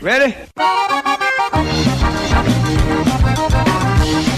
Ready? 0.00 0.36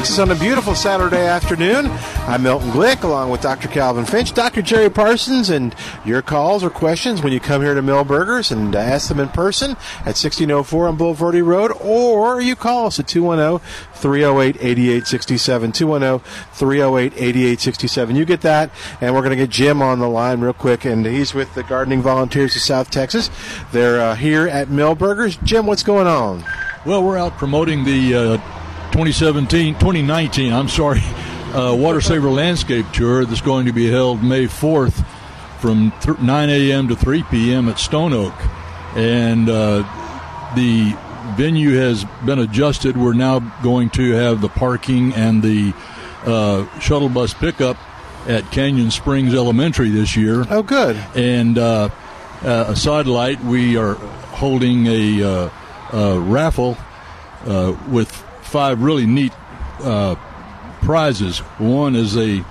on 0.00 0.30
a 0.30 0.34
beautiful 0.34 0.74
Saturday 0.74 1.26
afternoon. 1.26 1.86
I'm 2.26 2.42
Milton 2.42 2.70
Glick, 2.70 3.02
along 3.02 3.28
with 3.28 3.42
Dr. 3.42 3.68
Calvin 3.68 4.06
Finch, 4.06 4.32
Dr. 4.32 4.62
Jerry 4.62 4.88
Parsons, 4.88 5.50
and 5.50 5.76
your 6.06 6.22
calls 6.22 6.64
or 6.64 6.70
questions 6.70 7.22
when 7.22 7.34
you 7.34 7.38
come 7.38 7.60
here 7.60 7.74
to 7.74 7.82
Milbergers 7.82 8.50
and 8.50 8.74
uh, 8.74 8.78
ask 8.78 9.08
them 9.08 9.20
in 9.20 9.28
person 9.28 9.72
at 10.00 10.16
1604 10.16 10.88
on 10.88 10.96
Bulverde 10.96 11.44
Road, 11.44 11.72
or 11.82 12.40
you 12.40 12.56
call 12.56 12.86
us 12.86 12.98
at 12.98 13.08
210 13.08 13.58
308 13.92 14.56
8867. 14.56 15.72
210 15.72 16.30
308 16.54 17.12
8867. 17.12 18.16
You 18.16 18.24
get 18.24 18.40
that, 18.40 18.70
and 19.02 19.14
we're 19.14 19.20
going 19.20 19.36
to 19.36 19.44
get 19.44 19.50
Jim 19.50 19.82
on 19.82 19.98
the 19.98 20.08
line 20.08 20.40
real 20.40 20.54
quick, 20.54 20.86
and 20.86 21.04
he's 21.04 21.34
with 21.34 21.54
the 21.54 21.62
Gardening 21.62 22.00
Volunteers 22.00 22.56
of 22.56 22.62
South 22.62 22.90
Texas. 22.90 23.28
They're 23.70 24.00
uh, 24.00 24.14
here 24.14 24.48
at 24.48 24.68
Milbergers. 24.68 25.40
Jim, 25.44 25.66
what's 25.66 25.82
going 25.82 26.06
on? 26.06 26.42
Well, 26.86 27.04
we're 27.04 27.18
out 27.18 27.36
promoting 27.36 27.84
the 27.84 28.14
uh, 28.14 28.59
2017, 28.92 29.74
2019, 29.74 30.52
I'm 30.52 30.68
sorry, 30.68 31.00
uh, 31.54 31.74
Water 31.78 32.00
Saver 32.00 32.30
Landscape 32.30 32.86
Tour 32.92 33.24
that's 33.24 33.40
going 33.40 33.66
to 33.66 33.72
be 33.72 33.90
held 33.90 34.22
May 34.22 34.46
4th 34.46 35.04
from 35.60 35.92
th- 36.00 36.18
9 36.18 36.50
a.m. 36.50 36.88
to 36.88 36.96
3 36.96 37.22
p.m. 37.24 37.68
at 37.68 37.78
Stone 37.78 38.12
Oak. 38.12 38.34
And 38.96 39.48
uh, 39.48 39.82
the 40.56 40.96
venue 41.36 41.76
has 41.76 42.04
been 42.24 42.38
adjusted. 42.38 42.96
We're 42.96 43.12
now 43.12 43.38
going 43.62 43.90
to 43.90 44.12
have 44.12 44.40
the 44.40 44.48
parking 44.48 45.12
and 45.14 45.42
the 45.42 45.72
uh, 46.24 46.66
shuttle 46.80 47.08
bus 47.08 47.34
pickup 47.34 47.76
at 48.26 48.50
Canyon 48.50 48.90
Springs 48.90 49.34
Elementary 49.34 49.90
this 49.90 50.16
year. 50.16 50.44
Oh, 50.50 50.62
good. 50.62 50.96
And 51.14 51.56
uh, 51.58 51.90
uh, 52.42 52.66
a 52.68 52.76
sidelight, 52.76 53.42
we 53.44 53.76
are 53.76 53.94
holding 53.94 54.86
a 54.86 55.22
uh, 55.22 55.50
uh, 55.92 56.20
raffle 56.20 56.76
uh, 57.46 57.76
with 57.88 58.26
five 58.50 58.82
really 58.82 59.06
neat 59.06 59.32
uh, 59.80 60.14
prizes. 60.82 61.38
One 61.58 61.94
is 61.96 62.16
a 62.16 62.44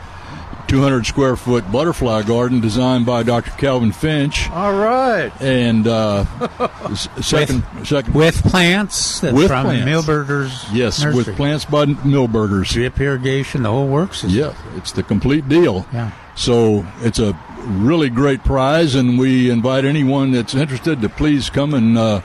200 0.67 1.05
square 1.05 1.35
foot 1.35 1.69
butterfly 1.71 2.21
garden 2.23 2.61
designed 2.61 3.05
by 3.05 3.23
Dr. 3.23 3.51
Calvin 3.51 3.91
Finch. 3.91 4.49
All 4.51 4.73
right. 4.77 5.31
And 5.41 5.87
uh, 5.87 6.25
s- 6.91 7.09
second, 7.21 7.63
second 7.85 8.13
with 8.13 8.41
plants 8.43 9.19
that's 9.19 9.33
With 9.35 9.47
from 9.47 9.65
plants. 9.65 9.87
Milbergers. 10.07 10.67
yes, 10.71 11.01
Nursery. 11.03 11.15
with 11.23 11.35
plants 11.35 11.65
by 11.65 11.85
Milbergers. 11.85 12.69
drip 12.71 12.99
irrigation, 13.01 13.63
the 13.63 13.69
whole 13.71 13.87
works. 13.87 14.23
is- 14.23 14.35
Yeah, 14.35 14.53
it's 14.75 14.91
the 14.91 15.01
complete 15.03 15.49
deal. 15.49 15.87
Yeah. 15.91 16.11
So 16.35 16.85
it's 17.01 17.19
a 17.19 17.37
really 17.65 18.09
great 18.09 18.43
prize, 18.43 18.93
and 18.95 19.17
we 19.19 19.49
invite 19.49 19.85
anyone 19.85 20.31
that's 20.31 20.53
interested 20.55 21.01
to 21.01 21.09
please 21.09 21.49
come 21.49 21.73
and 21.73 21.97
uh, 21.97 22.21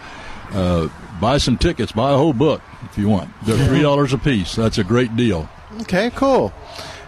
uh, 0.53 0.89
buy 1.19 1.39
some 1.39 1.57
tickets, 1.57 1.93
buy 1.93 2.13
a 2.13 2.17
whole 2.17 2.33
book 2.35 2.61
if 2.95 2.99
you 2.99 3.09
want. 3.09 3.29
They're 3.43 3.67
three 3.67 3.83
dollars 3.83 4.13
a 4.13 4.19
piece. 4.19 4.55
That's 4.55 4.79
a 4.79 4.85
great 4.85 5.17
deal. 5.17 5.49
Okay, 5.83 6.11
cool. 6.15 6.53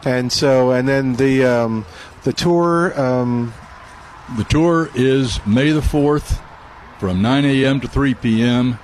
And 0.05 0.33
so, 0.33 0.73
and 0.73 0.87
then 0.89 1.15
the 1.17 1.45
um, 1.45 1.87
the 2.25 2.33
tour. 2.33 2.99
Um, 3.01 3.55
The 4.37 4.43
tour 4.45 4.91
is 4.97 5.39
May 5.47 5.71
the 5.71 5.81
fourth, 5.83 6.41
from 6.99 7.23
nine 7.23 7.45
a.m. 7.45 7.81
to 7.81 7.87
three 7.87 8.15
p.m. 8.15 8.77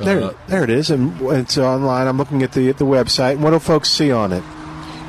there, 0.00 0.20
Uh, 0.24 0.32
there 0.48 0.64
it 0.64 0.70
is, 0.70 0.90
and 0.90 1.14
it's 1.30 1.56
online. 1.56 2.08
I'm 2.08 2.18
looking 2.18 2.42
at 2.42 2.50
the 2.50 2.68
at 2.68 2.78
the 2.78 2.84
website. 2.84 3.38
What 3.38 3.52
do 3.52 3.60
folks 3.60 3.88
see 3.88 4.10
on 4.10 4.32
it? 4.32 4.42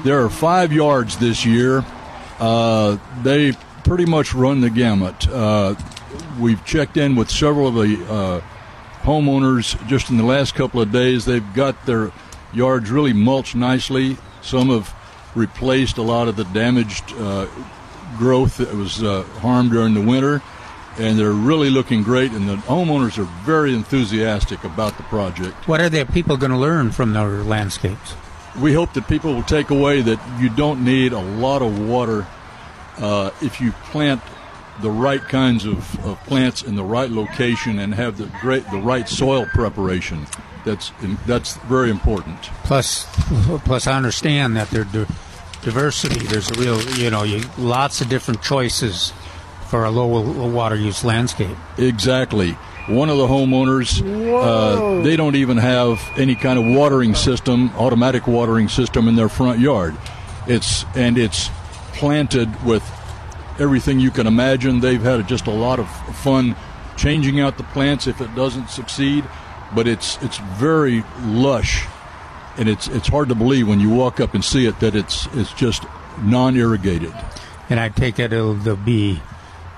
There 0.04 0.24
are 0.24 0.30
five 0.30 0.72
yards 0.72 1.18
this 1.18 1.44
year. 1.44 1.84
Uh, 2.40 2.98
they 3.24 3.54
pretty 3.84 4.06
much 4.06 4.36
run 4.36 4.62
the 4.62 4.70
gamut. 4.70 5.28
Uh, 5.28 5.74
we've 6.40 6.64
checked 6.66 6.98
in 6.98 7.16
with 7.16 7.32
several 7.32 7.68
of 7.70 7.74
the 7.74 7.98
uh, 8.14 8.42
homeowners 9.08 9.88
just 9.88 10.10
in 10.10 10.18
the 10.18 10.24
last 10.24 10.54
couple 10.54 10.82
of 10.82 10.92
days. 10.92 11.26
They've 11.26 11.54
got 11.54 11.86
their 11.86 12.12
yards 12.54 12.92
really 12.92 13.14
mulched 13.14 13.56
nicely. 13.56 14.18
Some 14.42 14.70
have 14.70 14.94
replaced 15.36 15.98
a 15.98 16.02
lot 16.02 16.28
of 16.28 16.36
the 16.36 16.44
damaged 16.46 17.14
uh, 17.18 17.48
growth 18.18 18.58
that 18.58 18.74
was 18.74 19.02
uh, 19.02 19.24
harmed 19.40 19.72
during 19.72 19.94
the 19.94 20.02
winter. 20.02 20.42
And 21.00 21.18
they're 21.20 21.32
really 21.32 21.70
looking 21.70 22.02
great, 22.02 22.32
and 22.32 22.50
the 22.50 22.56
homeowners 22.56 23.20
are 23.20 23.30
very 23.46 23.76
enthusiastic 23.76 24.64
about 24.64 24.98
the 24.98 25.04
project. 25.04 25.68
What 25.68 25.80
are 25.80 25.90
the 25.90 26.06
people 26.06 26.38
going 26.38 26.52
to 26.52 26.58
learn 26.58 26.92
from 26.92 27.14
their 27.14 27.44
landscapes? 27.44 28.16
we 28.60 28.74
hope 28.74 28.94
that 28.94 29.08
people 29.08 29.34
will 29.34 29.44
take 29.44 29.70
away 29.70 30.02
that 30.02 30.42
you 30.42 30.50
don't 30.50 30.84
need 30.84 31.14
a 31.14 31.20
lot 31.20 31.62
of 31.62 31.88
water 31.88 32.26
uh, 32.98 33.30
if 33.42 33.62
you 33.62 33.72
plant 33.92 34.22
the 34.82 34.92
right 34.92 35.22
kinds 35.22 35.66
of, 35.66 36.06
of 36.06 36.20
plants 36.26 36.62
in 36.62 36.76
the 36.76 36.84
right 36.84 37.10
location 37.10 37.80
and 37.80 37.94
have 37.96 38.18
the 38.18 38.26
great 38.42 38.70
the 38.72 38.78
right 38.78 39.08
soil 39.08 39.46
preparation. 39.54 40.26
That's 40.66 40.92
that's 41.26 41.56
very 41.58 41.90
important. 41.90 42.42
Plus, 42.64 43.06
plus 43.66 43.88
I 43.88 43.96
understand 43.96 44.56
that 44.58 44.70
there's 44.70 44.92
di- 44.92 45.08
diversity. 45.62 46.26
There's 46.28 46.52
a 46.52 46.56
real, 46.56 46.82
you 46.98 47.10
know, 47.10 47.24
you, 47.24 47.44
lots 47.58 48.02
of 48.02 48.10
different 48.10 48.42
choices 48.42 49.14
for 49.70 49.86
a 49.86 49.92
low, 49.92 50.08
low 50.08 50.50
water 50.50 50.76
use 50.76 51.04
landscape. 51.04 51.58
Exactly. 51.78 52.52
One 52.88 53.10
of 53.10 53.18
the 53.18 53.28
homeowners, 53.28 54.02
uh, 54.02 55.04
they 55.04 55.18
don't 55.18 55.36
even 55.36 55.58
have 55.58 56.02
any 56.16 56.36
kind 56.36 56.58
of 56.58 56.78
watering 56.78 57.16
system, 57.16 57.70
automatic 57.76 58.28
watering 58.28 58.70
system 58.70 59.10
in 59.10 59.16
their 59.16 59.28
front 59.28 59.60
yard. 59.60 59.98
It's 60.48 60.86
and 60.96 61.18
it's 61.18 61.50
planted 61.94 62.64
with 62.64 62.84
everything 63.60 64.00
you 64.00 64.12
can 64.12 64.28
imagine. 64.28 64.80
They've 64.80 65.02
had 65.02 65.28
just 65.28 65.48
a 65.48 65.52
lot 65.52 65.80
of 65.80 65.90
fun 66.18 66.56
changing 66.96 67.40
out 67.40 67.58
the 67.58 67.64
plants 67.64 68.08
if 68.08 68.22
it 68.22 68.34
doesn't 68.36 68.70
succeed, 68.70 69.24
but 69.74 69.88
it's 69.88 70.22
it's 70.22 70.38
very 70.38 71.04
lush, 71.22 71.86
and 72.58 72.68
it's 72.68 72.88
it's 72.88 73.08
hard 73.08 73.30
to 73.30 73.36
believe 73.36 73.68
when 73.68 73.80
you 73.80 73.90
walk 73.90 74.20
up 74.20 74.34
and 74.34 74.44
see 74.44 74.66
it 74.66 74.80
that 74.80 74.96
it's 74.96 75.28
it's 75.34 75.54
just 75.54 75.84
non-irrigated. 76.22 77.14
And 77.70 77.80
I 77.80 77.90
take 77.90 78.20
it 78.20 78.34
it'll 78.34 78.56
there'll 78.56 78.78
be 78.78 79.22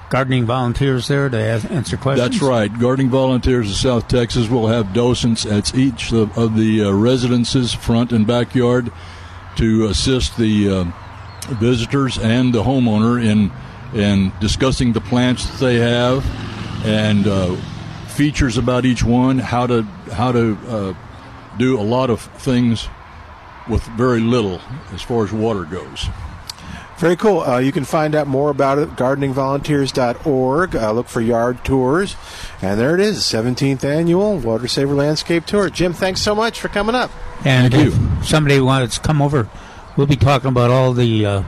gardening 0.10 0.46
volunteers 0.46 1.08
there 1.08 1.30
to 1.30 1.38
answer 1.38 1.96
questions. 1.96 2.30
That's 2.30 2.42
right. 2.42 2.80
Gardening 2.80 3.10
Volunteers 3.10 3.70
of 3.70 3.78
South 3.78 4.08
Texas 4.08 4.50
will 4.50 4.68
have 4.68 4.94
docents 4.94 5.46
at 5.46 5.76
each 5.76 6.12
of, 6.12 6.36
of 6.38 6.56
the 6.56 6.84
uh, 6.84 6.92
residences, 6.92 7.74
front 7.74 8.12
and 8.12 8.26
backyard, 8.26 8.92
to 9.58 9.86
assist 9.86 10.38
the 10.38 10.70
uh, 10.70 10.84
visitors 11.54 12.18
and 12.18 12.54
the 12.54 12.64
homeowner 12.64 13.24
in 13.24 13.52
in 13.94 14.32
discussing 14.40 14.94
the 14.94 15.02
plants 15.02 15.46
that 15.46 15.66
they 15.66 15.76
have 15.76 16.26
and 16.86 17.28
uh, 17.28 17.56
features 18.08 18.58
about 18.58 18.86
each 18.86 19.04
one, 19.04 19.38
how 19.38 19.68
to 19.68 19.84
how 20.12 20.32
to 20.32 20.58
uh, 20.68 20.94
do 21.58 21.80
a 21.80 21.84
lot 21.84 22.10
of 22.10 22.22
things 22.22 22.88
with 23.70 23.84
very 23.98 24.20
little 24.20 24.62
as 24.94 25.02
far 25.02 25.24
as 25.24 25.32
water 25.32 25.64
goes. 25.64 26.08
Very 26.98 27.16
cool. 27.16 27.40
Uh, 27.40 27.60
you 27.60 27.72
can 27.72 27.86
find 27.86 28.14
out 28.14 28.28
more 28.28 28.50
about 28.50 28.78
it 28.78 28.90
at 28.90 28.98
gardeningvolunteers.org. 28.98 30.76
Uh, 30.76 30.92
look 30.92 31.08
for 31.08 31.22
yard 31.22 31.64
tours. 31.64 32.18
And 32.62 32.78
there 32.78 32.94
it 32.94 33.00
is, 33.00 33.20
17th 33.20 33.86
annual 33.86 34.38
Water 34.38 34.68
Saver 34.68 34.94
Landscape 34.94 35.46
Tour. 35.46 35.70
Jim, 35.70 35.94
thanks 35.94 36.22
so 36.22 36.36
much 36.36 36.60
for 36.60 36.68
coming 36.68 36.96
up. 36.96 37.10
And 37.46 37.74
Thank 37.74 37.94
if 37.94 38.28
somebody 38.28 38.60
wants 38.60 38.96
to 38.96 39.02
come 39.02 39.22
over, 39.22 39.50
we'll 39.96 40.08
be 40.08 40.18
talking 40.18 40.50
about 40.50 40.72
all 40.72 40.92
the 40.92 41.26
uh, 41.26 41.44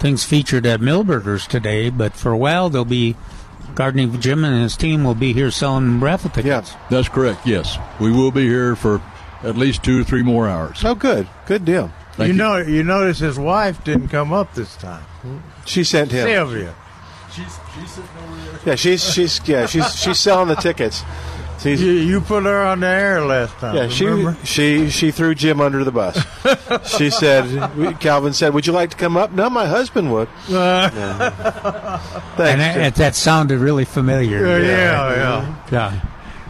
things 0.00 0.24
featured 0.24 0.66
at 0.66 0.80
Milbergers 0.80 1.46
today. 1.46 1.90
But 1.90 2.14
for 2.14 2.32
a 2.32 2.36
while, 2.36 2.68
they'll 2.70 2.84
be 2.84 3.14
gardening 3.74 4.20
Jim 4.20 4.44
and 4.44 4.62
his 4.62 4.76
team 4.76 5.04
will 5.04 5.14
be 5.14 5.32
here 5.32 5.50
selling 5.50 6.00
raffle 6.00 6.30
tickets. 6.30 6.72
Yeah. 6.72 6.78
That's 6.90 7.08
correct. 7.08 7.46
Yes, 7.46 7.78
we 8.00 8.10
will 8.10 8.32
be 8.32 8.46
here 8.46 8.74
for 8.74 9.00
at 9.42 9.56
least 9.56 9.84
two 9.84 10.00
or 10.00 10.04
three 10.04 10.22
more 10.22 10.48
hours. 10.48 10.84
Oh, 10.84 10.94
good. 10.94 11.28
Good 11.46 11.64
deal. 11.64 11.92
Thank 12.14 12.28
you 12.28 12.34
know, 12.34 12.56
you 12.56 12.82
notice 12.82 13.20
his 13.20 13.38
wife 13.38 13.82
didn't 13.84 14.08
come 14.08 14.32
up 14.32 14.54
this 14.54 14.76
time. 14.76 15.04
She 15.64 15.84
sent 15.84 16.10
him. 16.10 16.26
Sylvia. 16.26 16.74
Yeah, 18.66 18.74
she's 18.74 19.12
she's 19.12 19.40
yeah 19.46 19.66
she's 19.66 19.94
she's 19.94 20.18
selling 20.18 20.48
the 20.48 20.56
tickets. 20.56 21.02
She's, 21.60 21.82
You, 21.82 21.92
you 21.92 22.20
put 22.20 22.44
her 22.44 22.62
on 22.62 22.80
the 22.80 22.86
air 22.86 23.24
last 23.24 23.54
time. 23.58 23.76
yeah, 23.76 23.88
she 23.88 24.06
remember? 24.06 24.36
she 24.46 24.88
she 24.90 25.10
threw 25.10 25.34
Jim 25.34 25.60
under 25.60 25.84
the 25.84 25.92
bus. 25.92 26.18
she 26.96 27.10
said, 27.10 27.44
Calvin 28.00 28.32
said, 28.32 28.54
"Would 28.54 28.66
you 28.66 28.72
like 28.72 28.90
to 28.90 28.96
come 28.96 29.16
up?" 29.16 29.30
No, 29.32 29.50
my 29.50 29.66
husband 29.66 30.12
would. 30.12 30.28
Uh, 30.50 30.90
and 30.92 32.36
Thanks. 32.36 32.36
that, 32.36 32.74
Jim. 32.74 32.92
that 32.96 33.14
sounded 33.14 33.58
really 33.58 33.84
familiar. 33.84 34.46
Yeah, 34.46 34.58
yeah, 34.58 35.14
yeah. 35.14 35.56
Yeah. 35.70 36.00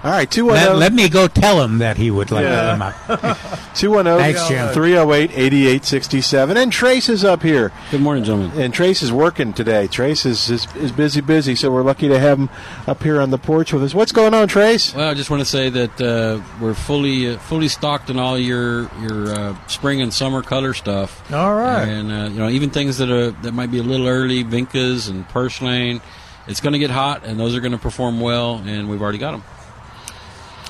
All 0.02 0.10
right, 0.10 0.30
two 0.30 0.46
one 0.46 0.54
Let, 0.54 0.76
let 0.76 0.92
me 0.94 1.10
go 1.10 1.28
tell 1.28 1.62
him 1.62 1.78
that 1.78 1.98
he 1.98 2.10
would 2.10 2.30
like 2.30 2.44
Yeah. 2.44 2.62
to 2.62 3.18
come 3.18 3.28
up. 3.30 3.38
210 3.74 4.18
Thanks, 4.34 4.48
Jim. 4.48 4.72
308 4.72 5.30
8867. 5.30 6.56
And 6.56 6.72
Trace 6.72 7.08
is 7.10 7.22
up 7.22 7.42
here. 7.42 7.70
Good 7.90 8.00
morning, 8.00 8.24
gentlemen. 8.24 8.58
And 8.58 8.72
Trace 8.72 9.02
is 9.02 9.12
working 9.12 9.52
today. 9.52 9.86
Trace 9.88 10.24
is, 10.24 10.48
is, 10.48 10.66
is 10.76 10.90
busy, 10.90 11.20
busy, 11.20 11.54
so 11.54 11.70
we're 11.70 11.82
lucky 11.82 12.08
to 12.08 12.18
have 12.18 12.38
him 12.38 12.48
up 12.86 13.02
here 13.02 13.20
on 13.20 13.28
the 13.30 13.36
porch 13.36 13.74
with 13.74 13.82
us. 13.84 13.94
What's 13.94 14.12
going 14.12 14.32
on, 14.32 14.48
Trace? 14.48 14.94
Well, 14.94 15.08
I 15.10 15.12
just 15.14 15.28
want 15.28 15.40
to 15.40 15.44
say 15.46 15.68
that 15.68 16.00
uh, 16.00 16.40
we're 16.62 16.72
fully 16.74 17.34
uh, 17.34 17.38
fully 17.38 17.68
stocked 17.68 18.08
in 18.08 18.18
all 18.18 18.38
your 18.38 18.90
your 19.02 19.28
uh, 19.38 19.66
spring 19.66 20.00
and 20.00 20.12
summer 20.14 20.42
color 20.42 20.72
stuff. 20.72 21.30
All 21.30 21.54
right. 21.54 21.86
and 21.86 22.10
uh, 22.10 22.30
you 22.32 22.38
know 22.38 22.48
even 22.48 22.70
things 22.70 22.96
that 22.98 23.10
are 23.10 23.32
that 23.42 23.52
might 23.52 23.70
be 23.70 23.78
a 23.78 23.82
little 23.82 24.08
early, 24.08 24.44
Vincas 24.44 25.10
and 25.10 25.28
Purslane. 25.28 26.00
It's 26.46 26.60
going 26.60 26.72
to 26.72 26.78
get 26.78 26.90
hot, 26.90 27.24
and 27.24 27.38
those 27.38 27.54
are 27.54 27.60
going 27.60 27.72
to 27.72 27.78
perform 27.78 28.18
well, 28.18 28.62
and 28.64 28.88
we've 28.88 29.02
already 29.02 29.18
got 29.18 29.32
them. 29.32 29.44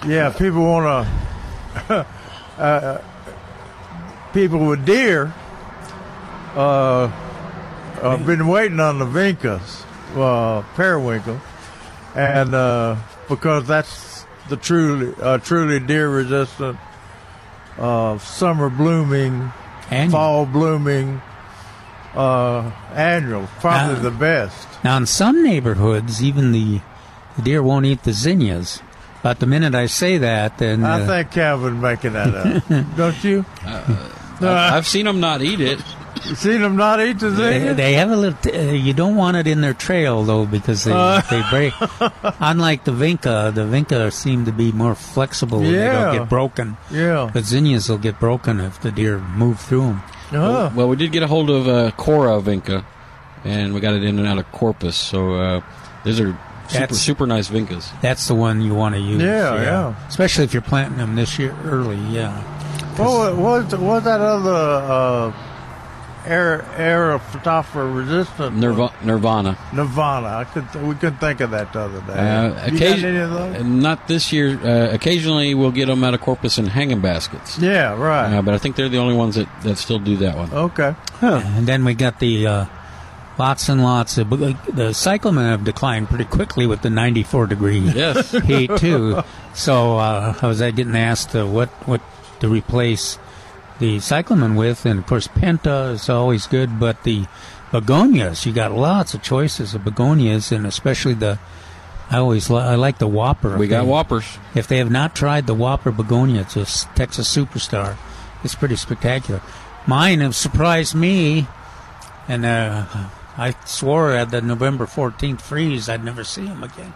Yeah, 0.07 0.31
people 0.31 0.63
want 0.63 1.07
to. 1.89 2.07
uh, 2.59 3.03
people 4.33 4.67
with 4.67 4.85
deer. 4.87 5.33
Uh, 6.55 7.11
I've 8.03 8.25
been 8.27 8.49
waiting 8.49 8.81
on 8.81 8.99
the 8.99 9.05
Vincas, 9.05 9.85
uh, 10.17 10.63
periwinkle, 10.75 11.41
and 12.15 12.55
uh, 12.55 12.97
because 13.29 13.67
that's 13.67 14.25
the 14.49 14.57
truly 14.57 15.15
uh, 15.21 15.39
truly 15.39 15.79
deer 15.79 16.09
resistant, 16.09 16.79
uh, 17.79 18.17
summer 18.19 18.71
blooming, 18.71 19.53
Annual. 19.91 20.11
fall 20.11 20.47
blooming, 20.47 21.21
uh, 22.15 22.73
annual, 22.95 23.49
probably 23.61 23.97
Uh, 23.97 24.03
the 24.03 24.11
best. 24.11 24.67
Now, 24.83 24.97
in 24.97 25.05
some 25.07 25.45
neighborhoods, 25.45 26.23
even 26.25 26.53
the, 26.53 26.81
the 27.37 27.43
deer 27.43 27.63
won't 27.63 27.85
eat 27.87 28.03
the 28.05 28.13
zinnias. 28.15 28.81
But 29.23 29.39
the 29.39 29.47
minute 29.47 29.75
I 29.75 29.87
say 29.87 30.19
that, 30.19 30.59
then 30.59 30.83
I 30.85 31.03
uh, 31.03 31.07
think 31.07 31.33
Calvin 31.33 31.81
making 31.81 32.15
that 32.15 32.35
up, 32.35 32.63
don't 32.97 33.23
you? 33.25 33.45
I've, 33.65 34.43
I've 34.43 34.87
seen 34.87 35.05
them 35.05 35.21
not 35.21 35.43
eat 35.43 35.61
it. 35.61 35.79
You 36.25 36.35
seen 36.35 36.61
them 36.61 36.77
not 36.77 37.01
eat 37.01 37.19
the 37.19 37.31
they, 37.31 37.59
zinnias? 37.59 37.77
they 37.77 37.93
have 37.95 38.11
a 38.11 38.17
little. 38.17 38.39
T- 38.41 38.53
uh, 38.53 38.73
you 38.73 38.93
don't 38.93 39.17
want 39.17 39.37
it 39.37 39.47
in 39.47 39.61
their 39.61 39.75
trail 39.75 40.23
though, 40.25 40.45
because 40.47 40.85
they 40.85 40.93
Uh. 40.93 41.21
they 41.31 41.43
break. 41.51 41.75
Unlike 42.41 42.85
the 42.85 42.93
vinca, 42.93 43.55
the 43.55 43.63
vinca 43.63 44.13
seem 44.13 44.45
to 44.47 44.53
be 44.53 44.73
more 44.73 44.95
flexible. 44.95 45.61
and 45.61 45.75
They 45.75 45.87
don't 45.87 46.19
get 46.19 46.29
broken. 46.29 46.77
yeah. 46.91 47.31
But 47.33 47.45
zinnias 47.45 47.89
will 47.89 47.99
get 47.99 48.19
broken 48.19 48.61
if 48.61 48.81
the 48.81 48.91
deer 48.91 49.19
move 49.19 49.61
through 49.61 49.83
them. 49.87 50.03
Uh-huh. 50.33 50.71
Well, 50.75 50.89
we 50.89 50.97
did 50.97 51.11
get 51.13 51.23
a 51.23 51.27
hold 51.27 51.51
of 51.51 51.67
uh, 51.69 51.91
Cora 51.93 52.41
Vinca, 52.41 52.85
and 53.45 53.73
we 53.75 53.81
got 53.81 53.95
it 53.95 54.05
in 54.05 54.19
and 54.19 54.27
out 54.29 54.39
of 54.39 54.51
Corpus. 54.53 54.97
So 54.97 55.35
uh, 55.35 55.61
those 56.05 56.21
are 56.21 56.39
super 56.71 56.81
That's- 56.81 56.99
super 57.01 57.27
nice 57.27 57.49
Vincas. 57.49 57.91
That's 58.01 58.27
the 58.29 58.35
one 58.35 58.61
you 58.63 58.75
want 58.75 58.95
to 58.95 59.01
use. 59.01 59.21
Yeah, 59.23 59.55
yeah. 59.63 59.95
Especially 60.09 60.45
if 60.45 60.53
you're 60.53 60.63
planting 60.63 60.99
them 60.99 61.15
this 61.17 61.39
year 61.39 61.55
early. 61.65 61.97
Yeah. 62.11 62.41
What 62.97 63.37
was, 63.37 63.73
what 63.73 63.81
was 63.81 64.05
that 64.05 64.21
other 64.21 64.53
uh, 64.53 65.33
air 66.27 66.59
Aerophytophora 66.77 67.95
resistant? 67.97 68.57
Nirva- 68.57 68.93
Nirvana. 69.03 69.57
Nirvana. 69.73 70.27
I 70.29 70.45
could 70.45 70.65
we 70.87 70.95
couldn't 70.97 71.19
think 71.19 71.41
of 71.41 71.51
that 71.53 71.73
the 71.73 71.81
other 71.81 72.01
day. 72.03 72.13
Uh, 72.13 72.45
you 72.49 72.53
got 72.53 72.73
occasion- 72.75 73.09
any 73.11 73.19
of 73.19 73.31
those? 73.31 73.65
Not 73.65 74.07
this 74.09 74.33
year. 74.33 74.59
Uh, 74.63 74.93
occasionally, 74.93 75.55
we'll 75.55 75.71
get 75.71 75.87
them 75.87 76.05
out 76.05 76.13
of 76.15 76.21
Corpus 76.21 76.59
in 76.59 76.67
hanging 76.67 77.01
baskets. 77.01 77.59
Yeah, 77.59 77.97
right. 77.99 78.35
Uh, 78.37 78.43
but 78.43 78.53
I 78.55 78.59
think 78.59 78.77
they're 78.77 78.89
the 78.91 78.99
only 78.99 79.15
ones 79.15 79.37
that, 79.37 79.49
that 79.63 79.77
still 79.79 79.99
do 79.99 80.17
that 80.19 80.37
one. 80.37 80.53
okay. 80.53 80.95
And 81.23 81.67
then 81.67 81.85
we 81.85 81.95
got 81.95 82.19
the 82.19 82.47
uh, 82.47 82.65
lots 83.39 83.69
and 83.69 83.83
lots 83.83 84.19
of 84.19 84.29
the 84.31 84.93
cyclamen 84.93 85.45
have 85.47 85.65
declined 85.65 86.09
pretty 86.09 86.25
quickly 86.27 86.67
with 86.67 86.83
the 86.83 86.91
94 86.91 87.47
degree 87.47 87.79
Yes. 87.95 88.31
heat 88.45 88.71
too. 88.77 89.23
So 89.55 89.99
uh, 89.99 90.35
I 90.41 90.47
was 90.47 90.61
getting 90.61 90.97
asked 90.97 91.35
uh, 91.35 91.47
what 91.47 91.69
what 91.89 92.01
to 92.41 92.49
replace 92.49 93.19
the 93.79 93.99
cyclamen 94.01 94.57
with, 94.57 94.85
and 94.85 94.99
of 95.01 95.07
course 95.07 95.27
penta 95.29 95.93
is 95.93 96.09
always 96.11 96.47
good, 96.47 96.79
but 96.79 97.03
the 97.05 97.27
begonias 97.73 98.45
you 98.47 98.53
got 98.53 98.73
lots 98.73 99.15
of 99.15 99.23
choices 99.23 99.75
of 99.75 99.85
begonias, 99.85 100.53
and 100.53 100.67
especially 100.67 101.15
the 101.15 101.39
I 102.11 102.17
always 102.19 102.51
li- 102.51 102.59
I 102.61 102.75
like 102.75 102.99
the 102.99 103.07
Whopper. 103.07 103.57
we 103.57 103.69
got 103.69 103.83
they- 103.85 103.89
whoppers. 103.89 104.39
If 104.55 104.67
they 104.67 104.79
have 104.79 104.91
not 104.91 105.15
tried 105.15 105.47
the 105.47 105.55
Whopper 105.55 105.93
begonia, 105.93 106.41
it's 106.43 106.57
a 106.57 106.67
Texas 106.95 107.35
superstar. 107.35 107.97
It's 108.43 108.55
pretty 108.57 108.77
spectacular. 108.77 109.41
Mine 109.87 110.21
have 110.21 110.35
surprised 110.35 110.95
me, 110.95 111.47
and 112.29 112.45
uh, 112.45 112.85
I 113.41 113.55
swore 113.65 114.13
at 114.13 114.31
the 114.31 114.43
November 114.43 114.85
14th 114.85 115.41
freeze 115.41 115.89
I'd 115.89 116.05
never 116.05 116.25
see 116.25 116.45
them 116.45 116.63
again. 116.63 116.93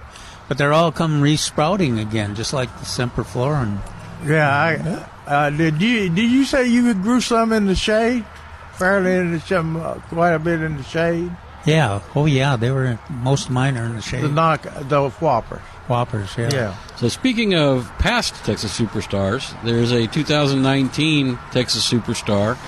But 0.47 0.59
they're 0.59 0.75
all 0.75 0.93
come 0.93 1.23
re-sprouting 1.23 1.99
again, 1.99 2.35
just 2.35 2.53
like 2.53 2.69
the 2.79 2.85
Semperfloran. 2.85 3.79
Yeah. 4.27 4.51
I, 4.51 5.09
uh, 5.27 5.49
did 5.49 5.81
you 5.81 6.11
did 6.11 6.31
you 6.31 6.45
say 6.45 6.69
you 6.69 6.93
grew 6.93 7.23
some 7.23 7.51
in 7.53 7.65
the 7.65 7.75
shade? 7.75 8.27
Fairly 8.75 9.15
in 9.15 9.33
the 9.33 9.41
some 9.41 9.77
uh, 9.77 9.95
quite 10.11 10.33
a 10.35 10.39
bit 10.39 10.61
in 10.61 10.77
the 10.77 10.83
shade. 10.83 11.35
Yeah, 11.65 12.03
oh 12.15 12.27
yeah, 12.27 12.57
they 12.57 12.71
were 12.71 12.99
most 13.09 13.47
of 13.47 13.53
mine 13.53 13.79
are 13.79 13.87
in 13.87 13.97
the 13.97 14.03
shade. 14.03 14.23
The 14.23 14.29
knock 14.29 14.63
the 14.63 15.09
whoppers. 15.09 15.63
Whoppers, 15.87 16.37
yeah. 16.37 16.51
Yeah. 16.53 16.77
So 16.97 17.09
speaking 17.09 17.55
of 17.55 17.91
past 17.99 18.35
Texas 18.45 18.79
superstars, 18.79 19.55
there's 19.65 19.93
a 19.93 20.07
2019 20.07 21.39
Texas 21.53 21.91
superstar 21.91 22.59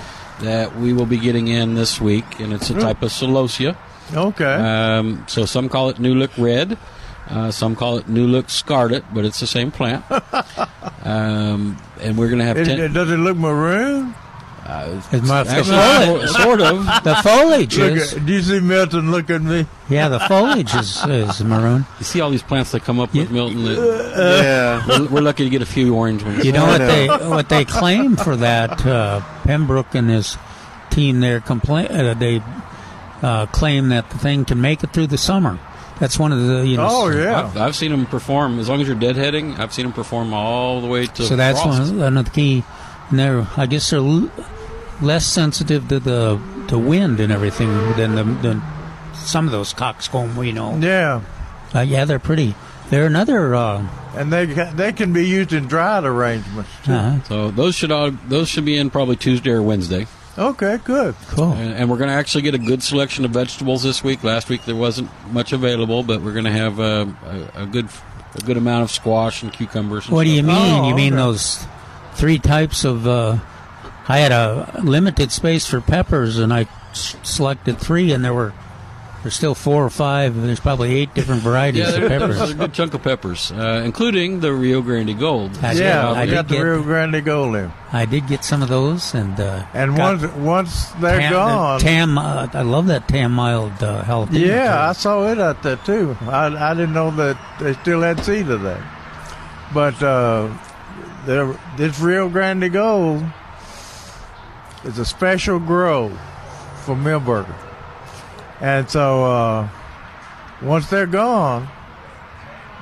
that 0.41 0.75
we 0.77 0.93
will 0.93 1.05
be 1.05 1.17
getting 1.17 1.47
in 1.47 1.73
this 1.75 1.99
week, 1.99 2.39
and 2.39 2.53
it's 2.53 2.69
a 2.69 2.79
type 2.79 3.01
of 3.01 3.09
celosia. 3.11 3.75
Okay. 4.13 4.45
Um, 4.53 5.25
so 5.27 5.45
some 5.45 5.67
call 5.69 5.89
it 5.89 5.99
New 5.99 6.15
Look 6.15 6.31
Red, 6.37 6.77
uh, 7.29 7.51
some 7.51 7.75
call 7.75 7.97
it 7.97 8.07
New 8.07 8.27
Look 8.27 8.49
Scarlet, 8.49 9.03
but 9.13 9.25
it's 9.25 9.39
the 9.39 9.47
same 9.47 9.71
plant. 9.71 10.05
um, 11.03 11.77
and 12.01 12.17
we're 12.17 12.27
going 12.27 12.39
to 12.39 12.45
have 12.45 12.57
It- 12.57 12.65
ten. 12.65 12.79
it- 12.79 12.93
does 12.93 13.11
it 13.11 13.17
look 13.17 13.37
maroon? 13.37 14.13
It's 14.69 15.27
my- 15.27 15.43
the 15.43 15.49
Actually, 15.49 16.27
sort 16.27 16.61
of. 16.61 16.85
the 17.03 17.15
foliage 17.23 17.77
Look 17.77 17.93
is 17.93 18.13
at, 18.13 18.25
do 18.25 18.33
you 18.33 18.41
see 18.41 18.59
Milton 18.59 19.11
look 19.11 19.29
at 19.29 19.41
me? 19.41 19.65
yeah, 19.89 20.09
the 20.09 20.19
foliage 20.19 20.73
is, 20.75 21.03
is 21.05 21.41
maroon. 21.43 21.85
You 21.99 22.05
see 22.05 22.19
all 22.21 22.29
these 22.29 22.43
plants 22.43 22.71
that 22.71 22.83
come 22.83 22.99
up 22.99 23.13
with 23.13 23.31
Milton. 23.31 23.63
That 23.63 24.43
yeah. 24.43 24.99
we're, 24.99 25.07
we're 25.07 25.21
lucky 25.21 25.43
to 25.45 25.49
get 25.49 25.61
a 25.61 25.65
few 25.65 25.95
orange 25.95 26.23
ones. 26.23 26.43
You 26.43 26.51
know 26.51 26.65
I 26.65 26.69
what 26.69 26.77
know. 26.79 26.87
they 26.87 27.07
what 27.29 27.49
they 27.49 27.65
claim 27.65 28.17
for 28.17 28.35
that 28.35 28.85
uh, 28.85 29.21
Pembroke 29.43 29.95
and 29.95 30.09
his 30.09 30.37
team 30.89 31.19
there 31.19 31.39
complain 31.39 31.87
uh, 31.91 32.13
they 32.13 32.41
uh, 33.21 33.45
claim 33.47 33.89
that 33.89 34.09
the 34.09 34.17
thing 34.17 34.45
can 34.45 34.59
make 34.61 34.83
it 34.83 34.91
through 34.93 35.07
the 35.07 35.17
summer. 35.17 35.59
That's 35.99 36.19
one 36.19 36.31
of 36.31 36.45
the 36.45 36.67
you 36.67 36.77
know. 36.77 36.87
Oh 36.89 37.09
yeah. 37.09 37.45
I've, 37.45 37.57
I've 37.57 37.75
seen 37.75 37.91
them 37.91 38.05
perform. 38.05 38.59
As 38.59 38.69
long 38.69 38.81
as 38.81 38.87
you're 38.87 38.97
deadheading, 38.97 39.57
I've 39.59 39.73
seen 39.73 39.85
them 39.85 39.93
perform 39.93 40.33
all 40.33 40.81
the 40.81 40.87
way 40.87 41.07
to. 41.07 41.23
So 41.23 41.35
that's 41.35 41.61
frost. 41.61 41.91
one, 41.91 41.99
one 41.99 42.17
of 42.17 42.25
the 42.25 42.31
key. 42.31 42.63
And 43.09 43.19
they're 43.19 43.47
I 43.55 43.65
guess 43.65 43.89
they're 43.89 43.99
l- 43.99 44.29
less 45.01 45.25
sensitive 45.25 45.87
to 45.89 45.99
the 45.99 46.39
to 46.67 46.77
wind 46.77 47.19
and 47.19 47.31
everything 47.31 47.69
than 47.95 48.15
the 48.15 48.23
than 48.23 48.61
some 49.13 49.45
of 49.45 49.51
those 49.51 49.73
coxcomb 49.73 50.35
we 50.35 50.51
know. 50.51 50.77
Yeah. 50.77 51.21
Uh, 51.75 51.81
yeah, 51.81 52.05
they're 52.05 52.19
pretty. 52.19 52.55
They're 52.89 53.05
another. 53.07 53.53
Uh, 53.53 53.87
And 54.15 54.31
they 54.31 54.45
they 54.45 54.93
can 54.93 55.13
be 55.13 55.25
used 55.27 55.53
in 55.53 55.67
dried 55.67 56.03
arrangements 56.05 56.69
too. 56.83 56.93
uh, 56.93 57.21
So 57.23 57.51
those 57.51 57.75
should 57.75 57.91
all 57.91 58.11
those 58.27 58.47
should 58.49 58.65
be 58.65 58.77
in 58.77 58.89
probably 58.89 59.15
Tuesday 59.17 59.51
or 59.51 59.61
Wednesday, 59.61 60.07
Okay, 60.37 60.79
good. 60.83 61.15
cool. 61.29 61.51
and, 61.53 61.73
and 61.73 61.89
we're 61.89 61.97
going 61.97 62.09
to 62.09 62.15
actually 62.15 62.43
get 62.43 62.53
a 62.55 62.59
good 62.59 62.81
selection 62.83 63.25
of 63.25 63.31
vegetables 63.31 63.83
this 63.83 64.03
week. 64.03 64.23
Last 64.23 64.49
week 64.49 64.63
there 64.65 64.75
wasn't 64.75 65.09
much 65.31 65.51
available, 65.53 66.03
but 66.03 66.21
we're 66.21 66.31
going 66.33 66.45
to 66.45 66.51
have 66.51 66.79
uh, 66.79 67.05
a, 67.55 67.63
a 67.63 67.65
good 67.65 67.89
a 68.35 68.41
good 68.41 68.57
amount 68.57 68.83
of 68.83 68.91
squash 68.91 69.43
and 69.43 69.51
cucumbers. 69.51 70.05
And 70.05 70.13
What 70.15 70.23
do 70.25 70.29
you 70.31 70.43
mean? 70.43 70.55
Oh, 70.83 70.87
you 70.87 70.95
mean 70.95 71.15
those 71.15 71.65
three 72.13 72.39
types 72.39 72.85
of? 72.85 73.05
Uh, 73.07 73.37
I 74.09 74.19
had 74.19 74.31
a 74.31 74.79
limited 74.83 75.31
space 75.31 75.65
for 75.65 75.81
peppers, 75.81 76.37
and 76.37 76.53
I 76.53 76.67
s- 76.91 77.15
selected 77.23 77.77
three, 77.77 78.11
and 78.13 78.23
there 78.23 78.33
were 78.33 78.53
there's 79.23 79.33
still 79.35 79.55
four 79.55 79.83
or 79.83 79.89
five. 79.89 80.39
There's 80.41 80.59
probably 80.61 80.93
eight 80.95 81.13
different 81.13 81.41
varieties 81.49 81.81
Yeah, 81.81 81.95
of 81.95 81.99
there- 82.01 82.19
peppers. 82.19 82.37
there's 82.37 82.51
a 82.51 82.53
good 82.53 82.71
chunk 82.73 82.93
of 82.93 83.03
peppers, 83.03 83.51
uh, 83.51 83.81
including 83.83 84.39
the 84.39 84.53
Rio 84.53 84.81
Grande 84.81 85.19
Gold. 85.19 85.57
I 85.61 85.73
did- 85.73 85.81
yeah, 85.83 86.09
I 86.11 86.25
got 86.25 86.47
did 86.47 86.47
the 86.47 86.55
get- 86.55 86.63
Rio 86.63 86.83
Grande 86.83 87.25
Gold 87.25 87.55
in. 87.57 87.73
I 87.91 88.05
did 88.05 88.27
get 88.27 88.45
some 88.45 88.61
of 88.61 88.69
those, 88.69 89.13
and 89.13 89.37
uh, 89.39 89.63
And 89.73 89.97
once 89.97 90.23
once 90.35 90.85
they're 91.01 91.19
tam, 91.19 91.31
gone, 91.33 91.79
Tam, 91.81 92.17
uh, 92.17 92.47
I 92.53 92.61
love 92.61 92.87
that 92.87 93.07
tam 93.09 93.33
mild 93.33 93.73
uh, 93.83 94.03
jalapeno. 94.03 94.39
Yeah, 94.39 94.89
I 94.89 94.93
saw 94.93 95.27
it 95.29 95.39
out 95.39 95.63
there 95.63 95.75
too. 95.77 96.15
I, 96.21 96.45
I 96.71 96.73
didn't 96.73 96.93
know 96.93 97.11
that 97.11 97.37
they 97.59 97.73
still 97.73 98.01
had 98.01 98.23
seed 98.23 98.47
of 98.49 98.61
that. 98.61 98.81
But 99.73 100.01
uh, 100.01 100.47
there, 101.25 101.53
this 101.75 101.99
Rio 101.99 102.29
Grande 102.29 102.71
Gold 102.71 103.25
is 104.85 104.97
a 104.99 105.05
special 105.05 105.59
grow 105.59 106.09
for 106.83 106.95
Milberger. 106.95 107.55
And 108.61 108.89
so 108.89 109.23
uh, 109.25 109.69
once 110.61 110.89
they're 110.89 111.05
gone, 111.05 111.67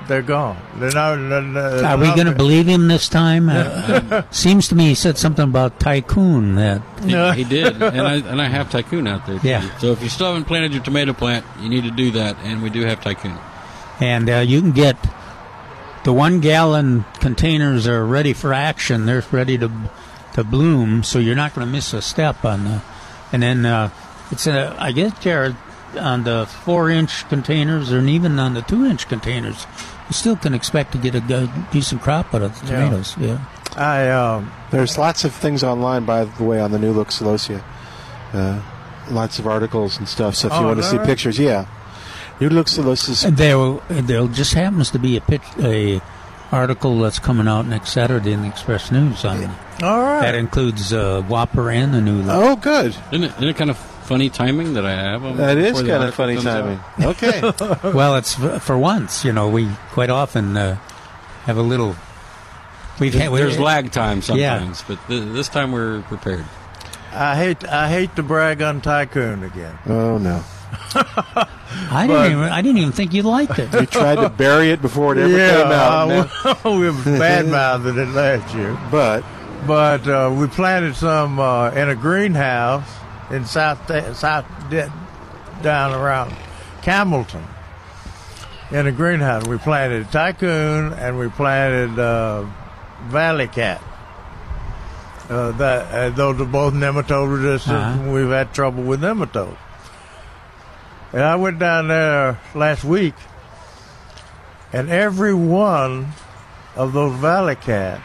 they're 0.08 0.22
gone. 0.22 0.56
They're 0.76 0.92
not, 0.92 1.16
they're 1.16 1.42
not- 1.42 1.84
Are 1.84 1.98
we 1.98 2.06
going 2.14 2.26
to 2.28 2.34
believe 2.34 2.66
him 2.66 2.86
this 2.88 3.08
time? 3.08 3.48
Uh, 3.48 4.22
seems 4.30 4.68
to 4.68 4.74
me 4.74 4.88
he 4.88 4.94
said 4.94 5.18
something 5.18 5.44
about 5.44 5.80
tycoon. 5.80 6.54
That 6.54 6.80
He, 7.02 7.42
he 7.42 7.48
did, 7.48 7.82
and 7.82 8.00
I 8.02 8.14
and 8.16 8.40
I 8.40 8.46
have 8.48 8.70
Tycoon 8.70 9.06
out 9.08 9.26
there. 9.26 9.38
Too. 9.40 9.48
Yeah. 9.48 9.76
So 9.78 9.92
if 9.92 10.02
you 10.02 10.08
still 10.08 10.28
haven't 10.28 10.44
planted 10.44 10.72
your 10.72 10.82
tomato 10.82 11.12
plant, 11.12 11.44
you 11.60 11.68
need 11.68 11.84
to 11.84 11.90
do 11.90 12.12
that, 12.12 12.36
and 12.44 12.62
we 12.62 12.70
do 12.70 12.82
have 12.82 13.00
Tycoon. 13.00 13.36
and 14.00 14.30
uh, 14.30 14.36
you 14.38 14.60
can 14.60 14.70
get 14.72 14.96
the 16.04 16.12
one 16.12 16.38
gallon 16.40 17.04
containers 17.20 17.88
are 17.88 18.06
ready 18.06 18.32
for 18.32 18.54
action. 18.54 19.06
They're 19.06 19.24
ready 19.32 19.58
to 19.58 19.68
to 20.36 20.44
bloom, 20.44 21.02
so 21.02 21.18
you're 21.18 21.34
not 21.34 21.54
going 21.54 21.66
to 21.66 21.72
miss 21.72 21.92
a 21.92 22.00
step 22.00 22.44
on 22.44 22.64
the. 22.64 22.82
And 23.32 23.42
then 23.42 23.66
uh, 23.66 23.90
it's 24.30 24.46
a, 24.46 24.74
I 24.78 24.92
guess, 24.92 25.18
Jared, 25.18 25.56
on 25.98 26.22
the 26.24 26.46
four 26.46 26.88
inch 26.90 27.28
containers 27.28 27.90
and 27.90 28.08
even 28.08 28.38
on 28.38 28.54
the 28.54 28.62
two 28.62 28.84
inch 28.86 29.08
containers, 29.08 29.66
you 30.08 30.12
still 30.12 30.36
can 30.36 30.54
expect 30.54 30.92
to 30.92 30.98
get 30.98 31.14
a 31.14 31.20
good, 31.20 31.50
decent 31.72 32.00
crop 32.02 32.32
out 32.34 32.42
of 32.42 32.60
the 32.60 32.66
Yeah. 32.72 32.84
tomatoes. 32.84 33.16
Yeah. 33.18 33.38
I 33.76 34.08
um, 34.10 34.52
There's 34.70 34.96
lots 34.96 35.24
of 35.24 35.34
things 35.34 35.62
online, 35.64 36.04
by 36.04 36.24
the 36.24 36.44
way, 36.44 36.60
on 36.60 36.70
the 36.70 36.78
New 36.78 36.92
Look 36.92 37.08
Celosia. 37.08 37.62
Uh, 38.32 38.60
lots 39.10 39.38
of 39.38 39.46
articles 39.46 39.98
and 39.98 40.08
stuff. 40.08 40.34
So 40.36 40.48
if 40.48 40.54
you 40.54 40.60
Oh, 40.60 40.66
want 40.68 40.78
to 40.78 40.84
see 40.84 40.96
right? 40.98 41.06
pictures, 41.06 41.38
yeah. 41.38 41.66
New 42.40 42.48
Look 42.50 42.66
Celosia's. 42.68 43.24
And 43.24 43.36
there, 43.36 43.56
there 43.88 44.26
just 44.28 44.54
happens 44.54 44.90
to 44.92 44.98
be 44.98 45.16
a 45.16 45.20
pitch, 45.20 45.42
a 45.58 46.00
article 46.52 46.98
that's 47.00 47.18
coming 47.18 47.48
out 47.48 47.66
next 47.66 47.90
Saturday 47.92 48.32
in 48.32 48.42
the 48.42 48.48
Express 48.48 48.90
News 48.92 49.24
on 49.24 49.44
all 49.82 50.00
right. 50.02 50.20
that 50.22 50.34
includes 50.34 50.92
uh, 50.92 51.22
Whopper 51.22 51.70
and 51.70 51.92
the 51.92 52.00
new. 52.00 52.24
Oh, 52.28 52.56
good. 52.56 52.96
Isn't 53.12 53.24
it, 53.24 53.32
isn't 53.32 53.48
it 53.48 53.56
kind 53.56 53.70
of 53.70 53.76
funny 53.76 54.30
timing 54.30 54.74
that 54.74 54.86
I 54.86 54.92
have? 54.92 55.22
them 55.22 55.36
That 55.36 55.58
is 55.58 55.70
before 55.72 55.82
the 55.82 55.88
kind 55.88 56.04
of 56.04 56.18
article 56.20 56.24
funny 56.24 56.34
comes 56.34 56.44
timing. 56.44 56.78
out? 56.78 57.82
Okay. 57.82 57.92
Well, 57.96 58.16
it's 58.16 58.38
f- 58.38 58.62
for 58.62 58.78
once. 58.78 59.24
You 59.24 59.32
know, 59.32 59.48
we 59.48 59.68
quite 59.90 60.10
often 60.10 60.56
uh, 60.56 60.76
have 61.44 61.56
a 61.58 61.62
little. 61.62 61.96
We've 63.00 63.12
had, 63.12 63.30
There's 63.32 63.58
lag 63.58 63.90
time 63.92 64.18
Yeah. 64.18 64.58
sometimes, 64.58 64.82
but 64.88 64.98
th- 65.08 65.24
this 65.34 65.48
time 65.48 65.72
we're 65.72 66.02
prepared. 66.02 66.44
I 67.12 67.34
hate 67.36 67.66
I 67.66 67.88
hate 67.88 68.14
to 68.16 68.22
brag 68.22 68.62
on 68.62 68.80
Tycoon 68.80 69.42
again. 69.42 69.78
oh, 69.86 70.16
no. 70.18 70.42
I 71.90 72.06
didn't. 72.06 72.32
Even, 72.32 72.44
I 72.44 72.62
didn't 72.62 72.78
even 72.78 72.92
think 72.92 73.12
you 73.12 73.22
liked 73.22 73.58
it. 73.58 73.72
You 73.80 73.86
tried 73.86 74.16
to 74.16 74.28
bury 74.28 74.70
it 74.70 74.80
before 74.80 75.16
it 75.16 75.18
ever 75.18 75.36
yeah, 75.36 75.62
came 75.62 75.72
out. 75.72 76.64
I, 76.64 76.78
we 77.04 77.18
bad 77.18 77.46
mouthed 77.46 77.86
it 77.86 78.08
last 78.08 78.54
year. 78.54 78.78
but 78.90 79.24
But 79.66 80.06
uh, 80.08 80.34
we 80.36 80.46
planted 80.46 80.96
some 80.96 81.38
uh, 81.38 81.70
in 81.70 81.88
a 81.88 81.94
greenhouse 81.94 82.88
in 83.30 83.44
South 83.44 83.86
South 84.16 84.46
down 85.62 85.94
around 85.94 86.34
Campbellton. 86.82 87.42
In 88.70 88.86
a 88.86 88.92
greenhouse, 88.92 89.46
we 89.46 89.58
planted 89.58 90.10
Tycoon 90.10 90.92
and 90.94 91.18
we 91.18 91.28
planted 91.28 91.98
uh, 91.98 92.46
Valley 93.04 93.46
Cat. 93.46 93.82
Uh, 95.28 95.50
that 95.52 95.92
uh, 95.92 96.10
those 96.10 96.40
are 96.40 96.44
both 96.44 96.72
nematode 96.72 97.36
resistant. 97.36 97.76
Uh-huh. 97.76 98.12
We've 98.12 98.28
had 98.28 98.54
trouble 98.54 98.84
with 98.84 99.00
nematodes. 99.00 99.56
And 101.16 101.24
I 101.24 101.36
went 101.36 101.58
down 101.58 101.88
there 101.88 102.38
last 102.54 102.84
week, 102.84 103.14
and 104.70 104.90
every 104.90 105.32
one 105.32 106.08
of 106.76 106.92
those 106.92 107.18
Valley 107.18 107.54
Cats 107.56 108.02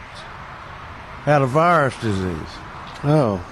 had 1.26 1.42
a 1.42 1.46
virus 1.46 1.94
disease, 2.00 2.38
oh, 3.04 3.46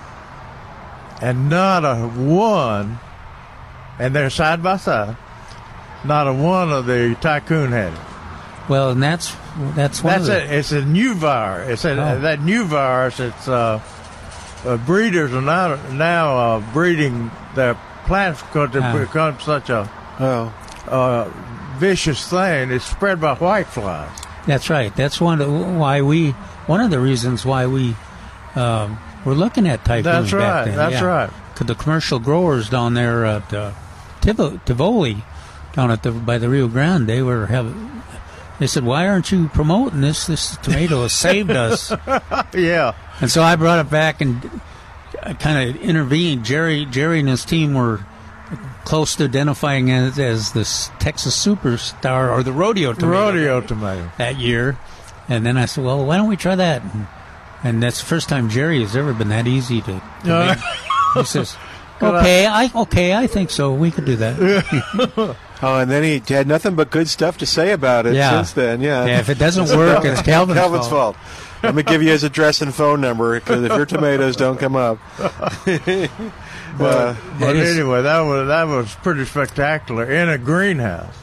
and 1.22 1.50
not 1.50 1.84
a 1.84 2.08
one, 2.08 3.00
and 4.00 4.16
they're 4.16 4.30
side 4.30 4.64
by 4.64 4.78
side. 4.78 5.18
Not 6.06 6.30
a 6.30 6.34
one 6.34 6.72
of 6.72 6.86
the 6.86 7.18
tycoon 7.20 7.74
had 7.74 7.92
it. 7.92 8.00
Well, 8.70 8.92
and 8.92 9.04
that's 9.04 9.36
that's 9.76 10.02
one 10.02 10.22
That's 10.22 10.30
of 10.30 10.36
the, 10.36 10.44
it. 10.46 10.58
It's 10.60 10.72
a 10.72 10.86
new 10.86 11.16
virus. 11.16 11.70
It's 11.74 11.84
a, 11.84 12.02
Oh. 12.02 12.20
that 12.22 12.40
new 12.40 12.64
virus. 12.64 13.20
It's 13.20 13.48
uh, 13.50 13.82
uh, 14.64 14.78
breeders 14.78 15.34
are 15.34 15.42
now 15.42 15.76
now 15.92 16.38
uh, 16.38 16.60
breeding 16.72 17.30
their 17.56 17.78
plants 18.10 18.42
because 18.42 18.76
it 18.76 18.82
Ah. 18.84 18.98
becomes 18.98 19.44
such 19.44 19.70
a 19.70 19.88
oh, 20.20 20.52
uh, 20.90 21.30
vicious 21.78 22.28
thing. 22.28 22.72
It's 22.72 22.86
spread 22.86 23.22
by 23.22 23.36
whiteflies. 23.36 24.10
That's 24.48 24.70
right. 24.70 24.94
That's 24.96 25.22
one 25.22 25.40
of 25.42 25.50
why 25.78 26.02
we. 26.02 26.32
One 26.66 26.82
of 26.82 26.90
the 26.92 27.00
reasons 27.00 27.46
why 27.46 27.66
we 27.68 27.96
um, 28.56 28.98
were 29.26 29.34
looking 29.36 29.68
at 29.68 29.84
tycoons 29.86 30.04
That's 30.04 30.32
back 30.32 30.42
right. 30.42 30.66
then. 30.66 30.76
That's 30.76 30.94
yeah. 31.02 31.04
right. 31.06 31.30
'Cause 31.56 31.68
the 31.68 31.76
commercial 31.76 32.20
growers 32.20 32.70
down 32.70 32.94
there 32.94 33.26
at 33.26 33.54
uh, 33.54 33.72
Tivo, 34.22 34.64
Tivoli, 34.66 35.24
down 35.74 35.92
at 35.92 36.04
the 36.04 36.12
by 36.12 36.38
the 36.38 36.48
Rio 36.50 36.68
Grande, 36.68 37.08
they 37.08 37.22
were 37.22 37.46
having. 37.48 38.02
They 38.60 38.68
said, 38.68 38.84
"Why 38.84 39.08
aren't 39.08 39.32
you 39.32 39.50
promoting 39.54 40.02
this? 40.02 40.26
This 40.28 40.58
tomato 40.64 41.04
has 41.04 41.14
saved 41.14 41.52
us." 41.52 41.92
Yeah. 42.54 42.94
And 43.22 43.30
so 43.30 43.44
I 43.44 43.56
brought 43.56 43.80
it 43.86 43.90
back 43.92 44.22
and 44.22 44.62
kind 45.40 45.70
of 45.70 45.82
intervened. 45.82 46.46
Jerry, 46.46 46.86
Jerry 46.86 47.20
and 47.20 47.30
his 47.30 47.46
team 47.46 47.74
were 47.74 48.02
close 48.86 49.16
to 49.18 49.26
identifying 49.26 49.90
it 49.90 50.18
as 50.18 50.52
the 50.54 50.64
Texas 51.00 51.46
superstar 51.46 52.32
or 52.32 52.42
the 52.44 52.52
rodeo 52.52 52.94
tomato 52.94 53.12
Rodeo 53.28 53.62
tomato. 53.62 54.10
that 54.18 54.38
year. 54.40 54.78
And 55.28 55.46
then 55.46 55.58
I 55.58 55.66
said, 55.66 55.84
"Well, 55.84 56.04
why 56.06 56.18
don't 56.18 56.28
we 56.28 56.36
try 56.38 56.56
that?" 56.56 56.82
And, 56.82 57.08
and 57.64 57.84
that's 57.84 58.00
the 58.00 58.06
first 58.08 58.30
time 58.30 58.50
Jerry 58.50 58.82
has 58.82 58.96
ever 58.96 59.14
been 59.14 59.30
that 59.30 59.46
easy 59.48 59.82
to. 59.82 60.02
to 60.24 60.34
Uh. 60.34 60.56
He 61.14 61.24
says, 61.26 61.56
"Okay, 62.02 62.48
I 62.48 62.72
okay, 62.74 63.14
I 63.14 63.28
think 63.28 63.52
so. 63.52 63.74
We 63.74 63.92
could 63.92 64.06
do 64.06 64.16
that." 64.16 64.40
oh, 65.62 65.78
and 65.80 65.92
then 65.92 66.02
he 66.04 66.34
had 66.34 66.48
nothing 66.48 66.74
but 66.76 66.90
good 66.90 67.08
stuff 67.08 67.38
to 67.40 67.46
say 67.46 67.72
about 67.74 68.08
it 68.08 68.16
Yeah. 68.16 68.32
since 68.32 68.54
then. 68.54 68.82
Yeah. 68.82 69.06
Yeah, 69.06 69.20
if 69.20 69.30
it 69.30 69.38
doesn't 69.38 69.78
work, 69.78 70.04
it's 70.06 70.22
Calvin's, 70.24 70.58
Calvin's 70.58 70.88
fault. 70.88 71.16
Let 71.64 71.76
me 71.76 71.84
give 71.84 72.02
you 72.02 72.10
his 72.10 72.24
address 72.24 72.62
and 72.62 72.74
phone 72.74 73.02
number 73.02 73.40
because 73.40 73.64
if 73.64 73.72
your 73.74 73.86
tomatoes 73.86 74.36
don't 74.36 74.58
come 74.60 74.76
up, 74.76 75.00
But, 75.66 76.82
Uh, 76.82 77.16
but 77.40 77.56
anyway, 77.56 78.04
that 78.04 78.22
was 78.22 78.48
that 78.48 78.64
was 78.68 78.94
pretty 78.96 79.26
spectacular 79.26 80.10
in 80.10 80.30
a 80.30 80.38
greenhouse. 80.38 81.14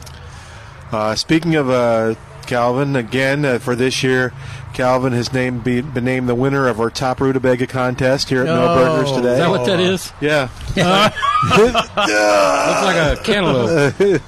Uh, 0.91 1.15
speaking 1.15 1.55
of 1.55 1.69
uh, 1.69 2.15
Calvin, 2.45 2.95
again 2.95 3.43
uh, 3.45 3.57
for 3.59 3.75
this 3.75 4.03
year, 4.03 4.33
Calvin 4.73 5.13
has 5.13 5.33
named 5.33 5.63
be, 5.63 5.81
been 5.81 6.03
named 6.05 6.29
the 6.29 6.35
winner 6.35 6.67
of 6.67 6.79
our 6.79 6.89
top 6.89 7.19
rutabaga 7.21 7.65
contest 7.65 8.29
here 8.29 8.41
at 8.41 8.45
No 8.47 8.67
Oh. 8.67 8.75
Burgers 8.75 9.11
today. 9.13 9.33
Is 9.33 9.39
that 9.39 9.49
what 9.49 9.65
that 9.65 9.79
is? 9.79 10.11
yeah, 10.21 10.49
Looks 11.57 11.89
like 12.83 13.17
a 13.17 13.21
cantaloupe. 13.23 14.21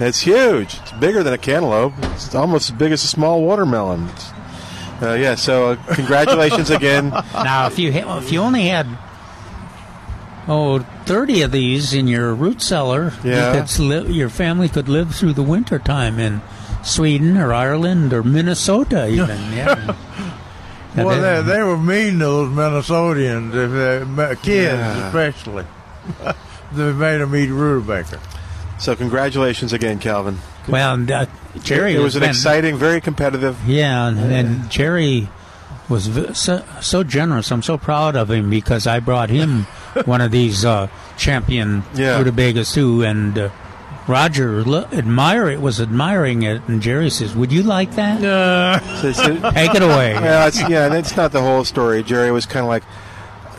it's 0.00 0.20
huge. 0.20 0.74
It's 0.82 0.92
bigger 0.92 1.22
than 1.22 1.32
a 1.32 1.38
cantaloupe. 1.38 1.94
It's 2.14 2.34
almost 2.34 2.70
as 2.70 2.76
big 2.76 2.92
as 2.92 3.02
a 3.04 3.08
small 3.08 3.42
watermelon. 3.42 4.04
It's- 4.08 4.32
Uh, 5.02 5.14
yeah, 5.14 5.34
so 5.34 5.72
uh, 5.72 5.94
congratulations 5.94 6.70
again. 6.70 7.10
Now, 7.34 7.66
if 7.68 7.78
you 7.78 7.92
ha- 7.92 8.18
if 8.18 8.30
you 8.32 8.40
only 8.40 8.66
had 8.66 8.86
oh 10.48 10.80
30 11.06 11.42
of 11.42 11.52
these 11.52 11.94
in 11.94 12.06
your 12.08 12.34
root 12.34 12.60
cellar, 12.62 13.12
Yeah. 13.24 13.54
you 13.54 13.60
could 13.62 13.78
li- 13.78 14.12
your 14.12 14.28
family 14.28 14.68
could 14.68 14.88
live 14.88 15.14
through 15.14 15.34
the 15.34 15.42
winter 15.42 15.78
time 15.78 16.18
in 16.18 16.42
Sweden 16.82 17.36
or 17.36 17.52
Ireland 17.52 18.12
or 18.12 18.22
Minnesota 18.22 19.06
even. 19.08 19.28
yeah. 19.52 19.94
And 20.96 21.06
Well, 21.06 21.42
they, 21.44 21.52
they 21.52 21.62
were 21.62 21.78
mean 21.78 22.14
to 22.14 22.18
those 22.18 22.48
Minnesotans, 22.50 23.54
if 23.54 24.16
they, 24.16 24.34
kids 24.42 24.78
Yeah. 24.80 25.06
especially. 25.06 25.64
they 26.72 26.92
made 26.92 27.18
them 27.18 27.34
eat 27.36 27.48
rutabaga. 27.50 28.18
So 28.80 28.96
congratulations 28.96 29.72
again, 29.72 29.98
Calvin. 29.98 30.38
well, 30.68 30.94
and, 30.94 31.10
uh, 31.10 31.26
Jerry 31.62 31.94
it 31.94 31.98
was 32.00 32.16
an 32.16 32.20
been- 32.20 32.30
exciting, 32.30 32.76
very 32.76 33.00
competitive. 33.00 33.56
Yeah, 33.66 34.08
and, 34.08 34.18
and 34.32 34.70
Jerry 34.70 35.28
was 35.88 36.06
v- 36.06 36.32
so, 36.34 36.64
so 36.80 37.02
generous. 37.04 37.52
I'm 37.52 37.62
so 37.62 37.76
proud 37.76 38.16
of 38.16 38.30
him 38.30 38.48
because 38.48 38.86
I 38.86 39.00
brought 39.00 39.28
him 39.30 39.64
one 40.06 40.20
of 40.22 40.30
these 40.30 40.64
uh, 40.64 40.88
champion 41.18 41.82
Yeah. 41.94 42.16
rutabagas 42.18 42.72
too, 42.72 43.02
and 43.02 43.36
uh, 43.38 43.48
Roger 44.06 44.60
admire 44.92 45.48
it 45.50 45.60
was 45.60 45.80
admiring 45.80 46.42
it, 46.42 46.62
and 46.66 46.80
Jerry 46.80 47.10
says, 47.10 47.34
"Would 47.36 47.52
you 47.52 47.62
like 47.62 47.94
that? 47.96 48.20
So- 49.14 49.50
Take 49.50 49.74
it 49.74 49.82
away." 49.82 50.14
Well, 50.20 50.48
it's, 50.48 50.68
yeah, 50.68 50.88
that's 50.88 51.16
not 51.16 51.32
the 51.32 51.40
whole 51.42 51.64
story. 51.64 52.02
Jerry 52.02 52.30
was 52.32 52.46
kind 52.46 52.64
of 52.64 52.68
like, 52.68 52.82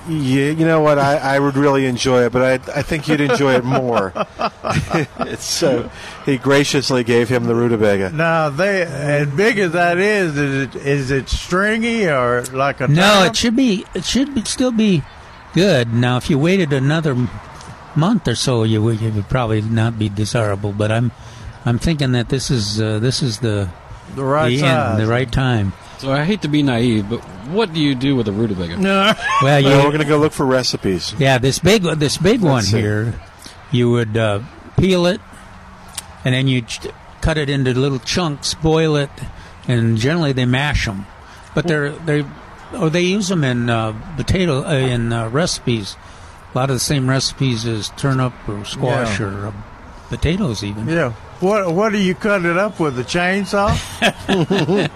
Yeah, 0.09 0.49
you 0.51 0.65
know 0.65 0.81
what? 0.81 0.97
I, 0.97 1.17
I 1.35 1.39
would 1.39 1.55
really 1.55 1.85
enjoy 1.85 2.25
it, 2.25 2.31
but 2.31 2.41
I, 2.41 2.79
I 2.79 2.81
think 2.81 3.07
you'd 3.07 3.21
enjoy 3.21 3.53
it 3.55 3.63
more. 3.63 4.11
it's 5.19 5.45
so 5.45 5.89
he 6.25 6.37
graciously 6.37 7.03
gave 7.03 7.29
him 7.29 7.43
the 7.45 7.53
rutabaga. 7.55 8.09
Now 8.09 8.49
they 8.49 8.81
as 8.81 9.27
big 9.29 9.59
as 9.59 9.73
that 9.73 9.97
is, 9.99 10.35
is 10.37 10.67
it 10.67 10.75
is 10.75 11.11
it 11.11 11.29
stringy 11.29 12.07
or 12.07 12.43
like 12.45 12.81
a 12.81 12.87
No, 12.87 13.01
turnip? 13.19 13.31
it 13.31 13.35
should 13.37 13.55
be. 13.55 13.85
It 13.93 14.03
should 14.03 14.33
be, 14.33 14.43
still 14.45 14.71
be 14.71 15.03
good. 15.53 15.93
Now, 15.93 16.17
if 16.17 16.29
you 16.29 16.39
waited 16.39 16.73
another 16.73 17.15
month 17.95 18.27
or 18.27 18.35
so, 18.35 18.63
you 18.63 18.81
would, 18.81 19.01
it 19.01 19.13
would 19.13 19.29
probably 19.29 19.61
not 19.61 19.99
be 19.99 20.09
desirable. 20.09 20.71
But 20.73 20.91
I'm, 20.91 21.11
I'm 21.65 21.77
thinking 21.77 22.13
that 22.13 22.29
this 22.29 22.49
is 22.49 22.81
uh, 22.81 22.97
this 22.99 23.21
is 23.21 23.39
the 23.39 23.69
the 24.15 24.23
right 24.23 24.49
the 24.49 24.57
size. 24.59 24.89
end, 24.93 24.99
the 24.99 25.07
right 25.11 25.31
time. 25.31 25.73
So 26.01 26.11
I 26.11 26.23
hate 26.23 26.41
to 26.41 26.47
be 26.47 26.63
naive, 26.63 27.07
but 27.09 27.19
what 27.53 27.73
do 27.73 27.79
you 27.79 27.93
do 27.93 28.15
with 28.15 28.27
a 28.27 28.31
rutabaga? 28.31 28.75
No. 28.77 29.13
Well, 29.43 29.59
you, 29.59 29.67
Well, 29.67 29.77
we're 29.85 29.91
going 29.91 29.99
to 30.01 30.07
go 30.07 30.17
look 30.17 30.33
for 30.33 30.45
recipes. 30.45 31.13
yeah, 31.19 31.37
this 31.37 31.59
big 31.59 31.83
this 31.83 32.17
big 32.17 32.41
one 32.41 32.63
see. 32.63 32.79
here, 32.81 33.19
you 33.71 33.89
would 33.91 34.17
uh, 34.17 34.39
peel 34.77 35.05
it, 35.05 35.21
and 36.25 36.33
then 36.33 36.47
you 36.47 36.61
ch- 36.63 36.87
cut 37.21 37.37
it 37.37 37.49
into 37.49 37.73
little 37.73 37.99
chunks, 37.99 38.53
boil 38.55 38.95
it, 38.95 39.09
and 39.67 39.97
generally 39.97 40.31
they 40.33 40.45
mash 40.45 40.85
them. 40.85 41.05
But 41.53 41.67
they're 41.67 41.91
they 41.91 42.25
or 42.79 42.89
they 42.89 43.01
use 43.01 43.27
them 43.29 43.43
in 43.43 43.69
uh, 43.69 43.93
potato 44.17 44.63
uh, 44.65 44.73
in 44.73 45.11
uh, 45.13 45.29
recipes. 45.29 45.95
A 46.53 46.57
lot 46.57 46.69
of 46.69 46.75
the 46.75 46.79
same 46.79 47.07
recipes 47.09 47.65
as 47.65 47.89
turnip 47.89 48.33
or 48.47 48.65
squash 48.65 49.19
Yeah. 49.19 49.25
or 49.27 49.47
uh, 49.47 49.51
potatoes, 50.09 50.63
even. 50.63 50.87
Yeah. 50.87 51.13
What 51.41 51.73
what 51.73 51.91
do 51.91 51.97
you 51.97 52.13
cut 52.15 52.45
it 52.45 52.57
up 52.57 52.79
with 52.79 52.97
a 52.99 53.03
chainsaw? 53.03 53.69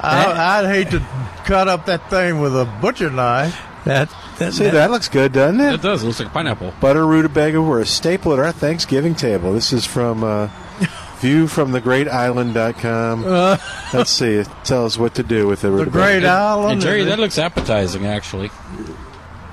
I, 0.00 0.60
I'd 0.60 0.66
hate 0.66 0.90
to 0.90 1.00
cut 1.44 1.68
up 1.68 1.86
that 1.86 2.10
thing 2.10 2.40
with 2.40 2.54
a 2.56 2.64
butcher 2.80 3.10
knife. 3.10 3.60
That, 3.84 4.12
that, 4.38 4.52
See, 4.52 4.68
that 4.68 4.90
looks 4.90 5.08
good, 5.08 5.32
doesn't 5.32 5.60
It 5.60 5.74
it? 5.74 5.82
does. 5.82 6.02
It 6.02 6.06
looks 6.06 6.18
like 6.20 6.28
a 6.28 6.32
pineapple. 6.32 6.74
Butter 6.80 7.06
rutabaga 7.06 7.62
were 7.62 7.80
a 7.80 7.86
staple 7.86 8.32
at 8.34 8.38
our 8.38 8.52
Thanksgiving 8.52 9.14
table. 9.14 9.52
This 9.54 9.72
is 9.72 9.86
from 9.86 10.22
uh, 10.24 10.48
viewfromthegreatisland.com. 11.20 13.24
Let's 13.94 14.10
see. 14.10 14.34
It 14.34 14.48
tells 14.64 14.98
what 14.98 15.14
to 15.14 15.22
do 15.22 15.46
with 15.46 15.62
the 15.62 15.70
The. 15.70 15.86
Great 15.86 16.24
Island. 16.26 16.72
And 16.72 16.80
Jerry, 16.82 17.04
that 17.04 17.18
looks 17.18 17.38
appetizing, 17.38 18.04
actually. 18.06 18.50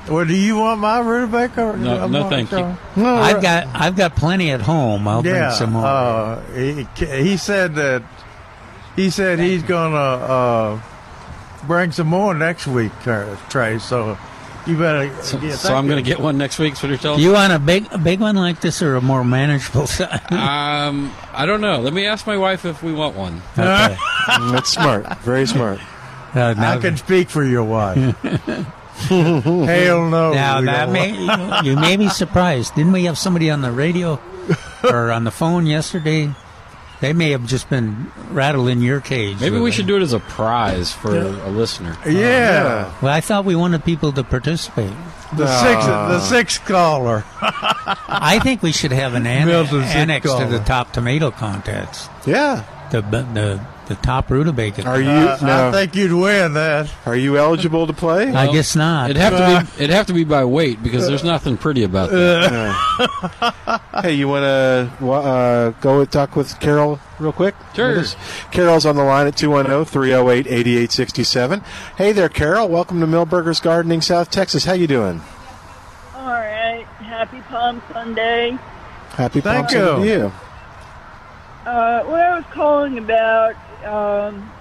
Well, 0.10 0.26
do 0.26 0.36
you 0.36 0.58
want 0.58 0.80
my 0.80 1.00
rutabaga? 1.00 1.62
or- 1.64 1.78
No, 1.78 2.08
no, 2.08 2.30
thank 2.30 2.52
you. 2.52 2.76
No, 2.96 3.16
I've 3.16 3.42
got 3.42 3.68
I've 3.74 3.96
got 3.96 4.16
plenty 4.16 4.52
at 4.52 4.62
home. 4.62 5.08
I'll 5.08 5.26
Yeah. 5.26 5.48
bring 5.48 5.52
some 5.52 5.72
more. 5.74 5.86
Uh, 5.86 6.42
he, 6.54 6.88
he 7.24 7.38
said 7.38 7.76
that 7.76 8.04
he 8.96 9.10
said 9.10 9.40
he's 9.40 9.64
gonna 9.64 9.96
uh, 9.98 10.80
bring 11.68 11.92
some 11.92 12.08
more 12.08 12.34
next 12.34 12.68
week, 12.68 12.92
uh, 13.08 13.36
Trey. 13.50 13.80
So 13.80 14.18
you 14.68 14.78
better. 14.78 15.12
So, 15.22 15.40
yeah, 15.40 15.54
so 15.56 15.76
I'm 15.76 15.86
going 15.88 16.04
to 16.04 16.08
get 16.10 16.20
one 16.20 16.40
next 16.40 16.58
week. 16.58 16.74
Is 16.74 16.82
what 16.82 16.90
you're 16.90 16.98
telling 16.98 17.20
you 17.20 17.34
want 17.34 17.54
a 17.54 17.60
big 17.60 17.86
a 17.92 18.00
big 18.00 18.20
one 18.20 18.36
like 18.36 18.62
this 18.62 18.82
or 18.82 18.96
a 18.96 19.02
more 19.02 19.24
manageable 19.24 19.86
size? 19.98 20.22
Um, 20.32 21.14
I 21.34 21.46
don't 21.46 21.62
know. 21.62 21.82
Let 21.82 21.94
me 21.94 22.06
ask 22.08 22.26
my 22.26 22.38
wife 22.38 22.66
if 22.66 22.82
we 22.82 22.92
want 22.94 23.16
one. 23.16 23.42
Okay. 23.58 23.96
That's 24.52 24.70
smart. 24.72 25.18
Very 25.20 25.46
smart. 25.46 25.80
Uh, 26.34 26.56
I 26.58 26.78
can 26.78 26.98
speak 26.98 27.30
for 27.30 27.44
your 27.44 27.64
wife. 27.64 28.16
Hell 29.08 30.10
no. 30.10 30.34
now 30.34 30.62
that 30.62 30.90
may, 30.90 31.12
you, 31.12 31.72
you 31.72 31.76
may 31.76 31.98
be 31.98 32.10
surprised. 32.10 32.76
Didn't 32.76 32.94
we 32.94 33.06
have 33.06 33.18
somebody 33.18 33.50
on 33.50 33.62
the 33.62 33.72
radio 33.72 34.20
or 34.84 35.12
on 35.12 35.24
the 35.26 35.32
phone 35.32 35.66
yesterday? 35.66 36.34
They 37.02 37.12
may 37.12 37.32
have 37.32 37.46
just 37.46 37.70
been 37.70 38.12
rattling 38.30 38.82
your 38.82 39.02
cage. 39.02 39.42
Maybe 39.42 39.60
we 39.60 39.70
it. 39.70 39.74
should 39.74 39.86
do 39.86 39.98
it 39.98 40.02
as 40.02 40.14
a 40.14 40.20
prize 40.20 40.94
for 40.94 41.16
a 41.16 41.50
listener. 41.50 41.90
want- 41.90 42.08
um, 42.08 42.16
yeah. 42.16 42.94
Well, 43.02 43.14
I 43.14 43.20
thought 43.20 43.44
we 43.44 43.56
wanted 43.56 43.84
people 43.84 44.14
to 44.14 44.24
participate. 44.24 44.94
The 45.36 45.48
sixth, 45.62 45.88
the 45.88 45.94
ah. 45.94 46.28
sixth 46.30 46.66
caller. 46.66 47.26
I 47.42 48.40
think 48.42 48.64
we 48.64 48.72
should 48.72 48.94
have 48.94 49.14
an 49.14 49.28
annex, 49.28 49.48
Milton 49.72 49.88
Sick 49.88 49.96
annex 49.96 50.34
to 50.34 50.46
the 50.46 50.60
top 50.60 50.94
tomato 50.94 51.32
contest. 51.32 52.10
Yeah. 52.26 52.64
The 52.92 53.02
the 53.02 53.75
the 53.88 53.96
top 53.96 54.30
rutabaga. 54.32 54.84
Are 54.86 55.00
you 55.00 55.10
Uh, 55.10 55.38
now? 55.42 55.70
I 55.70 55.72
think 55.72 55.96
you'd 55.96 56.12
win 56.14 56.54
that. 56.54 56.90
Are 57.06 57.16
you 57.16 57.38
eligible 57.38 57.86
to 57.88 57.94
play? 57.94 58.32
I 58.34 58.52
guess 58.52 58.76
not. 58.76 59.10
It'd 59.12 59.22
have 59.22 59.34
to 59.34 59.38
be. 59.78 59.84
It'd 59.84 59.96
have 59.96 60.08
to 60.08 60.14
be 60.14 60.24
by 60.24 60.44
weight 60.46 60.82
because 60.84 61.08
there's 61.08 61.24
nothing 61.24 61.58
pretty 61.58 61.84
about 61.84 62.10
that. 62.12 63.82
Hey, 64.02 64.14
you 64.14 64.28
want 64.28 64.44
to 64.44 64.90
uh, 65.08 65.70
go 65.82 66.02
and 66.02 66.12
talk 66.12 66.36
with 66.36 66.60
Carol 66.60 67.00
real 67.20 67.32
quick? 67.32 67.56
Sure. 67.74 68.04
Carol's 68.52 68.86
on 68.86 68.96
the 68.98 69.04
line 69.04 69.26
at 69.28 69.36
210-308-8867. 69.36 71.64
Hey 71.98 72.12
there, 72.12 72.30
Carol. 72.30 72.68
Welcome 72.70 73.00
to 73.00 73.08
Milbergers 73.08 73.62
Gardening, 73.62 74.02
South 74.02 74.30
Texas. 74.32 74.66
How 74.66 74.74
you 74.74 74.88
doing? 74.88 75.22
All 76.16 76.28
right. 76.28 76.86
Happy 77.00 77.40
Palm 77.42 77.82
Sunday. 77.92 78.58
Happy 79.12 79.40
Thank 79.42 79.70
Palm 79.70 79.78
Sunday 79.78 80.04
to 80.04 80.08
you. 80.14 80.20
you. 80.26 80.32
Uh, 81.66 82.04
what 82.04 82.20
I 82.20 82.36
was 82.36 82.44
calling 82.52 82.98
about 82.98 83.56
um, 83.86 84.52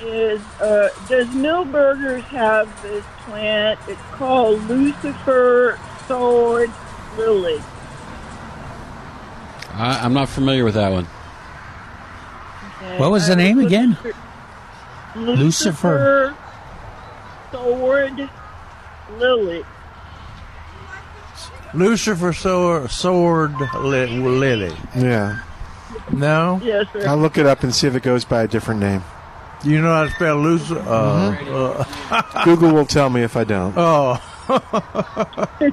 is 0.00 0.40
uh, 0.60 0.88
does 1.08 1.26
Milbergers 1.28 2.22
have 2.24 2.82
this 2.82 3.04
plant? 3.24 3.78
It's 3.88 4.00
called 4.12 4.62
Lucifer 4.64 5.78
Sword 6.06 6.70
Lily. 7.16 7.60
I, 9.72 10.00
I'm 10.02 10.12
not 10.12 10.28
familiar 10.28 10.64
with 10.64 10.74
that 10.74 10.90
one. 10.90 11.06
Okay. 12.76 12.98
What 12.98 13.10
was 13.10 13.26
the 13.26 13.32
I 13.32 13.36
name 13.36 13.58
looking 13.58 13.66
again? 13.66 13.98
Lucifer. 15.14 16.34
Lucifer 16.34 16.36
Sword 17.52 18.30
Lily. 19.18 19.64
Lucifer 21.74 22.32
sword, 22.32 22.90
sword 22.90 23.54
li- 23.80 24.06
lily. 24.06 24.74
Yeah. 24.96 25.40
No, 26.10 26.60
Yes, 26.62 26.86
sir. 26.92 27.06
I'll 27.06 27.16
look 27.18 27.36
it 27.38 27.46
up 27.46 27.62
and 27.62 27.74
see 27.74 27.86
if 27.86 27.94
it 27.94 28.02
goes 28.02 28.24
by 28.24 28.42
a 28.42 28.48
different 28.48 28.80
name. 28.80 29.02
Do 29.62 29.70
you 29.70 29.80
know 29.80 29.92
how 29.92 30.04
to 30.04 30.10
spell 30.10 30.36
Lucifer. 30.36 30.78
Uh, 30.80 31.34
Mm-hmm. 31.36 32.12
uh, 32.12 32.42
Google 32.44 32.72
will 32.72 32.86
tell 32.86 33.08
me 33.10 33.22
if 33.22 33.36
I 33.36 33.44
don't. 33.44 33.74
oh, 33.76 34.14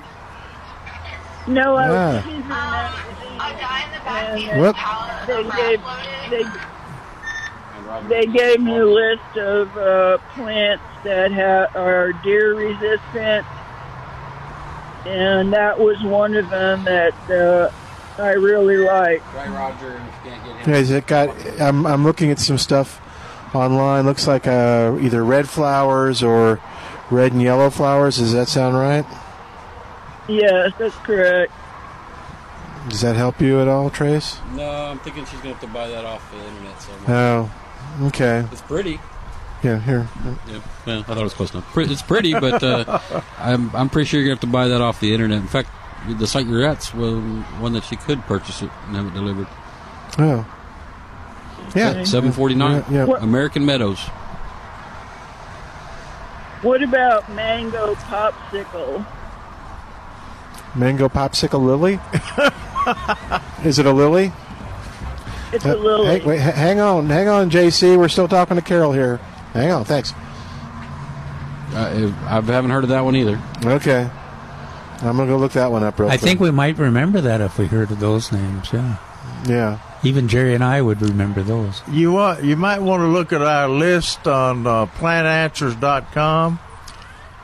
no, 1.48 1.76
I 1.76 1.90
Yeah. 1.90 2.14
was 2.16 2.26
reading 2.26 2.42
the 2.42 2.48
magazine, 2.48 3.40
and 4.08 4.62
Whoop. 4.62 4.76
they 5.28 5.44
gave 5.44 5.82
they 6.30 6.46
they 8.08 8.26
gave 8.26 8.60
me 8.62 8.78
a 8.78 8.86
list 8.86 9.38
of 9.38 9.78
uh, 9.78 10.18
plants 10.36 10.84
that 11.04 11.32
ha- 11.32 11.68
are 11.80 12.14
deer 12.24 12.56
resistant, 12.56 13.46
and 15.06 15.54
that 15.54 15.80
was 15.80 16.02
one 16.04 16.34
of 16.36 16.50
them 16.50 16.84
that 16.86 17.14
uh, 17.30 17.70
I 18.18 18.32
really 18.32 18.78
like. 18.78 19.22
Right, 19.34 19.50
Roger. 19.50 20.02
Can't 20.24 20.44
get 20.46 20.56
him. 20.68 20.86
Yeah, 20.86 20.98
it 20.98 21.08
got? 21.08 21.62
I'm 21.62 21.86
I'm 21.86 22.04
looking 22.04 22.32
at 22.32 22.40
some 22.40 22.58
stuff 22.58 23.02
online. 23.56 24.06
Looks 24.06 24.28
like 24.28 24.48
uh, 24.48 24.98
either 25.02 25.24
red 25.24 25.50
flowers 25.50 26.22
or 26.24 26.60
red 27.10 27.34
and 27.34 27.42
yellow 27.42 27.70
flowers. 27.70 28.18
Does 28.18 28.34
that 28.34 28.48
sound 28.48 28.78
right? 28.78 29.06
Yes, 30.28 30.72
that's 30.78 30.96
correct. 30.98 31.52
Does 32.90 33.02
that 33.02 33.16
help 33.16 33.42
you 33.42 33.62
at 33.62 33.68
all, 33.68 33.90
Trace? 33.90 34.40
No, 34.54 34.70
I'm 34.70 35.00
thinking 35.00 35.26
she's 35.26 35.40
going 35.40 35.56
to 35.56 35.60
have 35.60 35.62
to 35.62 35.68
buy 35.68 35.88
that 35.88 36.04
off 36.04 36.30
the 36.32 36.38
internet 36.46 36.82
somewhere. 36.82 37.18
Oh, 37.18 38.08
okay. 38.08 38.46
It's 38.52 38.62
pretty. 38.62 39.00
Yeah, 39.64 39.80
here. 39.80 40.10
Yeah, 40.48 40.60
well, 40.86 41.00
I 41.00 41.04
thought 41.04 41.18
it 41.18 41.24
was 41.24 41.34
close 41.34 41.54
enough. 41.54 41.78
It's 41.78 42.02
pretty, 42.02 42.34
but 42.34 42.62
uh, 42.62 43.00
I'm 43.38 43.74
I'm 43.74 43.90
pretty 43.90 44.08
sure 44.08 44.20
you're 44.20 44.28
going 44.28 44.38
to 44.38 44.46
have 44.46 44.52
to 44.52 44.54
buy 44.54 44.68
that 44.68 44.82
off 44.82 45.00
the 45.00 45.14
internet. 45.14 45.40
In 45.40 45.48
fact, 45.48 45.70
the 46.08 46.28
site 46.28 46.46
you're 46.48 46.64
at's 46.66 46.94
one 46.94 47.74
that 47.74 47.84
she 47.86 47.96
could 47.96 48.22
purchase 48.24 48.62
it 48.62 48.70
and 48.88 48.96
have 48.96 49.08
it 49.08 49.14
delivered. 49.14 49.48
Oh, 50.20 50.46
yeah. 51.76 52.04
Seven 52.04 52.32
forty 52.32 52.56
nine. 52.56 52.84
Yeah, 52.92 53.06
yeah. 53.08 53.18
American 53.22 53.66
Meadows. 53.66 54.00
What 56.62 56.82
about 56.82 57.30
mango 57.34 57.96
popsicle? 57.96 59.06
Mango 60.76 61.10
popsicle 61.10 61.64
lily. 61.64 62.00
Is 63.68 63.80
it 63.80 63.86
a 63.86 63.92
lily? 63.92 64.32
It's 65.52 65.66
Uh, 65.66 65.76
a 65.76 65.78
lily. 65.78 66.06
Hey, 66.20 66.26
wait, 66.26 66.40
hang 66.40 66.80
on, 66.80 67.08
hang 67.08 67.28
on, 67.28 67.50
JC. 67.50 67.98
We're 67.98 68.08
still 68.08 68.28
talking 68.28 68.56
to 68.56 68.62
Carol 68.62 68.92
here. 68.94 69.18
Hang 69.54 69.72
on, 69.72 69.84
thanks. 69.86 70.14
Uh, 71.74 72.12
I 72.28 72.34
haven't 72.42 72.72
heard 72.72 72.84
of 72.84 72.90
that 72.92 73.04
one 73.04 73.16
either. 73.16 73.40
Okay, 73.66 74.10
I'm 75.06 75.18
gonna 75.18 75.28
go 75.28 75.38
look 75.38 75.54
that 75.54 75.72
one 75.72 75.84
up 75.84 76.00
real 76.00 76.10
I 76.10 76.18
quick. 76.18 76.22
think 76.22 76.40
we 76.40 76.52
might 76.52 76.78
remember 76.78 77.22
that 77.22 77.42
if 77.42 77.58
we 77.58 77.66
heard 77.68 77.92
of 77.92 78.00
those 78.00 78.32
names. 78.32 78.72
Yeah, 78.72 78.98
yeah. 79.48 79.80
even 80.04 80.28
Jerry 80.28 80.54
and 80.56 80.64
I 80.64 80.82
would 80.82 81.02
remember 81.02 81.44
those. 81.44 81.82
you 81.90 82.12
want 82.14 82.44
you 82.44 82.56
might 82.56 82.80
want 82.82 83.02
to 83.02 83.08
look 83.08 83.34
at 83.34 83.42
our 83.42 83.68
list 83.70 84.28
on 84.28 84.66
uh, 84.68 84.86
plantanswers.com 84.88 86.60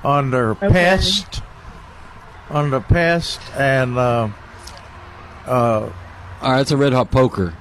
under 0.04 0.56
pest, 0.56 1.42
under 2.50 2.80
pest, 2.80 3.40
and 3.58 3.98
uh, 3.98 4.30
uh, 5.46 5.90
All 6.42 6.52
right, 6.52 6.62
it's 6.62 6.72
a 6.72 6.78
red 6.78 6.94
hot 6.94 7.12
poker. 7.12 7.54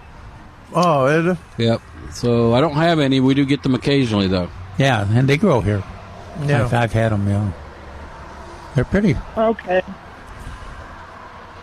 oh, 0.75 1.07
is 1.07 1.27
it? 1.27 1.39
Yep. 1.59 1.83
So 2.13 2.55
I 2.55 2.61
don't 2.61 2.75
have 2.75 2.99
any. 3.01 3.21
We 3.21 3.35
do 3.35 3.45
get 3.45 3.63
them 3.63 3.75
occasionally, 3.75 4.29
though. 4.29 4.49
Yeah, 4.79 5.07
and 5.11 5.29
they 5.29 5.37
grow 5.37 5.61
here. 5.61 5.83
Yeah. 6.45 6.65
I've, 6.65 6.73
I've 6.75 6.93
had 6.93 7.11
them. 7.13 7.27
Yeah, 7.29 7.53
they're 8.79 8.85
pretty. 8.85 9.17
Okay. 9.37 9.83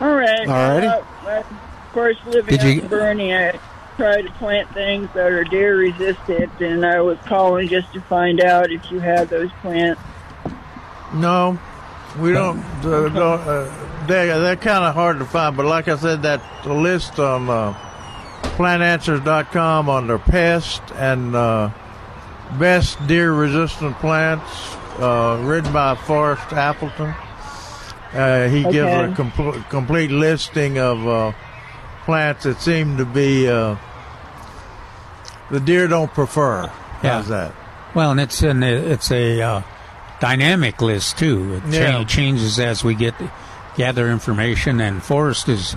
All 0.01 0.13
right. 0.15 0.45
Alrighty. 0.45 1.03
Uh, 1.25 1.29
of 1.39 1.93
course, 1.93 2.17
living 2.25 2.57
Did 2.57 2.63
you- 2.63 2.81
in 2.81 2.89
Boerne, 2.89 3.53
I 3.53 3.57
try 3.95 4.21
to 4.21 4.31
plant 4.31 4.69
things 4.73 5.07
that 5.13 5.31
are 5.31 5.45
deer 5.45 5.77
resistant, 5.77 6.51
and 6.59 6.85
I 6.85 6.99
was 6.99 7.17
calling 7.25 7.69
just 7.69 7.93
to 7.93 8.01
find 8.01 8.41
out 8.41 8.69
if 8.69 8.91
you 8.91 8.99
had 8.99 9.29
those 9.29 9.49
plants. 9.61 10.01
No, 11.13 11.57
we 12.19 12.33
don't. 12.33 12.59
Uh, 12.83 13.07
don't 13.07 13.39
uh, 13.47 14.05
they, 14.07 14.27
they're 14.27 14.57
kind 14.57 14.83
of 14.83 14.93
hard 14.93 15.19
to 15.19 15.25
find, 15.25 15.55
but 15.55 15.65
like 15.65 15.87
I 15.87 15.95
said, 15.95 16.23
that 16.23 16.41
list 16.67 17.17
on 17.17 17.49
uh, 17.49 17.73
plantanswers.com 18.57 19.87
under 19.89 20.19
pest 20.19 20.81
and 20.95 21.33
uh, 21.33 21.69
best 22.59 23.07
deer 23.07 23.31
resistant 23.31 23.97
plants, 23.99 24.75
uh, 24.99 25.39
written 25.43 25.71
by 25.73 25.95
Forrest 25.95 26.51
Appleton. 26.53 27.13
Uh, 28.13 28.47
he 28.47 28.63
gives 28.63 28.77
a 28.77 29.13
compl- 29.21 29.69
complete 29.69 30.09
listing 30.11 30.77
of 30.79 31.05
uh, 31.07 31.31
plants 32.05 32.43
that 32.43 32.61
seem 32.61 32.97
to 32.97 33.05
be 33.05 33.47
uh, 33.49 33.75
the 35.51 35.59
deer 35.59 35.87
don't 35.87 36.13
prefer. 36.13 36.67
How's 37.01 37.29
Yeah. 37.29 37.35
that? 37.35 37.53
Well, 37.93 38.11
and 38.11 38.19
it's 38.19 38.41
an 38.41 38.63
it's 38.63 39.11
a 39.11 39.41
uh, 39.41 39.61
dynamic 40.19 40.81
list 40.81 41.17
too. 41.17 41.55
It 41.55 41.71
cha- 41.71 41.77
Yeah. 41.99 42.03
changes 42.05 42.59
as 42.59 42.83
we 42.83 42.95
get 42.95 43.13
gather 43.77 44.09
information, 44.09 44.79
and 44.81 45.03
Forrest 45.03 45.49
is 45.49 45.75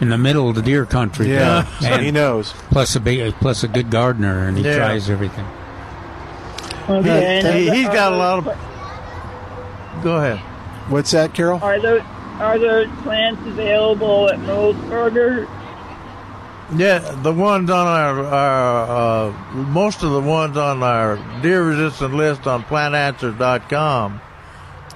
in 0.00 0.08
the 0.08 0.18
middle 0.18 0.48
of 0.48 0.54
the 0.54 0.62
deer 0.62 0.86
country. 0.86 1.30
Yeah, 1.30 1.64
so 1.80 1.86
and 1.88 2.02
he 2.04 2.10
knows. 2.10 2.52
Plus 2.70 2.96
a 2.96 3.00
big, 3.00 3.34
plus 3.34 3.62
a 3.64 3.68
good 3.68 3.90
gardener, 3.90 4.46
and 4.48 4.56
he 4.58 4.64
Yeah. 4.64 4.76
tries 4.76 5.08
everything. 5.10 5.46
Okay. 6.88 7.38
and 7.38 7.46
He, 7.58 7.70
are- 7.70 7.74
he's 7.74 7.86
got 7.86 8.12
a 8.12 8.16
lot 8.16 8.38
of. 8.38 8.44
Go 10.04 10.16
ahead. 10.16 10.38
What's 10.90 11.10
that, 11.12 11.32
Carol? 11.34 11.60
Are 11.62 11.80
those 11.80 12.02
are 12.38 12.58
those 12.58 12.88
plants 13.02 13.40
available 13.46 14.28
at 14.28 14.38
Milberger? 14.40 15.48
Yeah, 16.76 16.98
the 17.22 17.32
ones 17.32 17.70
on 17.70 17.86
our, 17.86 18.24
our 18.24 19.28
uh, 19.28 19.32
most 19.52 20.02
of 20.02 20.10
the 20.12 20.20
ones 20.20 20.56
on 20.56 20.82
our 20.82 21.16
deer 21.42 21.62
resistant 21.62 22.14
list 22.14 22.46
on 22.46 22.64
plantanswers.com 22.64 24.20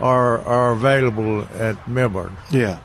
are 0.00 0.38
are 0.40 0.72
available 0.72 1.46
at 1.58 1.86
Milburn. 1.88 2.36
Yeah. 2.50 2.80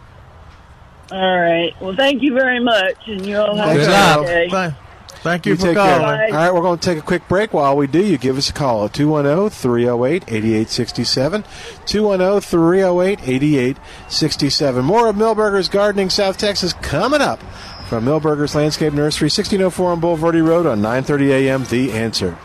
All 1.11 1.39
right. 1.41 1.73
Well, 1.81 1.95
thank 1.95 2.21
you 2.21 2.33
very 2.33 2.59
much, 2.59 2.95
and 3.07 3.25
you 3.25 3.37
all 3.37 3.55
have 3.55 3.67
Thanks, 3.75 3.87
a 3.87 3.95
Al. 3.95 4.21
good 4.23 4.49
day. 4.49 4.75
Thank, 5.23 5.45
thank 5.45 5.45
you, 5.45 5.55
for 5.55 5.73
calling. 5.73 6.03
All 6.03 6.31
right, 6.31 6.53
we're 6.53 6.61
going 6.61 6.77
to 6.79 6.85
take 6.85 6.97
a 6.97 7.01
quick 7.01 7.25
break. 7.29 7.53
While 7.53 7.77
we 7.77 7.87
do, 7.87 8.03
you 8.05 8.17
give 8.17 8.37
us 8.37 8.49
a 8.49 8.53
call 8.53 8.83
at 8.85 8.93
210 8.93 9.51
308 9.51 10.23
8867. 10.27 11.43
210 11.85 12.41
308 12.41 13.19
8867. 13.21 14.83
More 14.83 15.07
of 15.07 15.15
Milbergers 15.15 15.71
Gardening 15.71 16.09
South 16.09 16.37
Texas 16.37 16.73
coming 16.73 17.21
up 17.21 17.41
from 17.87 18.03
Milbergers 18.03 18.53
Landscape 18.53 18.91
Nursery, 18.91 19.27
1604 19.27 19.91
on 19.93 20.01
Bulverde 20.01 20.45
Road 20.45 20.65
on 20.65 20.81
930 20.81 21.31
a.m. 21.31 21.63
The 21.65 21.93
Answer. 21.93 22.37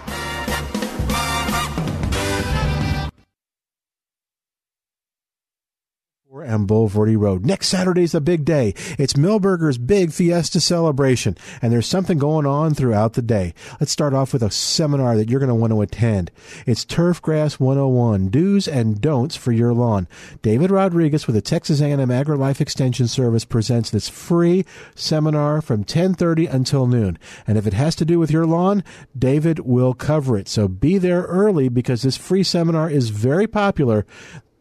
And 6.49 6.67
Bulverde 6.67 7.19
Road. 7.19 7.45
Next 7.45 7.69
Saturday's 7.69 8.15
a 8.15 8.21
big 8.21 8.45
day. 8.45 8.75
It's 8.99 9.13
Milbergers' 9.13 9.85
big 9.85 10.13
fiesta 10.13 10.61
celebration, 10.61 11.37
and 11.61 11.73
there's 11.73 11.87
something 11.87 12.19
going 12.19 12.47
on 12.47 12.75
throughout 12.75 13.13
the 13.13 13.23
day. 13.23 13.55
Let's 13.79 13.93
start 13.93 14.15
off 14.15 14.33
with 14.33 14.43
a 14.43 14.51
seminar 14.51 15.17
that 15.17 15.29
you're 15.29 15.41
going 15.41 15.49
to 15.49 15.55
want 15.55 15.73
to 15.73 15.83
attend. 15.83 16.31
It's 16.67 16.85
Turfgrass 16.85 17.61
101, 17.61 18.31
Do's 18.31 18.67
and 18.67 19.01
Don'ts 19.01 19.37
for 19.37 19.53
Your 19.53 19.75
Lawn. 19.75 20.09
David 20.43 20.71
Rodriguez 20.71 21.27
with 21.27 21.35
the 21.35 21.43
Texas 21.43 21.81
A&M 21.81 21.99
AgriLife 21.99 22.61
Extension 22.61 23.07
Service 23.09 23.45
presents 23.45 23.91
this 23.91 24.09
free 24.09 24.65
seminar 24.95 25.61
from 25.61 25.85
10:30 25.85 26.47
until 26.47 26.87
noon. 26.87 27.19
And 27.47 27.59
if 27.59 27.67
it 27.67 27.75
has 27.75 27.95
to 27.97 28.05
do 28.05 28.19
with 28.19 28.31
your 28.31 28.47
lawn, 28.47 28.83
David 29.17 29.61
will 29.61 29.95
cover 29.95 30.39
it. 30.39 30.49
So 30.49 30.69
be 30.69 30.99
there 30.99 31.23
early 31.23 31.69
because 31.69 32.03
this 32.03 32.17
free 32.17 32.43
seminar 32.43 32.91
is 32.91 33.11
very 33.11 33.47
popular. 33.47 34.07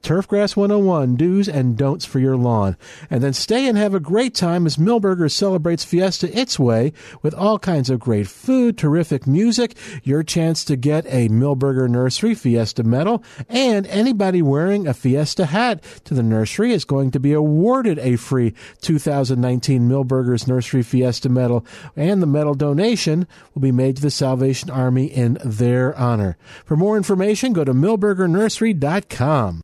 Turfgrass 0.07 0.55
101 0.55 1.17
do's 1.17 1.49
and 1.49 1.75
don'ts 1.75 2.05
for 2.05 2.19
your 2.19 2.37
lawn. 2.37 2.77
And 3.09 3.21
then 3.21 3.33
stay 3.33 3.67
and 3.67 3.77
have 3.77 3.93
a 3.93 3.99
great 3.99 4.33
time 4.33 4.65
as 4.65 4.77
Milbergers 4.77 5.31
celebrates 5.31 5.83
Fiesta 5.83 6.33
its 6.33 6.57
way 6.57 6.93
with 7.21 7.33
all 7.33 7.59
kinds 7.59 7.89
of 7.89 7.99
great 7.99 8.25
food, 8.25 8.77
terrific 8.77 9.27
music, 9.27 9.75
your 10.03 10.23
chance 10.23 10.63
to 10.63 10.77
get 10.77 11.05
a 11.07 11.27
Milberger 11.27 11.89
Nursery 11.89 12.35
Fiesta 12.35 12.85
medal, 12.85 13.21
and 13.49 13.85
anybody 13.87 14.41
wearing 14.41 14.87
a 14.87 14.93
Fiesta 14.93 15.47
hat 15.47 15.83
to 16.05 16.13
the 16.13 16.23
nursery 16.23 16.71
is 16.71 16.85
going 16.85 17.11
to 17.11 17.19
be 17.19 17.33
awarded 17.33 17.99
a 17.99 18.15
free 18.15 18.53
2019 18.79 19.89
Milbergers 19.89 20.47
Nursery 20.47 20.83
Fiesta 20.83 21.27
medal, 21.27 21.65
and 21.97 22.21
the 22.21 22.27
medal 22.27 22.53
donation 22.53 23.27
will 23.53 23.61
be 23.61 23.73
made 23.73 23.97
to 23.97 24.01
the 24.01 24.09
Salvation 24.09 24.69
Army 24.69 25.07
in 25.07 25.37
their 25.43 25.93
honor. 25.97 26.37
For 26.63 26.77
more 26.77 26.95
information, 26.95 27.51
go 27.51 27.65
to 27.65 27.73
milbergernursery.com. 27.73 29.63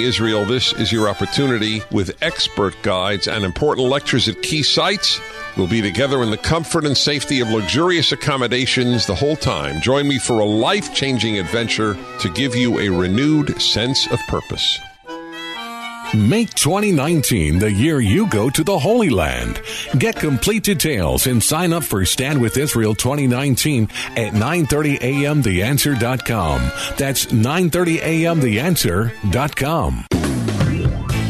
Israel, 0.00 0.44
this 0.44 0.72
is 0.72 0.90
your 0.92 1.08
opportunity 1.08 1.82
with 1.90 2.16
expert 2.22 2.74
guides 2.82 3.28
and 3.28 3.44
important 3.44 3.88
lectures 3.88 4.28
at 4.28 4.42
key 4.42 4.62
sites. 4.62 5.20
We'll 5.56 5.66
be 5.66 5.82
together 5.82 6.22
in 6.22 6.30
the 6.30 6.36
comfort 6.36 6.84
and 6.84 6.96
safety 6.96 7.40
of 7.40 7.50
luxurious 7.50 8.12
accommodations 8.12 9.06
the 9.06 9.14
whole 9.14 9.36
time. 9.36 9.80
Join 9.80 10.08
me 10.08 10.18
for 10.18 10.40
a 10.40 10.44
life 10.44 10.94
changing 10.94 11.38
adventure 11.38 11.96
to 12.20 12.28
give 12.30 12.54
you 12.54 12.78
a 12.78 12.88
renewed 12.88 13.60
sense 13.60 14.06
of 14.12 14.20
purpose. 14.28 14.80
Make 16.14 16.54
2019 16.54 17.58
the 17.58 17.70
year 17.70 18.00
you 18.00 18.26
go 18.28 18.48
to 18.48 18.64
the 18.64 18.78
Holy 18.78 19.10
Land. 19.10 19.60
Get 19.98 20.16
complete 20.16 20.62
details 20.62 21.26
and 21.26 21.42
sign 21.42 21.72
up 21.72 21.84
for 21.84 22.04
Stand 22.06 22.40
with 22.40 22.56
Israel 22.56 22.94
2019 22.94 23.84
at 24.16 24.32
9:30 24.32 25.00
a.m. 25.02 25.42
theanswer.com. 25.42 26.60
That's 26.96 27.26
9:30 27.26 27.98
a.m. 28.00 28.40
theanswer.com. 28.40 30.27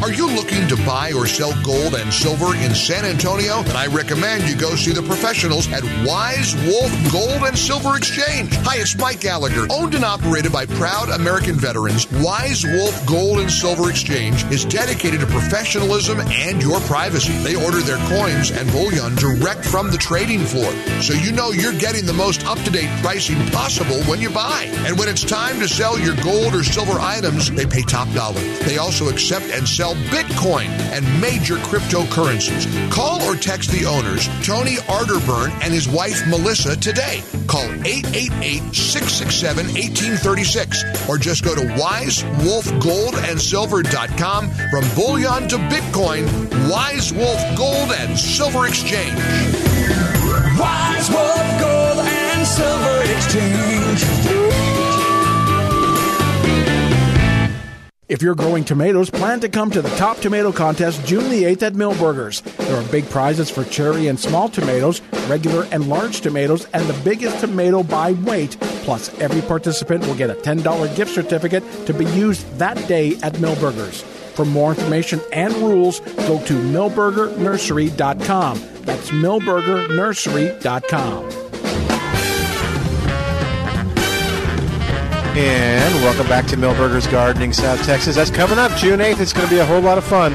Are 0.01 0.13
you 0.13 0.27
looking 0.27 0.65
to 0.69 0.77
buy 0.85 1.11
or 1.11 1.27
sell 1.27 1.51
gold 1.61 1.93
and 1.93 2.13
silver 2.13 2.55
in 2.55 2.73
San 2.73 3.03
Antonio? 3.03 3.63
Then 3.63 3.75
I 3.75 3.87
recommend 3.87 4.47
you 4.47 4.55
go 4.55 4.73
see 4.75 4.93
the 4.93 5.03
professionals 5.03 5.69
at 5.73 5.83
Wise 6.07 6.55
Wolf 6.65 7.11
Gold 7.11 7.43
and 7.43 7.57
Silver 7.57 7.97
Exchange. 7.97 8.55
Hi, 8.63 8.77
it's 8.77 8.97
Mike 8.97 9.19
Gallagher. 9.19 9.67
Owned 9.69 9.95
and 9.95 10.05
operated 10.05 10.53
by 10.53 10.67
proud 10.67 11.09
American 11.09 11.55
veterans, 11.55 12.09
Wise 12.13 12.63
Wolf 12.63 13.05
Gold 13.05 13.39
and 13.39 13.51
Silver 13.51 13.89
Exchange 13.89 14.45
is 14.45 14.63
dedicated 14.63 15.19
to 15.19 15.25
professionalism 15.25 16.21
and 16.21 16.61
your 16.63 16.79
privacy. 16.81 17.33
They 17.43 17.55
order 17.55 17.79
their 17.79 17.99
coins 18.07 18.51
and 18.51 18.71
bullion 18.71 19.15
direct 19.15 19.65
from 19.65 19.91
the 19.91 19.97
trading 19.97 20.45
floor, 20.45 20.71
so 21.01 21.13
you 21.13 21.33
know 21.33 21.51
you're 21.51 21.77
getting 21.77 22.05
the 22.05 22.13
most 22.13 22.45
up 22.45 22.57
to 22.59 22.71
date 22.71 22.89
pricing 23.01 23.45
possible 23.47 24.01
when 24.03 24.21
you 24.21 24.29
buy. 24.29 24.63
And 24.87 24.97
when 24.97 25.09
it's 25.09 25.25
time 25.25 25.59
to 25.59 25.67
sell 25.67 25.99
your 25.99 26.15
gold 26.23 26.55
or 26.55 26.63
silver 26.63 26.99
items, 27.01 27.51
they 27.51 27.65
pay 27.65 27.81
top 27.81 28.09
dollar. 28.13 28.39
They 28.63 28.77
also 28.77 29.09
accept 29.09 29.45
and 29.51 29.67
sell 29.67 29.88
Bitcoin 29.95 30.67
and 30.91 31.05
major 31.21 31.55
cryptocurrencies. 31.57 32.65
Call 32.91 33.21
or 33.23 33.35
text 33.35 33.71
the 33.71 33.85
owners, 33.85 34.27
Tony 34.45 34.75
Arterburn 34.87 35.51
and 35.61 35.73
his 35.73 35.87
wife 35.87 36.25
Melissa, 36.27 36.75
today. 36.75 37.21
Call 37.47 37.63
888 37.85 38.75
667 38.75 39.65
1836 39.67 40.83
or 41.09 41.17
just 41.17 41.43
go 41.43 41.55
to 41.55 41.61
wisewolfgoldandsilver.com 41.61 44.49
from 44.49 44.85
bullion 44.95 45.47
to 45.49 45.57
Bitcoin. 45.57 46.27
Wise 46.69 47.11
Wolf 47.13 47.41
Gold 47.57 47.91
and 47.93 48.17
Silver 48.17 48.67
Exchange. 48.67 49.17
Wise 50.59 51.09
Wolf 51.09 51.59
Gold 51.59 51.99
and 52.05 52.47
Silver 52.47 53.01
Exchange. 53.15 54.68
If 58.09 58.23
you're 58.23 58.35
growing 58.35 58.65
tomatoes, 58.65 59.09
plan 59.09 59.39
to 59.41 59.49
come 59.49 59.69
to 59.71 59.81
the 59.81 59.95
Top 59.95 60.17
Tomato 60.17 60.51
Contest 60.51 61.05
June 61.05 61.29
the 61.29 61.43
8th 61.43 61.61
at 61.61 61.73
Milbergers. 61.73 62.41
There 62.57 62.75
are 62.75 62.91
big 62.91 63.07
prizes 63.09 63.51
for 63.51 63.63
cherry 63.63 64.07
and 64.07 64.19
small 64.19 64.49
tomatoes, 64.49 65.01
regular 65.27 65.67
and 65.71 65.87
large 65.87 66.21
tomatoes, 66.21 66.65
and 66.73 66.87
the 66.87 67.03
biggest 67.03 67.39
tomato 67.39 67.83
by 67.83 68.13
weight, 68.13 68.57
Plus, 68.89 69.13
every 69.19 69.41
participant 69.41 70.07
will 70.07 70.15
get 70.15 70.31
a 70.31 70.35
$10 70.35 70.95
gift 70.95 71.13
certificate 71.13 71.63
to 71.85 71.93
be 71.93 72.05
used 72.05 72.47
that 72.57 72.75
day 72.87 73.15
at 73.21 73.33
Milbergers. 73.33 74.01
For 74.33 74.45
more 74.45 74.71
information 74.71 75.21
and 75.31 75.53
rules, 75.57 75.99
go 75.99 76.43
to 76.45 76.53
milbergernursery.com. 76.53 78.63
That's 78.81 79.11
milbergernursery.com. 79.11 81.38
And 85.37 85.95
welcome 86.03 86.27
back 86.27 86.47
to 86.47 86.57
Milbergers 86.57 87.09
Gardening, 87.09 87.53
South 87.53 87.83
Texas. 87.83 88.15
That's 88.15 88.31
coming 88.31 88.57
up 88.57 88.75
June 88.75 88.99
8th. 88.99 89.19
It's 89.19 89.31
going 89.31 89.47
to 89.47 89.53
be 89.53 89.59
a 89.59 89.65
whole 89.65 89.79
lot 89.79 89.97
of 89.97 90.03
fun. 90.03 90.33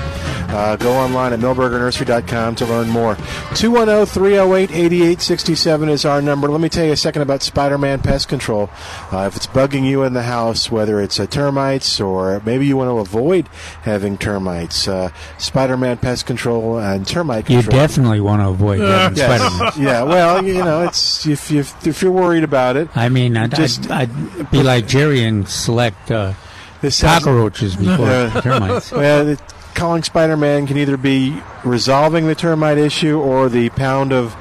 Uh, 0.55 0.77
go 0.77 0.93
online 0.93 1.33
at 1.33 1.41
milbergernursery.com 1.41 2.55
to 2.55 2.65
learn 2.67 2.89
more. 2.89 3.17
210 3.57 4.07
308 4.07 4.71
8867 4.71 5.89
is 5.89 6.05
our 6.05 6.23
number. 6.23 6.49
Let 6.49 6.61
me 6.61 6.69
tell 6.69 6.85
you 6.87 6.93
a 6.93 6.97
second 6.97 7.23
about 7.23 7.43
Spider 7.43 7.77
Man 7.77 8.01
Pest 8.01 8.29
Control. 8.29 8.71
Uh, 9.13 9.27
if 9.27 9.35
it's 9.37 9.49
bugging 9.49 9.85
you 9.85 10.05
in 10.05 10.13
the 10.13 10.23
house, 10.23 10.71
whether 10.71 11.01
it's 11.01 11.19
uh, 11.19 11.27
termites 11.27 12.01
or 12.01 12.41
maybe 12.47 12.67
you 12.67 12.77
want 12.77 12.89
to 12.89 12.99
avoid 12.99 13.49
having 13.83 14.17
termites, 14.17 14.87
uh, 14.87 15.11
Spider 15.39 15.77
Man 15.77 15.97
Pest 15.99 16.25
Control 16.27 16.79
and 16.79 17.05
termite 17.07 17.47
control. 17.47 17.65
You 17.65 17.71
definitely 17.71 18.21
want 18.21 18.41
to 18.43 18.49
avoid 18.49 18.79
having 18.81 19.19
Yes. 19.19 19.41
Spider-Man. 19.41 19.73
yeah, 19.85 20.03
well, 20.05 20.45
you 20.45 20.63
know, 20.63 20.85
it's 20.85 21.27
if, 21.27 21.51
if, 21.51 21.85
if 21.87 22.01
you're 22.01 22.13
worried 22.13 22.45
about 22.45 22.77
it. 22.77 22.89
I 22.97 23.09
mean, 23.09 23.37
I'd, 23.37 23.55
Just- 23.55 23.91
I'd, 23.91 24.09
I'd 24.39 24.51
be 24.53 24.63
like 24.63 24.87
Jerry 24.87 25.25
and 25.25 25.49
select 25.49 26.13
uh, 26.13 26.35
This 26.81 26.95
sounds- 26.97 27.25
cockroaches 27.25 27.75
before 27.75 28.07
Yeah. 28.07 28.41
termites. 28.41 28.93
Well, 28.93 29.29
it, 29.29 29.41
calling 29.75 30.03
Spider-Man 30.03 30.67
can 30.67 30.77
either 30.77 30.97
be 30.97 31.41
resolving 31.65 32.27
the 32.27 32.35
termite 32.35 32.79
issue 32.79 33.19
or 33.21 33.49
the 33.49 33.69
pound 33.71 34.13
of 34.13 34.35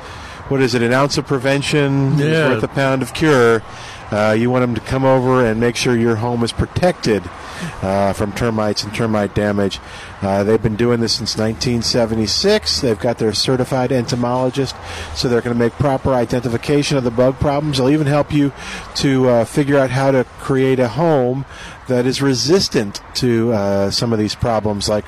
what 0.50 0.62
is 0.62 0.76
it? 0.76 0.82
An 0.82 0.94
ounce 0.94 1.18
of 1.18 1.26
prevention 1.26 2.14
is 2.20 2.50
worth 2.50 2.64
a 2.64 2.68
pound 2.68 3.02
of 3.02 3.14
cure. 3.14 3.64
Uh, 4.12 4.36
you 4.38 4.50
want 4.52 4.62
them 4.62 4.76
to 4.76 4.82
come 4.82 5.06
over 5.06 5.44
and 5.44 5.60
make 5.60 5.76
sure 5.76 5.96
your 5.96 6.18
home 6.18 6.44
is 6.44 6.52
protected 6.52 7.24
uh, 7.82 8.14
from 8.14 8.32
termites 8.34 8.84
and 8.84 8.94
termite 8.94 9.34
damage. 9.34 9.80
Uh, 10.24 10.42
they've 10.42 10.64
been 10.64 10.78
doing 10.78 11.02
this 11.02 11.14
since 11.14 11.38
1976. 11.38 12.80
They've 12.80 13.00
got 13.00 13.18
their 13.18 13.34
certified 13.34 13.92
entomologist, 13.92 14.74
so 15.16 15.28
they're 15.28 15.42
going 15.42 15.56
to 15.56 15.60
make 15.60 15.74
proper 15.74 16.14
identification 16.14 16.98
of 16.98 17.04
the 17.04 17.12
bug 17.12 17.40
problems. 17.40 17.78
They'll 17.78 17.90
even 17.90 18.08
help 18.08 18.32
you 18.32 18.54
to 18.96 19.28
uh, 19.28 19.46
figure 19.46 19.78
out 19.78 19.90
how 19.90 20.12
to 20.12 20.24
create 20.40 20.80
a 20.80 20.88
home 20.88 21.46
that 21.88 22.06
is 22.06 22.22
resistant 22.22 23.02
to 23.16 23.52
uh, 23.52 23.92
some 23.92 24.14
of 24.14 24.20
these 24.20 24.36
problems 24.36 24.88
like 24.88 25.04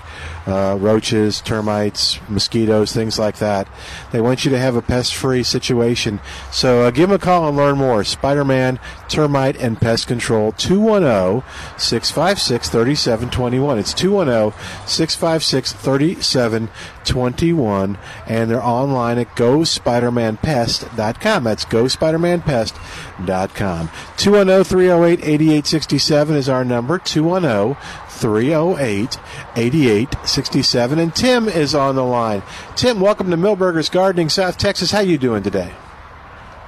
uh, 0.45 0.77
roaches, 0.77 1.39
termites, 1.39 2.19
mosquitoes, 2.27 2.91
things 2.91 3.17
like 3.17 3.37
that. 3.37 3.65
They 4.11 4.19
want 4.19 4.43
you 4.43 4.51
to 4.51 4.57
have 4.57 4.75
a 4.75 4.81
pest 4.81 5.15
free 5.15 5.43
situation. 5.43 6.19
So 6.51 6.81
uh, 6.81 6.91
give 6.91 7.07
them 7.07 7.15
a 7.15 7.19
call 7.19 7.47
and 7.47 7.55
learn 7.55 7.77
more. 7.77 8.03
Spider 8.03 8.43
Man, 8.43 8.77
Termite, 9.07 9.55
and 9.55 9.79
Pest 9.79 10.07
Control, 10.07 10.51
210 10.51 11.49
656 11.79 12.69
3721. 12.69 13.79
It's 13.79 13.93
210 13.93 14.59
656 14.85 15.04
3721. 15.13 17.97
And 18.27 18.49
they're 18.49 18.63
online 18.63 19.19
at 19.19 19.35
GoSpiderManPest.com. 19.35 21.43
That's 21.43 21.65
GoSpiderManPest.com. 21.65 23.89
210 24.17 24.63
308 24.63 25.19
8867 25.19 26.35
is 26.35 26.49
our 26.49 26.65
number. 26.65 26.97
210 26.97 27.77
308 28.09 29.19
8867. 29.55 30.99
And 30.99 31.13
Tim 31.13 31.47
is 31.47 31.75
on 31.75 31.95
the 31.95 32.03
line. 32.03 32.41
Tim, 32.75 32.99
welcome 32.99 33.29
to 33.29 33.37
Milbergers 33.37 33.91
Gardening, 33.91 34.29
South 34.29 34.57
Texas. 34.57 34.89
How 34.91 35.01
you 35.01 35.17
doing 35.17 35.43
today? 35.43 35.73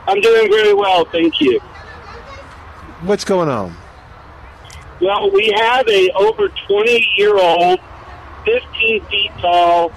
I'm 0.08 0.21
doing 0.21 0.50
very 0.52 0.73
well, 0.73 1.06
thank 1.06 1.41
you. 1.41 1.60
What's 3.02 3.26
going 3.26 3.50
on? 3.50 3.76
Well, 5.02 5.30
we 5.32 5.52
have 5.56 5.88
a 5.88 6.10
over 6.12 6.50
20 6.67 7.08
year 7.17 7.38
old, 7.38 7.80
15 8.48 9.06
feet 9.06 9.32
tall 9.42 9.92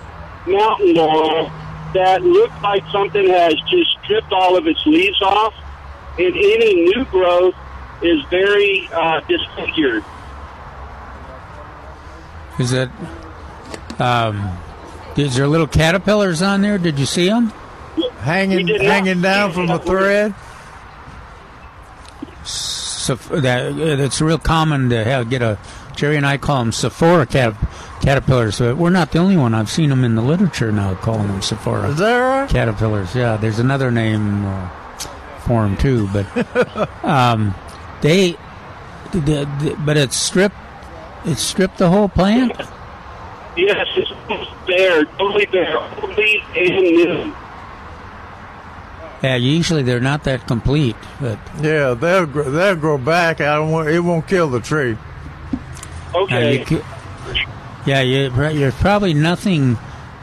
mountain 0.46 0.94
laurel 0.94 1.50
that 1.94 2.22
looks 2.22 2.54
like 2.62 2.82
something 2.90 3.28
has 3.28 3.54
just 3.70 3.96
stripped 4.02 4.32
all 4.32 4.56
of 4.56 4.66
its 4.66 4.84
leaves 4.86 5.20
off, 5.22 5.54
and 6.18 6.34
any 6.34 6.74
new 6.74 7.04
growth 7.06 7.54
is 8.02 8.20
very 8.28 8.88
uh, 8.92 9.20
disfigured. 9.28 10.04
Is 12.58 12.70
that? 12.70 12.90
Um, 13.98 14.58
is 15.16 15.36
there 15.36 15.46
little 15.46 15.66
caterpillars 15.66 16.42
on 16.42 16.60
there? 16.60 16.78
Did 16.78 16.98
you 16.98 17.06
see 17.06 17.28
them? 17.28 17.52
Hanging, 18.18 18.66
hanging 18.66 19.20
down 19.20 19.52
from 19.52 19.70
a 19.70 19.78
thread. 19.78 20.34
So 22.44 23.14
that 23.14 23.78
it's 23.78 24.20
real 24.20 24.38
common 24.38 24.90
to 24.90 25.04
have 25.04 25.30
get 25.30 25.42
a. 25.42 25.58
Jerry 25.96 26.16
and 26.16 26.24
I 26.24 26.38
call 26.38 26.60
them 26.60 26.72
Sophora 26.72 27.26
cat, 27.26 27.54
caterpillars. 28.00 28.58
But 28.58 28.76
we're 28.76 28.90
not 28.90 29.12
the 29.12 29.18
only 29.18 29.36
one. 29.36 29.54
I've 29.54 29.70
seen 29.70 29.90
them 29.90 30.04
in 30.04 30.14
the 30.14 30.22
literature 30.22 30.72
now 30.72 30.94
calling 30.96 31.28
them 31.28 31.42
Sophora 31.42 31.88
Is 31.90 31.98
that 31.98 32.18
right? 32.18 32.48
caterpillars. 32.50 33.14
Yeah, 33.14 33.36
there's 33.36 33.58
another 33.58 33.90
name 33.90 34.44
uh, 34.44 34.68
for 35.40 35.62
them 35.62 35.76
too, 35.76 36.08
but 36.12 37.04
um, 37.04 37.54
they, 38.02 38.36
the, 39.12 39.20
the, 39.20 39.76
but 39.84 39.96
it's 39.96 40.16
stripped. 40.16 40.56
It's 41.24 41.42
stripped 41.42 41.78
the 41.78 41.90
whole 41.90 42.08
plant. 42.08 42.52
Yes, 43.56 43.86
it's 43.96 44.10
almost 44.28 44.50
bare, 44.66 45.04
totally 45.04 45.44
bare, 45.46 45.76
all 45.76 46.08
leaves 46.14 46.44
and 46.56 46.74
new. 46.80 47.34
Yeah, 49.22 49.36
usually 49.36 49.82
they're 49.82 50.00
not 50.00 50.24
that 50.24 50.46
complete, 50.46 50.96
but 51.20 51.38
Yeah, 51.60 51.92
they'll 51.92 52.24
grow, 52.24 52.50
they'll 52.50 52.76
grow 52.76 52.96
back. 52.96 53.42
I 53.42 53.56
don't 53.56 53.70
want, 53.70 53.90
it 53.90 54.00
won't 54.00 54.26
kill 54.26 54.48
the 54.48 54.60
tree. 54.60 54.96
Uh, 56.14 56.18
Okay. 56.22 56.58
you 56.60 56.64
cou- 56.64 56.84
yeah, 57.86 58.00
you, 58.00 58.30
you're 58.50 58.72
probably 58.72 59.14
nothing. 59.14 59.78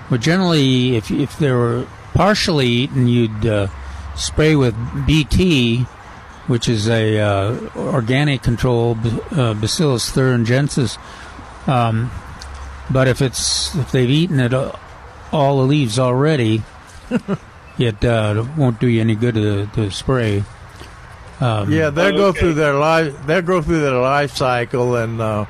Well, 0.09 0.19
generally, 0.19 0.95
if 0.95 1.11
if 1.11 1.37
they 1.37 1.51
were 1.51 1.87
partially 2.13 2.67
eaten, 2.67 3.07
you'd 3.07 3.45
uh, 3.45 3.67
spray 4.15 4.55
with 4.55 4.75
BT, 5.05 5.79
which 6.47 6.69
is 6.69 6.87
a 6.89 7.19
uh, 7.19 7.59
organic 7.75 8.41
control, 8.41 8.97
uh, 9.31 9.53
Bacillus 9.53 10.11
thuringiensis. 10.11 10.97
Um, 11.67 12.11
but 12.89 13.07
if 13.07 13.21
it's 13.21 13.75
if 13.75 13.91
they've 13.91 14.09
eaten 14.09 14.39
it 14.39 14.53
uh, 14.53 14.71
all 15.31 15.57
the 15.57 15.63
leaves 15.67 15.99
already, 15.99 16.63
it 17.77 18.03
uh, 18.05 18.45
won't 18.57 18.79
do 18.79 18.87
you 18.87 19.01
any 19.01 19.15
good 19.15 19.35
to, 19.35 19.67
to 19.67 19.91
spray. 19.91 20.43
Um, 21.39 21.71
Yeah, 21.71 21.89
they'll 21.89 22.17
go 22.17 22.33
through 22.33 22.53
their 22.55 22.73
life. 22.73 23.13
They'll 23.25 23.41
go 23.41 23.61
through 23.61 23.81
their 23.81 23.99
life 23.99 24.35
cycle, 24.35 24.95
and 24.95 25.21
uh, 25.21 25.45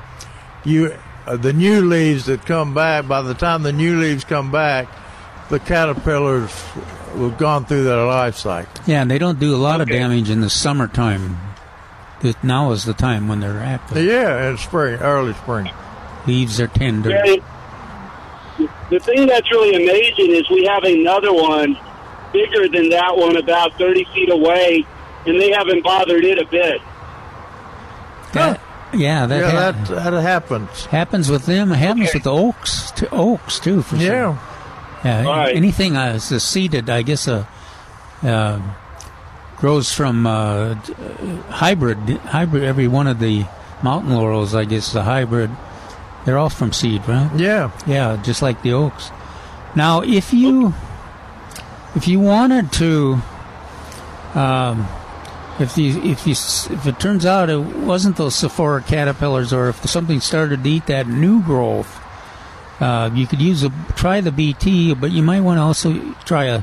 you, 0.64 0.94
Uh, 1.28 1.36
the 1.36 1.52
new 1.52 1.82
leaves 1.82 2.24
that 2.24 2.46
come 2.46 2.72
back. 2.72 3.06
By 3.06 3.20
the 3.20 3.34
time 3.34 3.62
the 3.62 3.72
new 3.72 4.00
leaves 4.00 4.24
come 4.24 4.50
back, 4.50 4.88
the 5.50 5.58
caterpillars 5.60 6.50
have 6.50 7.36
gone 7.36 7.66
through 7.66 7.84
their 7.84 8.06
life 8.06 8.34
cycle. 8.36 8.72
Yeah, 8.86 9.02
and 9.02 9.10
they 9.10 9.18
don't 9.18 9.38
do 9.38 9.54
a 9.54 9.58
lot 9.58 9.82
of 9.82 9.88
damage 9.88 10.30
in 10.30 10.40
the 10.40 10.48
summertime. 10.48 11.36
That 12.22 12.42
now 12.42 12.72
is 12.72 12.84
the 12.86 12.94
time 12.94 13.28
when 13.28 13.40
they're 13.40 13.60
active. 13.60 13.98
Uh, 13.98 14.00
yeah, 14.00 14.48
in 14.50 14.56
spring, 14.56 14.98
early 15.00 15.34
spring. 15.34 15.70
Leaves 16.26 16.60
are 16.60 16.66
tender. 16.66 17.10
Yeah, 17.10 17.36
the 18.90 18.98
thing 18.98 19.26
that's 19.26 19.50
really 19.50 19.84
amazing 19.84 20.30
is 20.30 20.48
we 20.48 20.64
have 20.64 20.82
another 20.82 21.32
one 21.32 21.78
bigger 22.32 22.68
than 22.68 22.88
that 22.88 23.16
one, 23.16 23.36
about 23.36 23.76
30 23.78 24.04
feet 24.14 24.30
away, 24.30 24.86
and 25.26 25.38
they 25.38 25.50
haven't 25.50 25.84
bothered 25.84 26.24
it 26.24 26.38
a 26.38 26.46
bit. 26.46 26.80
That- 28.32 28.60
yeah, 28.94 29.26
that, 29.26 29.40
yeah, 29.40 29.50
ha- 29.50 29.72
that 29.72 30.12
that 30.12 30.22
happens. 30.22 30.84
happens 30.86 31.30
with 31.30 31.46
them. 31.46 31.72
It 31.72 31.76
happens 31.76 32.12
with 32.14 32.22
the 32.24 32.32
oaks, 32.32 32.90
to 32.92 33.08
oaks 33.10 33.58
too. 33.58 33.82
For 33.82 33.96
sure. 33.98 34.06
Yeah. 34.06 34.36
some. 34.36 35.04
yeah. 35.04 35.24
Right. 35.24 35.56
Anything 35.56 35.96
uh, 35.96 36.14
is 36.14 36.32
a 36.32 36.40
seeded, 36.40 36.88
I 36.90 37.02
guess, 37.02 37.28
uh, 37.28 37.44
uh, 38.22 38.60
grows 39.56 39.92
from 39.92 40.26
uh, 40.26 40.30
uh, 40.30 40.76
hybrid. 41.50 41.98
Hybrid. 41.98 42.64
Every 42.64 42.88
one 42.88 43.06
of 43.06 43.18
the 43.18 43.44
mountain 43.82 44.14
laurels, 44.14 44.54
I 44.54 44.64
guess, 44.64 44.88
is 44.88 44.94
a 44.96 45.02
hybrid. 45.02 45.50
They're 46.24 46.38
all 46.38 46.50
from 46.50 46.72
seed, 46.72 47.06
right? 47.08 47.30
Yeah, 47.36 47.70
Yeah, 47.86 48.20
just 48.22 48.42
like 48.42 48.62
the 48.62 48.72
oaks. 48.72 49.10
Now, 49.74 50.02
if 50.02 50.32
you 50.32 50.74
if 51.94 52.06
you 52.08 52.20
wanted 52.20 52.72
to, 52.72 53.20
um, 54.34 54.86
if 55.60 55.76
you 55.76 56.00
if 56.02 56.26
you 56.26 56.32
if 56.32 56.86
it 56.86 57.00
turns 57.00 57.26
out 57.26 57.50
it 57.50 57.58
wasn't 57.60 58.16
those 58.16 58.34
Sophora 58.34 58.82
caterpillars, 58.82 59.52
or 59.52 59.68
if 59.68 59.88
something 59.88 60.20
started 60.20 60.62
to 60.64 60.70
eat 60.70 60.86
that 60.86 61.06
new 61.08 61.42
growth, 61.42 62.00
uh, 62.80 63.10
you 63.12 63.26
could 63.26 63.40
use 63.40 63.62
a 63.64 63.70
try 63.96 64.20
the 64.20 64.30
BT, 64.32 64.94
but 64.94 65.10
you 65.10 65.22
might 65.22 65.40
want 65.40 65.58
to 65.58 65.62
also 65.62 66.14
try 66.24 66.44
a, 66.44 66.58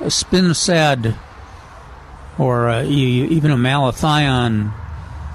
a 0.00 0.06
spinosad 0.06 1.16
or 2.38 2.68
uh, 2.68 2.82
you, 2.82 3.06
you- 3.06 3.26
even 3.26 3.50
a 3.50 3.56
malathion 3.56 4.72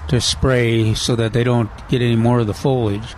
to 0.10 0.20
spray 0.22 0.94
so 0.94 1.16
that 1.16 1.34
they 1.34 1.44
don't 1.44 1.70
get 1.90 2.02
any 2.02 2.16
more 2.16 2.40
of 2.40 2.48
the 2.48 2.54
foliage. 2.54 3.14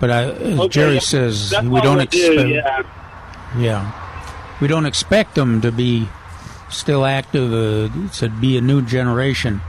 But 0.00 0.10
I, 0.10 0.22
as 0.30 0.58
Okay, 0.60 0.68
Jerry 0.68 1.00
says, 1.00 1.54
we 1.62 1.80
don't 1.82 2.00
expect. 2.00 2.48
yeah. 2.48 2.82
Yeah, 3.58 4.56
we 4.60 4.68
don't 4.68 4.86
expect 4.86 5.34
them 5.34 5.60
to 5.60 5.70
be 5.72 6.08
still 6.70 7.04
active. 7.04 7.52
Uh, 7.52 8.08
to 8.14 8.28
be 8.28 8.56
a 8.56 8.60
new 8.60 8.82
generation. 8.82 9.60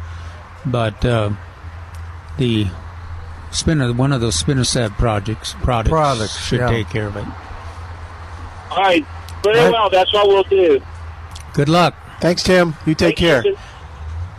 but 0.66 1.04
uh, 1.06 1.32
the 2.38 2.68
spin 3.52 3.98
one 3.98 4.14
of 4.14 4.22
those 4.22 4.42
spinosad 4.42 4.92
projects 4.98 5.54
products, 5.62 5.90
Products, 5.90 6.38
should 6.46 6.60
yeah. 6.60 6.70
take 6.70 6.90
care 6.90 7.08
of 7.08 7.16
it. 7.18 7.26
All 8.72 8.78
right. 8.78 9.06
Very 9.44 9.72
well. 9.72 9.90
That's 9.90 10.14
what 10.14 10.28
we'll 10.28 10.44
do. 10.44 10.82
Good 11.54 11.68
luck. 11.68 11.96
Thanks, 12.20 12.44
Tim. 12.44 12.76
You 12.86 12.96
take 12.96 13.18
care. 13.18 13.44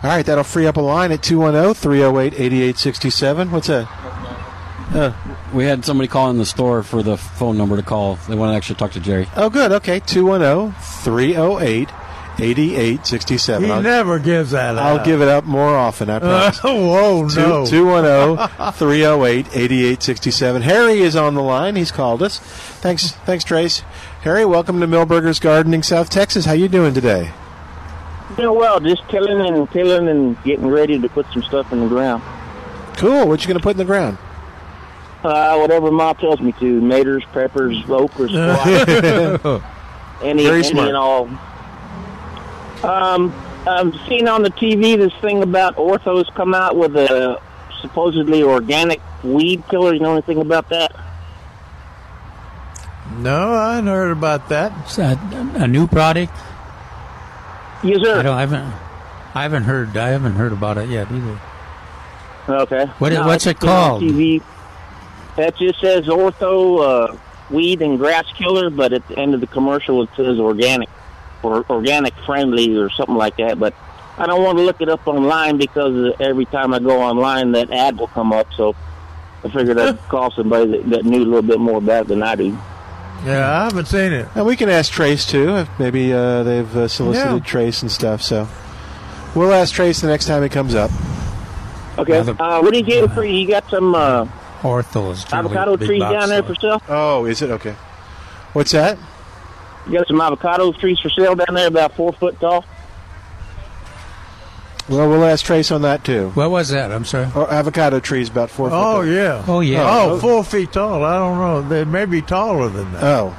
All 0.02 0.10
right, 0.10 0.24
that'll 0.24 0.44
free 0.44 0.66
up 0.66 0.76
a 0.76 0.80
line 0.80 1.12
at 1.12 1.18
oh, 1.18 1.22
210 1.22 1.74
308 1.74 2.34
8867. 2.34 3.50
What's 3.50 3.66
that? 3.68 3.88
Uh, 4.94 5.12
We 5.52 5.64
had 5.64 5.84
somebody 5.84 6.08
call 6.08 6.30
in 6.30 6.38
the 6.38 6.44
store 6.46 6.82
for 6.82 7.02
the 7.02 7.16
phone 7.16 7.56
number 7.58 7.76
to 7.76 7.82
call. 7.82 8.16
They 8.28 8.34
want 8.34 8.52
to 8.52 8.56
actually 8.56 8.76
talk 8.76 8.92
to 8.92 9.00
Jerry. 9.00 9.28
oh, 9.36 9.50
good. 9.50 9.72
Okay, 9.72 10.00
210 10.00 10.72
308 11.02 11.88
8867. 12.38 13.64
He 13.64 13.70
I'll, 13.70 13.82
never 13.82 14.18
gives 14.18 14.52
that 14.52 14.78
out. 14.78 14.98
I'll 14.98 15.04
give 15.04 15.20
it 15.20 15.28
up 15.28 15.44
more 15.44 15.76
often, 15.76 16.08
I 16.10 16.18
promise. 16.20 16.58
Whoa, 16.62 17.22
no. 17.26 17.66
210 17.66 18.72
308 18.72 19.46
8867. 19.48 20.62
Harry 20.62 21.00
is 21.00 21.14
on 21.14 21.34
the 21.34 21.42
line. 21.42 21.76
He's 21.76 21.92
called 21.92 22.22
us. 22.22 22.38
Thanks, 22.38 23.12
thanks, 23.12 23.44
Trace. 23.44 23.80
Harry, 24.22 24.44
welcome 24.44 24.80
to 24.80 24.86
Milbergers 24.86 25.40
Gardening, 25.40 25.82
South 25.82 26.08
Texas. 26.08 26.44
How 26.46 26.52
you 26.52 26.68
doing 26.68 26.94
today? 26.94 27.32
Doing 28.36 28.58
well, 28.58 28.80
just 28.80 29.06
tilling 29.10 29.40
and 29.46 29.70
tilling 29.70 30.08
and 30.08 30.42
getting 30.42 30.66
ready 30.68 30.98
to 30.98 31.08
put 31.08 31.26
some 31.32 31.42
stuff 31.42 31.70
in 31.72 31.80
the 31.80 31.88
ground. 31.88 32.22
Cool. 32.96 33.28
What 33.28 33.42
you 33.42 33.48
going 33.48 33.58
to 33.58 33.62
put 33.62 33.72
in 33.72 33.78
the 33.78 33.84
ground? 33.84 34.16
Uh, 35.22 35.56
whatever 35.58 35.90
mom 35.90 36.16
tells 36.16 36.40
me 36.40 36.52
to. 36.52 36.80
Maters, 36.80 37.24
peppers, 37.32 37.82
okra, 37.88 38.28
squash. 38.28 38.88
any, 40.22 40.44
Very 40.44 40.64
any 40.64 40.80
and 40.80 40.96
all. 40.96 41.28
Um, 42.84 43.32
I'm 43.66 43.92
seeing 44.08 44.26
on 44.28 44.42
the 44.42 44.50
TV 44.50 44.96
this 44.96 45.12
thing 45.20 45.42
about 45.42 45.76
Ortho's 45.76 46.28
come 46.34 46.54
out 46.54 46.76
with 46.76 46.96
a 46.96 47.40
supposedly 47.80 48.42
organic 48.42 49.00
weed 49.22 49.62
killer. 49.68 49.94
You 49.94 50.00
know 50.00 50.12
anything 50.12 50.40
about 50.40 50.68
that? 50.70 50.92
No, 53.18 53.52
I 53.54 53.74
hadn't 53.76 53.88
heard 53.88 54.10
about 54.10 54.48
that. 54.48 54.88
Is 54.88 54.96
that 54.96 55.18
a 55.56 55.68
new 55.68 55.86
product? 55.86 56.32
Yes, 57.84 58.00
sir. 58.02 58.18
I 58.18 58.22
don't. 58.22 58.34
I 58.36 58.40
haven't. 58.40 58.72
I 59.34 59.42
haven't 59.42 59.62
heard. 59.64 59.96
I 59.96 60.08
haven't 60.08 60.32
heard 60.34 60.52
about 60.52 60.78
it 60.78 60.88
yet 60.88 61.10
either. 61.10 61.38
Okay. 62.48 62.86
What- 62.98 63.12
No, 63.12 63.26
what's 63.26 63.46
it 63.46 63.60
called? 63.60 64.02
TV. 64.02 64.42
That 65.36 65.56
just 65.56 65.80
says 65.80 66.06
Ortho 66.06 67.12
uh, 67.12 67.16
weed 67.50 67.80
and 67.82 67.98
grass 67.98 68.26
killer, 68.36 68.70
but 68.70 68.92
at 68.92 69.06
the 69.08 69.18
end 69.18 69.34
of 69.34 69.40
the 69.40 69.46
commercial 69.46 70.02
it 70.02 70.10
says 70.16 70.38
organic 70.38 70.88
or 71.42 71.64
organic 71.70 72.14
friendly 72.26 72.76
or 72.76 72.90
something 72.90 73.16
like 73.16 73.36
that. 73.36 73.58
But 73.58 73.74
I 74.18 74.26
don't 74.26 74.42
want 74.42 74.58
to 74.58 74.64
look 74.64 74.80
it 74.80 74.88
up 74.88 75.06
online 75.06 75.56
because 75.58 76.14
every 76.20 76.44
time 76.46 76.74
I 76.74 76.78
go 76.78 77.00
online, 77.02 77.52
that 77.52 77.70
ad 77.70 77.98
will 77.98 78.08
come 78.08 78.32
up. 78.32 78.46
So 78.56 78.74
I 79.44 79.48
figured 79.50 79.78
I'd 79.78 79.98
call 80.08 80.30
somebody 80.30 80.70
that, 80.72 80.90
that 80.90 81.04
knew 81.04 81.22
a 81.22 81.24
little 81.24 81.42
bit 81.42 81.60
more 81.60 81.78
about 81.78 82.02
it 82.02 82.08
than 82.08 82.22
I 82.22 82.34
do. 82.36 82.58
Yeah, 83.24 83.60
I 83.60 83.64
haven't 83.64 83.86
seen 83.86 84.12
it. 84.12 84.26
And 84.34 84.44
we 84.44 84.56
can 84.56 84.68
ask 84.68 84.92
Trace 84.92 85.24
too. 85.26 85.56
If 85.56 85.78
maybe 85.78 86.12
uh, 86.12 86.42
they've 86.42 86.76
uh, 86.76 86.88
solicited 86.88 87.32
Yeah. 87.32 87.38
Trace 87.44 87.82
and 87.82 87.90
stuff. 87.90 88.20
So 88.20 88.48
we'll 89.34 89.52
ask 89.52 89.72
Trace 89.74 90.00
the 90.00 90.08
next 90.08 90.26
time 90.26 90.42
he 90.42 90.48
comes 90.48 90.74
up. 90.74 90.90
Okay. 91.98 92.18
Uh, 92.18 92.60
what 92.60 92.72
are 92.72 92.76
you 92.76 92.82
getting 92.82 93.10
for? 93.10 93.24
You 93.24 93.46
got 93.46 93.68
some 93.70 93.94
uh, 93.94 94.26
Orthos. 94.62 95.30
avocado 95.32 95.76
trees 95.76 96.00
down 96.00 96.28
there 96.30 96.42
for 96.42 96.54
sale? 96.56 96.82
Oh, 96.88 97.26
is 97.26 97.42
it 97.42 97.50
okay? 97.50 97.74
What's 98.54 98.72
that? 98.72 98.98
You 99.86 99.98
got 99.98 100.06
some 100.06 100.20
avocado 100.20 100.72
trees 100.72 100.98
for 101.00 101.10
sale 101.10 101.34
down 101.34 101.54
there, 101.54 101.66
about 101.68 101.94
four 101.96 102.12
foot 102.12 102.38
tall. 102.40 102.64
Well, 104.88 105.08
we'll 105.08 105.24
ask 105.24 105.44
Trace 105.44 105.70
on 105.70 105.82
that 105.82 106.04
too. 106.04 106.30
What 106.30 106.50
was 106.50 106.70
that? 106.70 106.90
I'm 106.90 107.04
sorry. 107.04 107.28
Or 107.34 107.50
avocado 107.50 108.00
trees 108.00 108.28
about 108.28 108.50
four. 108.50 108.68
foot 108.68 108.74
Oh 108.76 108.92
tall. 108.94 109.06
yeah. 109.06 109.44
Oh, 109.46 109.60
yeah. 109.60 109.82
Oh, 109.84 110.10
oh, 110.14 110.18
four 110.18 110.44
feet 110.44 110.72
tall. 110.72 111.04
I 111.04 111.18
don't 111.18 111.38
know. 111.38 111.62
They 111.68 111.84
may 111.84 112.04
be 112.04 112.20
taller 112.20 112.68
than 112.68 112.92
that. 112.92 113.02
Oh. 113.04 113.36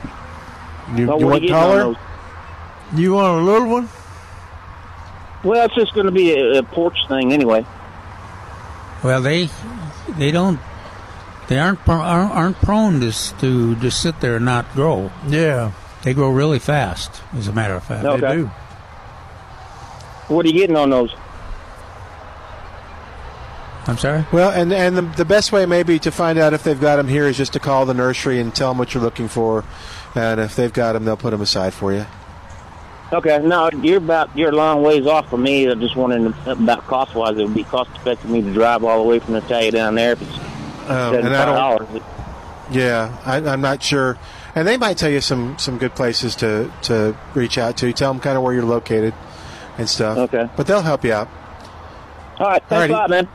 You, 0.96 1.08
Well, 1.08 1.20
you 1.20 1.26
want 1.28 1.36
are 1.42 1.44
you 1.44 1.50
getting 1.50 1.56
on 1.56 1.78
taller? 1.94 2.00
You 2.96 3.14
want 3.14 3.42
a 3.42 3.44
little 3.46 3.68
one? 3.70 3.90
Well, 5.44 5.66
it's 5.66 5.76
just 5.76 5.94
going 5.94 6.06
to 6.06 6.12
be 6.12 6.34
a, 6.34 6.60
a 6.60 6.64
porch 6.64 6.98
thing 7.10 7.34
anyway. 7.34 7.66
Well, 9.04 9.22
they 9.22 9.50
they 10.18 10.32
don't 10.32 10.60
they 11.50 11.60
aren't 11.60 11.86
aren't 11.90 12.32
aren't 12.32 12.56
prone 12.58 13.02
to 13.02 13.08
s- 13.10 13.34
to 13.42 13.76
just 13.76 14.02
sit 14.02 14.22
there 14.22 14.38
and 14.38 14.46
not 14.46 14.72
grow. 14.74 15.12
Yeah, 15.28 15.72
they 16.04 16.14
grow 16.14 16.30
really 16.30 16.60
fast. 16.60 17.22
As 17.36 17.48
a 17.48 17.54
matter 17.54 17.74
of 17.76 17.84
fact, 17.84 18.06
Okay. 18.06 18.20
they 18.28 18.36
do. 18.36 18.52
What 20.28 20.46
are 20.46 20.50
you 20.50 20.54
getting 20.54 20.76
on 20.78 20.90
those? 20.90 21.14
I'm 23.86 23.98
sorry. 23.98 24.26
Well, 24.32 24.50
and 24.52 24.72
and 24.72 24.96
the, 24.96 25.02
the 25.02 25.26
best 25.26 25.52
way 25.52 25.66
maybe 25.66 26.00
to 26.00 26.12
find 26.12 26.40
out 26.40 26.54
if 26.54 26.64
they've 26.64 26.80
got 26.80 26.96
them 26.96 27.08
here 27.10 27.26
is 27.28 27.36
just 27.36 27.52
to 27.54 27.60
call 27.60 27.86
the 27.86 27.94
nursery 27.94 28.40
and 28.40 28.56
tell 28.56 28.70
them 28.70 28.78
what 28.78 28.94
you're 28.94 29.04
looking 29.04 29.28
for, 29.28 29.66
and 30.16 30.40
if 30.40 30.56
they've 30.56 30.72
got 30.72 30.94
them, 30.94 31.04
they'll 31.04 31.18
put 31.18 31.32
them 31.32 31.42
aside 31.42 31.74
for 31.74 31.92
you. 31.92 32.06
Okay, 33.12 33.40
no, 33.44 33.70
you're 33.82 33.98
about 33.98 34.36
you're 34.38 34.50
a 34.52 34.56
long 34.56 34.84
ways 34.84 35.06
off 35.06 35.30
from 35.30 35.44
me. 35.44 35.68
I'm 35.70 35.82
just 35.82 35.98
wondering 35.98 36.34
about 36.46 36.88
cost 36.88 37.14
wise. 37.14 37.38
It 37.38 37.44
would 37.44 37.54
be 37.54 37.66
cost 37.66 37.90
effective 37.92 38.22
for 38.22 38.28
me 38.28 38.42
to 38.42 38.54
drive 38.54 38.86
all 38.86 39.04
the 39.04 39.10
way 39.10 39.20
from 39.20 39.34
Natalia 39.34 39.72
down 39.72 39.96
there 39.96 40.14
if 40.14 40.22
it's 40.22 40.32
Oh, 40.88 41.14
and 41.14 41.28
I 41.28 41.46
don't. 41.46 41.56
dollars. 41.56 42.04
Yeah, 42.72 43.18
I, 43.26 43.38
I'm 43.38 43.62
not 43.62 43.84
sure, 43.84 44.18
and 44.56 44.68
they 44.68 44.78
might 44.78 44.98
tell 44.98 45.10
you 45.10 45.22
some 45.22 45.58
some 45.58 45.78
good 45.78 45.96
places 45.96 46.36
to 46.38 46.72
to 46.84 47.18
reach 47.34 47.58
out 47.58 47.78
to. 47.78 47.92
Tell 47.94 48.14
them 48.14 48.22
kind 48.22 48.38
of 48.38 48.44
where 48.44 48.54
you're 48.54 48.66
located 48.66 49.14
and 49.78 49.90
stuff. 49.90 50.18
Okay, 50.18 50.50
but 50.56 50.68
they'll 50.68 50.82
help 50.82 51.04
you 51.04 51.14
out. 51.14 51.30
All 52.40 52.48
right, 52.48 52.64
thanks 52.68 52.90
a 52.90 52.94
lot, 52.94 53.10
man. 53.10 53.28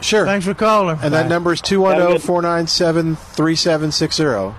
Sure. 0.00 0.26
Thanks 0.26 0.44
for 0.44 0.54
calling. 0.54 0.98
And 1.02 1.14
that 1.14 1.28
number 1.28 1.52
is 1.52 1.60
210 1.62 2.20
497 2.20 3.16
3760. 3.16 4.54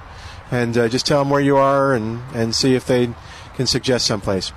And 0.52 0.78
uh, 0.78 0.90
just 0.90 1.06
tell 1.06 1.20
them 1.20 1.30
where 1.30 1.42
you 1.42 1.58
are 1.58 1.94
and, 1.94 2.22
and 2.34 2.56
see 2.56 2.76
if 2.76 2.88
they 2.88 3.14
can 3.56 3.68
suggest 3.68 4.08
someplace. 4.08 4.52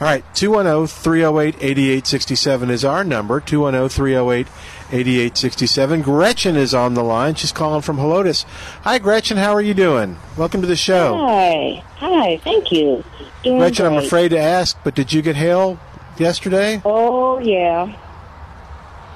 All 0.00 0.06
right, 0.08 0.24
210 0.34 0.86
308 0.86 1.56
8867 1.56 2.70
is 2.70 2.84
our 2.84 3.04
number. 3.04 3.40
210 3.40 3.88
308 3.88 4.46
8867. 4.92 6.02
Gretchen 6.02 6.56
is 6.56 6.74
on 6.74 6.94
the 6.94 7.02
line. 7.02 7.34
She's 7.34 7.52
calling 7.52 7.82
from 7.82 7.96
Helotes. 7.96 8.44
Hi, 8.82 8.98
Gretchen. 8.98 9.36
How 9.36 9.52
are 9.54 9.60
you 9.60 9.74
doing? 9.74 10.18
Welcome 10.36 10.60
to 10.60 10.66
the 10.66 10.76
show. 10.76 11.16
Hi. 11.16 11.82
Hi. 11.96 12.36
Thank 12.38 12.70
you. 12.70 13.02
Doing 13.42 13.58
Gretchen, 13.58 13.86
I'm 13.86 13.96
afraid 13.96 14.28
to 14.30 14.38
ask, 14.38 14.76
but 14.84 14.94
did 14.94 15.12
you 15.12 15.22
get 15.22 15.36
hail 15.36 15.78
yesterday? 16.18 16.82
Oh, 16.84 17.38
yeah. 17.38 17.96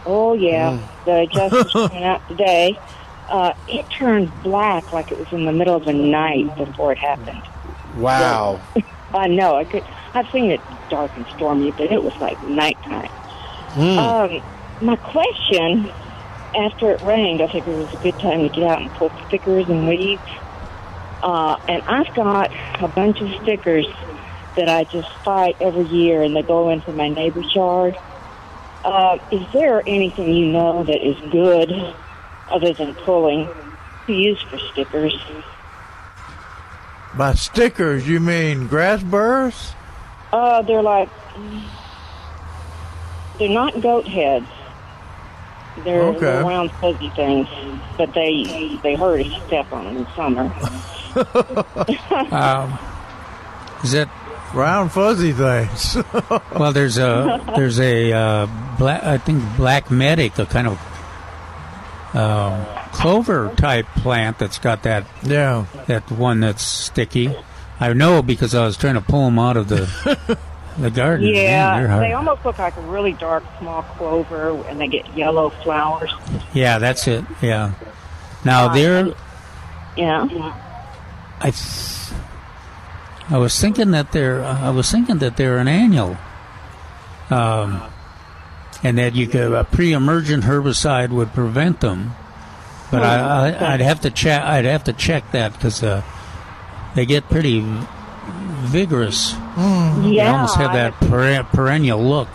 Oh, 0.06 0.32
yeah. 0.32 0.78
Mm. 0.78 1.04
The 1.04 1.20
adjusters 1.20 1.74
went 1.92 2.04
out 2.04 2.26
today. 2.28 2.78
Uh, 3.28 3.52
it 3.68 3.88
turned 3.90 4.32
black 4.42 4.92
like 4.92 5.12
it 5.12 5.18
was 5.18 5.30
in 5.32 5.44
the 5.44 5.52
middle 5.52 5.76
of 5.76 5.84
the 5.84 5.92
night 5.92 6.56
before 6.56 6.92
it 6.92 6.98
happened. 6.98 7.42
Wow. 7.96 8.60
I 9.14 9.26
know. 9.26 9.56
I 9.56 9.64
could. 9.64 9.84
I've 10.14 10.30
seen 10.30 10.50
it 10.50 10.60
dark 10.88 11.10
and 11.16 11.26
stormy, 11.36 11.70
but 11.72 11.92
it 11.92 12.02
was 12.02 12.14
like 12.16 12.42
nighttime. 12.44 13.10
Hmm. 13.72 13.98
Um, 13.98 14.42
my 14.80 14.96
question: 14.96 15.90
After 16.56 16.92
it 16.92 17.02
rained, 17.02 17.40
I 17.40 17.46
figured 17.46 17.76
it 17.76 17.78
was 17.78 17.94
a 17.94 18.02
good 18.02 18.18
time 18.20 18.40
to 18.40 18.48
get 18.48 18.64
out 18.64 18.82
and 18.82 18.90
pull 18.92 19.12
stickers 19.26 19.68
and 19.68 19.88
weeds. 19.88 20.22
Uh, 21.22 21.58
and 21.68 21.82
I've 21.82 22.14
got 22.14 22.52
a 22.80 22.88
bunch 22.88 23.20
of 23.20 23.30
stickers 23.42 23.86
that 24.56 24.68
I 24.68 24.84
just 24.84 25.10
fight 25.24 25.56
every 25.60 25.84
year, 25.84 26.22
and 26.22 26.34
they 26.34 26.42
go 26.42 26.68
into 26.70 26.92
my 26.92 27.08
neighbor's 27.08 27.52
yard. 27.54 27.96
Uh, 28.84 29.18
is 29.32 29.42
there 29.52 29.82
anything 29.86 30.32
you 30.34 30.46
know 30.46 30.84
that 30.84 31.06
is 31.06 31.16
good 31.30 31.72
other 32.50 32.72
than 32.72 32.94
pulling 32.94 33.48
to 34.06 34.12
use 34.12 34.40
for 34.42 34.58
stickers? 34.72 35.14
By 37.16 37.34
stickers, 37.34 38.08
you 38.08 38.20
mean 38.20 38.68
grass 38.68 39.02
burrs? 39.02 39.72
Uh, 40.32 40.62
they're 40.62 40.82
like 40.82 41.08
they're 43.38 43.48
not 43.48 43.80
goat 43.80 44.06
heads. 44.06 44.46
They're 45.84 46.02
Okay. 46.02 46.26
little 46.26 46.48
round 46.48 46.70
fuzzy 46.72 47.10
things, 47.10 47.48
but 47.96 48.12
they 48.14 48.78
they 48.82 48.94
hurt 48.94 49.20
if 49.20 49.26
you 49.26 49.40
step 49.46 49.72
on 49.72 49.84
them 49.84 49.96
in 49.98 50.06
summer. 50.14 50.52
Um, 52.30 52.78
is 53.82 53.94
it 53.94 54.08
round 54.54 54.92
fuzzy 54.92 55.32
things? 55.32 55.96
well, 56.56 56.72
there's 56.72 56.98
a 56.98 57.40
there's 57.56 57.80
a 57.80 58.12
uh, 58.12 58.46
black 58.78 59.02
I 59.02 59.18
think 59.18 59.42
black 59.56 59.90
medic, 59.90 60.38
a 60.38 60.46
kind 60.46 60.68
of 60.68 60.78
uh, 62.14 62.64
clover 62.92 63.52
type 63.56 63.86
plant 63.96 64.38
that's 64.38 64.58
got 64.58 64.82
that 64.84 65.06
yeah 65.22 65.64
that 65.86 66.08
one 66.12 66.40
that's 66.40 66.62
sticky. 66.62 67.34
I 67.80 67.92
know 67.94 68.22
because 68.22 68.54
I 68.54 68.64
was 68.64 68.76
trying 68.76 68.94
to 68.94 69.00
pull 69.00 69.24
them 69.24 69.38
out 69.38 69.56
of 69.56 69.68
the 69.68 70.38
the 70.78 70.90
garden. 70.90 71.26
Yeah, 71.28 71.98
they 71.98 72.12
almost 72.12 72.44
look 72.44 72.58
like 72.58 72.76
a 72.76 72.80
really 72.82 73.12
dark 73.12 73.44
small 73.58 73.82
clover, 73.82 74.50
and 74.66 74.80
they 74.80 74.88
get 74.88 75.16
yellow 75.16 75.50
flowers. 75.50 76.12
Yeah, 76.52 76.78
that's 76.78 77.06
it. 77.08 77.24
Yeah. 77.42 77.72
Now 78.44 78.68
they're 78.72 79.14
Yeah. 79.96 80.26
I 81.40 81.50
th- 81.50 82.12
I 83.30 83.36
was 83.38 83.58
thinking 83.60 83.90
that 83.90 84.12
they're 84.12 84.44
I 84.44 84.70
was 84.70 84.90
thinking 84.90 85.18
that 85.18 85.36
they're 85.36 85.58
an 85.58 85.68
annual. 85.68 86.16
Um, 87.30 87.82
and 88.82 88.96
that 88.96 89.14
you 89.14 89.26
could 89.26 89.52
a 89.52 89.64
pre-emergent 89.64 90.44
herbicide 90.44 91.10
would 91.10 91.32
prevent 91.34 91.80
them. 91.80 92.12
But 92.90 93.02
I, 93.02 93.50
I, 93.50 93.74
I'd 93.74 93.80
have 93.80 94.00
to 94.02 94.10
check. 94.10 94.42
I'd 94.42 94.64
have 94.64 94.84
to 94.84 94.94
check 94.94 95.30
that 95.32 95.52
because 95.52 95.82
uh, 95.82 96.02
they 96.94 97.04
get 97.04 97.28
pretty 97.28 97.60
vigorous. 98.60 99.32
They 99.32 100.10
Yeah, 100.16 100.32
almost 100.32 100.56
have 100.56 100.72
that 100.72 100.94
per- 101.00 101.42
perennial 101.52 102.02
look. 102.02 102.28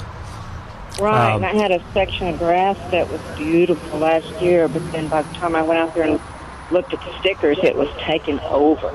Right, 1.00 1.34
Um, 1.34 1.44
I 1.44 1.48
had 1.50 1.72
a 1.72 1.82
section 1.94 2.28
of 2.28 2.38
grass 2.40 2.78
that 2.92 3.10
was 3.12 3.20
beautiful 3.36 4.00
last 4.00 4.28
year, 4.42 4.68
but 4.68 4.92
then 4.92 5.08
by 5.08 5.24
the 5.24 5.34
time 5.36 5.56
I 5.56 5.64
went 5.64 5.80
out 5.80 5.96
there 5.96 6.04
and 6.04 6.20
looked 6.72 6.94
at 6.94 7.00
the 7.00 7.20
stickers, 7.20 7.58
it 7.64 7.76
was 7.76 7.88
taken 8.00 8.40
over. 8.42 8.92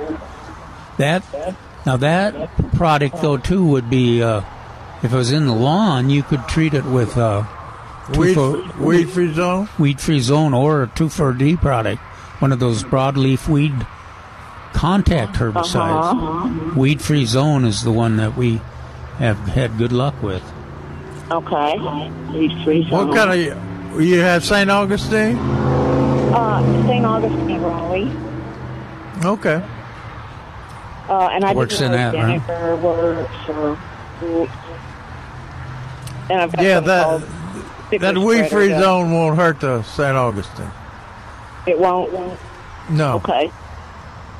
That 0.99 1.22
now 1.87 1.97
that 1.97 2.35
product 2.74 3.20
though 3.20 3.37
too 3.37 3.64
would 3.64 3.89
be 3.91 4.22
uh, 4.22 4.43
if 5.03 5.12
it 5.12 5.16
was 5.16 5.33
in 5.33 5.47
the 5.47 5.55
lawn, 5.55 6.09
you 6.11 6.22
could 6.22 6.47
treat 6.49 6.74
it 6.74 6.85
with 6.85 7.16
uh, 7.18 7.43
Weed- 8.16 8.35
two-four- 8.35 8.85
weed 8.85 9.11
free 9.11 9.33
zone, 9.35 9.68
weed 9.79 10.01
free 10.01 10.20
zone, 10.20 10.55
or 10.55 10.85
a 10.85 10.87
two 10.89 11.09
four 11.09 11.33
D 11.33 11.57
product, 11.57 12.01
one 12.41 12.53
of 12.53 12.59
those 12.61 12.83
broadleaf 12.85 13.49
weed 13.49 13.74
contact 14.79 15.35
herbicides. 15.35 16.12
Uh-huh. 16.12 16.79
Weed 16.79 17.03
free 17.03 17.24
zone 17.24 17.64
is 17.64 17.83
the 17.83 17.91
one 17.91 18.16
that 18.18 18.37
we 18.37 18.61
have 19.18 19.37
had 19.39 19.76
good 19.76 19.91
luck 19.91 20.22
with. 20.22 20.43
Okay. 21.33 21.76
Weed 22.33 22.53
free 22.64 22.89
Zone. 22.89 23.09
What 23.09 23.16
kind 23.16 23.53
of 23.53 24.01
you 24.01 24.20
have 24.20 24.45
St. 24.45 24.70
Augustine? 24.70 25.37
Uh, 25.37 26.87
St. 26.87 27.05
Augustine 27.05 27.61
Raleigh. 27.61 28.12
Okay. 29.24 29.64
Uh, 31.09 31.29
and 31.33 31.45
I 31.45 31.55
Works 31.55 31.79
didn't 31.79 31.95
in 31.95 32.12
that, 32.12 32.14
if 32.14 32.49
right? 32.49 32.79
works 32.81 33.49
or. 33.49 33.79
And 36.31 36.55
Yeah, 36.61 36.81
that 36.81 37.26
that 37.99 38.16
weed 38.18 38.49
free 38.49 38.68
zone 38.68 39.11
won't 39.12 39.37
hurt 39.37 39.59
the 39.61 39.83
St. 39.83 40.16
Augustine. 40.16 40.70
It 41.66 41.79
won't. 41.81 42.12
No. 42.91 43.16
Okay. 43.16 43.51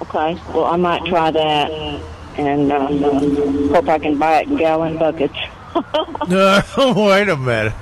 Okay. 0.03 0.41
Well, 0.53 0.65
I 0.65 0.77
might 0.77 1.05
try 1.07 1.31
that, 1.31 1.71
and 2.37 2.73
um, 2.73 3.69
hope 3.71 3.89
I 3.89 3.99
can 3.99 4.19
buy 4.19 4.41
it 4.41 4.49
in 4.49 4.57
gallon 4.57 4.99
buckets. 4.99 5.35
No, 6.29 6.63
wait 6.97 7.29
a 7.29 7.37
minute. 7.37 7.73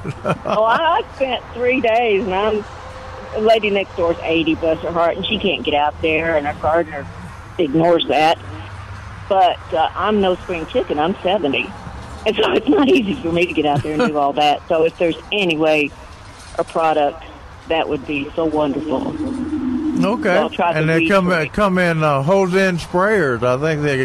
oh, 0.45 0.63
I 0.65 1.03
spent 1.17 1.43
three 1.55 1.81
days, 1.81 2.23
and 2.25 2.35
I'm 2.35 2.65
the 3.35 3.41
lady 3.41 3.71
next 3.71 3.97
door's 3.97 4.17
eighty, 4.23 4.55
bless 4.55 4.79
her 4.83 4.93
heart, 4.93 5.17
and 5.17 5.27
she 5.27 5.39
can't 5.39 5.65
get 5.65 5.75
out 5.75 6.01
there, 6.01 6.37
and 6.37 6.47
our 6.47 6.55
gardener 6.55 7.07
ignores 7.59 8.07
that. 8.09 8.39
But 9.29 9.59
uh, 9.73 9.91
I'm 9.95 10.21
no 10.21 10.37
spring 10.37 10.67
chicken. 10.67 10.99
I'm 11.01 11.17
seventy, 11.23 11.67
and 12.25 12.37
so 12.37 12.53
it's 12.53 12.69
not 12.69 12.89
easy 12.89 13.15
for 13.15 13.33
me 13.33 13.47
to 13.47 13.53
get 13.53 13.67
out 13.67 13.83
there 13.83 13.95
and 13.95 14.07
do 14.07 14.17
all 14.17 14.33
that. 14.35 14.67
So 14.69 14.85
if 14.85 14.97
there's 14.99 15.19
any 15.33 15.57
way, 15.57 15.91
a 16.59 16.65
product 16.65 17.25
that 17.69 17.89
would 17.89 18.07
be 18.07 18.31
so 18.37 18.45
wonderful. 18.45 19.13
Okay. 20.05 20.37
I'll 20.37 20.51
try 20.51 20.73
and 20.73 20.89
they 20.89 21.07
come 21.07 21.31
free. 21.31 21.49
come 21.49 21.79
in 21.79 22.03
uh, 22.03 22.23
hose-in 22.23 22.77
sprayers. 22.79 23.43
I 23.43 23.59
think 23.59 23.83
they 23.83 24.05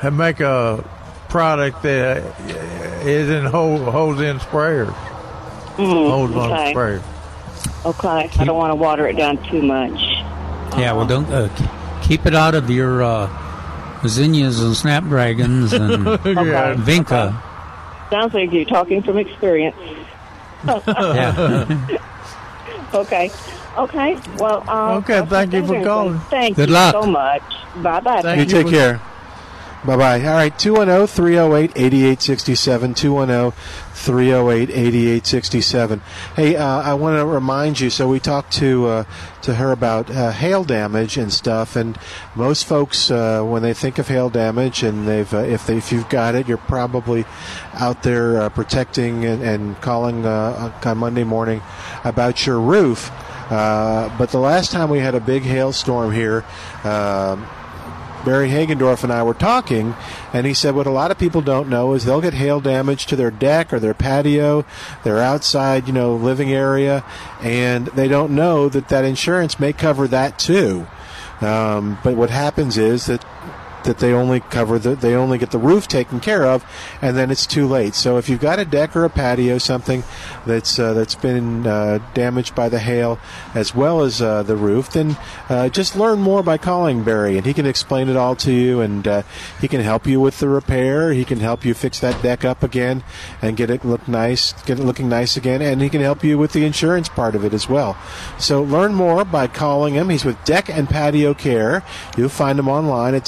they 0.00 0.10
make 0.10 0.40
a 0.40 0.84
product 1.28 1.82
that 1.82 2.18
is 3.06 3.28
in 3.30 3.44
hose 3.46 3.80
hose-in 3.80 4.38
sprayers. 4.38 4.94
Mm, 5.76 6.10
Hose-on 6.10 6.52
okay. 6.52 6.74
sprayers. 6.74 7.02
Okay, 7.86 8.30
I 8.38 8.44
don't 8.44 8.58
want 8.58 8.72
to 8.72 8.74
water 8.74 9.06
it 9.06 9.16
down 9.16 9.42
too 9.48 9.62
much. 9.62 9.98
Yeah, 10.76 10.92
well, 10.92 11.06
don't 11.06 11.30
uh, 11.30 11.48
keep 12.02 12.26
it 12.26 12.34
out 12.34 12.54
of 12.54 12.68
your 12.70 13.02
uh, 13.02 13.28
zinnias 14.06 14.60
and 14.60 14.76
snapdragons 14.76 15.72
and 15.72 16.06
Okay. 16.08 16.26
vinca. 16.26 17.40
Sounds 18.10 18.34
like 18.34 18.52
you're 18.52 18.64
talking 18.64 19.02
from 19.02 19.18
experience. 19.18 19.76
Yeah. 20.66 21.98
okay. 22.94 23.30
Okay. 23.78 24.18
Well. 24.38 24.64
Uh, 24.68 24.96
Okay, 24.98 25.18
I'll 25.18 25.26
thank 25.26 25.52
you 25.52 25.66
for 25.66 25.78
to 25.78 25.84
calling. 25.84 26.18
Thank 26.30 26.56
Good 26.56 26.68
you 26.68 26.74
luck. 26.74 26.92
so 26.92 27.02
much. 27.02 27.42
Bye 27.76 28.00
bye. 28.00 28.34
you 28.34 28.44
take 28.44 28.68
care. 28.68 29.00
Bye 29.82 29.96
bye. 29.96 30.20
All 30.26 30.34
right, 30.34 30.58
210 30.58 31.06
308 31.06 31.72
8867. 31.74 32.92
210 32.94 33.52
308 33.94 34.70
8867. 34.70 36.02
Hey, 36.36 36.56
uh, 36.56 36.66
I 36.82 36.92
want 36.92 37.16
to 37.18 37.24
remind 37.24 37.80
you 37.80 37.88
so 37.88 38.06
we 38.06 38.20
talked 38.20 38.52
to 38.54 38.86
uh, 38.86 39.04
to 39.40 39.54
her 39.54 39.72
about 39.72 40.10
uh, 40.10 40.32
hail 40.32 40.64
damage 40.64 41.16
and 41.16 41.32
stuff, 41.32 41.76
and 41.76 41.98
most 42.34 42.66
folks, 42.66 43.10
uh, 43.10 43.42
when 43.42 43.62
they 43.62 43.72
think 43.72 43.98
of 43.98 44.08
hail 44.08 44.28
damage 44.28 44.82
and 44.82 45.08
they've, 45.08 45.32
uh, 45.32 45.38
if, 45.38 45.66
they, 45.66 45.78
if 45.78 45.92
you've 45.92 46.08
got 46.10 46.34
it, 46.34 46.46
you're 46.46 46.58
probably 46.58 47.24
out 47.72 48.02
there 48.02 48.38
uh, 48.38 48.48
protecting 48.50 49.24
and, 49.24 49.42
and 49.42 49.80
calling 49.80 50.26
uh, 50.26 50.72
on 50.84 50.98
Monday 50.98 51.24
morning 51.24 51.62
about 52.04 52.44
your 52.46 52.60
roof. 52.60 53.10
Uh, 53.50 54.16
but 54.16 54.30
the 54.30 54.38
last 54.38 54.70
time 54.70 54.88
we 54.88 55.00
had 55.00 55.14
a 55.14 55.20
big 55.20 55.42
hailstorm 55.42 56.12
here, 56.12 56.44
um 56.84 57.46
Barry 58.24 58.50
Hagendorf 58.50 59.02
and 59.02 59.12
I 59.12 59.22
were 59.22 59.34
talking, 59.34 59.94
and 60.32 60.46
he 60.46 60.52
said 60.52 60.74
what 60.74 60.86
a 60.86 60.90
lot 60.90 61.10
of 61.10 61.18
people 61.18 61.40
don't 61.40 61.68
know 61.68 61.94
is 61.94 62.04
they'll 62.04 62.20
get 62.20 62.34
hail 62.34 62.60
damage 62.60 63.06
to 63.06 63.16
their 63.16 63.30
deck 63.30 63.72
or 63.72 63.80
their 63.80 63.94
patio, 63.94 64.64
their 65.04 65.18
outside, 65.18 65.86
you 65.86 65.94
know, 65.94 66.14
living 66.14 66.52
area, 66.52 67.02
and 67.40 67.86
they 67.88 68.08
don't 68.08 68.34
know 68.34 68.68
that 68.68 68.88
that 68.88 69.04
insurance 69.04 69.58
may 69.58 69.72
cover 69.72 70.06
that 70.08 70.38
too. 70.38 70.86
Um, 71.40 71.98
but 72.04 72.14
what 72.14 72.28
happens 72.28 72.76
is 72.76 73.06
that 73.06 73.24
that 73.84 73.98
they 73.98 74.12
only 74.12 74.40
cover 74.40 74.78
the 74.78 74.94
they 74.94 75.14
only 75.14 75.38
get 75.38 75.50
the 75.50 75.58
roof 75.58 75.88
taken 75.88 76.20
care 76.20 76.44
of, 76.44 76.64
and 77.00 77.16
then 77.16 77.30
it's 77.30 77.46
too 77.46 77.66
late. 77.66 77.94
So 77.94 78.18
if 78.18 78.28
you've 78.28 78.40
got 78.40 78.58
a 78.58 78.64
deck 78.64 78.94
or 78.96 79.04
a 79.04 79.10
patio, 79.10 79.58
something 79.58 80.04
that's 80.46 80.78
uh, 80.78 80.94
that's 80.94 81.14
been 81.14 81.66
uh, 81.66 81.98
damaged 82.14 82.54
by 82.54 82.68
the 82.68 82.78
hail, 82.78 83.18
as 83.54 83.74
well 83.74 84.02
as 84.02 84.20
uh, 84.20 84.42
the 84.42 84.56
roof, 84.56 84.90
then 84.92 85.16
uh, 85.48 85.68
just 85.68 85.96
learn 85.96 86.20
more 86.20 86.42
by 86.42 86.58
calling 86.58 87.04
Barry, 87.04 87.36
and 87.36 87.46
he 87.46 87.54
can 87.54 87.66
explain 87.66 88.08
it 88.08 88.16
all 88.16 88.36
to 88.36 88.52
you, 88.52 88.80
and 88.80 89.06
uh, 89.06 89.22
he 89.60 89.68
can 89.68 89.80
help 89.80 90.06
you 90.06 90.20
with 90.20 90.38
the 90.38 90.48
repair. 90.48 91.12
He 91.12 91.24
can 91.24 91.40
help 91.40 91.64
you 91.64 91.74
fix 91.74 91.98
that 92.00 92.22
deck 92.22 92.44
up 92.44 92.62
again 92.62 93.02
and 93.42 93.56
get 93.56 93.70
it 93.70 93.84
look 93.84 94.06
nice, 94.08 94.52
get 94.64 94.78
it 94.78 94.84
looking 94.84 95.08
nice 95.08 95.36
again, 95.36 95.62
and 95.62 95.80
he 95.80 95.88
can 95.88 96.00
help 96.00 96.24
you 96.24 96.38
with 96.38 96.52
the 96.52 96.64
insurance 96.64 97.08
part 97.08 97.34
of 97.34 97.44
it 97.44 97.52
as 97.52 97.68
well. 97.68 97.96
So 98.38 98.62
learn 98.62 98.94
more 98.94 99.24
by 99.24 99.46
calling 99.46 99.94
him. 99.94 100.08
He's 100.08 100.24
with 100.24 100.42
Deck 100.44 100.68
and 100.68 100.88
Patio 100.88 101.34
Care. 101.34 101.82
You'll 102.16 102.28
find 102.28 102.58
him 102.58 102.68
online 102.68 103.14
at 103.14 103.24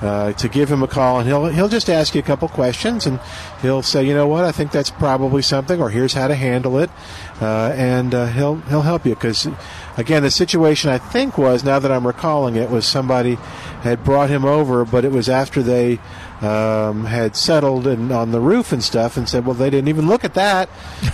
uh, 0.04 0.32
to 0.34 0.48
give 0.48 0.70
him 0.70 0.82
a 0.82 0.88
call, 0.88 1.20
and 1.20 1.28
he'll 1.28 1.46
he'll 1.46 1.68
just 1.68 1.88
ask 1.88 2.14
you 2.14 2.20
a 2.20 2.24
couple 2.24 2.46
questions, 2.48 3.06
and 3.06 3.18
he'll 3.62 3.82
say, 3.82 4.04
you 4.04 4.12
know 4.12 4.26
what, 4.26 4.44
I 4.44 4.52
think 4.52 4.70
that's 4.70 4.90
probably 4.90 5.40
something, 5.40 5.80
or 5.80 5.88
here's 5.88 6.12
how 6.12 6.28
to 6.28 6.34
handle 6.34 6.78
it, 6.78 6.90
uh, 6.90 6.92
and 7.40 8.14
uh, 8.14 8.26
he'll 8.26 8.56
he'll 8.56 8.82
help 8.82 9.04
you 9.04 9.14
because, 9.14 9.48
again, 9.96 10.22
the 10.22 10.30
situation 10.30 10.90
I 10.90 10.98
think 10.98 11.36
was 11.36 11.64
now 11.64 11.78
that 11.78 11.90
I'm 11.90 12.06
recalling 12.06 12.56
it 12.56 12.70
was 12.70 12.86
somebody 12.86 13.34
had 13.82 14.04
brought 14.04 14.30
him 14.30 14.44
over, 14.44 14.84
but 14.84 15.04
it 15.04 15.12
was 15.12 15.28
after 15.28 15.62
they 15.62 15.98
um, 16.44 17.04
had 17.04 17.34
settled 17.36 17.86
and 17.86 18.12
on 18.12 18.30
the 18.30 18.40
roof 18.40 18.72
and 18.72 18.82
stuff, 18.82 19.16
and 19.16 19.28
said, 19.28 19.44
well, 19.46 19.54
they 19.54 19.70
didn't 19.70 19.88
even 19.88 20.06
look 20.06 20.24
at 20.24 20.34
that. 20.34 20.68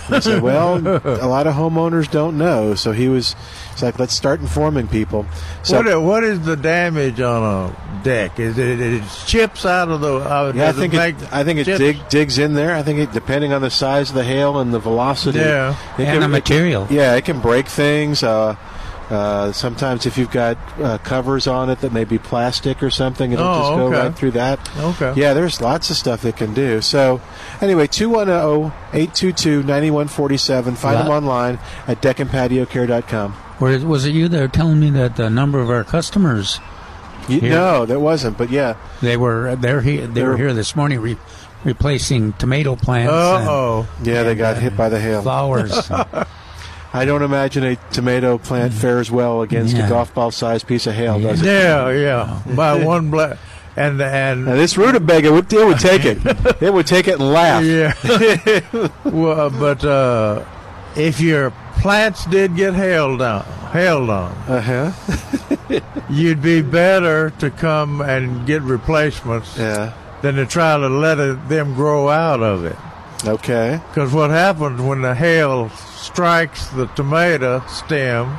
And 0.07 0.15
I 0.15 0.19
said, 0.19 0.41
well, 0.43 0.75
a 0.77 1.27
lot 1.27 1.47
of 1.47 1.53
homeowners 1.55 2.09
don't 2.11 2.37
know, 2.37 2.75
so 2.75 2.91
he 2.91 3.07
was. 3.07 3.35
It's 3.73 3.81
like 3.81 3.99
let's 3.99 4.13
start 4.13 4.41
informing 4.41 4.87
people. 4.89 5.25
So 5.63 5.81
what, 5.81 6.01
what 6.01 6.23
is 6.25 6.41
the 6.41 6.57
damage 6.57 7.21
on 7.21 7.41
a 7.71 8.03
deck? 8.03 8.37
Is 8.37 8.57
it, 8.57 8.81
it 8.81 9.01
chips 9.25 9.65
out 9.65 9.87
of 9.87 10.01
the? 10.01 10.15
Uh, 10.17 10.51
Yeah, 10.53 10.67
I 10.69 10.71
think 10.73 10.93
make 10.93 11.15
it, 11.15 11.33
I 11.33 11.43
think 11.45 11.59
it 11.59 11.65
chips? 11.65 11.79
dig, 11.79 12.09
digs 12.09 12.37
in 12.37 12.53
there. 12.53 12.75
I 12.75 12.83
think 12.83 12.99
it, 12.99 13.13
depending 13.13 13.53
on 13.53 13.61
the 13.61 13.69
size 13.69 14.09
of 14.09 14.15
the 14.15 14.25
hail 14.25 14.59
and 14.59 14.73
the 14.73 14.79
velocity, 14.79 15.39
Yeah. 15.39 15.77
it 15.97 16.03
And 16.03 16.21
the 16.21 16.27
material. 16.27 16.85
yeah, 16.89 17.15
it 17.15 17.23
can 17.23 17.39
break 17.39 17.67
things. 17.67 18.23
Uh, 18.23 18.55
uh, 19.11 19.51
sometimes 19.51 20.05
if 20.05 20.17
you've 20.17 20.31
got 20.31 20.57
uh, 20.79 20.97
covers 20.99 21.45
on 21.45 21.69
it 21.69 21.81
that 21.81 21.91
may 21.91 22.05
be 22.05 22.17
plastic 22.17 22.81
or 22.81 22.89
something, 22.89 23.31
it'll 23.33 23.45
Oh, 23.45 23.59
just 23.59 23.71
go 23.77 23.87
okay. 23.87 23.97
right 24.07 24.15
through 24.15 24.31
that. 24.31 24.57
Okay. 24.79 25.13
Yeah, 25.19 25.33
there's 25.33 25.59
lots 25.61 25.89
of 25.89 25.97
stuff 25.97 26.23
it 26.25 26.37
can 26.37 26.53
do. 26.53 26.79
So, 26.81 27.19
anyway, 27.61 27.83
oh, 27.91 28.71
210-822-9147. 28.93 30.75
Find 30.77 30.95
Lot- 30.95 31.03
them 31.03 31.11
online 31.11 31.59
at 31.87 32.01
deckandpatiocare.com. 32.01 33.33
Where, 33.59 33.79
was 33.85 34.05
it 34.05 34.13
you 34.13 34.27
that 34.29 34.39
were 34.41 34.47
telling 34.47 34.79
me 34.79 34.89
that 34.91 35.17
the 35.17 35.29
number 35.29 35.59
of 35.59 35.69
our 35.69 35.83
customers? 35.83 36.59
You, 37.29 37.39
here- 37.41 37.51
no, 37.51 37.85
that 37.85 37.99
wasn't. 37.99 38.37
But 38.37 38.49
yeah, 38.49 38.75
they 39.01 39.17
were 39.17 39.55
they're 39.55 39.81
here. 39.81 40.07
They 40.07 40.23
were 40.23 40.29
They're- 40.29 40.37
here 40.37 40.53
this 40.53 40.75
morning 40.75 40.99
re, 41.01 41.17
replacing 41.63 42.33
tomato 42.33 42.75
plants. 42.75 43.11
Uh-oh. 43.13 43.87
Yeah, 44.03 44.23
they 44.23 44.33
got 44.35 44.57
hit 44.57 44.75
by 44.75 44.89
the 44.89 44.99
hail. 44.99 45.21
Flowers. 45.21 45.91
I 46.93 47.05
don't 47.05 47.21
imagine 47.23 47.63
a 47.63 47.75
tomato 47.91 48.37
plant 48.37 48.73
fares 48.73 49.09
well 49.09 49.41
against 49.41 49.75
Yeah. 49.75 49.85
a 49.85 49.89
golf 49.89 50.13
ball 50.13 50.31
sized 50.31 50.67
piece 50.67 50.87
of 50.87 50.93
hail, 50.93 51.19
does 51.19 51.41
it? 51.41 51.45
Yeah, 51.45 51.89
yeah. 51.91 52.41
By 52.55 52.83
one 52.83 53.09
black. 53.09 53.37
and 53.77 54.01
and 54.01 54.45
Now, 54.45 54.55
this 54.55 54.77
rutabaga, 54.77 55.31
would, 55.31 55.51
it 55.53 55.65
would 55.65 55.79
take 55.79 56.03
it. 56.03 56.17
it 56.61 56.73
would 56.73 56.87
take 56.87 57.07
it 57.07 57.19
and 57.19 57.31
laugh. 57.31 57.63
Yeah. 57.63 58.89
well, 59.05 59.49
but 59.49 59.85
uh, 59.85 60.43
if 60.97 61.21
your 61.21 61.51
plants 61.79 62.25
did 62.25 62.55
get 62.57 62.73
held 62.73 63.21
on, 63.21 63.43
held 63.71 64.09
on, 64.09 64.31
uh-huh. 64.49 65.79
you'd 66.09 66.41
be 66.41 66.61
better 66.61 67.29
to 67.39 67.49
come 67.49 68.01
and 68.01 68.45
get 68.45 68.61
replacements 68.63 69.57
yeah. 69.57 69.93
than 70.21 70.35
to 70.35 70.45
try 70.45 70.77
to 70.77 70.89
let 70.89 71.19
it, 71.19 71.47
them 71.47 71.73
grow 71.73 72.09
out 72.09 72.41
of 72.43 72.65
it. 72.65 72.75
Okay. 73.25 73.79
Because 73.87 74.11
what 74.11 74.29
happens 74.29 74.81
when 74.81 75.01
the 75.01 75.15
hail 75.15 75.71
strikes 76.01 76.67
the 76.69 76.87
tomato 76.87 77.63
stem, 77.67 78.35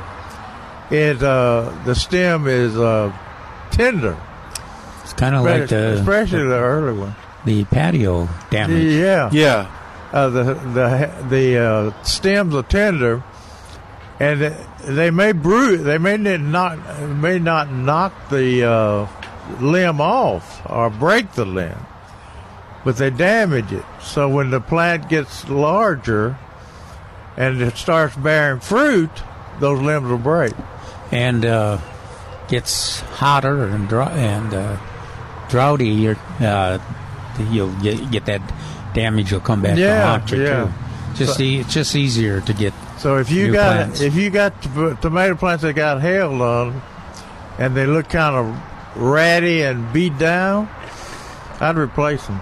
it 0.91 1.23
uh, 1.23 1.73
the 1.85 1.95
stem 1.95 2.47
is 2.47 2.77
uh, 2.77 3.11
tender. 3.71 4.17
It's 5.03 5.13
kind 5.13 5.35
of 5.35 5.43
like 5.45 5.69
the 5.69 5.97
especially 5.99 6.43
the 6.43 6.59
early 6.59 6.97
one. 6.97 7.15
the 7.45 7.63
patio 7.65 8.27
damage. 8.49 8.93
Yeah, 8.93 9.29
yeah. 9.31 9.79
Uh, 10.11 10.29
the 10.29 10.43
the 10.53 11.25
the 11.29 11.57
uh, 11.57 12.03
stems 12.03 12.53
are 12.53 12.63
tender, 12.63 13.23
and 14.19 14.55
they 14.83 15.09
may 15.09 15.31
brew. 15.31 15.77
They 15.77 15.97
may 15.97 16.17
not 16.17 16.77
may 17.09 17.39
not 17.39 17.71
knock 17.71 18.29
the 18.29 18.63
uh, 18.63 19.07
limb 19.59 19.99
off 19.99 20.61
or 20.69 20.89
break 20.89 21.31
the 21.31 21.45
limb, 21.45 21.85
but 22.83 22.97
they 22.97 23.09
damage 23.09 23.71
it. 23.71 23.85
So 24.01 24.29
when 24.29 24.51
the 24.51 24.61
plant 24.61 25.09
gets 25.09 25.49
larger 25.49 26.37
and 27.37 27.61
it 27.61 27.75
starts 27.77 28.15
bearing 28.15 28.59
fruit, 28.59 29.09
those 29.59 29.79
limbs 29.81 30.07
will 30.09 30.17
break. 30.17 30.53
and 31.11 31.45
uh, 31.45 31.77
gets 32.47 32.99
hotter 33.01 33.65
and 33.65 33.87
dry 33.87 34.11
and 34.11 34.53
uh, 34.53 34.77
droughty, 35.49 35.89
you're, 35.89 36.17
uh, 36.39 36.79
you'll 37.51 37.73
get, 37.81 38.09
get 38.11 38.25
that 38.25 38.41
damage. 38.93 39.31
You'll 39.31 39.39
come 39.39 39.61
back 39.61 39.77
Yeah, 39.77 39.99
to 40.01 40.05
haunt 40.05 40.31
you 40.31 40.43
yeah. 40.43 40.63
too. 40.65 40.71
Just 41.15 41.37
So- 41.37 41.43
e- 41.43 41.59
it's 41.59 41.73
just 41.73 41.95
easier 41.95 42.41
to 42.41 42.53
get. 42.53 42.73
So 42.97 43.17
if 43.17 43.29
you 43.29 43.47
new 43.47 43.53
got 43.53 43.75
plants. 43.75 44.01
if 44.01 44.15
you 44.15 44.29
got 44.29 44.61
t- 44.61 44.69
tomato 45.01 45.35
plants 45.35 45.61
that 45.63 45.73
got 45.73 46.01
hailed 46.01 46.41
on, 46.41 46.81
and 47.59 47.75
they 47.75 47.85
look 47.85 48.09
kind 48.09 48.35
of 48.35 48.59
ratty 48.95 49.61
and 49.61 49.91
beat 49.93 50.17
down, 50.17 50.69
I'd 51.59 51.77
replace 51.77 52.25
them. 52.25 52.39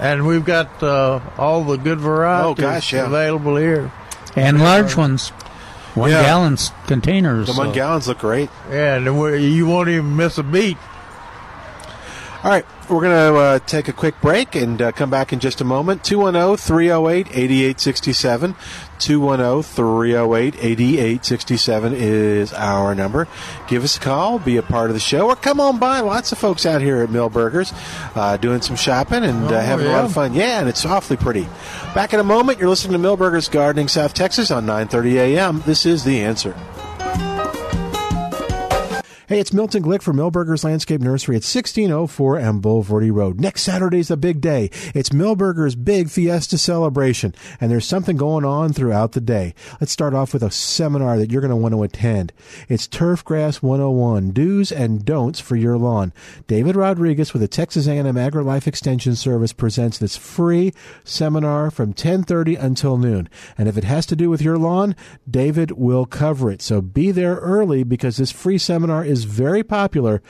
And 0.00 0.26
we've 0.26 0.44
got 0.44 0.82
uh, 0.82 1.20
all 1.36 1.64
the 1.64 1.76
good 1.76 2.00
varieties 2.00 2.50
Oh, 2.50 2.54
gosh, 2.54 2.92
yeah. 2.92 3.06
available 3.06 3.56
here. 3.56 3.90
And 4.36 4.60
large 4.60 4.96
ones, 4.96 5.30
one 5.94 6.10
Yeah. 6.10 6.22
gallon 6.22 6.56
containers. 6.86 7.46
The 7.46 7.52
one 7.54 7.68
so- 7.68 7.74
gallons 7.74 8.08
look 8.08 8.18
great. 8.18 8.50
Yeah, 8.70 8.96
and 8.96 9.04
you 9.42 9.66
won't 9.66 9.88
even 9.88 10.16
miss 10.16 10.38
a 10.38 10.42
beat. 10.42 10.76
All 12.42 12.50
right, 12.50 12.66
we're 12.90 13.00
going 13.00 13.32
to 13.32 13.38
uh, 13.38 13.58
take 13.60 13.88
a 13.88 13.92
quick 13.94 14.20
break 14.20 14.54
and 14.54 14.80
uh, 14.82 14.92
come 14.92 15.08
back 15.08 15.32
in 15.32 15.40
just 15.40 15.62
a 15.62 15.64
moment. 15.64 16.02
oh, 16.02 16.08
210 16.08 16.56
308 16.58 17.28
8867. 17.30 18.54
210 18.98 19.62
308 19.62 20.54
8867 20.56 21.92
is 21.94 22.52
our 22.52 22.94
number. 22.94 23.26
Give 23.68 23.84
us 23.84 23.96
a 23.96 24.00
call, 24.00 24.38
be 24.38 24.56
a 24.56 24.62
part 24.62 24.90
of 24.90 24.94
the 24.94 25.00
show, 25.00 25.28
or 25.28 25.36
come 25.36 25.60
on 25.60 25.78
by. 25.78 26.00
Lots 26.00 26.32
of 26.32 26.38
folks 26.38 26.66
out 26.66 26.80
here 26.82 27.02
at 27.02 27.08
Milbergers 27.08 27.72
uh, 28.16 28.36
doing 28.36 28.60
some 28.62 28.76
shopping 28.76 29.24
and 29.24 29.44
uh, 29.46 29.56
Oh, 29.56 29.60
having 29.60 29.86
a 29.86 29.90
lot 29.90 30.04
of 30.04 30.12
fun. 30.12 30.34
Yeah, 30.34 30.60
and 30.60 30.68
it's 30.68 30.84
awfully 30.84 31.16
pretty. 31.16 31.48
Back 31.94 32.12
in 32.14 32.20
a 32.20 32.24
moment, 32.24 32.58
you're 32.58 32.68
listening 32.68 33.00
to 33.00 33.08
Milbergers 33.08 33.50
Gardening 33.50 33.88
South 33.88 34.14
Texas 34.14 34.50
on 34.50 34.66
930 34.66 35.18
a.m. 35.18 35.62
This 35.66 35.86
is 35.86 36.04
The 36.04 36.20
Answer. 36.20 36.54
Hey, 39.34 39.40
it's 39.40 39.52
Milton 39.52 39.82
Glick 39.82 40.00
from 40.00 40.18
Milbergers 40.18 40.62
Landscape 40.62 41.00
Nursery 41.00 41.34
at 41.34 41.42
1604 41.42 42.38
M 42.38 42.62
Bulverde 42.62 43.12
Road. 43.12 43.40
Next 43.40 43.62
Saturday's 43.62 44.08
a 44.08 44.16
big 44.16 44.40
day. 44.40 44.70
It's 44.94 45.08
Milbergers' 45.08 45.74
big 45.74 46.08
fiesta 46.08 46.56
celebration, 46.56 47.34
and 47.60 47.68
there's 47.68 47.84
something 47.84 48.16
going 48.16 48.44
on 48.44 48.72
throughout 48.72 49.10
the 49.10 49.20
day. 49.20 49.52
Let's 49.80 49.90
start 49.90 50.14
off 50.14 50.34
with 50.34 50.44
a 50.44 50.52
seminar 50.52 51.18
that 51.18 51.32
you're 51.32 51.40
going 51.40 51.50
to 51.50 51.56
want 51.56 51.74
to 51.74 51.82
attend. 51.82 52.32
It's 52.68 52.86
Turfgrass 52.86 53.60
101, 53.60 54.30
Do's 54.30 54.70
and 54.70 55.04
Don'ts 55.04 55.40
for 55.40 55.56
Your 55.56 55.78
Lawn. 55.78 56.12
David 56.46 56.76
Rodriguez 56.76 57.32
with 57.32 57.42
the 57.42 57.48
Texas 57.48 57.88
A&M 57.88 58.04
AgriLife 58.04 58.68
Extension 58.68 59.16
Service 59.16 59.52
presents 59.52 59.98
this 59.98 60.16
free 60.16 60.72
seminar 61.02 61.72
from 61.72 61.92
10:30 61.92 62.54
until 62.54 62.98
noon. 62.98 63.28
And 63.58 63.68
if 63.68 63.76
it 63.76 63.82
has 63.82 64.06
to 64.06 64.14
do 64.14 64.30
with 64.30 64.42
your 64.42 64.58
lawn, 64.58 64.94
David 65.28 65.72
will 65.72 66.06
cover 66.06 66.52
it. 66.52 66.62
So 66.62 66.80
be 66.80 67.10
there 67.10 67.34
early 67.38 67.82
because 67.82 68.18
this 68.18 68.30
free 68.30 68.58
seminar 68.58 69.04
is 69.04 69.23
very 69.24 69.62
popular. 69.62 70.22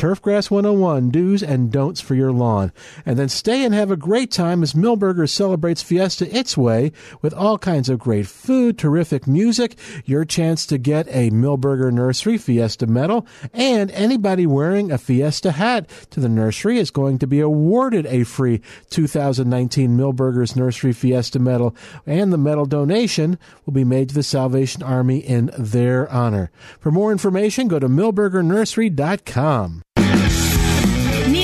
Turfgrass 0.00 0.50
101 0.50 1.10
do's 1.10 1.42
and 1.42 1.70
don'ts 1.70 2.00
for 2.00 2.14
your 2.14 2.32
lawn. 2.32 2.72
And 3.04 3.18
then 3.18 3.28
stay 3.28 3.66
and 3.66 3.74
have 3.74 3.90
a 3.90 3.98
great 3.98 4.30
time 4.30 4.62
as 4.62 4.72
Milbergers 4.72 5.28
celebrates 5.28 5.82
Fiesta 5.82 6.34
its 6.34 6.56
way 6.56 6.92
with 7.20 7.34
all 7.34 7.58
kinds 7.58 7.90
of 7.90 7.98
great 7.98 8.26
food, 8.26 8.78
terrific 8.78 9.26
music, 9.26 9.76
your 10.06 10.24
chance 10.24 10.64
to 10.64 10.78
get 10.78 11.06
a 11.08 11.28
Milberger 11.28 11.92
Nursery 11.92 12.38
Fiesta 12.38 12.86
medal, 12.86 13.26
and 13.52 13.90
anybody 13.90 14.46
wearing 14.46 14.90
a 14.90 14.96
Fiesta 14.96 15.50
hat 15.52 15.86
to 16.08 16.18
the 16.18 16.30
nursery 16.30 16.78
is 16.78 16.90
going 16.90 17.18
to 17.18 17.26
be 17.26 17.40
awarded 17.40 18.06
a 18.06 18.24
free 18.24 18.62
2019 18.88 19.98
Milbergers 19.98 20.56
Nursery 20.56 20.94
Fiesta 20.94 21.38
medal, 21.38 21.76
and 22.06 22.32
the 22.32 22.38
medal 22.38 22.64
donation 22.64 23.38
will 23.66 23.74
be 23.74 23.84
made 23.84 24.08
to 24.08 24.14
the 24.14 24.22
Salvation 24.22 24.82
Army 24.82 25.18
in 25.18 25.50
their 25.58 26.10
honor. 26.10 26.50
For 26.78 26.90
more 26.90 27.12
information, 27.12 27.68
go 27.68 27.78
to 27.78 27.86
milbergernursery.com. 27.86 29.82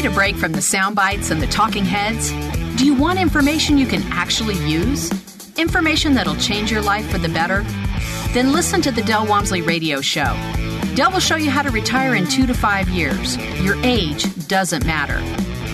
A 0.07 0.11
break 0.11 0.37
from 0.37 0.53
the 0.53 0.63
sound 0.63 0.95
bites 0.95 1.33
and 1.33 1.43
the 1.43 1.49
talking 1.49 1.85
heads? 1.85 2.31
Do 2.79 2.87
you 2.87 2.95
want 2.95 3.19
information 3.19 3.77
you 3.77 3.87
can 3.87 4.03
actually 4.13 4.55
use? 4.65 5.11
Information 5.59 6.15
that'll 6.15 6.37
change 6.37 6.71
your 6.71 6.81
life 6.81 7.11
for 7.11 7.19
the 7.19 7.29
better? 7.29 7.63
Then 8.33 8.53
listen 8.53 8.81
to 8.83 8.93
the 8.93 9.03
Del 9.03 9.27
Walmsley 9.27 9.63
Radio 9.63 10.01
Show. 10.01 10.37
Del 10.95 11.11
will 11.11 11.19
show 11.19 11.35
you 11.35 11.51
how 11.51 11.63
to 11.63 11.71
retire 11.73 12.15
in 12.15 12.29
two 12.29 12.47
to 12.47 12.55
five 12.55 12.89
years. 12.89 13.37
Your 13.65 13.75
age 13.83 14.47
doesn't 14.47 14.87
matter. 14.87 15.21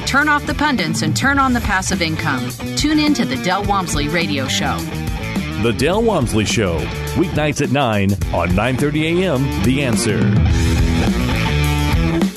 Turn 0.07 0.31
off 0.31 0.47
the 0.47 0.55
pundits 0.55 1.03
and 1.03 1.15
turn 1.15 1.39
on 1.39 1.53
the 1.53 1.61
passive 1.61 2.01
income. 2.01 2.49
Tune 2.77 2.99
in 2.99 3.13
to 3.15 3.27
the 3.27 3.37
Del 3.37 3.65
Walmsley 3.65 4.09
Radio 4.09 4.49
Show. 4.49 4.79
The 5.63 5.75
Del 5.77 6.03
Walmsley 6.03 6.47
Show, 6.47 6.79
weeknights 7.17 7.61
at 7.61 7.71
9 7.71 8.13
on 8.33 8.49
9:30 8.49 9.25
a.m. 9.25 9.63
The 9.65 9.83
Answer. 9.83 10.72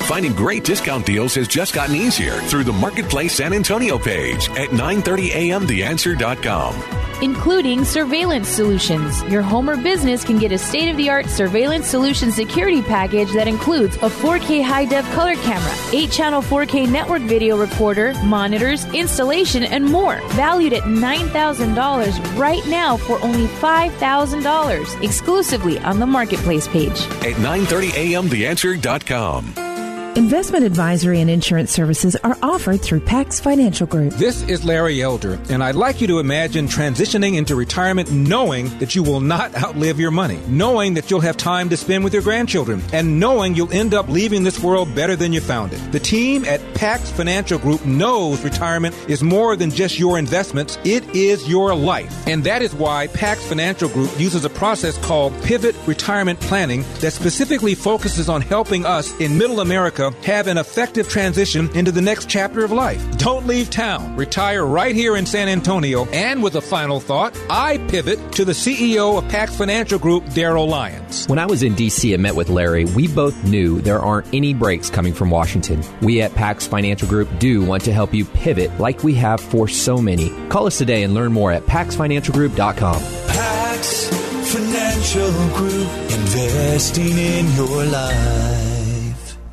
Finding 0.06 0.32
great 0.34 0.62
discount 0.62 1.04
deals 1.04 1.34
has 1.34 1.48
just 1.48 1.74
gotten 1.74 1.96
easier 1.96 2.34
through 2.42 2.62
the 2.62 2.72
Marketplace 2.72 3.34
San 3.34 3.52
Antonio 3.52 3.98
page 3.98 4.48
at 4.50 4.68
930amtheanswer.com. 4.70 7.02
including 7.22 7.82
surveillance 7.84 8.46
solutions. 8.46 9.20
Your 9.24 9.42
home 9.42 9.68
or 9.68 9.76
business 9.76 10.22
can 10.22 10.38
get 10.38 10.52
a 10.52 10.58
state 10.58 10.88
of 10.90 10.96
the 10.96 11.10
art 11.10 11.26
surveillance 11.26 11.88
solution 11.88 12.30
security 12.30 12.82
package 12.82 13.32
that 13.32 13.48
includes 13.48 13.96
a 13.96 14.08
4K 14.08 14.62
high 14.62 14.84
def 14.84 15.04
color 15.12 15.34
camera, 15.36 15.74
8 15.92 16.08
channel 16.10 16.40
4K 16.40 16.88
network 16.88 17.22
video 17.22 17.56
recorder, 17.56 18.14
monitors, 18.22 18.84
installation, 18.94 19.64
and 19.64 19.84
more. 19.84 20.20
Valued 20.34 20.72
at 20.72 20.84
$9,000 20.84 22.38
right 22.38 22.64
now 22.68 22.96
for 22.96 23.20
only 23.24 23.46
$5,000 23.46 25.02
exclusively 25.02 25.80
on 25.80 25.98
the 25.98 26.06
Marketplace 26.06 26.68
page. 26.68 27.00
At 27.24 27.34
930amtheanswer.com. 27.42 29.75
Investment 30.16 30.64
advisory 30.64 31.20
and 31.20 31.28
insurance 31.28 31.70
services 31.70 32.16
are 32.24 32.38
offered 32.42 32.80
through 32.80 33.00
Pax 33.00 33.38
Financial 33.38 33.86
Group. 33.86 34.14
This 34.14 34.42
is 34.44 34.64
Larry 34.64 35.02
Elder, 35.02 35.38
and 35.50 35.62
I'd 35.62 35.74
like 35.74 36.00
you 36.00 36.06
to 36.06 36.20
imagine 36.20 36.68
transitioning 36.68 37.36
into 37.36 37.54
retirement 37.54 38.10
knowing 38.10 38.70
that 38.78 38.94
you 38.94 39.02
will 39.02 39.20
not 39.20 39.54
outlive 39.54 40.00
your 40.00 40.10
money, 40.10 40.40
knowing 40.48 40.94
that 40.94 41.10
you'll 41.10 41.20
have 41.20 41.36
time 41.36 41.68
to 41.68 41.76
spend 41.76 42.02
with 42.02 42.14
your 42.14 42.22
grandchildren, 42.22 42.82
and 42.94 43.20
knowing 43.20 43.54
you'll 43.54 43.70
end 43.74 43.92
up 43.92 44.08
leaving 44.08 44.42
this 44.42 44.58
world 44.58 44.94
better 44.94 45.16
than 45.16 45.34
you 45.34 45.40
found 45.42 45.74
it. 45.74 45.92
The 45.92 46.00
team 46.00 46.46
at 46.46 46.62
Pax 46.72 47.10
Financial 47.10 47.58
Group 47.58 47.84
knows 47.84 48.42
retirement 48.42 48.94
is 49.10 49.22
more 49.22 49.54
than 49.54 49.70
just 49.70 49.98
your 49.98 50.18
investments, 50.18 50.78
it 50.82 51.04
is 51.14 51.46
your 51.46 51.74
life. 51.74 52.26
And 52.26 52.42
that 52.44 52.62
is 52.62 52.74
why 52.74 53.08
Pax 53.08 53.46
Financial 53.46 53.90
Group 53.90 54.18
uses 54.18 54.46
a 54.46 54.50
process 54.50 54.96
called 55.04 55.34
Pivot 55.42 55.76
Retirement 55.86 56.40
Planning 56.40 56.86
that 57.00 57.12
specifically 57.12 57.74
focuses 57.74 58.30
on 58.30 58.40
helping 58.40 58.86
us 58.86 59.14
in 59.20 59.36
Middle 59.36 59.60
America 60.06 60.26
have 60.26 60.46
an 60.46 60.58
effective 60.58 61.08
transition 61.08 61.74
into 61.76 61.92
the 61.92 62.00
next 62.00 62.28
chapter 62.28 62.64
of 62.64 62.72
life. 62.72 63.18
Don't 63.18 63.46
leave 63.46 63.70
town. 63.70 64.16
Retire 64.16 64.64
right 64.64 64.94
here 64.94 65.16
in 65.16 65.26
San 65.26 65.48
Antonio. 65.48 66.06
And 66.06 66.42
with 66.42 66.56
a 66.56 66.60
final 66.60 67.00
thought, 67.00 67.38
I 67.48 67.78
pivot 67.88 68.32
to 68.32 68.44
the 68.44 68.52
CEO 68.52 69.18
of 69.18 69.28
Pax 69.28 69.56
Financial 69.56 69.98
Group, 69.98 70.24
Daryl 70.26 70.68
Lyons. 70.68 71.26
When 71.26 71.38
I 71.38 71.46
was 71.46 71.62
in 71.62 71.74
DC 71.74 72.12
and 72.12 72.22
met 72.22 72.34
with 72.34 72.48
Larry, 72.48 72.84
we 72.84 73.08
both 73.08 73.44
knew 73.44 73.80
there 73.80 74.00
aren't 74.00 74.32
any 74.34 74.54
breaks 74.54 74.90
coming 74.90 75.14
from 75.14 75.30
Washington. 75.30 75.82
We 76.02 76.22
at 76.22 76.34
Pax 76.34 76.66
Financial 76.66 77.08
Group 77.08 77.28
do 77.38 77.64
want 77.64 77.84
to 77.84 77.92
help 77.92 78.14
you 78.14 78.24
pivot 78.24 78.78
like 78.78 79.02
we 79.02 79.14
have 79.14 79.40
for 79.40 79.68
so 79.68 79.98
many. 79.98 80.30
Call 80.48 80.66
us 80.66 80.78
today 80.78 81.02
and 81.02 81.14
learn 81.14 81.32
more 81.32 81.52
at 81.52 81.62
paxfinancialgroup.com. 81.64 83.00
Pax 83.28 84.08
Financial 84.52 85.30
Group, 85.56 85.88
investing 86.10 87.16
in 87.18 87.52
your 87.54 87.84
life. 87.84 88.75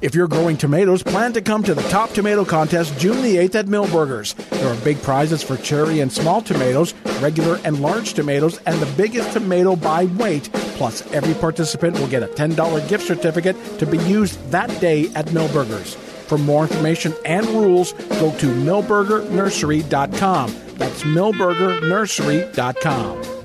If 0.04 0.14
you're 0.14 0.28
growing 0.28 0.58
tomatoes, 0.58 1.02
plan 1.02 1.32
to 1.32 1.42
come 1.42 1.64
to 1.64 1.74
the 1.74 1.82
Top 1.84 2.10
Tomato 2.10 2.44
Contest 2.44 3.00
June 3.00 3.22
the 3.22 3.38
8th 3.38 3.56
at 3.56 3.68
Milbergers. 3.68 4.36
There 4.50 4.68
are 4.68 4.76
big 4.84 5.02
prizes 5.02 5.42
for 5.42 5.56
cherry 5.56 6.02
and 6.02 6.12
small 6.12 6.42
tomatoes, 6.42 6.94
regular 7.22 7.58
and 7.64 7.82
large 7.82 8.14
tomatoes, 8.14 8.60
and 8.66 8.82
the 8.82 8.96
biggest 8.98 9.32
tomato 9.32 9.78
by 9.78 10.04
weight. 10.04 10.50
Plus, 10.76 11.10
every 11.14 11.34
participant 11.36 11.98
will 11.98 12.10
get 12.10 12.22
a 12.22 12.28
$10 12.28 12.90
gift 12.90 13.08
certificate 13.08 13.56
to 13.80 13.86
be 13.86 13.98
used 14.00 14.38
that 14.52 14.68
day 14.82 15.10
at 15.16 15.28
Milbergers. 15.28 15.96
For 15.96 16.38
more 16.38 16.64
information 16.64 17.14
and 17.24 17.48
rules, 17.48 17.94
go 17.94 18.38
to 18.40 18.48
milbergernursery.com. 18.48 20.56
That's 20.76 21.04
milbergernursery.com. 21.04 23.43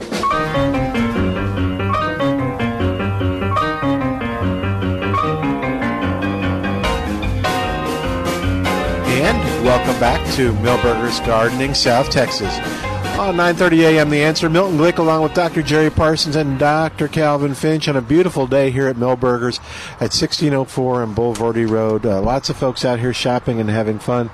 welcome 10.01 10.22
back 10.24 10.36
to 10.36 10.53
Milbergers 10.55 11.24
Gardening, 11.26 11.74
South 11.74 12.11
Texas. 12.11 12.57
On 13.18 13.34
9:30 13.34 13.80
a.m. 13.80 14.11
The 14.11 14.22
Answer. 14.22 14.49
Milton 14.49 14.78
Glick, 14.78 14.99
along 14.99 15.22
with 15.22 15.34
Dr. 15.34 15.61
Jerry 15.61 15.90
Parsons 15.90 16.36
and 16.36 16.59
Dr. 16.59 17.09
Calvin 17.09 17.55
Finch, 17.55 17.88
on 17.88 17.96
a 17.96 18.01
beautiful 18.01 18.46
day 18.46 18.70
here 18.70 18.86
at 18.86 18.96
Milbergers 18.96 19.59
at 19.94 20.12
1604 20.14 21.03
on 21.03 21.14
Bulverde 21.14 21.68
Road. 21.68 22.07
Uh, 22.07 22.20
lots 22.20 22.49
of 22.49 22.57
folks 22.57 22.84
out 22.84 23.01
here 23.01 23.12
shopping 23.12 23.59
and 23.61 23.68
having 23.68 23.99
fun, 23.99 24.30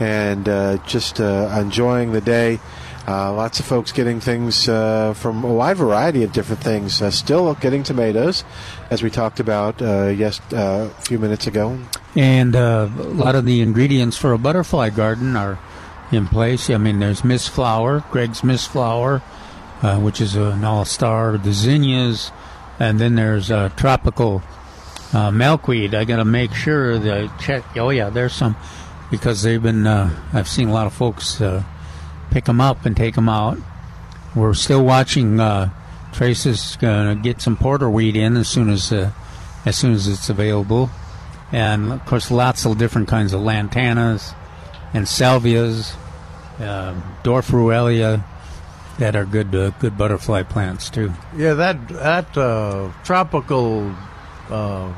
and 0.00 0.48
uh, 0.48 0.78
just 0.78 1.20
uh, 1.20 1.56
enjoying 1.60 2.12
the 2.12 2.20
day. 2.20 2.58
Uh, 3.06 3.32
lots 3.32 3.60
of 3.60 3.66
folks 3.66 3.92
getting 3.92 4.18
things 4.18 4.68
uh, 4.68 5.14
from 5.14 5.44
a 5.44 5.52
wide 5.52 5.76
variety 5.76 6.24
of 6.24 6.32
different 6.32 6.60
things. 6.60 7.00
Uh, 7.00 7.10
still 7.10 7.54
getting 7.54 7.84
tomatoes, 7.84 8.42
as 8.90 9.02
we 9.02 9.10
talked 9.10 9.38
about 9.38 9.80
uh, 9.80 10.06
yes 10.06 10.40
a 10.52 10.88
few 11.02 11.20
minutes 11.20 11.46
ago. 11.46 11.78
And 12.16 12.54
uh, 12.54 12.88
a 12.96 13.02
lot 13.02 13.34
of 13.34 13.44
the 13.44 13.60
ingredients 13.60 14.16
for 14.16 14.32
a 14.32 14.38
butterfly 14.38 14.90
garden 14.90 15.36
are 15.36 15.58
in 16.12 16.28
place. 16.28 16.70
I 16.70 16.76
mean, 16.76 17.00
there's 17.00 17.22
mistflower, 17.22 18.08
Greg's 18.10 18.44
Miss 18.44 18.66
Flower, 18.66 19.20
uh, 19.82 19.98
which 19.98 20.20
is 20.20 20.36
an 20.36 20.64
all 20.64 20.84
star, 20.84 21.36
the 21.36 21.52
zinnias, 21.52 22.30
and 22.78 23.00
then 23.00 23.16
there's 23.16 23.50
uh, 23.50 23.70
tropical 23.70 24.42
uh, 25.12 25.30
milkweed. 25.30 25.94
I 25.94 26.04
got 26.04 26.16
to 26.16 26.24
make 26.24 26.54
sure 26.54 26.98
that 26.98 27.24
I 27.24 27.36
check. 27.38 27.64
Oh, 27.76 27.90
yeah, 27.90 28.10
there's 28.10 28.32
some 28.32 28.56
because 29.10 29.42
they've 29.42 29.62
been, 29.62 29.86
uh, 29.86 30.10
I've 30.32 30.48
seen 30.48 30.68
a 30.68 30.72
lot 30.72 30.86
of 30.86 30.92
folks 30.92 31.40
uh, 31.40 31.62
pick 32.30 32.44
them 32.44 32.60
up 32.60 32.86
and 32.86 32.96
take 32.96 33.14
them 33.16 33.28
out. 33.28 33.58
We're 34.34 34.54
still 34.54 34.84
watching. 34.84 35.40
Uh, 35.40 35.70
Trace 36.12 36.46
is 36.46 36.76
going 36.76 37.16
to 37.16 37.20
get 37.20 37.40
some 37.40 37.56
porterweed 37.56 38.14
in 38.14 38.36
as 38.36 38.48
soon 38.48 38.70
as 38.70 38.92
as 39.64 39.76
soon 39.76 39.92
as 39.92 40.06
it's 40.06 40.28
available, 40.28 40.90
and 41.54 41.92
of 41.92 42.04
course, 42.06 42.30
lots 42.30 42.66
of 42.66 42.76
different 42.78 43.06
kinds 43.08 43.32
of 43.32 43.40
lantanas 43.40 44.34
and 44.92 45.06
salvias, 45.06 45.94
uh, 46.58 46.94
dwarf 47.22 47.50
ruellia, 47.50 48.22
that 48.98 49.14
are 49.16 49.24
good 49.24 49.54
uh, 49.54 49.70
good 49.80 49.96
butterfly 49.96 50.42
plants 50.42 50.90
too. 50.90 51.12
Yeah, 51.36 51.54
that 51.54 51.88
that 51.88 52.36
uh, 52.36 52.90
tropical 53.04 53.94
uh, 54.50 54.92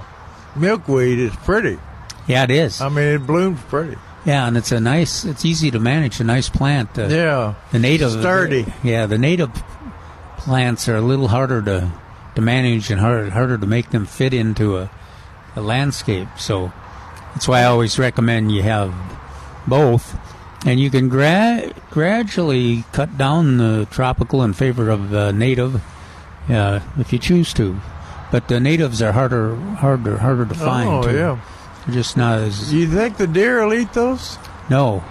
milkweed 0.57 1.18
is 1.18 1.36
pretty. 1.36 1.78
Yeah, 2.26 2.44
it 2.44 2.50
is. 2.50 2.80
I 2.80 2.88
mean, 2.88 3.07
it 3.14 3.26
blooms 3.26 3.61
pretty. 3.68 3.96
Yeah, 4.24 4.48
and 4.48 4.57
it's 4.57 4.72
a 4.72 4.80
nice. 4.80 5.24
It's 5.24 5.44
easy 5.44 5.70
to 5.70 5.78
manage. 5.78 6.18
A 6.20 6.24
nice 6.24 6.48
plant. 6.48 6.98
Uh, 6.98 7.07
Yeah. 7.07 7.54
the 7.70 7.78
native 7.78 8.11
Sturdy. 8.11 8.66
yeah, 8.82 9.07
the 9.07 9.18
native 9.18 9.50
plants 10.38 10.88
are 10.88 10.96
a 10.96 11.00
little 11.00 11.28
harder 11.28 11.62
to 11.62 11.92
to 12.34 12.40
manage 12.42 12.90
and 12.90 13.00
harder 13.00 13.30
harder 13.30 13.57
to 13.57 13.66
make 13.66 13.90
them 13.90 14.04
fit 14.07 14.34
into 14.34 14.76
a, 14.78 14.90
a 15.57 15.61
landscape. 15.61 16.28
So 16.38 16.72
that's 17.34 17.48
why 17.48 17.61
I 17.61 17.64
always 17.64 17.98
recommend 17.98 18.52
you 18.52 18.62
have 18.62 18.94
both, 19.66 20.16
and 20.66 20.78
you 20.78 20.90
can 20.90 21.09
gra- 21.09 21.72
gradually 21.90 22.84
cut 22.92 23.18
down 23.18 23.57
the 23.59 23.86
tropical 23.90 24.42
in 24.42 24.52
favor 24.52 24.90
of 24.90 25.12
uh, 25.12 25.32
native 25.32 25.82
uh, 26.48 26.80
if 26.98 27.12
you 27.12 27.18
choose 27.18 27.52
to. 27.54 27.80
But 28.30 28.48
the 28.48 28.59
natives 28.61 29.00
are 29.02 29.12
harder 29.12 29.54
harder 29.57 30.18
harder 30.18 30.46
to 30.46 30.54
find. 30.54 30.88
Oh, 30.88 31.02
too. 31.02 31.16
yeah. 31.16 31.40
They're 31.86 31.94
just 31.94 32.16
not 32.16 32.38
as 32.40 32.72
You 32.74 32.88
think 32.88 33.16
the 33.16 33.26
deer 33.28 33.64
will 33.64 33.74
eat 33.74 33.92
those? 33.92 34.38
no. 34.68 35.04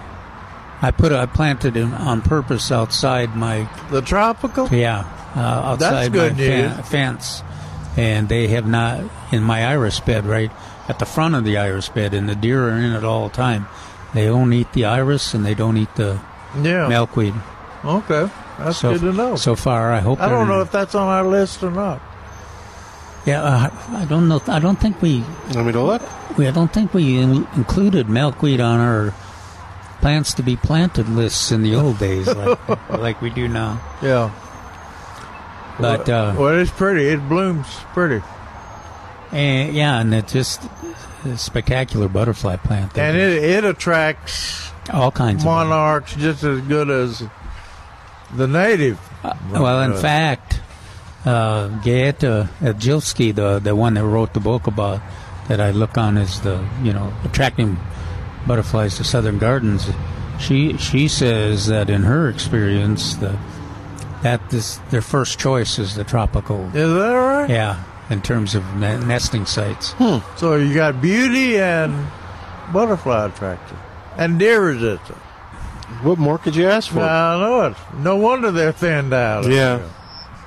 I 0.82 0.90
put 0.90 1.10
I 1.10 1.24
planted 1.24 1.74
it 1.78 1.84
on 1.86 2.20
purpose 2.20 2.70
outside 2.70 3.34
my 3.34 3.66
the 3.90 4.02
tropical. 4.02 4.68
Yeah, 4.68 5.06
uh, 5.34 5.72
outside 5.72 6.12
good 6.12 6.32
my 6.34 6.38
news. 6.38 6.88
fence, 6.90 7.42
and 7.96 8.28
they 8.28 8.48
have 8.48 8.66
not 8.66 9.04
in 9.32 9.42
my 9.42 9.64
iris 9.66 10.00
bed 10.00 10.26
right 10.26 10.50
at 10.88 10.98
the 10.98 11.06
front 11.06 11.34
of 11.34 11.44
the 11.44 11.56
iris 11.56 11.88
bed, 11.88 12.14
and 12.14 12.28
the 12.28 12.34
deer 12.34 12.68
are 12.68 12.76
in 12.76 12.92
it 12.92 13.04
all 13.04 13.28
the 13.28 13.34
time. 13.34 13.66
They 14.14 14.26
don't 14.26 14.52
eat 14.52 14.72
the 14.72 14.84
iris, 14.84 15.34
and 15.34 15.44
they 15.44 15.54
don't 15.54 15.76
eat 15.76 15.94
the 15.96 16.18
Yeah. 16.60 16.88
milkweed. 16.88 17.34
Okay, 17.84 18.30
that's 18.58 18.78
so, 18.78 18.92
good 18.92 19.00
to 19.02 19.12
know. 19.12 19.36
So 19.36 19.54
far, 19.56 19.92
I 19.92 20.00
hope. 20.00 20.20
I 20.20 20.28
don't 20.28 20.48
know 20.48 20.60
if 20.60 20.70
that's 20.72 20.94
on 20.94 21.08
our 21.08 21.24
list 21.24 21.62
or 21.62 21.70
not. 21.70 22.00
Yeah, 23.24 23.42
uh, 23.42 23.70
I 23.96 24.04
don't 24.04 24.28
know. 24.28 24.40
I 24.46 24.60
don't 24.60 24.78
think 24.78 25.02
we. 25.02 25.24
Let 25.52 25.66
me 25.66 25.72
to 25.72 25.82
look. 25.82 26.02
We 26.38 26.46
I 26.46 26.52
don't 26.52 26.72
think 26.72 26.94
we 26.94 27.18
in, 27.18 27.46
included 27.56 28.08
milkweed 28.08 28.60
on 28.60 28.78
our 28.78 29.12
plants 30.00 30.34
to 30.34 30.42
be 30.42 30.54
planted 30.56 31.08
lists 31.08 31.50
in 31.50 31.62
the 31.62 31.74
old 31.74 31.98
days, 31.98 32.28
like, 32.28 32.58
like 32.90 33.20
we 33.20 33.30
do 33.30 33.48
now. 33.48 33.80
Yeah. 34.02 34.30
But 35.78 36.08
uh, 36.08 36.34
well, 36.38 36.58
it's 36.58 36.70
pretty. 36.70 37.06
It 37.08 37.28
blooms 37.28 37.66
pretty. 37.92 38.22
and 39.32 39.74
yeah, 39.74 40.00
and 40.00 40.14
it's 40.14 40.32
just 40.32 40.62
a 41.24 41.36
spectacular 41.36 42.08
butterfly 42.08 42.56
plant. 42.56 42.96
And 42.96 43.16
it 43.16 43.42
it 43.42 43.64
attracts 43.64 44.70
all 44.92 45.10
kinds 45.10 45.42
of 45.42 45.46
monarchs 45.46 46.14
just 46.16 46.44
as 46.44 46.60
good 46.62 46.88
as 46.90 47.22
the 48.34 48.46
native. 48.46 48.98
Well, 49.50 49.82
in 49.82 49.92
Uh, 49.92 49.96
fact, 49.96 50.60
uh, 51.24 51.68
Geyata 51.82 52.48
Ajilvsgi, 52.60 53.34
the 53.34 53.58
the 53.58 53.74
one 53.76 53.94
that 53.94 54.04
wrote 54.04 54.32
the 54.32 54.40
book 54.40 54.66
about 54.66 55.00
that 55.48 55.60
I 55.60 55.72
look 55.72 55.98
on 55.98 56.16
as 56.16 56.40
the 56.40 56.64
you 56.82 56.92
know 56.92 57.12
attracting 57.24 57.76
butterflies 58.46 58.96
to 58.96 59.04
southern 59.04 59.38
gardens, 59.38 59.88
she 60.38 60.76
she 60.78 61.08
says 61.08 61.66
that 61.66 61.90
in 61.90 62.04
her 62.04 62.28
experience, 62.28 63.16
the 63.16 63.36
that 64.26 64.50
this 64.50 64.78
their 64.90 65.02
first 65.02 65.38
choice 65.38 65.78
is 65.78 65.94
the 65.94 66.02
tropical. 66.02 66.66
Is 66.74 66.92
that 66.92 67.12
right? 67.12 67.48
Yeah, 67.48 67.84
in 68.10 68.22
terms 68.22 68.56
of 68.56 68.64
ne- 68.74 68.98
nesting 68.98 69.46
sites. 69.46 69.94
So 70.36 70.56
you 70.56 70.74
got 70.74 71.00
beauty 71.00 71.58
and 71.58 72.08
butterfly 72.72 73.26
attractor 73.26 73.76
and 74.16 74.36
deer 74.36 74.60
resistant. 74.60 75.18
What 76.02 76.18
more 76.18 76.38
could 76.38 76.56
you 76.56 76.66
ask 76.66 76.90
for? 76.90 77.00
I 77.00 77.38
know 77.38 77.66
it. 77.66 77.76
No 77.98 78.16
wonder 78.16 78.50
they're 78.50 78.72
thinned 78.72 79.14
out. 79.14 79.46
Yeah. 79.46 79.88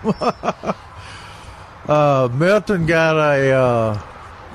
uh, 1.88 2.28
Milton 2.34 2.86
got 2.86 3.16
a 3.16 3.52
uh, 3.52 4.02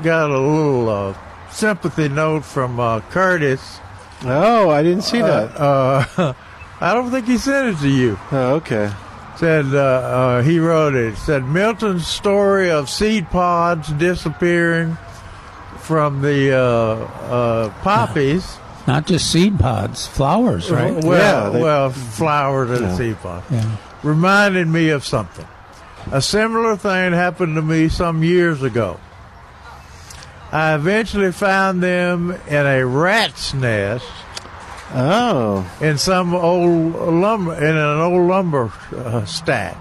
got 0.03 0.31
a 0.31 0.39
little 0.39 0.89
uh, 0.91 1.18
sympathy 1.51 2.11
note 2.11 2.45
from 2.45 2.79
uh, 2.79 3.01
Curtis. 3.09 3.81
Oh, 4.22 4.68
I 4.68 4.83
didn't 4.83 5.05
see 5.05 5.22
that. 5.22 5.59
Uh, 5.59 6.35
I 6.81 6.93
don't 6.93 7.11
think 7.11 7.27
he 7.27 7.39
sent 7.39 7.75
it 7.75 7.81
to 7.81 7.89
you. 7.89 8.18
Oh, 8.31 8.57
okay. 8.57 8.93
Said 9.37 9.66
uh, 9.74 9.78
uh, 9.78 10.43
he 10.43 10.59
wrote 10.61 10.95
it. 10.95 11.16
Said 11.16 11.45
Milton's 11.45 12.07
story 12.07 12.70
of 12.70 12.89
seed 12.89 13.28
pods 13.30 13.89
disappearing 13.93 14.97
from 15.78 16.22
the 16.22 16.53
uh, 16.57 16.59
uh, 16.61 17.68
poppies. 17.82 18.59
Not 18.87 19.07
just 19.07 19.30
seed 19.32 19.59
pods, 19.59 20.07
flowers, 20.07 20.70
right? 20.70 21.03
Well, 21.03 21.53
well, 21.55 21.91
flowers 21.91 22.70
and 22.70 22.82
Yeah. 22.91 22.97
seed 22.97 23.16
pod. 23.20 23.43
Yeah. 23.51 23.76
Reminded 24.03 24.68
me 24.68 24.91
of 24.91 25.05
something. 25.05 25.47
A 26.12 26.20
similar 26.20 26.76
thing 26.76 27.12
happened 27.14 27.57
to 27.57 27.62
me 27.62 27.89
some 27.89 28.22
years 28.22 28.62
ago. 28.62 29.01
I 30.53 30.74
eventually 30.74 31.32
found 31.32 31.82
them 31.82 32.30
in 32.47 32.66
a 32.66 32.85
rat's 32.85 33.55
nest. 33.55 34.05
Oh. 34.93 35.70
In 35.80 35.99
some 35.99 36.35
old 36.35 36.95
lumber, 36.95 37.55
in 37.55 37.76
an 37.76 38.01
old 38.01 38.28
lumber 38.28 38.72
uh, 38.95 39.24
stack. 39.24 39.76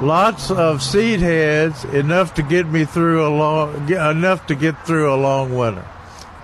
Lots 0.00 0.50
of 0.50 0.82
seed 0.82 1.20
heads, 1.20 1.84
enough 1.84 2.34
to 2.34 2.42
get 2.42 2.66
me 2.66 2.86
through 2.86 3.26
a 3.26 3.28
long, 3.28 3.86
ge- 3.86 3.92
enough 3.92 4.46
to 4.46 4.54
get 4.54 4.86
through 4.86 5.12
a 5.12 5.16
long 5.16 5.54
winter. 5.54 5.84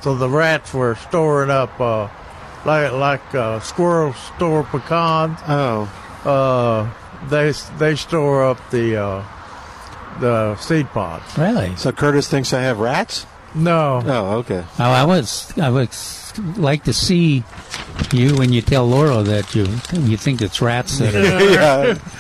So 0.03 0.15
the 0.15 0.29
rats 0.29 0.75
were 0.75 0.95
storing 0.97 1.49
up, 1.49 1.81
uh, 1.81 2.09
like 2.67 2.93
like 2.93 3.35
uh, 3.35 3.61
squirrels 3.61 4.17
store 4.37 4.65
pecans. 4.65 5.39
Oh, 5.49 5.91
uh, 6.27 7.29
they 7.31 7.53
they 7.79 7.97
store 7.97 8.45
up 8.45 8.59
the 8.71 8.97
uh, 8.97 9.25
the 10.21 10.57
seed 10.57 10.89
pods. 10.91 11.39
Really? 11.39 11.75
So 11.77 11.93
Curtis 11.93 12.29
thinks 12.29 12.53
I 12.53 12.61
have 12.61 12.79
rats? 12.79 13.27
No. 13.55 14.03
Oh, 14.05 14.37
okay. 14.41 14.65
Oh, 14.79 14.85
I 14.85 15.05
was 15.05 15.57
I 15.57 15.71
would 16.39 16.59
like 16.59 16.85
to 16.85 16.93
see 16.93 17.45
you 18.13 18.35
when 18.37 18.53
you 18.53 18.63
tell 18.63 18.87
Laura 18.87 19.23
that 19.23 19.55
you 19.55 19.65
you 19.93 20.17
think 20.17 20.43
it's 20.43 20.61
rats 20.61 20.99
that 20.99 21.15
are. 21.15 22.01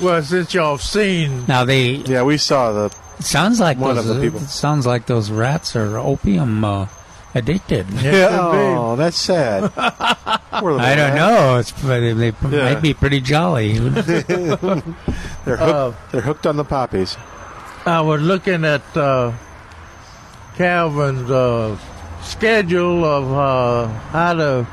Well, 0.00 0.20
since 0.24 0.52
y'all 0.52 0.72
have 0.72 0.82
seen 0.82 1.44
Now 1.46 1.64
they 1.64 1.90
Yeah, 2.02 2.24
we 2.24 2.36
saw 2.36 2.72
the 2.72 2.86
It 3.20 3.24
sounds 3.24 3.60
like 3.60 3.78
One 3.78 3.94
those, 3.94 4.08
of 4.10 4.16
the 4.16 4.20
people. 4.22 4.40
It 4.40 4.48
sounds 4.48 4.86
like 4.88 5.06
those 5.06 5.30
rats 5.30 5.76
are 5.76 5.96
opium 5.98 6.64
uh, 6.64 6.88
addicted. 7.32 7.86
Yeah, 8.02 8.28
oh, 8.42 8.96
that's 8.96 9.16
sad. 9.16 9.72
Poor 10.58 10.72
little 10.72 10.80
I 10.80 10.96
don't 10.96 11.10
rat. 11.10 11.16
know. 11.16 11.58
It's 11.58 11.70
they, 11.82 12.12
they 12.12 12.32
Yeah. 12.50 12.74
might 12.74 12.82
be 12.82 12.92
pretty 12.92 13.20
jolly. 13.20 13.78
they're 13.78 14.56
hooked, 14.56 14.98
Uh, 15.46 15.92
they're 16.10 16.22
hooked 16.22 16.46
on 16.48 16.56
the 16.56 16.64
poppies. 16.64 17.16
I 17.86 18.00
was 18.00 18.20
looking 18.20 18.64
at 18.64 18.82
uh, 18.96 19.30
Calvin's 20.56 21.30
uh, 21.30 21.76
schedule 22.24 23.04
of 23.04 23.32
uh, 23.32 23.86
how 24.10 24.34
to 24.34 24.66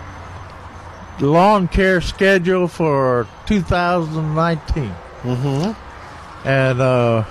lawn 1.20 1.68
care 1.68 2.02
schedule 2.02 2.68
for 2.68 3.28
2019. 3.46 4.84
Mm-hmm. 5.22 6.48
And 6.48 6.82
uh, 6.82 7.24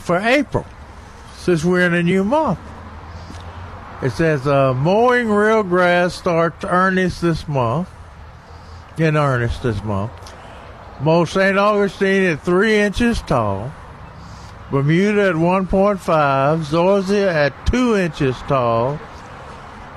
for 0.00 0.18
April, 0.18 0.64
since 1.36 1.64
we're 1.64 1.84
in 1.84 1.94
a 1.94 2.02
new 2.02 2.24
month, 2.24 2.58
it 4.02 4.10
says 4.10 4.46
uh, 4.46 4.74
mowing 4.74 5.28
real 5.28 5.62
grass 5.62 6.14
starts 6.14 6.64
earnest 6.64 7.20
this 7.20 7.46
month. 7.46 7.88
In 8.98 9.16
earnest 9.16 9.62
this 9.62 9.82
month. 9.84 10.12
Mow 11.00 11.24
St. 11.24 11.56
Augustine 11.56 12.24
at 12.24 12.42
three 12.42 12.76
inches 12.76 13.20
tall. 13.22 13.72
Bermuda 14.72 15.28
at 15.28 15.34
1.5. 15.34 15.98
Zoysia 16.64 17.28
at 17.28 17.66
two 17.66 17.94
inches 17.94 18.34
tall. 18.48 18.98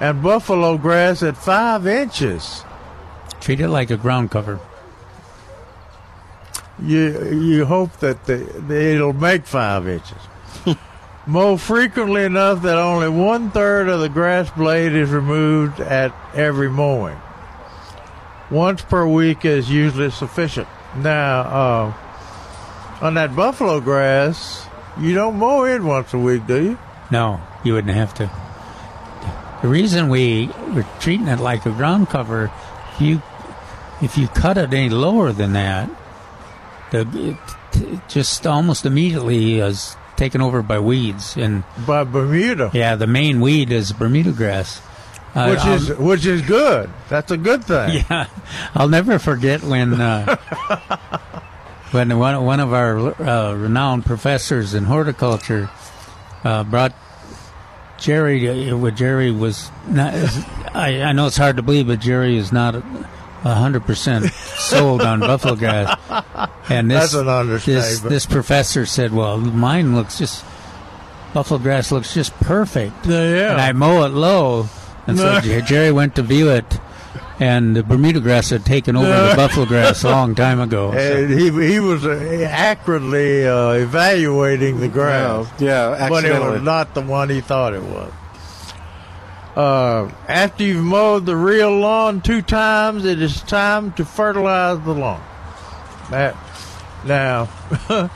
And 0.02 0.22
buffalo 0.22 0.78
grass 0.78 1.24
at 1.24 1.38
five 1.38 1.88
inches. 1.88 2.66
Treat 3.40 3.62
it 3.62 3.70
like 3.70 3.90
a 3.90 3.96
ground 3.96 4.32
cover. 4.32 4.60
You 6.78 7.32
you 7.32 7.66
hope 7.66 7.94
that 8.00 8.26
the, 8.26 8.36
the, 8.36 8.96
it'll 8.96 9.14
make 9.14 9.46
five 9.46 9.88
inches. 9.88 10.18
Mow 11.26 11.56
frequently 11.56 12.26
enough 12.26 12.62
that 12.64 12.78
only 12.78 13.08
one 13.08 13.52
third 13.52 13.88
of 13.88 14.02
the 14.02 14.10
grass 14.10 14.52
blade 14.52 14.92
is 14.92 15.10
removed 15.10 15.80
at 15.80 16.14
every 16.34 16.70
mowing. 16.70 17.18
Once 18.52 18.82
per 18.82 19.08
week 19.08 19.46
is 19.46 19.72
usually 19.72 20.12
sufficient. 20.12 20.68
Now, 20.98 21.42
uh, 21.42 21.94
on 23.02 23.14
that 23.16 23.36
buffalo 23.36 23.80
grass, 23.82 24.66
you 25.00 25.14
don't 25.14 25.36
mow 25.38 25.66
it 25.66 25.82
once 25.82 26.14
a 26.14 26.18
week, 26.18 26.48
do 26.48 26.62
you? 26.64 26.78
No, 27.12 27.40
you 27.64 27.74
wouldn't 27.74 27.94
have 27.96 28.14
to. 28.16 28.30
The 29.62 29.68
reason 29.68 30.10
we 30.10 30.48
we're 30.74 30.86
treating 31.00 31.28
it 31.28 31.40
like 31.40 31.66
a 31.66 31.72
ground 31.72 32.10
cover, 32.10 32.52
if 32.94 33.02
you 33.02 33.22
if 34.02 34.18
you 34.18 34.28
cut 34.28 34.58
it 34.58 34.74
any 34.74 34.90
lower 34.90 35.32
than 35.32 35.54
that, 35.54 35.90
the 36.92 37.02
it, 37.74 37.82
it 37.82 38.00
just 38.08 38.46
almost 38.46 38.86
immediately 38.86 39.60
is 39.60 39.96
taken 40.18 40.42
over 40.42 40.62
by 40.62 40.80
weeds 40.80 41.36
and 41.36 41.64
by 41.86 42.04
Bermuda. 42.04 42.72
Yeah, 42.74 42.96
the 42.96 43.08
main 43.08 43.42
weed 43.42 43.72
is 43.72 43.92
Bermuda 43.92 44.32
grass. 44.32 44.82
Uh, 45.34 45.50
which 45.50 45.66
is 45.66 45.92
I'll- 45.92 45.98
which 46.06 46.26
is 46.26 46.42
good. 46.44 46.90
That's 47.10 47.32
a 47.32 47.38
good 47.38 47.64
thing. 47.66 48.04
Yeah, 48.10 48.28
I'll 48.74 48.88
never 48.88 49.20
forget 49.20 49.64
when 49.64 50.00
uh, 50.00 50.38
when 51.96 52.20
one 52.20 52.44
one 52.44 52.60
of 52.60 52.74
our 52.74 52.98
uh, 53.22 53.54
renowned 53.54 54.06
professors 54.06 54.74
in 54.74 54.84
horticulture 54.84 55.70
uh, 56.44 56.64
brought 56.66 56.94
Jerry. 57.98 58.70
Uh, 58.70 58.92
Jerry 58.92 59.32
was 59.32 59.72
not. 59.88 60.14
I, 60.76 61.02
I 61.02 61.12
know 61.14 61.28
it's 61.28 61.38
hard 61.38 61.56
to 61.56 61.62
believe, 61.62 61.88
but 61.88 62.02
Jerry 62.02 62.36
is 62.36 62.52
not 62.52 62.76
hundred 63.44 63.86
percent 63.86 64.26
sold 64.34 65.02
on 65.02 65.22
buffalo 65.22 65.56
grass. 65.56 65.98
And 66.70 66.92
this 66.92 67.12
That's 67.12 67.14
an 67.14 67.26
this 67.28 67.34
understatement. 67.34 68.10
this 68.10 68.26
professor 68.26 68.86
said, 68.86 69.14
"Well, 69.14 69.38
mine 69.38 69.96
looks 69.96 70.18
just 70.20 70.44
buffalo 71.34 71.60
grass 71.60 71.94
looks 71.94 72.14
just 72.14 72.34
perfect." 72.42 73.06
Yeah. 73.06 73.52
And 73.54 73.62
I 73.62 73.72
mow 73.72 74.04
it 74.04 74.10
low, 74.10 74.68
and 75.08 75.18
so 75.18 75.40
Jerry 75.66 75.94
went 75.94 76.16
to 76.16 76.24
view 76.24 76.50
it. 76.50 76.66
And 77.40 77.76
the 77.76 77.84
Bermuda 77.84 78.22
grass 78.22 78.50
had 78.50 78.66
taken 78.66 78.96
over 78.96 79.08
the 79.08 79.34
buffalo 79.36 79.66
grass 79.66 80.04
a 80.06 80.10
long 80.10 80.36
time 80.36 80.62
ago. 80.62 80.92
so- 80.92 80.98
And 81.18 81.30
he 81.38 81.50
he 81.72 81.80
was 81.82 82.06
uh, 82.06 82.48
accurately 82.50 83.46
uh, 83.46 83.72
evaluating 83.72 84.80
the 84.80 84.88
grass. 84.88 85.48
Yeah, 85.60 86.08
but 86.10 86.24
it 86.24 86.40
was 86.40 86.62
not 86.62 86.94
the 86.94 87.02
one 87.02 87.30
he 87.30 87.42
thought 87.42 87.74
it 87.74 87.84
was. 87.84 88.12
Uh, 89.56 90.10
after 90.28 90.64
you've 90.64 90.84
mowed 90.84 91.26
the 91.26 91.36
real 91.36 91.78
lawn 91.78 92.20
two 92.22 92.42
times, 92.42 93.06
it 93.06 93.22
is 93.22 93.42
time 93.44 93.92
to 93.94 94.04
fertilize 94.04 94.80
the 94.84 94.94
lawn. 94.94 95.22
That, 96.12 96.36
now, 97.06 97.48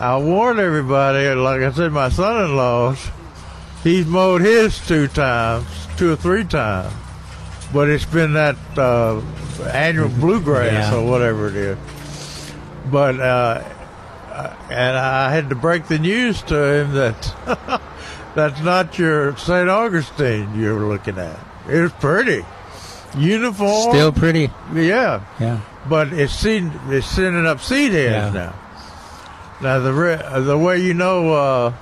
I 0.00 0.16
warn 0.18 0.58
everybody. 0.58 1.28
Like 1.34 1.62
I 1.62 1.70
said, 1.72 1.92
my 1.92 2.08
son-in-law's 2.08 3.08
he's 3.84 4.06
mowed 4.06 4.40
his 4.42 4.84
two 4.86 5.06
times, 5.08 5.66
two 5.96 6.12
or 6.12 6.16
three 6.16 6.42
times, 6.44 6.92
but 7.72 7.88
it's 7.88 8.04
been 8.06 8.32
that 8.34 8.56
uh, 8.76 9.20
annual 9.72 10.08
bluegrass 10.08 10.92
Yeah. 10.92 10.94
or 10.98 11.08
whatever 11.10 11.48
it 11.48 11.56
is. 11.56 11.78
But 12.90 13.20
uh, 13.20 13.62
and 14.70 14.96
I 14.96 15.32
had 15.32 15.48
to 15.50 15.54
break 15.54 15.86
the 15.88 15.98
news 15.98 16.42
to 16.44 16.56
him 16.56 16.92
that 16.92 17.80
that's 18.34 18.60
not 18.62 18.98
your 18.98 19.36
St. 19.36 19.68
Augustine 19.68 20.58
you're 20.58 20.80
looking 20.80 21.18
at. 21.18 21.38
It's 21.66 21.92
pretty, 21.94 22.44
uniform, 23.16 23.90
Still 23.92 24.12
pretty. 24.12 24.50
yeah, 24.74 25.20
Yeah. 25.38 25.60
but 25.88 26.12
it's 26.14 26.32
seen 26.32 26.72
it's 26.88 27.06
sending 27.06 27.46
up 27.46 27.60
seed 27.60 27.92
heads 27.92 28.34
Yeah. 28.34 28.40
now. 28.40 28.54
Now 29.60 29.78
the 29.80 29.92
re- 29.92 30.14
uh, 30.14 30.40
the 30.40 30.56
way 30.56 30.78
you 30.78 30.94
know 30.94 31.32
uh, 31.34 31.72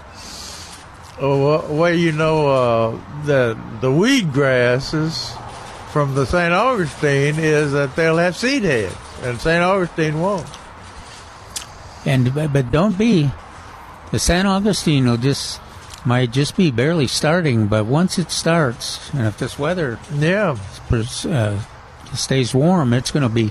uh, 1.22 1.28
wa- 1.28 1.66
way 1.72 1.97
you 1.97 2.11
know 2.12 2.49
uh, 2.49 2.99
the 3.26 3.57
the 3.80 3.93
weed 3.93 4.32
grasses 4.32 5.30
from 5.97 6.15
the 6.15 6.27
St. 6.27 6.53
Augustine 6.53 7.39
is 7.39 7.73
that 7.73 7.97
they'll 7.97 8.19
have 8.19 8.37
seed 8.37 8.65
heads, 8.65 8.95
and 9.23 9.41
St. 9.41 9.63
Augustine 9.63 10.21
won't. 10.21 10.47
And 12.05 12.35
but 12.35 12.71
don't 12.71 12.99
be 12.99 13.31
the 14.11 14.19
San 14.19 14.45
Augustine 14.45 15.07
will 15.07 15.17
just 15.17 15.59
might 16.05 16.33
just 16.33 16.55
be 16.55 16.71
barely 16.71 17.07
starting, 17.07 17.67
but 17.67 17.87
once 17.87 18.19
it 18.19 18.31
starts, 18.31 19.11
and 19.15 19.27
if 19.27 19.39
this 19.39 19.59
weather 19.59 19.99
yeah 20.13 20.59
uh, 20.93 21.59
stays 22.13 22.55
warm, 22.55 22.93
it's 22.93 23.11
going 23.11 23.23
to 23.23 23.31
be 23.31 23.51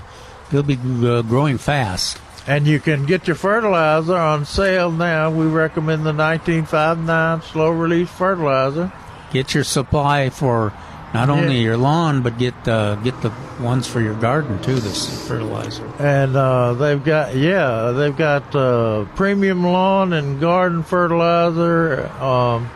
it'll 0.50 0.62
be 0.62 0.78
uh, 1.04 1.22
growing 1.22 1.58
fast. 1.58 2.16
And 2.46 2.64
you 2.68 2.78
can 2.78 3.06
get 3.06 3.26
your 3.26 3.34
fertilizer 3.34 4.14
on 4.14 4.44
sale 4.44 4.92
now. 4.92 5.32
We 5.32 5.46
recommend 5.46 6.06
the 6.06 6.14
1959 6.14 7.42
slow 7.42 7.70
release 7.70 8.08
fertilizer. 8.08 8.92
Get 9.32 9.52
your 9.52 9.64
supply 9.64 10.30
for 10.30 10.72
not 11.14 11.30
only 11.30 11.56
Yeah. 11.56 11.60
your 11.62 11.76
lawn, 11.76 12.22
but 12.22 12.36
get 12.38 12.54
uh, 12.68 12.96
get 12.96 13.20
the 13.22 13.32
ones 13.60 13.86
for 13.86 14.00
your 14.00 14.14
garden 14.14 14.60
too. 14.62 14.74
This 14.76 15.26
fertilizer. 15.26 15.86
And 15.98 16.36
uh, 16.36 16.74
they've 16.74 17.02
got 17.02 17.34
yeah, 17.36 17.92
they've 17.92 18.16
got 18.16 18.54
uh, 18.54 19.04
premium 19.14 19.64
lawn 19.64 20.12
and 20.12 20.40
garden 20.40 20.82
fertilizer 20.82 22.06
um, 22.20 22.68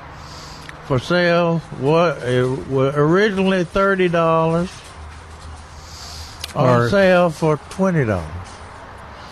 for 0.86 0.98
sale. 0.98 1.58
What 1.80 2.22
it 2.22 2.68
was 2.68 2.94
originally 2.96 3.64
thirty 3.64 4.08
dollars 4.08 4.70
on 6.54 6.88
sale 6.90 7.30
for 7.30 7.56
twenty 7.70 8.04
dollars. 8.04 8.26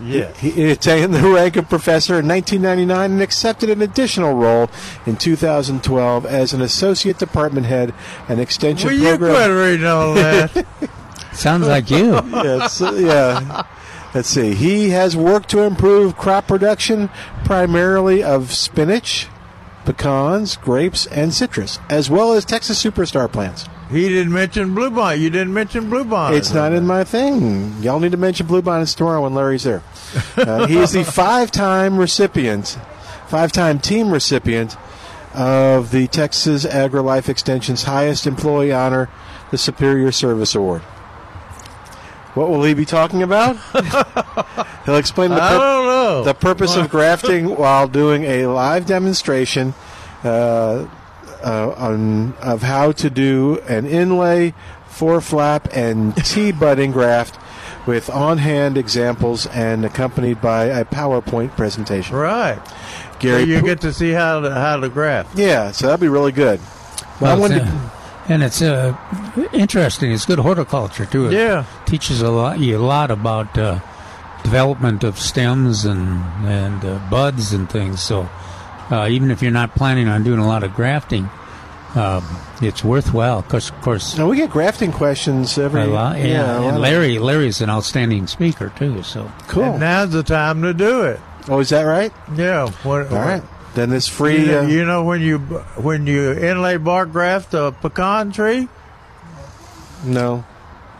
Yeah. 0.00 0.32
He, 0.34 0.50
he 0.50 0.70
attained 0.70 1.12
the 1.12 1.28
rank 1.28 1.56
of 1.56 1.68
professor 1.68 2.20
in 2.20 2.28
1999 2.28 3.12
and 3.12 3.20
accepted 3.22 3.68
an 3.68 3.82
additional 3.82 4.34
role 4.34 4.70
in 5.06 5.16
2012 5.16 6.24
as 6.26 6.52
an 6.52 6.62
associate 6.62 7.18
department 7.18 7.66
head 7.66 7.92
and 8.28 8.40
extension 8.40 8.88
Will 8.88 8.96
you 8.96 9.08
program. 9.16 9.34
quit 9.34 9.50
reading 9.50 9.86
all 9.86 10.14
that? 10.14 10.66
Sounds 11.32 11.66
like 11.66 11.90
you. 11.90 12.12
yeah, 12.14 12.68
uh, 12.80 12.92
yeah. 12.94 13.62
Let's 14.14 14.28
see. 14.28 14.54
He 14.54 14.90
has 14.90 15.16
worked 15.16 15.50
to 15.50 15.62
improve 15.62 16.16
crop 16.16 16.46
production, 16.46 17.10
primarily 17.44 18.22
of 18.22 18.52
spinach, 18.54 19.26
pecans, 19.88 20.58
grapes, 20.58 21.06
and 21.06 21.32
citrus, 21.32 21.78
as 21.88 22.10
well 22.10 22.34
as 22.34 22.44
Texas 22.44 22.82
Superstar 22.82 23.30
plants. 23.32 23.66
He 23.90 24.06
didn't 24.10 24.34
mention 24.34 24.74
bluebonnet. 24.74 25.18
You 25.18 25.30
didn't 25.30 25.54
mention 25.54 25.84
bluebonnet. 25.84 26.36
It's 26.36 26.52
not 26.52 26.74
in 26.74 26.86
my 26.86 27.04
thing. 27.04 27.72
Y'all 27.82 27.98
need 27.98 28.12
to 28.12 28.18
mention 28.18 28.46
bluebonnets 28.46 28.94
tomorrow 28.94 29.22
when 29.22 29.34
Larry's 29.34 29.64
there. 29.64 29.82
Uh, 30.36 30.66
he 30.66 30.76
is 30.76 30.92
the 30.92 31.04
five-time 31.12 31.96
recipient, 31.96 32.76
five-time 33.28 33.78
team 33.78 34.10
recipient 34.10 34.76
of 35.32 35.90
the 35.90 36.06
Texas 36.08 36.66
AgriLife 36.66 37.30
Extension's 37.30 37.84
highest 37.84 38.26
employee 38.26 38.72
honor, 38.72 39.08
the 39.50 39.58
Superior 39.58 40.12
Service 40.12 40.54
Award. 40.54 40.82
What 42.38 42.50
will 42.50 42.62
he 42.62 42.72
be 42.74 42.84
talking 42.84 43.22
about? 43.24 43.56
He'll 44.86 44.96
explain 44.96 45.30
the, 45.30 45.42
I 45.42 45.50
don't 45.54 45.86
know. 45.86 46.22
the 46.24 46.34
purpose 46.34 46.76
of 46.76 46.88
grafting 46.96 47.56
while 47.56 47.88
doing 47.88 48.22
a 48.24 48.46
live 48.46 48.86
demonstration 48.86 49.74
uh, 50.22 50.86
uh, 51.44 51.74
on, 51.76 52.34
of 52.34 52.62
how 52.62 52.92
to 52.92 53.10
do 53.10 53.58
an 53.68 53.86
inlay, 53.86 54.54
four 54.86 55.20
flap, 55.20 55.68
and 55.72 56.14
T 56.24 56.52
budding 56.52 56.92
graft 56.92 57.38
with 57.86 58.08
on 58.08 58.38
hand 58.38 58.78
examples 58.78 59.46
and 59.46 59.84
accompanied 59.84 60.40
by 60.40 60.66
a 60.66 60.84
PowerPoint 60.84 61.56
presentation. 61.56 62.14
Right. 62.16 62.60
Gary, 63.18 63.42
So 63.42 63.46
you 63.48 63.60
Pu- 63.60 63.66
get 63.66 63.80
to 63.80 63.92
see 63.92 64.12
how 64.12 64.40
to, 64.40 64.54
how 64.54 64.76
to 64.78 64.88
graph. 64.88 65.34
yeah, 65.34 65.72
so 65.72 65.86
that'd 65.86 66.00
be 66.00 66.08
really 66.08 66.32
good. 66.32 66.60
Well, 67.20 67.36
I 67.36 67.38
wanted 67.38 67.62
it's, 67.62 67.70
to- 67.70 67.92
and 68.28 68.42
it's 68.42 68.60
uh, 68.62 68.94
interesting. 69.52 70.12
It's 70.12 70.26
good 70.26 70.38
horticulture 70.38 71.06
too. 71.06 71.26
It 71.28 71.32
Yeah. 71.34 71.64
teaches 71.86 72.20
a 72.22 72.30
lot 72.30 72.58
you 72.60 72.76
a 72.78 72.84
lot 72.84 73.10
about 73.10 73.56
uh, 73.58 73.78
development 74.42 75.04
of 75.04 75.18
stems 75.18 75.84
and 75.84 76.22
and 76.44 76.84
uh, 76.84 76.98
buds 77.10 77.52
and 77.52 77.68
things. 77.70 78.00
So 78.02 78.28
uh, 78.90 79.08
even 79.10 79.30
if 79.30 79.42
you're 79.42 79.50
not 79.52 79.74
planning 79.74 80.08
on 80.08 80.22
doing 80.24 80.38
a 80.40 80.46
lot 80.46 80.62
of 80.62 80.74
grafting, 80.74 81.28
um, 81.94 82.24
it's 82.62 82.82
worthwhile. 82.84 83.42
Because 83.42 83.70
of 83.70 83.80
course, 83.82 84.16
now 84.16 84.28
we 84.28 84.36
get 84.36 84.50
grafting 84.50 84.92
questions 84.92 85.58
every 85.58 85.82
a 85.82 85.86
lot. 85.86 86.18
Yeah, 86.18 86.24
yeah, 86.26 86.58
a 86.58 86.60
lot 86.60 86.68
and 86.74 86.80
Larry 86.80 87.18
Larry's 87.18 87.60
an 87.60 87.70
outstanding 87.70 88.26
speaker 88.26 88.72
too. 88.76 89.02
So 89.02 89.30
Cool. 89.48 89.64
And 89.64 89.80
now's 89.80 90.10
the 90.12 90.22
time 90.22 90.62
to 90.62 90.72
do 90.74 91.02
it. 91.02 91.20
Oh, 91.48 91.60
is 91.60 91.70
that 91.70 91.82
right? 91.84 92.12
Yeah. 92.36 92.68
What, 92.84 93.10
All 93.10 93.18
right. 93.18 93.42
Then 93.78 93.90
this 93.90 94.08
free. 94.08 94.40
You 94.40 94.46
know, 94.46 94.58
uh, 94.58 94.66
you 94.66 94.84
know 94.84 95.04
when 95.04 95.20
you 95.20 95.38
when 95.38 96.08
you 96.08 96.32
inlay 96.32 96.78
bark 96.78 97.12
graft 97.12 97.54
a 97.54 97.70
pecan 97.70 98.32
tree, 98.32 98.68
no. 100.04 100.38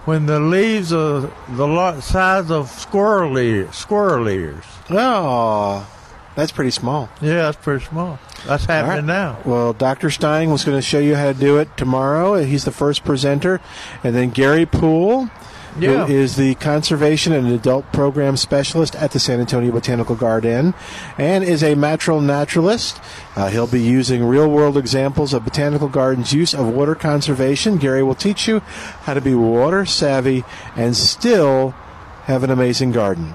when 0.05 0.27
the 0.27 0.39
leaves 0.39 0.93
are 0.93 1.29
the 1.49 2.01
size 2.01 2.53
of 2.53 2.71
squirrel 2.71 3.37
ears, 3.37 3.75
squirrel 3.75 4.29
ears. 4.29 4.63
Oh, 4.91 5.91
that's 6.37 6.53
pretty 6.53 6.71
small. 6.71 7.09
Yeah, 7.21 7.51
that's 7.51 7.57
pretty 7.57 7.85
small. 7.85 8.21
That's 8.47 8.67
happening 8.67 9.07
now. 9.07 9.41
Well, 9.45 9.73
Dr. 9.73 10.09
Stein 10.09 10.51
was 10.51 10.65
going 10.65 10.79
to 10.79 10.83
show 10.83 11.01
you 11.01 11.17
how 11.17 11.33
to 11.33 11.35
do 11.35 11.59
it 11.59 11.77
tomorrow. 11.77 12.37
He's 12.45 12.65
the 12.65 12.71
first 12.71 13.05
presenter. 13.05 13.61
And 14.05 14.15
then 14.15 14.31
Gary 14.31 14.67
Poole, 14.67 15.31
Yeah. 15.81 16.07
who 16.07 16.13
is 16.13 16.37
the 16.37 16.55
conservation 16.57 17.33
and 17.33 17.47
adult 17.49 17.91
program 17.93 18.37
specialist 18.37 18.97
at 18.97 19.13
the 19.13 19.19
San 19.19 19.41
Antonio 19.41 19.73
Botanical 19.73 20.17
Garden 20.17 20.75
and 21.17 21.45
is 21.45 21.63
a 21.63 21.75
natural 21.75 22.21
naturalist. 22.21 23.01
Uh, 23.37 23.49
he'll 23.49 23.67
be 23.67 23.83
using 23.83 24.25
real 24.25 24.51
world 24.51 24.77
examples 24.77 25.33
of 25.33 25.45
botanical 25.45 25.89
gardens' 25.89 26.33
use 26.33 26.55
of 26.55 26.69
water 26.69 26.95
conservation. 26.95 27.77
Gary 27.77 28.03
will 28.03 28.15
teach 28.15 28.49
you 28.49 28.61
how 29.03 29.15
to 29.15 29.21
be 29.21 29.35
water 29.35 29.85
savvy 29.87 30.45
and 30.77 30.97
still 30.97 31.71
have 32.25 32.43
an 32.45 32.51
amazing 32.51 32.93
garden. 32.93 33.35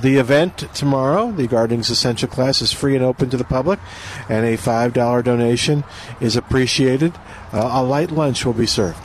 The 0.00 0.16
event 0.16 0.58
tomorrow, 0.74 1.32
the 1.32 1.46
Gardening's 1.46 1.90
Essential 1.90 2.28
class, 2.28 2.62
is 2.62 2.72
free 2.72 2.94
and 2.94 3.04
open 3.04 3.30
to 3.30 3.36
the 3.36 3.44
public, 3.44 3.80
and 4.28 4.46
a 4.46 4.56
$5 4.56 5.24
donation 5.24 5.84
is 6.20 6.36
appreciated. 6.36 7.14
Uh, 7.52 7.68
a 7.72 7.82
light 7.82 8.10
lunch 8.10 8.44
will 8.44 8.52
be 8.52 8.66
served. 8.66 8.98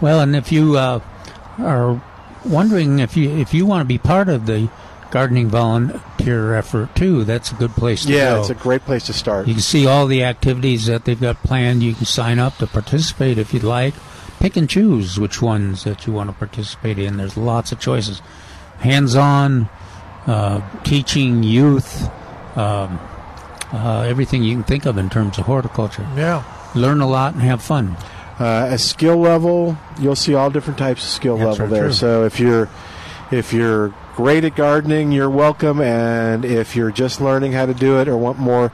Well, 0.00 0.20
and 0.20 0.34
if 0.34 0.50
you 0.50 0.76
uh, 0.78 1.00
are 1.58 2.02
wondering 2.44 2.98
if 2.98 3.16
you 3.16 3.30
if 3.30 3.54
you 3.54 3.66
want 3.66 3.82
to 3.82 3.86
be 3.86 3.98
part 3.98 4.28
of 4.28 4.46
the 4.46 4.68
gardening 5.10 5.48
volunteer 5.48 6.54
effort 6.54 6.94
too, 6.96 7.24
that's 7.24 7.52
a 7.52 7.54
good 7.54 7.70
place 7.72 8.04
to 8.06 8.12
yeah, 8.12 8.34
go. 8.34 8.40
it's 8.40 8.50
a 8.50 8.54
great 8.54 8.80
place 8.82 9.06
to 9.06 9.12
start. 9.12 9.46
you 9.46 9.54
can 9.54 9.62
see 9.62 9.86
all 9.86 10.06
the 10.06 10.24
activities 10.24 10.86
that 10.86 11.04
they've 11.04 11.20
got 11.20 11.36
planned. 11.42 11.82
You 11.82 11.94
can 11.94 12.06
sign 12.06 12.38
up 12.38 12.56
to 12.58 12.66
participate 12.66 13.38
if 13.38 13.52
you'd 13.52 13.62
like. 13.62 13.94
Pick 14.40 14.56
and 14.56 14.68
choose 14.68 15.20
which 15.20 15.40
ones 15.40 15.84
that 15.84 16.06
you 16.06 16.12
want 16.12 16.30
to 16.30 16.34
participate 16.34 16.98
in. 16.98 17.16
There's 17.18 17.36
lots 17.36 17.70
of 17.70 17.78
choices. 17.78 18.20
Hands-on, 18.78 19.68
uh, 20.26 20.82
teaching 20.82 21.44
youth, 21.44 22.08
um, 22.56 22.98
uh, 23.72 24.04
everything 24.08 24.42
you 24.42 24.54
can 24.56 24.64
think 24.64 24.84
of 24.86 24.98
in 24.98 25.10
terms 25.10 25.38
of 25.38 25.46
horticulture. 25.46 26.06
Yeah. 26.16 26.42
Learn 26.74 27.00
a 27.00 27.08
lot 27.08 27.34
and 27.34 27.42
have 27.42 27.62
fun. 27.62 27.96
Uh, 28.42 28.66
a 28.72 28.78
skill 28.78 29.18
level, 29.18 29.78
you'll 30.00 30.16
see 30.16 30.34
all 30.34 30.50
different 30.50 30.76
types 30.76 31.04
of 31.04 31.10
skill 31.10 31.36
That's 31.36 31.60
level 31.60 31.68
there. 31.68 31.84
true. 31.84 31.92
So 31.92 32.24
if 32.24 32.40
you're 32.40 32.68
if 33.30 33.52
you're 33.52 33.94
great 34.14 34.44
at 34.44 34.54
gardening, 34.56 35.12
you're 35.12 35.30
welcome. 35.30 35.80
And 35.80 36.44
if 36.44 36.76
you're 36.76 36.90
just 36.90 37.20
learning 37.20 37.52
how 37.52 37.66
to 37.66 37.74
do 37.74 37.98
it 38.00 38.08
or 38.08 38.16
want 38.16 38.38
more 38.38 38.72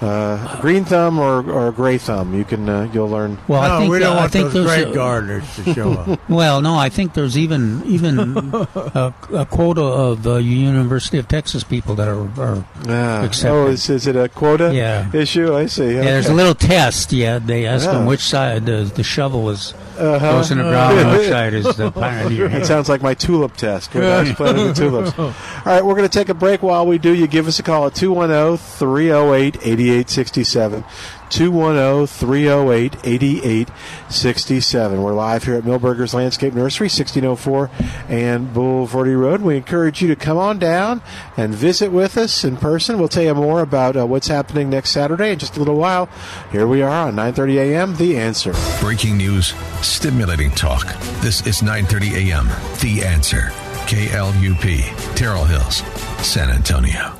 uh, 0.00 0.60
green 0.60 0.84
thumb 0.84 1.18
or, 1.18 1.48
or 1.50 1.72
gray 1.72 1.98
thumb, 1.98 2.34
you 2.34 2.44
can 2.44 2.68
uh, 2.68 2.88
you'll 2.92 3.08
learn. 3.08 3.38
Well, 3.48 3.62
no, 3.62 3.76
I 3.76 3.78
think 3.80 3.90
we 3.92 3.98
don't 3.98 4.12
uh, 4.12 4.14
I 4.16 4.20
want 4.20 4.32
think 4.32 4.52
those 4.52 4.66
great 4.66 4.88
a- 4.88 4.92
gardeners 4.94 5.56
to 5.56 5.74
show 5.74 5.92
up. 5.92 6.20
Well, 6.30 6.60
no, 6.60 6.76
I 6.76 6.88
think 6.90 7.14
there's 7.14 7.36
even 7.36 7.82
even 7.86 8.18
a, 8.54 9.12
a 9.34 9.46
quota 9.50 9.82
of 9.82 10.26
uh, 10.26 10.36
University 10.36 11.18
of 11.18 11.26
Texas 11.28 11.64
people 11.64 11.94
that 11.96 12.08
are, 12.08 12.22
are 12.40 12.64
Ah, 12.88 13.24
accepted. 13.24 13.50
oh, 13.54 13.66
is, 13.66 13.88
is 13.90 14.06
it 14.06 14.16
a 14.16 14.28
quota 14.28 14.72
Yeah. 14.74 15.10
issue? 15.14 15.54
I 15.54 15.66
see. 15.66 15.94
Yeah, 15.94 16.02
there's 16.02 16.28
a 16.28 16.34
little 16.34 16.54
test. 16.54 17.12
Yeah, 17.12 17.38
they 17.38 17.66
ask 17.66 17.86
Yeah. 17.86 17.92
them 17.94 18.06
which 18.06 18.20
side 18.20 18.66
the, 18.66 18.90
the 18.94 19.02
shovel 19.02 19.50
is 19.50 19.74
Uh-huh. 19.98 20.18
goes 20.32 20.50
in 20.50 20.58
the 20.58 20.64
ground, 20.64 20.98
and 20.98 21.10
which 21.18 21.28
side 21.28 21.52
is 21.52 21.76
the 21.76 21.90
pioneer. 21.92 22.46
It 22.46 22.64
sounds 22.66 22.88
like 22.88 23.02
my 23.02 23.14
tulip 23.14 23.56
test. 23.56 23.92
When 23.94 24.04
I 24.04 24.22
was 24.22 24.32
planting 24.32 24.66
the 24.68 24.74
tulips. 24.90 25.18
All 25.18 25.34
right, 25.64 25.84
we're 25.84 25.94
going 25.94 26.08
to 26.08 26.18
take 26.18 26.28
a 26.28 26.34
break. 26.34 26.62
While 26.62 26.86
we 26.86 26.98
do, 26.98 27.14
you 27.14 27.26
give 27.26 27.46
us 27.46 27.58
a 27.58 27.62
call 27.62 27.86
at 27.86 27.94
210 27.94 28.56
308 28.56 29.56
8867. 29.56 30.84
210 31.30 32.06
308 32.06 32.96
8867. 33.04 35.02
We're 35.02 35.14
live 35.14 35.44
here 35.44 35.54
at 35.54 35.62
Milbergers 35.64 36.12
Landscape 36.12 36.54
Nursery, 36.54 36.86
1604 36.86 37.70
and 38.08 38.48
Bulverde 38.48 39.18
Road. 39.18 39.40
We 39.40 39.56
encourage 39.56 40.02
you 40.02 40.08
to 40.08 40.16
come 40.16 40.36
on 40.36 40.58
down 40.58 41.02
and 41.36 41.54
visit 41.54 41.92
with 41.92 42.16
us 42.16 42.44
in 42.44 42.56
person. 42.56 42.98
We'll 42.98 43.08
tell 43.08 43.22
you 43.22 43.34
more 43.34 43.60
about 43.60 43.96
uh, 43.96 44.06
what's 44.06 44.26
happening 44.26 44.70
next 44.70 44.90
Saturday 44.90 45.32
in 45.32 45.38
just 45.38 45.56
a 45.56 45.60
little 45.60 45.76
while. 45.76 46.08
Here 46.50 46.66
we 46.66 46.82
are 46.82 47.08
on 47.08 47.14
9:30 47.14 47.54
a.m. 47.58 47.96
The 47.96 48.18
Answer. 48.18 48.52
Breaking 48.80 49.16
news, 49.16 49.54
stimulating 49.82 50.50
talk. 50.50 50.86
This 51.20 51.46
is 51.46 51.62
9:30 51.62 52.30
a.m. 52.30 52.48
The 52.80 53.04
Answer. 53.04 53.52
KLUP, 53.90 55.16
Terrell 55.16 55.44
Hills, 55.44 55.78
San 56.24 56.48
Antonio. 56.48 57.12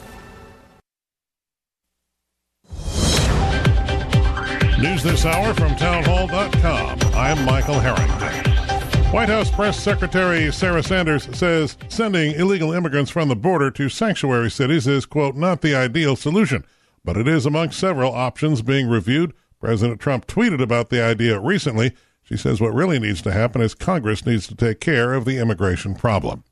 News 4.79 5.03
this 5.03 5.25
hour 5.25 5.53
from 5.53 5.75
townhall.com. 5.75 7.01
I'm 7.13 7.45
Michael 7.45 7.81
Harrington. 7.81 8.53
White 9.11 9.29
House 9.29 9.51
Press 9.51 9.81
Secretary 9.81 10.53
Sarah 10.53 10.85
Sanders 10.85 11.29
says 11.37 11.77
sending 11.89 12.37
illegal 12.37 12.73
immigrants 12.73 13.11
from 13.11 13.29
the 13.29 13.35
border 13.35 13.73
to 13.73 13.89
sanctuary 13.89 14.49
cities 14.49 14.87
is, 14.87 15.07
quote, 15.07 15.35
not 15.35 15.63
the 15.63 15.75
ideal 15.75 16.15
solution, 16.15 16.65
but 17.05 17.17
it 17.17 17.27
is 17.27 17.47
among 17.47 17.73
several 17.73 18.13
options 18.15 18.63
being 18.63 18.87
reviewed. 18.87 19.33
President 19.59 20.01
Trump 20.01 20.29
tweeted 20.29 20.63
about 20.63 20.91
the 20.91 21.03
idea 21.03 21.41
recently. 21.41 21.97
She 22.23 22.37
says 22.37 22.61
what 22.61 22.75
really 22.75 23.01
needs 23.01 23.23
to 23.23 23.33
happen 23.33 23.61
is 23.61 23.75
Congress 23.75 24.25
needs 24.25 24.47
to 24.47 24.55
take 24.55 24.79
care 24.79 25.15
of 25.15 25.25
the 25.25 25.39
immigration 25.39 25.97
problem. 25.97 26.45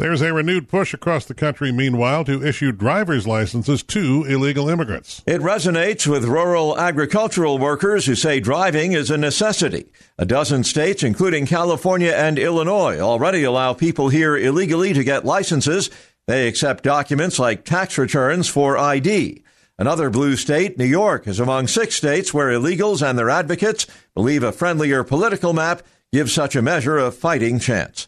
There's 0.00 0.22
a 0.22 0.32
renewed 0.32 0.68
push 0.68 0.94
across 0.94 1.24
the 1.24 1.34
country, 1.34 1.72
meanwhile, 1.72 2.24
to 2.26 2.46
issue 2.46 2.70
driver's 2.70 3.26
licenses 3.26 3.82
to 3.82 4.24
illegal 4.28 4.68
immigrants. 4.68 5.24
It 5.26 5.40
resonates 5.40 6.06
with 6.06 6.24
rural 6.24 6.78
agricultural 6.78 7.58
workers 7.58 8.06
who 8.06 8.14
say 8.14 8.38
driving 8.38 8.92
is 8.92 9.10
a 9.10 9.18
necessity. 9.18 9.90
A 10.16 10.24
dozen 10.24 10.62
states, 10.62 11.02
including 11.02 11.46
California 11.46 12.12
and 12.12 12.38
Illinois, 12.38 13.00
already 13.00 13.42
allow 13.42 13.72
people 13.72 14.08
here 14.08 14.36
illegally 14.36 14.92
to 14.92 15.02
get 15.02 15.24
licenses. 15.24 15.90
They 16.28 16.46
accept 16.46 16.84
documents 16.84 17.40
like 17.40 17.64
tax 17.64 17.98
returns 17.98 18.48
for 18.48 18.78
ID. 18.78 19.42
Another 19.80 20.10
blue 20.10 20.36
state, 20.36 20.78
New 20.78 20.84
York, 20.84 21.26
is 21.26 21.40
among 21.40 21.66
six 21.66 21.96
states 21.96 22.32
where 22.32 22.50
illegals 22.50 23.04
and 23.04 23.18
their 23.18 23.30
advocates 23.30 23.88
believe 24.14 24.44
a 24.44 24.52
friendlier 24.52 25.02
political 25.02 25.52
map 25.52 25.82
gives 26.12 26.32
such 26.32 26.54
a 26.54 26.62
measure 26.62 26.98
a 26.98 27.10
fighting 27.10 27.58
chance. 27.58 28.06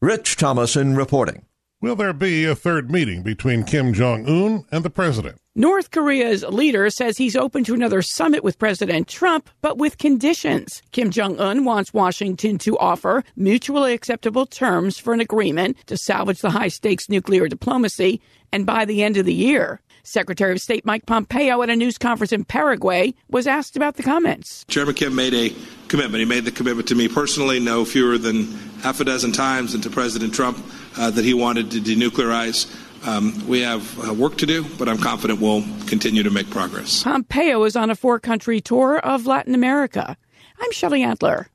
Rich 0.00 0.36
Thomason 0.36 0.94
reporting. 0.94 1.44
Will 1.80 1.96
there 1.96 2.12
be 2.12 2.44
a 2.44 2.54
third 2.54 2.88
meeting 2.88 3.24
between 3.24 3.64
Kim 3.64 3.92
Jong 3.92 4.28
un 4.28 4.64
and 4.70 4.84
the 4.84 4.90
president? 4.90 5.38
North 5.56 5.90
Korea's 5.90 6.44
leader 6.44 6.88
says 6.88 7.18
he's 7.18 7.34
open 7.34 7.64
to 7.64 7.74
another 7.74 8.00
summit 8.00 8.44
with 8.44 8.60
President 8.60 9.08
Trump, 9.08 9.50
but 9.60 9.76
with 9.76 9.98
conditions. 9.98 10.82
Kim 10.92 11.10
Jong 11.10 11.40
un 11.40 11.64
wants 11.64 11.92
Washington 11.92 12.58
to 12.58 12.78
offer 12.78 13.24
mutually 13.34 13.92
acceptable 13.92 14.46
terms 14.46 14.98
for 14.98 15.12
an 15.12 15.20
agreement 15.20 15.76
to 15.88 15.96
salvage 15.96 16.42
the 16.42 16.50
high 16.50 16.68
stakes 16.68 17.08
nuclear 17.08 17.48
diplomacy, 17.48 18.20
and 18.52 18.66
by 18.66 18.84
the 18.84 19.02
end 19.02 19.16
of 19.16 19.26
the 19.26 19.34
year. 19.34 19.80
Secretary 20.04 20.52
of 20.52 20.60
State 20.60 20.86
Mike 20.86 21.06
Pompeo 21.06 21.60
at 21.60 21.70
a 21.70 21.74
news 21.76 21.98
conference 21.98 22.32
in 22.32 22.44
Paraguay 22.44 23.12
was 23.30 23.48
asked 23.48 23.74
about 23.74 23.96
the 23.96 24.04
comments. 24.04 24.64
Chairman 24.68 24.94
Kim 24.94 25.16
made 25.16 25.34
a 25.34 25.52
commitment. 25.88 26.20
He 26.20 26.24
made 26.24 26.44
the 26.44 26.52
commitment 26.52 26.88
to 26.88 26.94
me 26.94 27.08
personally, 27.08 27.60
no 27.60 27.84
fewer 27.84 28.18
than 28.18 28.52
half 28.82 29.00
a 29.00 29.04
dozen 29.04 29.32
times, 29.32 29.74
and 29.74 29.82
to 29.82 29.90
President 29.90 30.34
Trump 30.34 30.58
uh, 30.96 31.10
that 31.10 31.24
he 31.24 31.34
wanted 31.34 31.70
to 31.72 31.80
denuclearize. 31.80 32.66
Um, 33.06 33.46
we 33.46 33.60
have 33.60 34.08
uh, 34.08 34.12
work 34.12 34.36
to 34.38 34.46
do, 34.46 34.64
but 34.76 34.88
I'm 34.88 34.98
confident 34.98 35.40
we'll 35.40 35.64
continue 35.86 36.22
to 36.22 36.30
make 36.30 36.50
progress. 36.50 37.04
Pompeo 37.04 37.64
is 37.64 37.76
on 37.76 37.90
a 37.90 37.94
four 37.94 38.18
country 38.18 38.60
tour 38.60 38.98
of 38.98 39.26
Latin 39.26 39.54
America. 39.54 40.16
I'm 40.60 40.72
Shelley 40.72 41.04
Adler. 41.04 41.48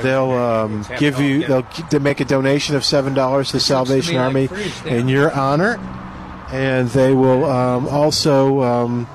They'll 0.02 0.32
um, 0.32 0.86
give 1.00 1.22
you. 1.22 1.48
They'll 1.48 1.66
they 1.90 2.00
make 2.00 2.20
a 2.20 2.26
donation 2.26 2.76
of 2.76 2.84
seven 2.84 3.14
dollars 3.14 3.48
to 3.48 3.54
the 3.54 3.60
Salvation 3.62 4.18
Army 4.18 4.50
in 4.86 5.08
your 5.08 5.32
honor, 5.32 5.80
and 6.52 6.90
they 6.90 7.14
will 7.14 7.46
um, 7.46 7.88
also 7.88 8.62
um, 8.62 9.08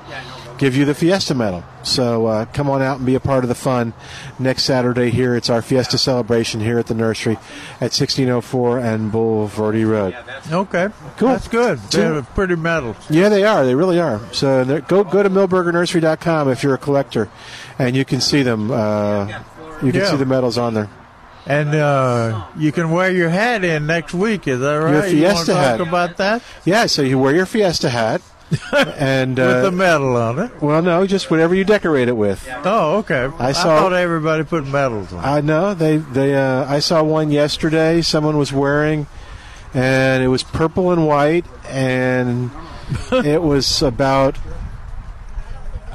give 0.57 0.75
you 0.75 0.85
the 0.85 0.93
Fiesta 0.95 1.33
medal. 1.35 1.63
So 1.83 2.25
uh, 2.25 2.45
come 2.45 2.69
on 2.69 2.81
out 2.81 2.97
and 2.97 3.05
be 3.05 3.15
a 3.15 3.19
part 3.19 3.43
of 3.43 3.47
the 3.49 3.55
fun 3.55 3.93
next 4.39 4.63
Saturday 4.63 5.09
here. 5.09 5.35
It's 5.35 5.49
our 5.49 5.61
Fiesta 5.61 5.97
celebration 5.97 6.59
here 6.61 6.79
at 6.79 6.87
the 6.87 6.93
nursery 6.93 7.33
at 7.79 7.93
1604 7.93 8.79
and 8.79 9.11
Bulverde 9.11 9.87
Road. 9.89 10.15
Okay, 10.51 10.89
Cool. 11.17 11.27
That's 11.29 11.47
good. 11.47 11.79
Two- 11.89 11.97
They're 11.97 12.21
pretty 12.21 12.55
medals. 12.55 12.97
Yeah, 13.09 13.29
they 13.29 13.43
are. 13.43 13.65
They 13.65 13.75
really 13.75 13.99
are. 13.99 14.19
So 14.33 14.81
go 14.87 15.03
go 15.03 15.23
to 15.23 15.29
milbergernursery.com 15.29 16.49
if 16.49 16.63
you're 16.63 16.73
a 16.73 16.77
collector, 16.79 17.29
and 17.79 17.95
you 17.95 18.05
can 18.05 18.19
see 18.21 18.43
them. 18.43 18.71
Uh, 18.71 19.27
you 19.83 19.91
can 19.91 20.01
Yeah. 20.01 20.09
see 20.11 20.17
the 20.17 20.25
medals 20.25 20.57
on 20.57 20.73
there. 20.73 20.89
And 21.45 21.73
uh, 21.75 22.45
you 22.57 22.73
can 22.73 22.91
wear 22.91 23.09
your 23.09 23.29
hat 23.29 23.63
in 23.63 23.85
next 23.87 24.13
week. 24.13 24.49
Is 24.49 24.59
that 24.59 24.73
right? 24.75 24.91
Your 24.93 25.07
you 25.07 25.23
want 25.23 25.37
Fiesta 25.37 25.45
to 25.45 25.51
talk 25.53 25.63
hat. 25.63 25.81
about 25.81 26.17
that 26.17 26.41
Yeah, 26.65 26.87
so 26.87 27.01
you 27.03 27.17
wear 27.17 27.33
your 27.33 27.45
Fiesta 27.45 27.87
hat, 27.89 28.21
and 28.71 29.39
uh, 29.39 29.43
with 29.43 29.63
the 29.63 29.71
medal 29.71 30.15
on 30.15 30.39
it? 30.39 30.61
well, 30.61 30.81
no, 30.81 31.05
just 31.05 31.29
whatever 31.29 31.53
you 31.53 31.63
decorate 31.63 32.07
it 32.07 32.15
with. 32.15 32.47
Oh, 32.63 32.97
okay. 32.97 33.29
I 33.39 33.51
saw- 33.51 33.81
thought 33.81 33.93
everybody 33.93 34.43
put 34.43 34.65
medals 34.65 35.11
on. 35.11 35.23
I 35.23 35.41
know 35.41 35.73
they 35.73 35.97
they. 35.97 36.35
Uh, 36.35 36.65
I 36.65 36.79
saw 36.79 37.03
one 37.03 37.31
yesterday. 37.31 38.01
Someone 38.01 38.37
was 38.37 38.53
wearing, 38.53 39.07
and 39.73 40.23
it 40.23 40.27
was 40.27 40.43
purple 40.43 40.91
and 40.91 41.05
white, 41.07 41.45
and 41.67 42.51
it 43.11 43.41
was 43.41 43.81
about. 43.81 44.37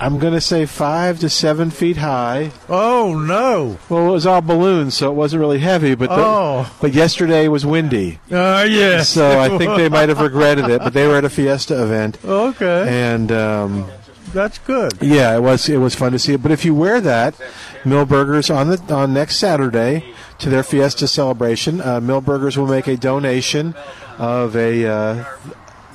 I'm 0.03 0.19
going 0.19 0.33
to 0.35 0.41
say 0.41 0.67
five 0.67 1.21
to 1.21 1.29
seven 1.29 1.71
feet 1.71 1.97
high. 1.97 2.51
Oh 2.69 3.15
no! 3.19 3.79
Well, 3.89 4.09
it 4.09 4.13
was 4.13 4.27
all 4.27 4.41
balloons, 4.41 4.95
so 4.97 5.11
it 5.11 5.15
wasn't 5.15 5.41
really 5.41 5.61
heavy. 5.61 5.95
But 5.95 6.09
the, 6.11 6.17
Oh. 6.17 6.77
but 6.81 6.93
yesterday 6.93 7.47
was 7.47 7.65
windy. 7.65 8.19
Oh 8.31 8.65
yes. 8.65 9.09
So 9.11 9.39
I 9.39 9.57
think 9.59 9.77
they 9.77 9.89
might 9.89 10.09
have 10.09 10.21
regretted 10.21 10.69
it. 10.69 10.81
But 10.81 10.93
they 10.93 11.07
were 11.07 11.17
at 11.17 11.25
a 11.25 11.31
fiesta 11.31 11.81
event, 11.83 12.19
Okay, 12.25 12.87
and 12.89 13.31
um, 13.31 13.89
that's 14.35 14.59
good. 14.59 14.93
yeah, 15.01 15.37
it 15.37 15.41
was 15.41 15.69
it 15.69 15.79
was 15.79 15.95
fun 15.95 16.11
to 16.13 16.19
see 16.19 16.33
it. 16.35 16.43
But 16.43 16.51
if 16.51 16.65
you 16.65 16.75
wear 16.75 17.01
that, 17.01 17.35
Milbergers 17.85 18.53
on 18.55 18.71
the 18.71 18.95
on 18.95 19.15
next 19.15 19.37
Saturday 19.37 20.13
to 20.41 20.51
their 20.51 20.65
Fiesta 20.65 21.07
celebration, 21.07 21.81
uh, 21.81 22.01
Milbergers 22.01 22.57
will 22.57 22.67
make 22.67 22.89
a 22.89 22.97
donation 22.97 23.75
of 24.19 24.57
a. 24.57 24.85
Uh, 24.87 25.25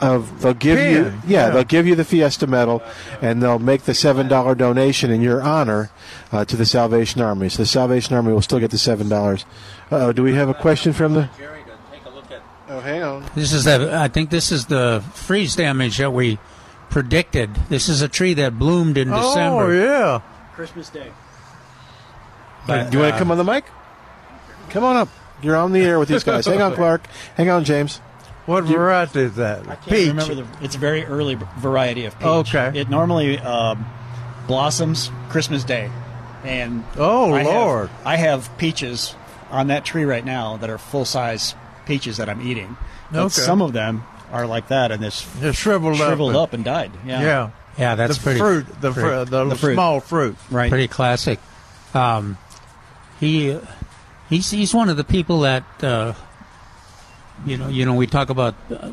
of 0.01 0.41
they'll 0.41 0.53
give 0.53 0.77
you 0.79 1.05
yeah, 1.05 1.21
yeah. 1.27 1.49
they'll 1.49 1.63
give 1.63 1.87
you 1.87 1.95
the 1.95 2.05
Fiesta 2.05 2.47
medal 2.47 2.83
and 3.21 3.41
they'll 3.41 3.59
make 3.59 3.83
the 3.83 3.93
seven 3.93 4.27
dollar 4.27 4.55
donation 4.55 5.11
in 5.11 5.21
your 5.21 5.41
honor 5.41 5.89
uh, 6.31 6.45
to 6.45 6.55
the 6.55 6.65
Salvation 6.65 7.21
Army. 7.21 7.49
So 7.49 7.63
the 7.63 7.67
Salvation 7.67 8.15
Army 8.15 8.33
will 8.33 8.41
still 8.41 8.59
get 8.59 8.71
the 8.71 8.77
seven 8.77 9.09
dollars. 9.09 9.45
Oh, 9.91 10.11
do 10.11 10.23
we 10.23 10.33
have 10.35 10.49
a 10.49 10.53
question 10.53 10.93
from 10.93 11.13
the? 11.13 11.29
Oh, 12.69 12.79
hang 12.81 13.01
on. 13.01 13.25
This 13.33 13.53
is 13.53 13.63
the. 13.63 13.97
I 13.97 14.07
think 14.07 14.29
this 14.29 14.51
is 14.51 14.65
the 14.65 15.03
freeze 15.13 15.55
damage 15.55 15.97
that 15.97 16.11
we 16.11 16.37
predicted. 16.89 17.53
This 17.69 17.89
is 17.89 18.01
a 18.01 18.09
tree 18.09 18.33
that 18.35 18.59
bloomed 18.59 18.97
in 18.97 19.09
December. 19.09 19.65
Oh 19.65 19.71
yeah. 19.71 20.21
Christmas 20.53 20.89
Day. 20.89 21.11
But, 22.65 22.91
do 22.91 22.97
you 22.97 23.03
want 23.03 23.13
uh, 23.13 23.15
to 23.15 23.19
come 23.19 23.31
on 23.31 23.37
the 23.37 23.45
mic? 23.45 23.65
Come 24.69 24.83
on 24.83 24.97
up. 24.97 25.09
You're 25.41 25.55
on 25.55 25.71
the 25.71 25.79
air 25.79 25.99
with 25.99 26.09
these 26.09 26.23
guys. 26.23 26.45
Hang 26.45 26.61
on, 26.61 26.75
Clark. 26.75 27.05
Hang 27.35 27.49
on, 27.49 27.63
James. 27.63 28.01
What 28.47 28.63
variety 28.63 29.19
is 29.21 29.35
that? 29.35 29.63
Can't 29.65 29.81
Peach. 29.83 30.07
remember 30.07 30.33
the. 30.35 30.47
It's 30.61 30.75
a 30.75 30.79
very 30.79 31.05
early 31.05 31.37
variety 31.59 32.05
of 32.05 32.17
peach. 32.17 32.27
Okay. 32.55 32.71
It 32.79 32.89
normally 32.89 33.37
um, 33.37 33.85
blossoms 34.47 35.11
Christmas 35.29 35.63
Day, 35.63 35.91
and 36.43 36.83
Oh, 36.97 37.33
I 37.33 37.43
have- 37.43 37.47
Lord. 37.47 37.89
I 38.05 38.15
have 38.15 38.49
peaches 38.57 39.13
on 39.51 39.67
that 39.67 39.85
tree 39.85 40.03
right 40.05 40.25
now 40.25 40.57
that 40.57 40.69
are 40.69 40.77
full 40.77 41.05
size 41.05 41.55
peaches 41.85 42.17
that 42.17 42.29
I'm 42.29 42.41
eating. 42.41 42.75
But 43.11 43.19
Okay. 43.19 43.29
Some 43.41 43.61
of 43.61 43.73
them 43.73 44.03
are 44.31 44.45
like 44.47 44.69
that, 44.69 44.91
and 44.91 45.01
this 45.03 45.25
Just 45.39 45.59
shriveled 45.59 45.99
up. 45.99 46.07
shriveled 46.07 46.35
up 46.35 46.53
and 46.53 46.63
died. 46.63 46.91
Yeah. 47.05 47.21
Yeah. 47.21 47.49
Yeah, 47.77 47.95
that's 47.95 48.17
the 48.17 48.23
pretty 48.23 48.39
fruit, 48.39 48.65
the, 48.81 48.91
pretty- 48.91 49.25
fr- 49.25 49.29
the, 49.29 49.43
the 49.45 49.55
fruit. 49.55 49.73
small 49.75 49.99
fruit. 49.99 50.35
Right. 50.49 50.69
Pretty 50.69 50.87
classic. 50.87 51.39
Um, 51.93 52.37
he 53.19 53.57
he's 54.29 54.49
he's 54.51 54.73
one 54.73 54.89
of 54.89 54.97
the 54.97 55.03
people 55.03 55.41
that 55.41 55.63
uh, 55.83 56.13
you 57.45 57.57
know 57.57 57.67
you 57.67 57.85
know 57.85 57.93
we 57.93 58.07
talk 58.07 58.29
about 58.29 58.55
uh, 58.71 58.89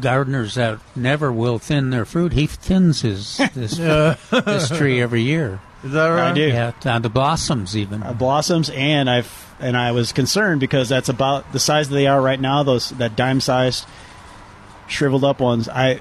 gardeners 0.00 0.54
that 0.54 0.78
never 0.96 1.32
will 1.32 1.58
thin 1.58 1.90
their 1.90 2.04
fruit. 2.04 2.32
He 2.32 2.46
thins 2.46 3.02
his 3.02 3.38
this, 3.54 3.78
Yeah. 3.78 4.16
this 4.30 4.68
tree 4.68 5.00
every 5.00 5.22
year. 5.22 5.60
Is 5.84 5.92
that 5.92 6.08
right? 6.08 6.30
I 6.30 6.34
do. 6.34 6.48
Yeah, 6.48 6.72
uh, 6.84 6.98
the 6.98 7.10
blossoms 7.10 7.76
even. 7.76 8.02
Uh, 8.02 8.14
blossoms, 8.14 8.70
and 8.70 9.08
I've 9.08 9.54
and 9.60 9.76
I 9.76 9.92
was 9.92 10.12
concerned 10.12 10.60
because 10.60 10.88
that's 10.88 11.08
about 11.08 11.52
the 11.52 11.58
size 11.58 11.88
that 11.88 11.94
they 11.94 12.06
are 12.06 12.20
right 12.20 12.40
now. 12.40 12.62
Those 12.62 12.90
that 12.90 13.16
dime 13.16 13.40
sized, 13.40 13.86
shriveled 14.88 15.24
up 15.24 15.40
ones. 15.40 15.68
I 15.68 16.00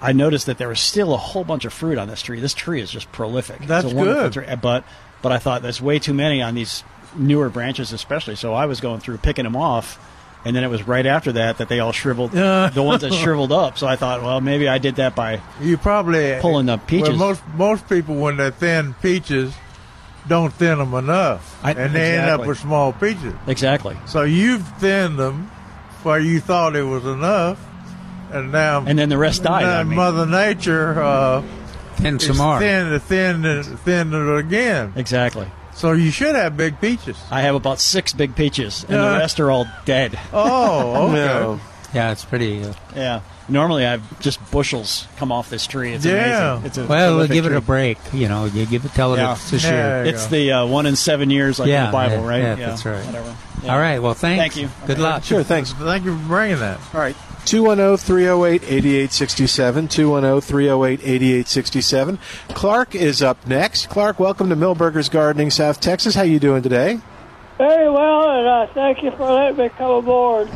I 0.00 0.12
noticed 0.12 0.46
that 0.46 0.58
there 0.58 0.68
was 0.68 0.80
still 0.80 1.14
a 1.14 1.16
whole 1.16 1.44
bunch 1.44 1.64
of 1.64 1.72
fruit 1.72 1.96
on 1.96 2.08
this 2.08 2.22
tree. 2.22 2.40
This 2.40 2.54
tree 2.54 2.80
is 2.80 2.90
just 2.90 3.10
prolific. 3.12 3.58
It's 3.60 3.68
That's 3.68 3.86
a 3.86 3.94
good. 3.94 4.32
Tree, 4.32 4.46
but 4.60 4.84
but 5.22 5.32
I 5.32 5.38
thought 5.38 5.62
there's 5.62 5.80
way 5.80 5.98
too 5.98 6.14
many 6.14 6.42
on 6.42 6.54
these 6.54 6.82
newer 7.14 7.50
branches, 7.50 7.92
especially. 7.92 8.36
So 8.36 8.54
I 8.54 8.66
was 8.66 8.80
going 8.80 9.00
through 9.00 9.18
picking 9.18 9.44
them 9.44 9.56
off. 9.56 9.98
And 10.44 10.56
then 10.56 10.64
it 10.64 10.68
was 10.68 10.86
right 10.88 11.04
after 11.04 11.32
that 11.32 11.58
that 11.58 11.68
they 11.68 11.80
all 11.80 11.92
shriveled, 11.92 12.30
the 12.32 12.72
ones 12.82 13.02
that 13.02 13.12
shriveled 13.12 13.52
up. 13.52 13.76
So 13.76 13.86
I 13.86 13.96
thought, 13.96 14.22
well, 14.22 14.40
maybe 14.40 14.68
I 14.68 14.78
did 14.78 14.96
that 14.96 15.14
by 15.14 15.40
You 15.60 15.76
probably 15.76 16.38
pulling 16.40 16.66
the 16.66 16.78
peaches. 16.78 17.10
Well, 17.10 17.18
most 17.18 17.42
most 17.54 17.88
people 17.88 18.14
when 18.16 18.38
they 18.38 18.50
thin 18.50 18.94
peaches, 19.02 19.52
don't 20.28 20.52
thin 20.52 20.78
them 20.78 20.94
enough, 20.94 21.58
I- 21.62 21.72
and 21.72 21.94
they 21.94 22.16
end 22.18 22.30
up 22.30 22.46
with 22.46 22.58
small 22.58 22.92
peaches. 22.92 23.34
exactly. 23.46 23.96
So 24.06 24.22
you've 24.22 24.66
thinned 24.78 25.18
them 25.18 25.50
where 26.02 26.18
you 26.18 26.40
thought 26.40 26.74
it 26.76 26.84
was 26.84 27.04
enough, 27.04 27.58
and 28.32 28.50
now 28.50 28.82
And 28.86 28.98
then 28.98 29.10
the 29.10 29.18
rest 29.18 29.42
died 29.42 29.64
now 29.64 29.80
on 29.80 29.88
me. 29.90 29.96
Mother 29.96 30.24
Nature 30.24 31.02
uh, 31.02 31.42
Thin 31.96 32.18
some 32.18 32.38
more. 32.38 32.58
thin, 32.58 32.98
thin, 33.00 33.62
thin 33.62 34.14
it 34.14 34.38
again. 34.38 34.94
Exactly. 34.96 35.46
So 35.80 35.92
you 35.92 36.10
should 36.10 36.34
have 36.34 36.58
big 36.58 36.78
peaches. 36.78 37.16
I 37.30 37.40
have 37.40 37.54
about 37.54 37.80
six 37.80 38.12
big 38.12 38.36
peaches, 38.36 38.84
and 38.84 38.92
Yeah. 38.98 39.12
the 39.12 39.18
rest 39.18 39.40
are 39.40 39.50
all 39.50 39.66
dead. 39.86 40.18
Oh, 40.32 41.06
okay. 41.08 41.14
No. 41.14 41.60
Yeah, 41.94 42.12
it's 42.12 42.24
pretty. 42.24 42.62
Uh, 42.62 42.72
Yeah. 42.94 43.20
Normally, 43.48 43.84
I've 43.86 44.20
just 44.20 44.38
bushels 44.52 45.08
come 45.16 45.32
off 45.32 45.48
this 45.50 45.66
tree. 45.66 45.92
It's 45.94 46.04
Yeah. 46.04 46.52
amazing. 46.52 46.66
It's 46.66 46.78
a 46.78 46.84
well, 46.84 47.10
prolific 47.12 47.32
give 47.34 47.46
it 47.46 47.52
a 47.52 47.54
tree. 47.56 47.60
break. 47.66 47.98
You 48.12 48.28
know, 48.28 48.44
you 48.44 48.66
give 48.66 48.84
it, 48.84 48.92
tell 48.94 49.14
it 49.14 49.18
Yeah. 49.18 49.32
it's 49.32 49.50
this 49.50 49.64
Yeah. 49.64 49.70
year. 49.70 49.82
There 49.82 50.04
you 50.04 50.10
It's 50.12 50.24
go. 50.26 50.30
the 50.36 50.52
uh, 50.52 50.66
one 50.66 50.84
in 50.86 50.94
seven 50.96 51.30
years, 51.30 51.58
like 51.58 51.68
Yeah, 51.70 51.80
in 51.80 51.86
the 51.86 51.92
Bible, 51.92 52.16
yeah, 52.22 52.28
right? 52.28 52.58
yeah, 52.58 52.66
that's 52.66 52.84
right. 52.84 53.04
Whatever. 53.06 53.34
Yeah. 53.64 53.72
All 53.72 53.80
right. 53.80 53.98
Well, 54.02 54.14
thanks. 54.14 54.40
Thank 54.40 54.56
you. 54.56 54.68
Good 54.86 54.92
Okay. 54.98 55.02
luck. 55.02 55.24
Sure, 55.24 55.42
thanks. 55.42 55.72
Thank 55.72 56.04
you 56.04 56.12
for 56.16 56.24
bringing 56.28 56.60
that. 56.60 56.78
All 56.94 57.00
right. 57.00 57.16
210 57.44 57.96
308 57.96 58.62
8867. 58.62 59.88
210 59.88 60.40
308 60.40 61.00
8867. 61.00 62.18
Clark 62.48 62.94
is 62.94 63.22
up 63.22 63.46
next. 63.46 63.88
Clark, 63.88 64.18
welcome 64.18 64.48
to 64.48 64.56
Milbergers 64.56 65.10
Gardening, 65.10 65.50
South 65.50 65.80
Texas. 65.80 66.14
How 66.14 66.22
you 66.22 66.38
doing 66.38 66.62
today? 66.62 67.00
Very 67.58 67.90
well, 67.90 68.30
and 68.30 68.46
uh, 68.46 68.66
thank 68.72 69.02
you 69.02 69.10
for 69.10 69.30
letting 69.30 69.58
me 69.58 69.68
come 69.70 69.90
aboard. 69.90 70.48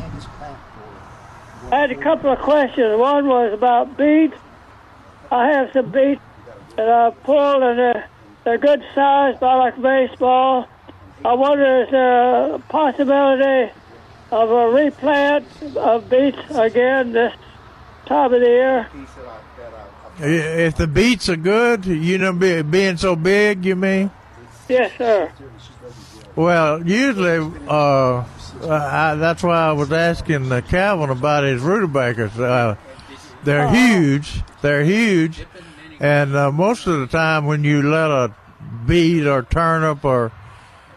I 1.71 1.79
had 1.81 1.91
a 1.91 1.95
couple 1.95 2.31
of 2.31 2.39
questions. 2.39 2.97
One 2.97 3.27
was 3.27 3.53
about 3.53 3.97
beets. 3.97 4.35
I 5.31 5.47
have 5.49 5.71
some 5.73 5.91
beets 5.91 6.21
that 6.75 6.89
I 6.89 7.09
pulled, 7.11 7.63
and 7.63 7.79
they're, 7.79 8.09
they're 8.43 8.57
good 8.57 8.83
size, 8.93 9.35
about 9.37 9.59
like 9.59 9.81
baseball. 9.81 10.67
I 11.23 11.33
wonder 11.33 11.83
is 11.83 11.91
there 11.91 12.55
a 12.55 12.59
possibility 12.59 13.73
of 14.35 14.51
a 14.51 14.69
replant 14.69 15.45
of 15.77 16.09
beets 16.09 16.37
again 16.51 17.13
this 17.13 17.33
time 18.05 18.33
of 18.33 18.41
the 18.41 18.47
year? 18.47 18.89
If 20.19 20.75
the 20.75 20.87
beets 20.87 21.29
are 21.29 21.37
good, 21.37 21.85
you 21.85 22.17
know, 22.17 22.33
be, 22.33 22.61
being 22.61 22.97
so 22.97 23.15
big, 23.15 23.65
you 23.65 23.75
mean? 23.75 24.11
Yes, 24.67 24.91
sir. 24.97 25.31
Well, 26.35 26.85
usually, 26.85 27.49
uh, 27.67 28.25
I, 28.63 29.15
that's 29.15 29.41
why 29.41 29.69
I 29.69 29.71
was 29.71 29.91
asking 29.93 30.51
uh, 30.51 30.61
Calvin 30.61 31.09
about 31.09 31.45
his 31.45 31.61
rutabagas. 31.61 32.37
Uh, 32.37 32.75
they're 33.43 33.69
huge. 33.69 34.41
They're 34.61 34.83
huge, 34.83 35.45
and 35.99 36.35
uh, 36.35 36.51
most 36.51 36.87
of 36.87 36.99
the 36.99 37.07
time, 37.07 37.45
when 37.45 37.63
you 37.63 37.83
let 37.83 38.09
a 38.09 38.35
beet 38.85 39.27
or 39.27 39.43
turnip 39.43 40.03
or 40.03 40.31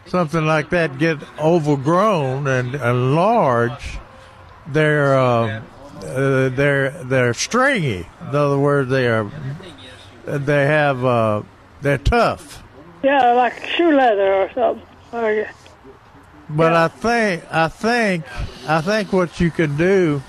something 0.09 0.45
like 0.45 0.69
that 0.71 0.97
get 0.97 1.17
overgrown 1.39 2.47
and, 2.47 2.75
and 2.75 3.15
large, 3.15 3.99
they're 4.67 5.17
uh, 5.17 5.61
uh, 6.03 6.49
they're 6.49 6.91
they're 7.03 7.33
stringy. 7.33 8.07
In 8.21 8.35
other 8.35 8.59
words, 8.59 8.89
they 8.89 9.07
are 9.07 9.29
they 10.25 10.65
have 10.65 11.03
uh, 11.05 11.43
they're 11.81 11.97
tough. 11.97 12.63
Yeah, 13.03 13.33
like 13.33 13.65
shoe 13.65 13.91
leather 13.91 14.33
or 14.33 14.51
something. 14.53 15.45
But 16.49 16.73
I 16.73 16.87
think 16.87 17.43
I 17.51 17.67
think 17.67 18.25
I 18.67 18.81
think 18.81 19.13
what 19.13 19.39
you 19.39 19.51
can 19.51 19.77
do 19.77 20.21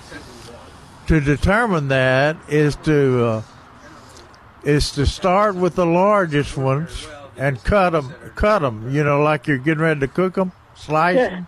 to 1.07 1.21
determine 1.21 1.89
that 1.89 2.37
is 2.49 2.77
to 2.77 3.25
uh, 3.25 3.43
is 4.63 4.93
to 4.93 5.07
start 5.07 5.57
with 5.57 5.75
the 5.75 5.87
largest 5.87 6.57
ones 6.57 7.07
and 7.41 7.65
cut 7.65 7.91
them 7.91 8.15
cut 8.37 8.61
them. 8.61 8.95
You 8.95 9.03
know, 9.03 9.23
like 9.23 9.49
you're 9.49 9.59
getting 9.59 9.83
ready 9.83 10.01
to 10.01 10.09
cook 10.09 10.35
them, 10.35 10.53
slice 10.77 11.17
them. 11.17 11.47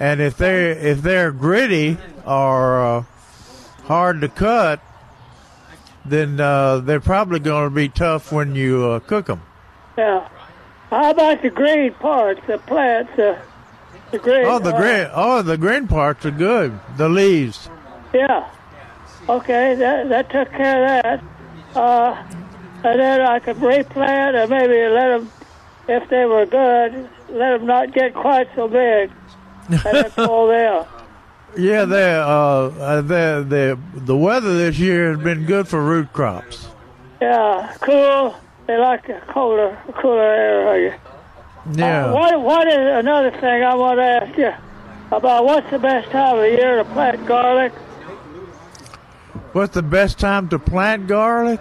And 0.00 0.20
if 0.20 0.38
they 0.38 0.72
if 0.72 1.02
they're 1.02 1.30
gritty 1.30 1.98
or 2.26 2.82
uh, 2.82 3.04
hard 3.84 4.22
to 4.22 4.28
cut, 4.28 4.80
then 6.04 6.40
uh, 6.40 6.78
they're 6.78 7.00
probably 7.00 7.38
going 7.38 7.68
to 7.68 7.74
be 7.74 7.88
tough 7.88 8.32
when 8.32 8.56
you 8.56 8.86
uh, 8.86 9.00
cook 9.00 9.26
them. 9.26 9.42
Yeah. 9.96 10.26
How 10.90 11.10
about 11.10 11.42
the 11.42 11.50
green 11.50 11.92
parts, 11.94 12.40
the 12.46 12.58
plants, 12.58 13.16
uh, 13.18 13.40
the 14.10 14.18
green? 14.18 14.46
Oh, 14.46 14.58
the 14.58 14.74
uh, 14.74 14.80
green 14.80 15.10
oh 15.12 15.42
the 15.42 15.58
green 15.58 15.86
parts 15.86 16.24
are 16.24 16.30
good. 16.30 16.78
The 16.96 17.10
leaves. 17.10 17.68
Yeah. 18.14 18.50
Okay, 19.28 19.74
that 19.74 20.08
that 20.08 20.30
took 20.30 20.50
care 20.50 20.96
of 20.96 21.02
that. 21.02 21.78
Uh, 21.78 22.41
and 22.84 23.00
then 23.00 23.20
I 23.20 23.38
could 23.38 23.60
replant 23.60 24.36
and 24.36 24.50
maybe 24.50 24.88
let 24.88 25.08
them, 25.08 25.30
if 25.88 26.08
they 26.08 26.24
were 26.24 26.46
good, 26.46 27.08
let 27.28 27.58
them 27.58 27.66
not 27.66 27.92
get 27.92 28.14
quite 28.14 28.48
so 28.54 28.68
big, 28.68 29.10
and 29.68 29.80
then 29.80 30.10
pull 30.10 30.48
them. 30.48 30.86
Yeah, 31.56 31.84
they 31.84 32.14
uh, 32.14 32.24
uh 32.24 33.00
the 33.02 33.44
the 33.46 33.78
the 33.94 34.16
weather 34.16 34.56
this 34.56 34.78
year 34.78 35.14
has 35.14 35.22
been 35.22 35.44
good 35.44 35.68
for 35.68 35.82
root 35.82 36.12
crops. 36.12 36.66
Yeah, 37.20 37.76
cool. 37.80 38.34
They 38.66 38.78
like 38.78 39.08
a 39.10 39.20
colder, 39.28 39.78
cooler 40.00 40.22
area. 40.22 40.98
Yeah. 41.74 42.06
Uh, 42.06 42.12
what 42.14 42.40
what 42.40 42.68
is 42.68 42.78
another 42.78 43.30
thing 43.32 43.62
I 43.62 43.74
want 43.74 43.98
to 43.98 44.04
ask 44.04 44.38
you 44.38 44.52
about? 45.16 45.44
What's 45.44 45.70
the 45.70 45.78
best 45.78 46.10
time 46.10 46.38
of 46.38 46.44
year 46.44 46.76
to 46.76 46.84
plant 46.86 47.26
garlic? 47.26 47.72
What's 49.52 49.74
the 49.74 49.82
best 49.82 50.18
time 50.18 50.48
to 50.48 50.58
plant 50.58 51.06
garlic? 51.06 51.60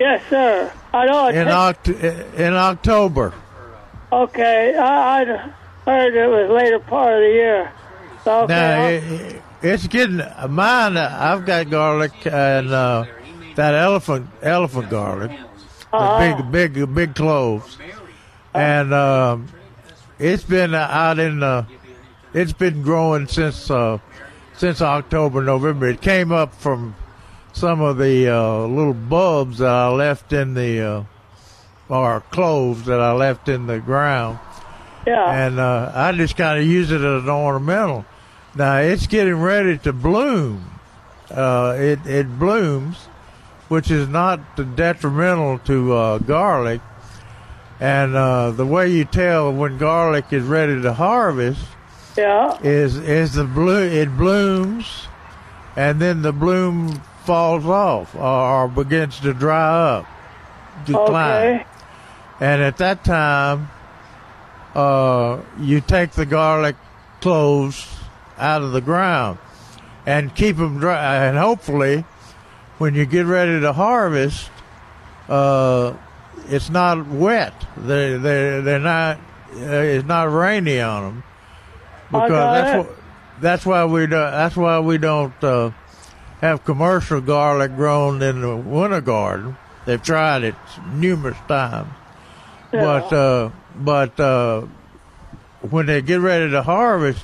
Yes, 0.00 0.22
sir. 0.30 0.72
I 0.94 1.04
know 1.06 1.28
it 1.28 1.34
In 1.36 1.46
Oct- 1.48 2.34
in 2.34 2.54
October. 2.54 3.32
Okay, 4.10 4.74
I, 4.76 5.20
I'd 5.20 5.28
heard 5.84 6.14
it 6.14 6.26
was 6.28 6.50
later 6.50 6.78
part 6.80 7.14
of 7.14 7.20
the 7.20 7.28
year. 7.28 7.72
So, 8.24 8.40
okay, 8.44 8.52
Now 8.54 8.86
it, 8.88 9.42
it's 9.62 9.86
getting 9.86 10.20
mine. 10.48 10.96
uh, 10.96 11.16
I've 11.20 11.44
got 11.46 11.70
garlic 11.70 12.12
and 12.26 12.70
uh, 12.70 13.04
that 13.56 13.74
elephant 13.74 14.28
elephant 14.42 14.90
garlic, 14.90 15.30
Uh-huh. 15.92 16.36
big 16.50 16.74
big 16.74 16.94
big 16.94 17.14
cloves, 17.14 17.76
and 18.54 18.92
um, 18.94 19.48
it's 20.18 20.44
been 20.44 20.74
out 20.74 21.18
in 21.18 21.40
the. 21.40 21.66
It's 22.32 22.52
been 22.52 22.82
growing 22.82 23.26
since 23.26 23.70
uh, 23.70 23.98
since 24.56 24.80
October 24.80 25.42
November. 25.42 25.88
It 25.88 26.00
came 26.00 26.30
up 26.32 26.54
from 26.54 26.94
some 27.52 27.80
of 27.80 27.98
the 27.98 28.28
uh, 28.28 28.66
little 28.66 28.94
bulbs 28.94 29.58
that 29.58 29.70
I 29.70 29.88
left 29.88 30.32
in 30.32 30.54
the 30.54 30.80
uh, 30.80 31.04
or 31.88 32.20
cloves 32.30 32.86
that 32.86 33.00
I 33.00 33.12
left 33.12 33.48
in 33.48 33.66
the 33.66 33.80
ground. 33.80 34.38
Yeah. 35.06 35.46
And 35.46 35.58
uh, 35.58 35.92
I 35.94 36.12
just 36.12 36.36
kind 36.36 36.58
of 36.60 36.66
use 36.66 36.90
it 36.90 37.00
as 37.00 37.24
an 37.24 37.28
ornamental. 37.28 38.04
Now 38.54 38.78
it's 38.78 39.06
getting 39.06 39.40
ready 39.40 39.78
to 39.78 39.92
bloom. 39.92 40.70
Uh, 41.30 41.76
it 41.78 42.04
it 42.06 42.38
blooms, 42.38 42.96
which 43.68 43.90
is 43.90 44.08
not 44.08 44.40
detrimental 44.76 45.58
to 45.60 45.92
uh, 45.92 46.18
garlic. 46.18 46.80
And 47.78 48.14
uh, 48.14 48.50
the 48.50 48.66
way 48.66 48.90
you 48.90 49.04
tell 49.04 49.52
when 49.52 49.78
garlic 49.78 50.32
is 50.32 50.44
ready 50.44 50.82
to 50.82 50.92
harvest 50.92 51.64
yeah. 52.16 52.58
is 52.62 52.96
is 52.96 53.34
the 53.34 53.44
blue 53.44 53.82
it 53.82 54.16
blooms, 54.16 55.08
and 55.76 56.00
then 56.00 56.22
the 56.22 56.32
bloom 56.32 57.00
falls 57.24 57.64
off 57.66 58.14
or, 58.14 58.68
begins 58.68 59.20
to 59.20 59.32
dry 59.32 59.96
up, 59.96 60.06
decline. 60.84 61.60
Okay. 61.60 61.66
And 62.40 62.62
at 62.62 62.78
that 62.78 63.04
time, 63.04 63.70
uh, 64.74 65.40
you 65.58 65.80
take 65.80 66.12
the 66.12 66.26
garlic 66.26 66.76
cloves 67.20 67.86
out 68.38 68.62
of 68.62 68.72
the 68.72 68.80
ground 68.80 69.38
and 70.06 70.34
keep 70.34 70.56
them 70.56 70.78
dry. 70.78 71.26
And 71.26 71.36
hopefully, 71.36 72.04
when 72.78 72.94
you 72.94 73.04
get 73.04 73.26
ready 73.26 73.60
to 73.60 73.72
harvest, 73.72 74.50
uh, 75.28 75.94
it's 76.48 76.70
not 76.70 77.06
wet. 77.06 77.54
They 77.76 78.16
they 78.16 78.60
they're 78.60 78.78
not. 78.78 79.18
Uh, 79.52 79.82
it's 79.82 80.06
not 80.06 80.32
rainy 80.32 80.80
on 80.80 81.02
them 81.02 81.24
because 82.10 82.30
that's 82.30 82.74
it. 82.74 82.78
what, 82.78 82.96
that's 83.40 83.66
why 83.66 83.84
we 83.84 84.06
do, 84.06 84.10
that's 84.10 84.56
why 84.56 84.78
we 84.78 84.96
don't 84.96 85.34
uh, 85.42 85.70
have 86.40 86.64
commercial 86.64 87.20
garlic 87.20 87.74
grown 87.76 88.22
in 88.22 88.40
the 88.40 88.56
winter 88.56 89.00
garden. 89.00 89.56
They've 89.86 90.02
tried 90.02 90.42
it 90.44 90.54
numerous 90.92 91.36
times, 91.48 91.90
but 92.70 93.12
uh, 93.12 93.50
but 93.76 94.18
uh, 94.20 94.62
when 95.62 95.86
they 95.86 96.02
get 96.02 96.20
ready 96.20 96.50
to 96.50 96.62
harvest, 96.62 97.22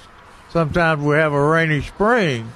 sometimes 0.51 1.03
we 1.03 1.17
have 1.17 1.33
a 1.33 1.43
rainy 1.49 1.83
spring, 1.83 2.51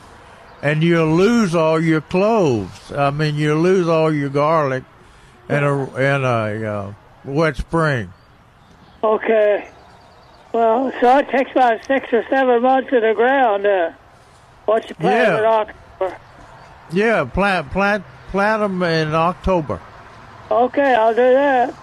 and 0.62 0.82
you'll 0.82 1.14
lose 1.14 1.54
all 1.54 1.80
your 1.80 2.00
cloves. 2.00 2.92
I 2.92 3.10
mean, 3.10 3.36
you 3.36 3.54
lose 3.54 3.88
all 3.88 4.12
your 4.12 4.30
garlic 4.30 4.84
in 5.48 5.62
a 5.62 5.84
in 5.96 6.24
a 6.24 6.64
uh, 6.64 6.92
wet 7.24 7.56
spring. 7.56 8.12
Okay. 9.02 9.68
Well, 10.52 10.92
so 11.00 11.18
it 11.18 11.28
takes 11.28 11.52
about 11.52 11.84
six 11.84 12.12
or 12.12 12.24
seven 12.28 12.62
months 12.62 12.90
in 12.92 13.00
the 13.02 13.14
ground. 13.14 13.64
Uh, 13.66 13.92
once 14.66 14.88
you 14.88 14.94
plant 14.96 15.28
Yeah. 15.28 15.38
it 15.38 15.44
October. 16.00 16.18
Yeah, 16.92 17.24
plant 17.24 17.70
plant 17.70 18.04
plant 18.30 18.62
them 18.62 18.82
in 18.82 19.14
October. 19.14 19.80
Okay, 20.50 20.94
I'll 20.94 21.14
do 21.14 21.16
that. 21.16 21.74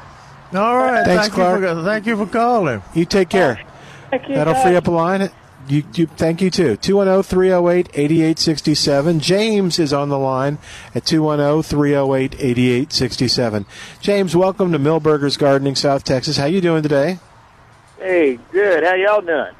All 0.54 0.78
right. 0.78 1.06
Thanks, 1.06 1.24
thank 1.24 1.34
Clark. 1.34 1.62
You 1.62 1.68
for, 1.68 1.84
thank 1.84 2.06
you 2.06 2.18
for 2.18 2.26
calling. 2.26 2.82
You 2.94 3.06
take 3.06 3.30
care. 3.30 3.62
Thank 4.10 4.30
you. 4.30 4.36
That'll 4.36 4.54
guys. 4.54 4.64
free 4.64 4.76
up 4.76 4.88
a 4.88 4.92
line. 4.92 5.30
You, 5.68 5.84
you, 5.96 6.06
thank 6.06 6.42
you 6.42 6.50
too. 6.50 6.72
oh, 6.72 6.76
210 6.76 7.24
308 7.24 7.90
8867. 7.94 9.20
James 9.20 9.80
is 9.80 9.92
on 9.92 10.08
the 10.08 10.18
line 10.18 10.60
at 10.96 11.04
oh, 11.04 11.06
210 11.06 11.64
308 11.64 12.36
8867. 12.40 13.66
James, 14.00 14.36
welcome 14.36 14.72
to 14.72 14.80
Milbergers 14.80 15.38
Gardening, 15.38 15.76
South 15.76 16.06
Texas. 16.06 16.38
How 16.38 16.46
you 16.46 16.62
doing 16.62 16.84
today? 16.84 17.20
Hey, 18.00 18.40
good. 18.52 18.84
How 18.84 18.94
y'all 18.94 19.22
doing? 19.22 19.54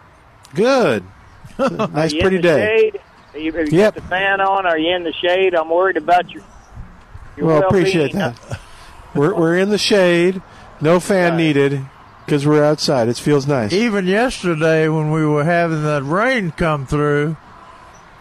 Good. 0.54 1.04
Nice, 1.60 2.14
pretty 2.14 2.38
day. 2.38 2.92
Shade? 2.92 3.02
Are 3.38 3.40
you, 3.40 3.52
have 3.54 3.72
you 3.72 3.78
Yep. 3.80 3.94
got 3.96 4.04
the 4.04 4.10
fan 4.10 4.42
on? 4.42 4.66
Are 4.66 4.78
you 4.80 4.96
in 4.96 5.04
the 5.04 5.14
shade? 5.14 5.54
I'm 5.54 5.70
worried 5.70 5.98
about 5.98 6.32
your. 6.32 6.42
your 7.36 7.46
Well, 7.46 7.60
well-being. 7.62 7.82
appreciate 7.84 8.14
that. 8.14 8.36
We're, 9.16 9.34
we're 9.34 9.58
in 9.58 9.70
the 9.70 9.78
shade. 9.78 10.42
No 10.82 11.00
fan 11.00 11.38
needed 11.38 11.82
because 12.26 12.46
we're 12.46 12.64
outside. 12.64 13.08
It 13.08 13.18
feels 13.18 13.48
nice. 13.48 13.74
Even 13.74 14.06
yesterday, 14.06 14.88
when 14.90 15.10
we 15.12 15.26
were 15.26 15.44
having 15.44 15.82
that 15.84 16.04
rain 16.04 16.52
come 16.52 16.86
through, 16.86 17.36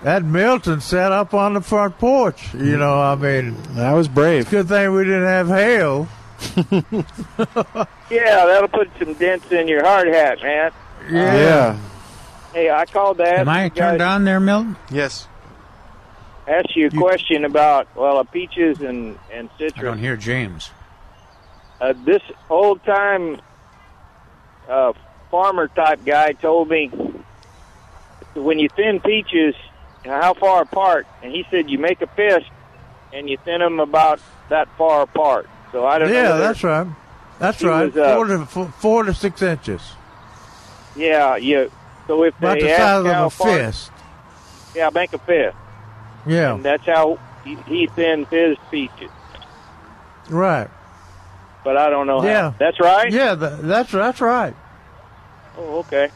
that 0.03 0.25
Milton 0.25 0.81
sat 0.81 1.13
up 1.13 1.35
on 1.35 1.53
the 1.53 1.61
front 1.61 1.99
porch. 1.99 2.55
You 2.55 2.77
mm. 2.77 2.79
know, 2.79 2.99
I 2.99 3.15
mean, 3.17 3.57
that 3.75 3.93
was 3.93 4.09
brave. 4.09 4.49
Good 4.49 4.69
thing 4.69 4.95
we 4.95 5.05
didn't 5.05 5.25
have 5.25 5.49
hail. 5.49 6.09
Yeah, 8.09 8.47
that'll 8.47 8.69
put 8.69 8.89
some 9.01 9.15
dents 9.15 9.51
in 9.51 9.67
your 9.67 9.85
hard 9.85 10.07
hat, 10.07 10.41
man. 10.41 10.71
Yeah. 11.11 11.77
Hey, 12.57 12.71
I 12.71 12.87
called 12.87 13.19
that. 13.19 13.35
ask 13.35 13.41
Am 13.41 13.49
I 13.51 13.69
turned 13.69 14.01
on 14.01 14.25
there, 14.25 14.41
Milton? 14.41 14.77
Yes. 14.91 15.29
ask 16.49 16.75
you 16.75 16.87
a 16.87 16.91
question 16.91 17.45
about 17.45 17.95
well, 17.95 18.17
uh, 18.17 18.23
peaches 18.25 18.81
and 18.81 19.19
and 19.31 19.51
I 19.53 19.59
citrus. 19.59 19.85
don't 19.85 19.99
hear 19.99 20.17
James. 20.17 20.71
Uh, 21.79 21.93
this 22.07 22.23
old 22.49 22.83
time 22.85 23.43
uh, 24.71 24.95
farmer 25.31 25.69
type 25.69 26.03
guy 26.07 26.33
told 26.33 26.71
me 26.71 26.89
when 28.33 28.59
you 28.59 28.71
thin 28.75 29.01
peaches, 29.01 29.55
how 30.07 30.33
far 30.33 30.63
apart? 30.63 31.07
And 31.23 31.31
he 31.33 31.45
said 31.51 31.69
you 31.69 31.77
make 31.77 32.01
a 32.01 32.07
fist 32.07 32.47
and 33.13 33.29
you 33.29 33.37
thin 33.45 33.61
them 33.61 33.81
about 33.81 34.19
that 34.49 34.67
far 34.79 35.03
apart. 35.03 35.47
So 35.73 35.85
I 35.85 35.99
don't. 35.99 36.09
Yeah, 36.09 36.31
whether- 36.31 36.39
that's 36.41 36.65
right. 36.65 36.87
That's 37.39 37.63
right. 37.63 37.95
was, 37.95 37.97
uh, 37.99 38.15
four, 38.15 38.25
to, 38.29 38.47
four, 38.47 38.69
four 38.79 39.03
to 39.05 39.13
six 39.13 39.43
inches. 39.43 39.83
Yeah, 40.97 41.37
yeah. 41.37 41.67
So 42.07 42.23
if 42.25 42.37
About 42.39 42.55
they 42.55 42.63
the 42.63 42.77
size 42.77 43.05
of 43.05 43.27
a 43.27 43.31
far, 43.31 43.49
fist. 43.59 43.91
yeah, 44.75 44.91
make 44.95 45.13
a 45.13 45.19
fist. 45.19 45.57
Yeah, 46.27 46.55
And 46.55 46.65
that's 46.65 46.85
how 46.85 47.19
he, 47.45 47.57
he 47.67 47.87
thins 47.89 48.27
his 48.29 48.57
peaches. 48.71 49.11
right. 50.29 50.69
But 51.65 51.77
I 51.77 51.91
don't 51.91 52.07
know 52.07 52.21
how. 52.21 52.27
Yeah. 52.29 52.53
That's 52.59 52.79
right. 52.79 53.11
Yeah, 53.13 53.35
tha- 53.35 53.59
that's 53.61 53.91
that's 53.91 54.21
right. 54.21 54.55
Oh, 55.59 55.79
okay. 55.81 56.11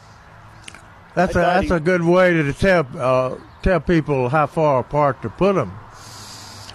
That's 1.13 1.35
a 1.35 1.39
I 1.39 1.41
that's 1.55 1.67
he- 1.67 1.73
a 1.73 1.79
good 1.81 2.01
way 2.03 2.31
to 2.33 2.53
tell 2.53 2.87
uh, 2.97 3.35
tell 3.61 3.81
people 3.81 4.29
how 4.29 4.47
far 4.47 4.79
apart 4.79 5.21
to 5.23 5.29
put 5.29 5.55
them. 5.55 5.73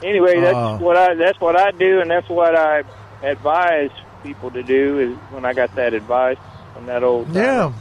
Anyway, 0.02 0.40
that's 0.40 0.54
Uh, 0.54 0.76
what 0.76 0.96
I 0.98 1.14
that's 1.14 1.40
what 1.40 1.58
I 1.58 1.70
do, 1.70 2.00
and 2.02 2.10
that's 2.10 2.28
what 2.28 2.54
I 2.54 2.82
advise 3.22 3.90
people 4.22 4.50
to 4.50 4.62
do. 4.62 4.98
Is 4.98 5.16
when 5.32 5.46
I 5.46 5.54
got 5.54 5.74
that 5.76 5.94
advice 5.94 6.36
from 6.74 6.84
that 6.84 7.02
old. 7.02 7.28
timer. 7.28 7.40
Yeah. 7.40 7.72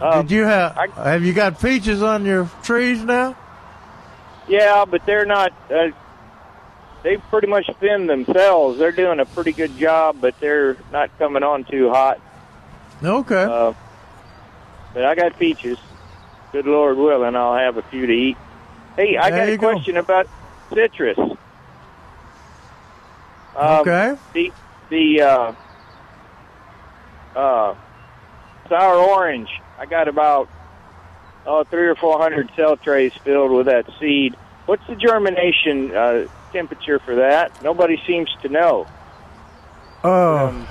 Um, 0.00 0.22
Did 0.26 0.30
you 0.30 0.44
have 0.44 0.74
have 0.96 1.22
you 1.24 1.32
got 1.32 1.60
peaches 1.60 2.02
on 2.02 2.24
your 2.24 2.48
trees 2.62 3.02
now? 3.04 3.36
Yeah, 4.48 4.84
but 4.84 5.04
they're 5.06 5.26
not. 5.26 5.52
Uh, 5.70 5.90
they 7.02 7.16
pretty 7.16 7.46
much 7.46 7.68
thin 7.80 8.06
themselves. 8.06 8.78
They're 8.78 8.92
doing 8.92 9.20
a 9.20 9.26
pretty 9.26 9.52
good 9.52 9.76
job, 9.78 10.16
but 10.20 10.38
they're 10.40 10.76
not 10.90 11.16
coming 11.18 11.42
on 11.42 11.64
too 11.64 11.90
hot. 11.90 12.20
Okay. 13.02 13.42
Uh, 13.44 13.72
but 14.92 15.04
I 15.04 15.14
got 15.14 15.38
peaches. 15.38 15.78
Good 16.52 16.66
Lord 16.66 16.96
willing, 16.96 17.36
I'll 17.36 17.56
have 17.56 17.76
a 17.76 17.82
few 17.82 18.06
to 18.06 18.12
eat. 18.12 18.36
Hey, 18.96 19.16
I 19.16 19.30
There 19.30 19.38
got 19.46 19.48
a 19.52 19.56
go. 19.56 19.72
question 19.72 19.96
about 19.96 20.28
citrus. 20.74 21.16
Um, 23.56 23.80
Okay. 23.80 24.16
The 24.32 24.52
the 24.88 25.22
uh, 25.22 25.52
uh, 27.36 27.74
sour 28.68 28.94
orange. 28.96 29.48
I 29.80 29.86
got 29.86 30.08
about 30.08 30.48
oh 31.46 31.64
three 31.64 31.88
or 31.88 31.94
four 31.94 32.18
hundred 32.18 32.50
cell 32.54 32.76
trays 32.76 33.12
filled 33.24 33.50
with 33.50 33.66
that 33.66 33.86
seed. 33.98 34.36
What's 34.66 34.86
the 34.86 34.94
germination 34.94 35.96
uh, 35.96 36.26
temperature 36.52 36.98
for 36.98 37.16
that? 37.16 37.62
Nobody 37.64 38.00
seems 38.06 38.28
to 38.42 38.48
know. 38.50 38.86
Oh, 40.04 40.68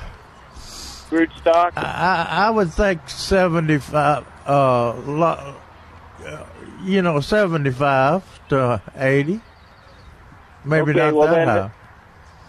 Root 1.10 1.31
stock. 1.38 1.73
I 1.76 2.27
I 2.30 2.49
would 2.52 2.72
think 2.72 3.10
seventy 3.10 3.80
five. 3.80 4.27
Uh, 4.45 4.94
lo- 4.99 5.56
uh, 6.26 6.45
you 6.84 7.02
know, 7.02 7.19
seventy 7.19 7.72
five 7.72 8.23
to 8.49 8.80
eighty. 8.95 9.41
Maybe 10.64 10.91
Okay, 10.91 10.99
not 10.99 11.15
well 11.15 11.34
that 11.34 11.48
high. 11.48 11.72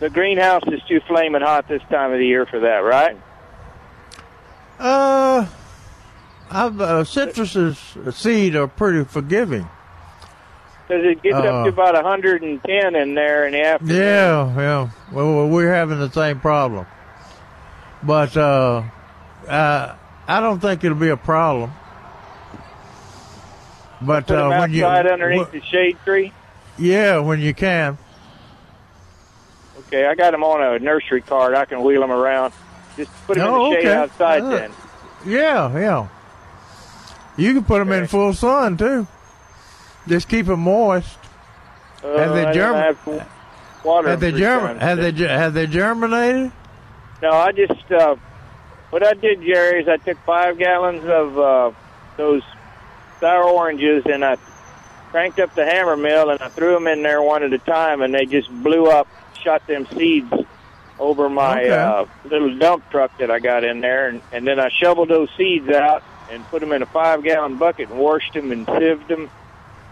The 0.00 0.10
greenhouse 0.10 0.62
is 0.66 0.82
too 0.88 1.00
flaming 1.06 1.40
hot 1.42 1.68
this 1.68 1.82
time 1.90 2.12
of 2.12 2.18
the 2.18 2.26
year 2.26 2.44
for 2.44 2.60
that, 2.60 2.78
right? 2.78 3.16
Uh, 4.78 5.46
I've, 6.50 6.80
uh, 6.80 7.04
citrus's 7.04 7.78
seed 8.16 8.56
are 8.56 8.66
pretty 8.66 9.04
forgiving. 9.04 9.68
Because 10.88 11.04
it 11.04 11.22
gets 11.22 11.36
Uh, 11.36 11.42
up 11.42 11.64
to 11.64 11.68
about 11.68 11.94
110 11.94 12.96
in 12.96 13.14
there 13.14 13.46
in 13.46 13.52
the 13.52 13.62
afternoon. 13.64 13.96
Yeah, 13.96 14.56
yeah. 14.56 14.88
Well, 15.12 15.46
we're 15.48 15.72
having 15.72 16.00
the 16.00 16.10
same 16.10 16.40
problem, 16.40 16.86
but 18.02 18.36
uh, 18.36 18.82
uh, 19.48 19.94
I 20.26 20.40
don't 20.40 20.58
think 20.58 20.82
it'll 20.82 20.98
be 20.98 21.10
a 21.10 21.16
problem. 21.16 21.70
But 24.02 24.26
Put 24.26 24.36
uh, 24.38 24.48
when 24.48 24.72
you, 24.72 24.84
underneath 24.86 25.48
wh- 25.48 25.52
the 25.52 25.62
shade 25.62 25.96
tree. 26.04 26.32
yeah, 26.78 27.18
when 27.18 27.38
you 27.40 27.54
can, 27.54 27.98
Okay, 29.86 30.06
I 30.06 30.14
got 30.14 30.30
them 30.32 30.42
on 30.44 30.62
a 30.62 30.78
nursery 30.78 31.20
cart. 31.20 31.54
I 31.54 31.64
can 31.64 31.82
wheel 31.82 32.00
them 32.00 32.10
around. 32.12 32.52
Just 32.96 33.10
put 33.26 33.36
them 33.38 33.46
Oh, 33.52 33.66
in 33.66 33.70
the 33.70 33.76
shade 33.80 33.86
okay. 33.88 33.96
outside 33.96 34.42
Uh, 34.42 34.48
then. 34.50 34.70
yeah, 35.26 35.78
yeah. 35.78 36.08
You 37.40 37.54
can 37.54 37.64
put 37.64 37.78
them 37.78 37.90
in 37.92 38.06
full 38.06 38.32
sun 38.34 38.76
too. 38.76 39.06
Just 40.06 40.28
keep 40.28 40.46
them 40.46 40.60
moist. 40.60 41.18
Uh, 42.04 42.16
have 42.18 42.34
they 42.34 42.40
I 42.44 42.52
don't 42.52 42.54
germ- 42.54 42.74
have 42.76 43.28
water 43.84 44.08
Have 44.08 44.20
they 44.20 44.32
germ- 44.32 44.78
Have 44.78 44.98
they 44.98 45.12
have 45.28 45.54
they 45.54 45.66
germinated? 45.66 46.52
No, 47.22 47.30
I 47.32 47.52
just 47.52 47.90
uh, 47.92 48.16
what 48.90 49.06
I 49.06 49.14
did, 49.14 49.42
Jerry, 49.42 49.82
is 49.82 49.88
I 49.88 49.96
took 49.98 50.18
five 50.24 50.58
gallons 50.58 51.04
of 51.04 51.38
uh, 51.38 51.70
those 52.16 52.42
sour 53.20 53.44
oranges 53.44 54.04
and 54.06 54.24
I 54.24 54.36
cranked 55.10 55.38
up 55.40 55.54
the 55.54 55.64
hammer 55.66 55.96
mill 55.96 56.30
and 56.30 56.40
I 56.40 56.48
threw 56.48 56.72
them 56.74 56.86
in 56.86 57.02
there 57.02 57.20
one 57.22 57.42
at 57.42 57.52
a 57.52 57.58
time, 57.58 58.00
and 58.02 58.14
they 58.14 58.26
just 58.26 58.50
blew 58.62 58.86
up, 58.88 59.08
shot 59.42 59.66
them 59.66 59.86
seeds 59.96 60.32
over 60.98 61.28
my 61.28 61.62
Okay. 61.64 61.70
uh, 61.70 62.04
little 62.24 62.56
dump 62.58 62.88
truck 62.90 63.16
that 63.18 63.30
I 63.30 63.38
got 63.40 63.64
in 63.64 63.80
there, 63.80 64.08
and, 64.08 64.20
and 64.32 64.46
then 64.46 64.58
I 64.60 64.68
shoveled 64.70 65.08
those 65.08 65.28
seeds 65.36 65.68
out 65.70 66.02
and 66.30 66.44
put 66.46 66.60
them 66.60 66.72
in 66.72 66.82
a 66.82 66.86
five 66.86 67.22
gallon 67.22 67.56
bucket 67.56 67.90
and 67.90 67.98
washed 67.98 68.34
them 68.34 68.52
and 68.52 68.66
sieved 68.66 69.08
them, 69.08 69.30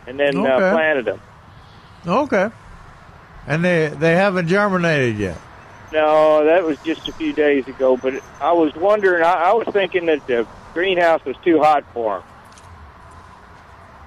and 0.07 0.19
then 0.19 0.37
uh, 0.39 0.73
planted 0.73 1.05
them. 1.05 1.21
Okay. 2.07 2.51
And 3.47 3.65
they 3.65 3.89
they 3.89 4.15
haven't 4.15 4.49
germinated 4.49 5.19
yet. 5.19 5.39
No, 5.93 6.45
that 6.45 6.65
was 6.65 6.79
just 6.85 7.09
a 7.09 7.13
few 7.13 7.33
days 7.33 7.67
ago. 7.67 7.97
But 7.97 8.23
I 8.41 8.53
was 8.53 8.75
wondering. 8.75 9.23
I, 9.23 9.33
I 9.33 9.53
was 9.55 9.67
thinking 9.73 10.07
that 10.07 10.27
the 10.27 10.47
greenhouse 10.75 11.25
was 11.25 11.37
too 11.43 11.59
hot 11.61 11.85
for 11.93 12.19
them. 12.19 12.29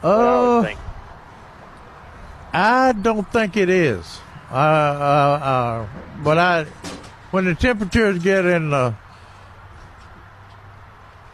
Oh, 0.03 0.75
I 2.53 2.93
don't 2.93 3.31
think 3.31 3.55
it 3.55 3.69
is. 3.69 4.19
Uh, 4.51 4.55
uh, 4.55 4.57
uh, 4.57 5.87
but 6.23 6.37
I, 6.37 6.65
when 7.31 7.45
the 7.45 7.55
temperatures 7.55 8.19
get 8.19 8.45
in 8.45 8.69
the 8.69 8.93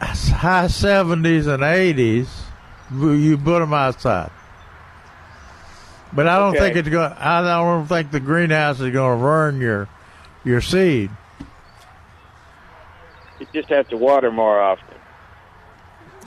high 0.00 0.66
70s 0.66 1.46
and 1.46 1.62
80s, 1.62 2.28
you 2.92 3.36
put 3.38 3.58
them 3.60 3.72
outside. 3.72 4.30
But 6.12 6.26
I 6.26 6.38
don't 6.38 6.50
Okay. 6.56 6.58
think 6.60 6.76
it's 6.76 6.88
going. 6.88 7.12
I 7.12 7.42
don't 7.42 7.86
think 7.86 8.10
the 8.10 8.20
greenhouse 8.20 8.80
is 8.80 8.92
going 8.92 9.18
to 9.18 9.22
burn 9.22 9.60
your 9.60 9.88
your 10.44 10.60
seed. 10.62 11.10
You 13.38 13.46
just 13.52 13.68
have 13.68 13.88
to 13.88 13.96
water 13.96 14.32
more 14.32 14.58
often. 14.60 14.84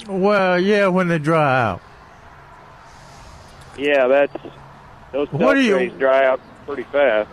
Well, 0.08 0.60
yeah, 0.60 0.88
when 0.88 1.08
they 1.08 1.18
dry 1.18 1.62
out. 1.64 1.82
Yeah, 3.78 4.08
that's 4.08 4.34
those 5.12 5.28
What 5.32 5.58
you- 5.58 5.90
dry 5.98 6.26
out 6.26 6.40
pretty 6.68 6.84
fast. 6.84 7.30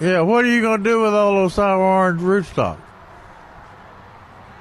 Yeah, 0.00 0.20
what 0.22 0.44
are 0.44 0.48
you 0.48 0.62
going 0.62 0.82
to 0.82 0.90
do 0.90 1.02
with 1.02 1.14
all 1.14 1.34
those 1.34 1.54
sour 1.54 1.78
orange 1.78 2.20
rootstock? 2.22 2.78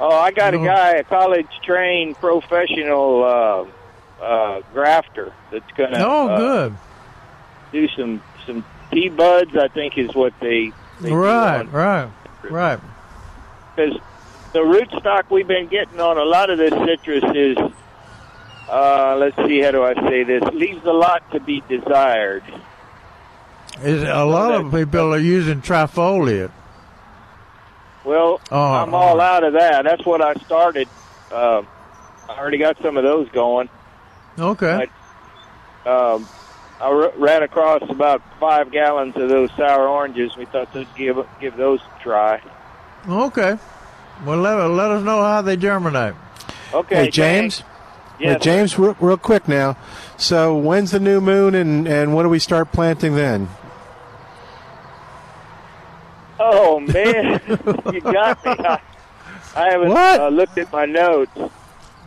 Oh, 0.04 0.10
I 0.16 0.32
got 0.32 0.56
a 0.56 0.58
guy, 0.58 0.94
a 0.94 1.04
college 1.04 1.46
trained 1.64 2.16
professional 2.16 3.24
uh, 3.24 4.24
uh, 4.24 4.62
grafter 4.74 5.32
that's 5.52 5.70
gonna 5.78 5.98
Oh, 6.00 6.28
uh, 6.28 6.38
good. 6.38 6.78
do 7.72 7.88
some 7.90 8.22
some 8.48 8.66
tea 8.92 9.10
buds. 9.10 9.56
I 9.56 9.68
think 9.68 10.00
is 10.00 10.14
what 10.16 10.34
they, 10.40 10.72
they 11.02 11.12
Right, 11.14 11.72
right, 11.72 12.10
right. 12.50 12.80
because 13.76 13.96
the 14.54 14.60
rootstock 14.60 15.30
we've 15.30 15.48
been 15.48 15.68
getting 15.68 16.00
on 16.00 16.18
a 16.18 16.24
lot 16.26 16.50
of 16.50 16.58
this 16.58 16.74
citrus 16.74 17.24
is, 17.36 17.58
uh, 18.70 19.16
let's 19.20 19.36
see, 19.48 19.62
how 19.62 19.70
do 19.72 19.84
I 19.84 19.94
say 20.10 20.24
this? 20.24 20.44
Leaves 20.52 20.84
a 20.86 20.92
lot 20.94 21.30
to 21.32 21.40
be 21.40 21.62
desired. 21.70 22.44
Is 23.84 24.02
a 24.04 24.26
lot 24.26 24.54
of 24.54 24.72
people 24.74 25.14
are 25.14 25.18
using 25.20 25.62
trifoliate. 25.62 26.52
Well, 28.04 28.42
Oh, 28.52 28.74
I'm 28.74 28.94
all 28.94 29.20
out 29.22 29.44
of 29.44 29.54
that. 29.54 29.84
That's 29.84 30.06
what 30.06 30.22
I 30.22 30.34
started. 30.46 30.88
Uh, 31.32 31.62
I 32.30 32.38
already 32.38 32.58
got 32.58 32.78
some 32.82 32.98
of 32.98 33.04
those 33.04 33.30
going. 33.30 33.70
Okay. 34.40 34.88
Um, 35.86 36.28
I 36.80 36.86
r- 36.86 37.12
ran 37.18 37.44
across 37.44 37.82
about 37.90 38.22
five 38.40 38.72
gallons 38.72 39.16
of 39.18 39.30
those 39.30 39.50
sour 39.56 39.88
oranges. 39.88 40.36
We 40.38 40.46
thought 40.46 40.72
to 40.74 40.86
give 40.96 41.18
give 41.40 41.56
those 41.58 41.80
a 41.82 42.04
try. 42.04 42.42
Okay. 43.08 43.58
Well, 44.26 44.38
let, 44.38 44.56
let 44.70 44.92
us 44.92 45.04
know 45.04 45.22
how 45.22 45.42
they 45.42 45.58
germinate. 45.58 46.14
Okay, 46.74 46.96
Hey, 47.06 47.10
James. 47.10 47.60
thanks. 47.60 47.72
Hey, 48.20 48.38
James, 48.40 48.78
real, 48.78 48.96
real 49.00 49.18
quick 49.18 49.48
now. 49.48 49.78
So, 50.18 50.56
when's 50.56 50.92
the 50.92 51.00
new 51.00 51.20
moon, 51.22 51.56
and 51.56 51.88
and 51.88 52.14
when 52.16 52.24
do 52.26 52.30
we 52.30 52.38
start 52.40 52.72
planting 52.72 53.16
then? 53.16 53.50
Oh 56.44 56.80
man, 56.80 57.40
you 57.94 58.02
got 58.02 58.44
me. 58.44 58.52
I, 58.52 58.80
I 59.56 59.70
haven't 59.70 59.92
Uh, 59.92 60.30
looked 60.30 60.58
at 60.58 60.72
my 60.72 60.86
notes. 60.86 61.32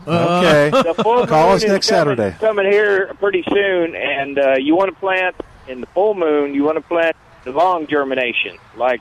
Okay. 0.07 0.71
The 0.71 0.95
full 1.03 1.27
Call 1.27 1.47
moon 1.47 1.57
us 1.57 1.63
is 1.63 1.71
next 1.71 1.89
coming, 1.89 2.17
Saturday. 2.17 2.37
Coming 2.41 2.67
here 2.71 3.15
pretty 3.21 3.43
soon, 3.49 3.95
and 3.95 4.39
uh, 4.39 4.55
you 4.59 4.75
want 4.77 4.93
to 4.93 4.99
plant 5.01 5.37
in 5.69 5.81
the 5.81 5.87
full 5.89 6.15
moon. 6.15 6.55
You 6.55 6.65
want 6.65 6.77
to 6.77 6.83
plant 6.83 7.17
the 7.45 7.53
long 7.53 7.87
germination, 7.87 8.59
like 8.77 9.01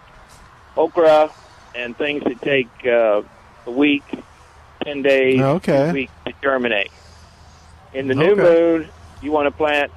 okra 0.78 1.30
and 1.76 1.98
things 1.98 2.24
that 2.24 2.42
take 2.42 2.70
uh, 2.86 3.22
a 3.66 3.72
week, 3.72 4.04
ten 4.84 5.02
days, 5.02 5.42
Okay. 5.42 5.88
two 5.88 5.94
weeks 5.94 6.14
to 6.26 6.34
germinate. 6.42 6.92
In 7.94 8.08
the 8.08 8.16
new 8.16 8.32
Okay. 8.34 8.42
moon, 8.42 8.90
you 9.22 9.32
want 9.32 9.48
to 9.48 9.52
plant 9.52 9.92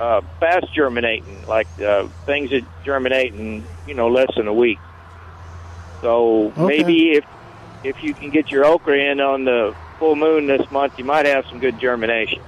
uh, 0.00 0.22
fast 0.40 0.72
germinating, 0.74 1.44
like 1.46 1.68
uh, 1.80 2.08
things 2.26 2.50
that 2.50 2.62
germinate 2.84 3.34
in 3.34 3.64
you 3.86 3.94
know 3.94 4.08
less 4.08 4.30
than 4.36 4.48
a 4.48 4.54
week. 4.54 4.78
So 6.00 6.52
Okay. 6.56 6.66
maybe 6.78 7.12
if 7.12 7.24
if 7.84 8.02
you 8.02 8.14
can 8.14 8.30
get 8.30 8.50
your 8.50 8.64
okra 8.64 8.96
in 8.98 9.20
on 9.20 9.44
the 9.44 9.74
full 9.98 10.16
moon 10.16 10.46
this 10.46 10.68
month, 10.70 10.98
you 10.98 11.04
might 11.04 11.26
have 11.26 11.44
some 11.46 11.58
good 11.60 11.78
germination. 11.78 12.40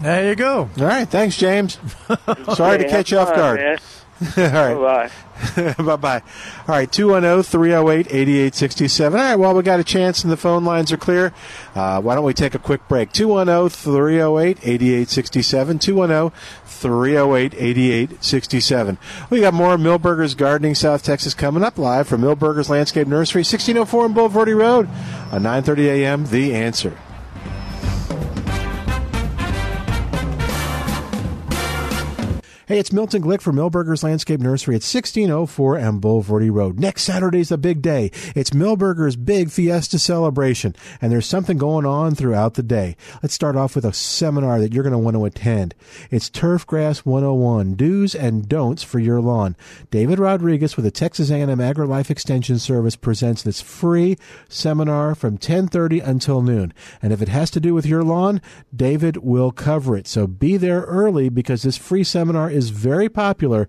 There 0.00 0.28
you 0.28 0.36
go. 0.36 0.70
All 0.78 0.84
right. 0.86 1.08
Thanks, 1.08 1.36
James. 1.36 1.78
Sorry 2.54 2.78
to 2.78 2.88
catch 2.88 3.10
you 3.10 3.18
off 3.18 3.34
guard. 3.34 3.58
man. 3.58 3.78
All 4.36 4.44
right. 4.44 5.10
Bye. 5.54 5.74
bye 5.78 5.96
bye. 5.96 6.22
All 6.66 6.74
right, 6.74 6.90
210 6.90 7.44
308 7.44 8.06
8867. 8.08 9.18
All 9.18 9.24
right, 9.24 9.36
well, 9.36 9.54
we 9.54 9.62
got 9.62 9.78
a 9.78 9.84
chance 9.84 10.24
and 10.24 10.32
the 10.32 10.36
phone 10.36 10.64
lines 10.64 10.90
are 10.90 10.96
clear. 10.96 11.32
Uh, 11.74 12.00
why 12.00 12.16
don't 12.16 12.24
we 12.24 12.34
take 12.34 12.54
a 12.54 12.58
quick 12.58 12.86
break? 12.88 13.12
210 13.12 13.68
308 13.68 14.58
8867. 14.62 15.78
210 15.78 16.40
308 16.66 17.54
8867. 17.54 18.98
We 19.30 19.40
got 19.40 19.54
more 19.54 19.76
Milbergers 19.76 20.36
Gardening 20.36 20.74
South 20.74 21.04
Texas 21.04 21.34
coming 21.34 21.62
up 21.62 21.78
live 21.78 22.08
from 22.08 22.22
Milbergers 22.22 22.68
Landscape 22.68 23.06
Nursery, 23.06 23.40
1604 23.40 24.04
on 24.04 24.14
Bulverde 24.14 24.56
Road 24.56 24.88
on 25.30 25.42
9:30 25.42 25.78
a.m. 25.86 26.26
The 26.26 26.54
Answer. 26.54 26.96
Hey, 32.68 32.78
it's 32.78 32.92
Milton 32.92 33.22
Glick 33.22 33.40
from 33.40 33.56
Milbergers 33.56 34.02
Landscape 34.02 34.40
Nursery 34.40 34.74
at 34.74 34.84
1604 34.84 35.78
and 35.78 36.02
Bulverde 36.02 36.52
Road. 36.52 36.78
Next 36.78 37.04
Saturday's 37.04 37.50
a 37.50 37.56
big 37.56 37.80
day. 37.80 38.10
It's 38.34 38.50
Milbergers' 38.50 39.16
big 39.16 39.50
fiesta 39.50 39.98
celebration, 39.98 40.76
and 41.00 41.10
there's 41.10 41.24
something 41.24 41.56
going 41.56 41.86
on 41.86 42.14
throughout 42.14 42.56
the 42.56 42.62
day. 42.62 42.94
Let's 43.22 43.32
start 43.32 43.56
off 43.56 43.74
with 43.74 43.86
a 43.86 43.94
seminar 43.94 44.60
that 44.60 44.74
you're 44.74 44.82
going 44.82 44.92
to 44.92 44.98
want 44.98 45.16
to 45.16 45.24
attend. 45.24 45.74
It's 46.10 46.28
Turfgrass 46.28 47.06
101, 47.06 47.74
Do's 47.74 48.14
and 48.14 48.46
Don'ts 48.46 48.82
for 48.82 48.98
Your 48.98 49.22
Lawn. 49.22 49.56
David 49.90 50.18
Rodriguez 50.18 50.76
with 50.76 50.84
the 50.84 50.90
Texas 50.90 51.30
A&M 51.30 51.48
AgriLife 51.48 52.10
Extension 52.10 52.58
Service 52.58 52.96
presents 52.96 53.42
this 53.42 53.62
free 53.62 54.18
seminar 54.46 55.14
from 55.14 55.38
10:30 55.38 56.00
until 56.00 56.42
noon. 56.42 56.74
And 57.00 57.14
if 57.14 57.22
it 57.22 57.28
has 57.28 57.50
to 57.52 57.60
do 57.60 57.72
with 57.72 57.86
your 57.86 58.04
lawn, 58.04 58.42
David 58.76 59.16
will 59.24 59.52
cover 59.52 59.96
it. 59.96 60.06
So 60.06 60.26
be 60.26 60.58
there 60.58 60.82
early 60.82 61.30
because 61.30 61.62
this 61.62 61.78
free 61.78 62.04
seminar 62.04 62.57
is 62.58 62.70
very 62.70 63.08
popular. 63.08 63.68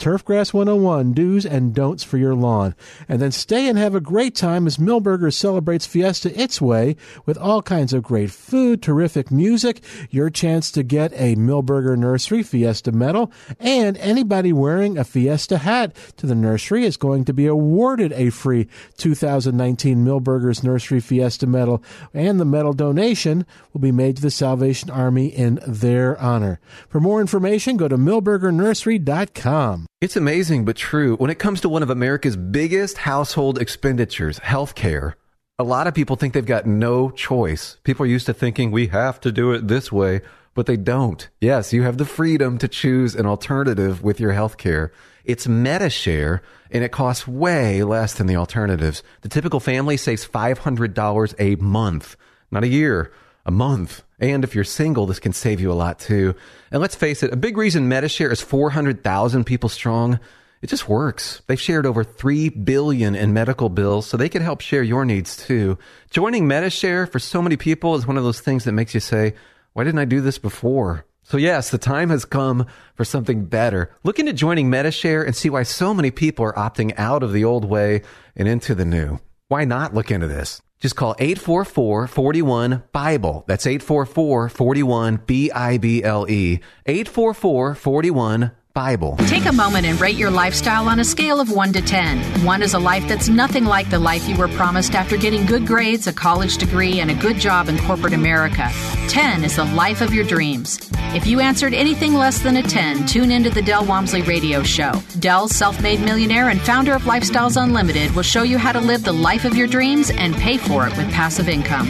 Turfgrass 0.00 0.54
101 0.54 1.12
do's 1.12 1.44
and 1.44 1.74
don'ts 1.74 2.02
for 2.02 2.16
your 2.16 2.34
lawn. 2.34 2.74
And 3.06 3.20
then 3.20 3.32
stay 3.32 3.68
and 3.68 3.76
have 3.76 3.94
a 3.94 4.00
great 4.00 4.34
time 4.34 4.66
as 4.66 4.78
Milbergers 4.78 5.34
celebrates 5.34 5.84
Fiesta 5.84 6.40
its 6.40 6.58
way 6.58 6.96
with 7.26 7.36
all 7.36 7.60
kinds 7.60 7.92
of 7.92 8.02
great 8.02 8.30
food, 8.30 8.82
terrific 8.82 9.30
music, 9.30 9.84
your 10.08 10.30
chance 10.30 10.70
to 10.72 10.82
get 10.82 11.12
a 11.12 11.36
Milberger 11.36 11.98
Nursery 11.98 12.42
Fiesta 12.42 12.92
medal, 12.92 13.30
and 13.58 13.98
anybody 13.98 14.54
wearing 14.54 14.96
a 14.96 15.04
Fiesta 15.04 15.58
hat 15.58 15.94
to 16.16 16.26
the 16.26 16.34
nursery 16.34 16.86
is 16.86 16.96
going 16.96 17.26
to 17.26 17.34
be 17.34 17.46
awarded 17.46 18.12
a 18.14 18.30
free 18.30 18.68
2019 18.96 20.02
Milbergers 20.02 20.64
Nursery 20.64 21.00
Fiesta 21.00 21.46
medal, 21.46 21.82
and 22.14 22.40
the 22.40 22.46
medal 22.46 22.72
donation 22.72 23.44
will 23.74 23.82
be 23.82 23.92
made 23.92 24.16
to 24.16 24.22
the 24.22 24.30
Salvation 24.30 24.88
Army 24.88 25.26
in 25.26 25.60
their 25.66 26.18
honor. 26.18 26.58
For 26.88 27.00
more 27.00 27.20
information, 27.20 27.76
go 27.76 27.86
to 27.86 27.98
milbergernursery.com. 27.98 29.89
It's 30.00 30.16
amazing 30.16 30.64
but 30.64 30.76
true. 30.76 31.16
When 31.16 31.28
it 31.28 31.38
comes 31.38 31.60
to 31.60 31.68
one 31.68 31.82
of 31.82 31.90
America's 31.90 32.34
biggest 32.34 32.96
household 32.96 33.60
expenditures, 33.60 34.38
healthcare, 34.38 35.12
a 35.58 35.62
lot 35.62 35.86
of 35.86 35.92
people 35.92 36.16
think 36.16 36.32
they've 36.32 36.42
got 36.42 36.64
no 36.64 37.10
choice. 37.10 37.76
People 37.84 38.04
are 38.04 38.08
used 38.08 38.24
to 38.24 38.32
thinking 38.32 38.70
we 38.70 38.86
have 38.86 39.20
to 39.20 39.30
do 39.30 39.52
it 39.52 39.68
this 39.68 39.92
way, 39.92 40.22
but 40.54 40.64
they 40.64 40.78
don't. 40.78 41.28
Yes, 41.38 41.74
you 41.74 41.82
have 41.82 41.98
the 41.98 42.06
freedom 42.06 42.56
to 42.56 42.66
choose 42.66 43.14
an 43.14 43.26
alternative 43.26 44.02
with 44.02 44.18
your 44.18 44.32
healthcare. 44.32 44.88
It's 45.26 45.46
Medi-Share, 45.46 46.40
and 46.70 46.82
it 46.82 46.92
costs 46.92 47.28
way 47.28 47.82
less 47.82 48.14
than 48.14 48.26
the 48.26 48.36
alternatives. 48.36 49.02
The 49.20 49.28
typical 49.28 49.60
family 49.60 49.98
saves 49.98 50.26
$500 50.26 51.34
a 51.38 51.56
month, 51.56 52.16
not 52.50 52.64
a 52.64 52.68
year 52.68 53.12
a 53.44 53.50
month. 53.50 54.02
And 54.20 54.44
if 54.44 54.54
you're 54.54 54.64
single, 54.64 55.06
this 55.06 55.18
can 55.18 55.32
save 55.32 55.60
you 55.60 55.72
a 55.72 55.74
lot 55.74 55.98
too. 55.98 56.34
And 56.70 56.80
let's 56.80 56.94
face 56.94 57.22
it, 57.22 57.32
a 57.32 57.36
big 57.36 57.56
reason 57.56 57.88
Medi-Share 57.88 58.30
is 58.30 58.42
400,000 58.42 59.44
people 59.44 59.70
strong. 59.70 60.20
It 60.60 60.68
just 60.68 60.90
works. 60.90 61.40
They've 61.46 61.58
shared 61.58 61.86
over 61.86 62.04
3 62.04 62.50
billion 62.50 63.14
in 63.14 63.32
medical 63.32 63.70
bills, 63.70 64.06
so 64.06 64.18
they 64.18 64.28
can 64.28 64.42
help 64.42 64.60
share 64.60 64.82
your 64.82 65.06
needs 65.06 65.38
too. 65.38 65.78
Joining 66.10 66.46
Medi-Share 66.46 67.06
for 67.06 67.18
so 67.18 67.40
many 67.40 67.56
people 67.56 67.94
is 67.94 68.06
one 68.06 68.18
of 68.18 68.24
those 68.24 68.40
things 68.40 68.64
that 68.64 68.72
makes 68.72 68.92
you 68.92 69.00
say, 69.00 69.34
why 69.72 69.84
didn't 69.84 70.00
I 70.00 70.04
do 70.04 70.20
this 70.20 70.38
before? 70.38 71.06
So 71.22 71.38
yes, 71.38 71.70
the 71.70 71.78
time 71.78 72.10
has 72.10 72.26
come 72.26 72.66
for 72.96 73.06
something 73.06 73.46
better. 73.46 73.90
Look 74.04 74.18
into 74.18 74.34
joining 74.34 74.68
Medi-Share 74.68 75.22
and 75.22 75.34
see 75.34 75.48
why 75.48 75.62
so 75.62 75.94
many 75.94 76.10
people 76.10 76.44
are 76.44 76.52
opting 76.52 76.92
out 76.98 77.22
of 77.22 77.32
the 77.32 77.44
old 77.44 77.64
way 77.64 78.02
and 78.36 78.46
into 78.46 78.74
the 78.74 78.84
new. 78.84 79.18
Why 79.48 79.64
not 79.64 79.94
look 79.94 80.10
into 80.10 80.28
this? 80.28 80.60
Just 80.80 80.96
call 80.96 81.14
844-41-BIBLE. 81.16 83.44
That's 83.46 83.66
844-41-B-I-B-L-E. 83.66 86.60
844-41 86.86 88.52
Bible. 88.72 89.16
Take 89.26 89.46
a 89.46 89.52
moment 89.52 89.84
and 89.84 90.00
rate 90.00 90.16
your 90.16 90.30
lifestyle 90.30 90.88
on 90.88 91.00
a 91.00 91.04
scale 91.04 91.40
of 91.40 91.50
1 91.50 91.72
to 91.72 91.82
10. 91.82 92.44
1 92.44 92.62
is 92.62 92.74
a 92.74 92.78
life 92.78 93.06
that's 93.08 93.28
nothing 93.28 93.64
like 93.64 93.90
the 93.90 93.98
life 93.98 94.28
you 94.28 94.36
were 94.36 94.48
promised 94.48 94.94
after 94.94 95.16
getting 95.16 95.44
good 95.44 95.66
grades, 95.66 96.06
a 96.06 96.12
college 96.12 96.56
degree, 96.56 97.00
and 97.00 97.10
a 97.10 97.14
good 97.14 97.36
job 97.36 97.68
in 97.68 97.76
corporate 97.78 98.12
America. 98.12 98.70
10 99.08 99.42
is 99.42 99.56
the 99.56 99.64
life 99.64 100.00
of 100.00 100.14
your 100.14 100.24
dreams. 100.24 100.78
If 101.14 101.26
you 101.26 101.40
answered 101.40 101.74
anything 101.74 102.14
less 102.14 102.38
than 102.38 102.58
a 102.58 102.62
10, 102.62 103.06
tune 103.06 103.32
into 103.32 103.50
the 103.50 103.62
Del 103.62 103.84
Walmsley 103.84 104.22
radio 104.22 104.62
show. 104.62 104.92
Dell, 105.18 105.48
self 105.48 105.80
made 105.82 106.00
millionaire 106.00 106.50
and 106.50 106.60
founder 106.60 106.92
of 106.92 107.02
Lifestyles 107.02 107.60
Unlimited, 107.60 108.14
will 108.14 108.22
show 108.22 108.44
you 108.44 108.56
how 108.58 108.70
to 108.70 108.80
live 108.80 109.02
the 109.02 109.12
life 109.12 109.44
of 109.44 109.56
your 109.56 109.66
dreams 109.66 110.10
and 110.10 110.34
pay 110.36 110.56
for 110.56 110.86
it 110.86 110.96
with 110.96 111.10
passive 111.10 111.48
income. 111.48 111.88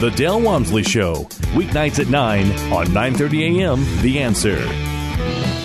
The 0.00 0.12
Del 0.16 0.40
Walmsley 0.40 0.82
Show, 0.82 1.24
weeknights 1.54 2.00
at 2.00 2.08
9 2.08 2.50
on 2.72 2.86
9:30 2.88 3.60
a.m. 3.60 4.02
The 4.02 4.18
Answer. 4.18 4.95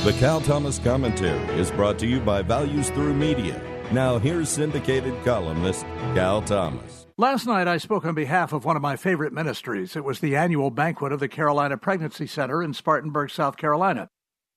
The 0.03 0.13
Cal 0.13 0.41
Thomas 0.41 0.79
Commentary 0.79 1.59
is 1.59 1.69
brought 1.69 1.99
to 1.99 2.07
you 2.07 2.19
by 2.19 2.41
Values 2.41 2.89
Through 2.89 3.13
Media. 3.13 3.61
Now 3.91 4.17
here's 4.17 4.49
syndicated 4.49 5.13
columnist 5.23 5.83
Cal 6.15 6.41
Thomas. 6.41 7.05
Last 7.19 7.45
night, 7.45 7.67
I 7.67 7.77
spoke 7.77 8.03
on 8.03 8.15
behalf 8.15 8.51
of 8.51 8.65
one 8.65 8.75
of 8.75 8.81
my 8.81 8.95
favorite 8.95 9.31
ministries. 9.31 9.95
It 9.95 10.03
was 10.03 10.19
the 10.19 10.35
annual 10.35 10.71
banquet 10.71 11.11
of 11.11 11.19
the 11.19 11.27
Carolina 11.27 11.77
Pregnancy 11.77 12.25
Center 12.25 12.63
in 12.63 12.73
Spartanburg, 12.73 13.29
South 13.29 13.57
Carolina. 13.57 14.07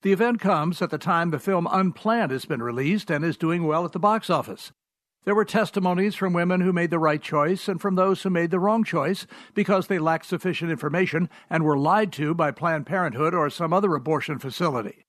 The 0.01 0.11
event 0.11 0.39
comes 0.39 0.81
at 0.81 0.89
the 0.89 0.97
time 0.97 1.29
the 1.29 1.37
film 1.37 1.67
Unplanned 1.71 2.31
has 2.31 2.45
been 2.45 2.63
released 2.63 3.11
and 3.11 3.23
is 3.23 3.37
doing 3.37 3.67
well 3.67 3.85
at 3.85 3.91
the 3.91 3.99
box 3.99 4.31
office. 4.31 4.71
There 5.25 5.35
were 5.35 5.45
testimonies 5.45 6.15
from 6.15 6.33
women 6.33 6.61
who 6.61 6.73
made 6.73 6.89
the 6.89 6.97
right 6.97 7.21
choice 7.21 7.67
and 7.67 7.79
from 7.79 7.93
those 7.93 8.23
who 8.23 8.31
made 8.31 8.49
the 8.49 8.59
wrong 8.59 8.83
choice 8.83 9.27
because 9.53 9.85
they 9.85 9.99
lacked 9.99 10.25
sufficient 10.25 10.71
information 10.71 11.29
and 11.51 11.63
were 11.63 11.77
lied 11.77 12.11
to 12.13 12.33
by 12.33 12.49
Planned 12.49 12.87
Parenthood 12.87 13.35
or 13.35 13.51
some 13.51 13.73
other 13.73 13.93
abortion 13.93 14.39
facility. 14.39 15.05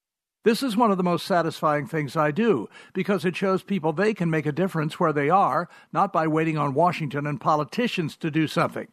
This 0.46 0.62
is 0.62 0.76
one 0.76 0.92
of 0.92 0.96
the 0.96 1.02
most 1.02 1.26
satisfying 1.26 1.88
things 1.88 2.14
I 2.14 2.30
do 2.30 2.68
because 2.92 3.24
it 3.24 3.34
shows 3.34 3.64
people 3.64 3.92
they 3.92 4.14
can 4.14 4.30
make 4.30 4.46
a 4.46 4.52
difference 4.52 5.00
where 5.00 5.12
they 5.12 5.28
are, 5.28 5.68
not 5.92 6.12
by 6.12 6.28
waiting 6.28 6.56
on 6.56 6.72
Washington 6.72 7.26
and 7.26 7.40
politicians 7.40 8.16
to 8.18 8.30
do 8.30 8.46
something. 8.46 8.86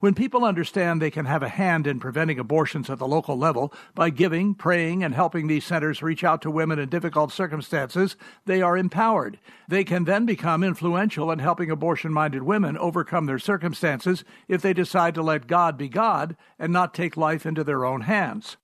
When 0.00 0.14
people 0.14 0.46
understand 0.46 1.02
they 1.02 1.10
can 1.10 1.26
have 1.26 1.42
a 1.42 1.50
hand 1.50 1.86
in 1.86 2.00
preventing 2.00 2.38
abortions 2.38 2.88
at 2.88 2.98
the 2.98 3.06
local 3.06 3.36
level 3.36 3.70
by 3.94 4.08
giving, 4.08 4.54
praying, 4.54 5.04
and 5.04 5.14
helping 5.14 5.46
these 5.46 5.66
centers 5.66 6.02
reach 6.02 6.24
out 6.24 6.40
to 6.40 6.50
women 6.50 6.78
in 6.78 6.88
difficult 6.88 7.30
circumstances, 7.30 8.16
they 8.46 8.62
are 8.62 8.78
empowered. 8.78 9.38
They 9.68 9.84
can 9.84 10.04
then 10.04 10.24
become 10.24 10.64
influential 10.64 11.30
in 11.30 11.38
helping 11.38 11.70
abortion 11.70 12.14
minded 12.14 12.44
women 12.44 12.78
overcome 12.78 13.26
their 13.26 13.38
circumstances 13.38 14.24
if 14.48 14.62
they 14.62 14.72
decide 14.72 15.14
to 15.16 15.22
let 15.22 15.48
God 15.48 15.76
be 15.76 15.90
God 15.90 16.34
and 16.58 16.72
not 16.72 16.94
take 16.94 17.18
life 17.18 17.44
into 17.44 17.62
their 17.62 17.84
own 17.84 18.00
hands. 18.00 18.56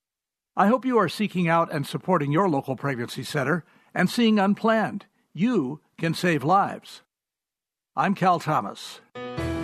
I 0.60 0.66
hope 0.66 0.84
you 0.84 0.98
are 0.98 1.08
seeking 1.08 1.48
out 1.48 1.72
and 1.72 1.86
supporting 1.86 2.32
your 2.32 2.46
local 2.46 2.76
pregnancy 2.76 3.24
center 3.24 3.64
and 3.94 4.10
seeing 4.10 4.38
unplanned. 4.38 5.06
You 5.32 5.80
can 5.96 6.12
save 6.12 6.44
lives. 6.44 7.00
I'm 7.96 8.14
Cal 8.14 8.40
Thomas. 8.40 9.00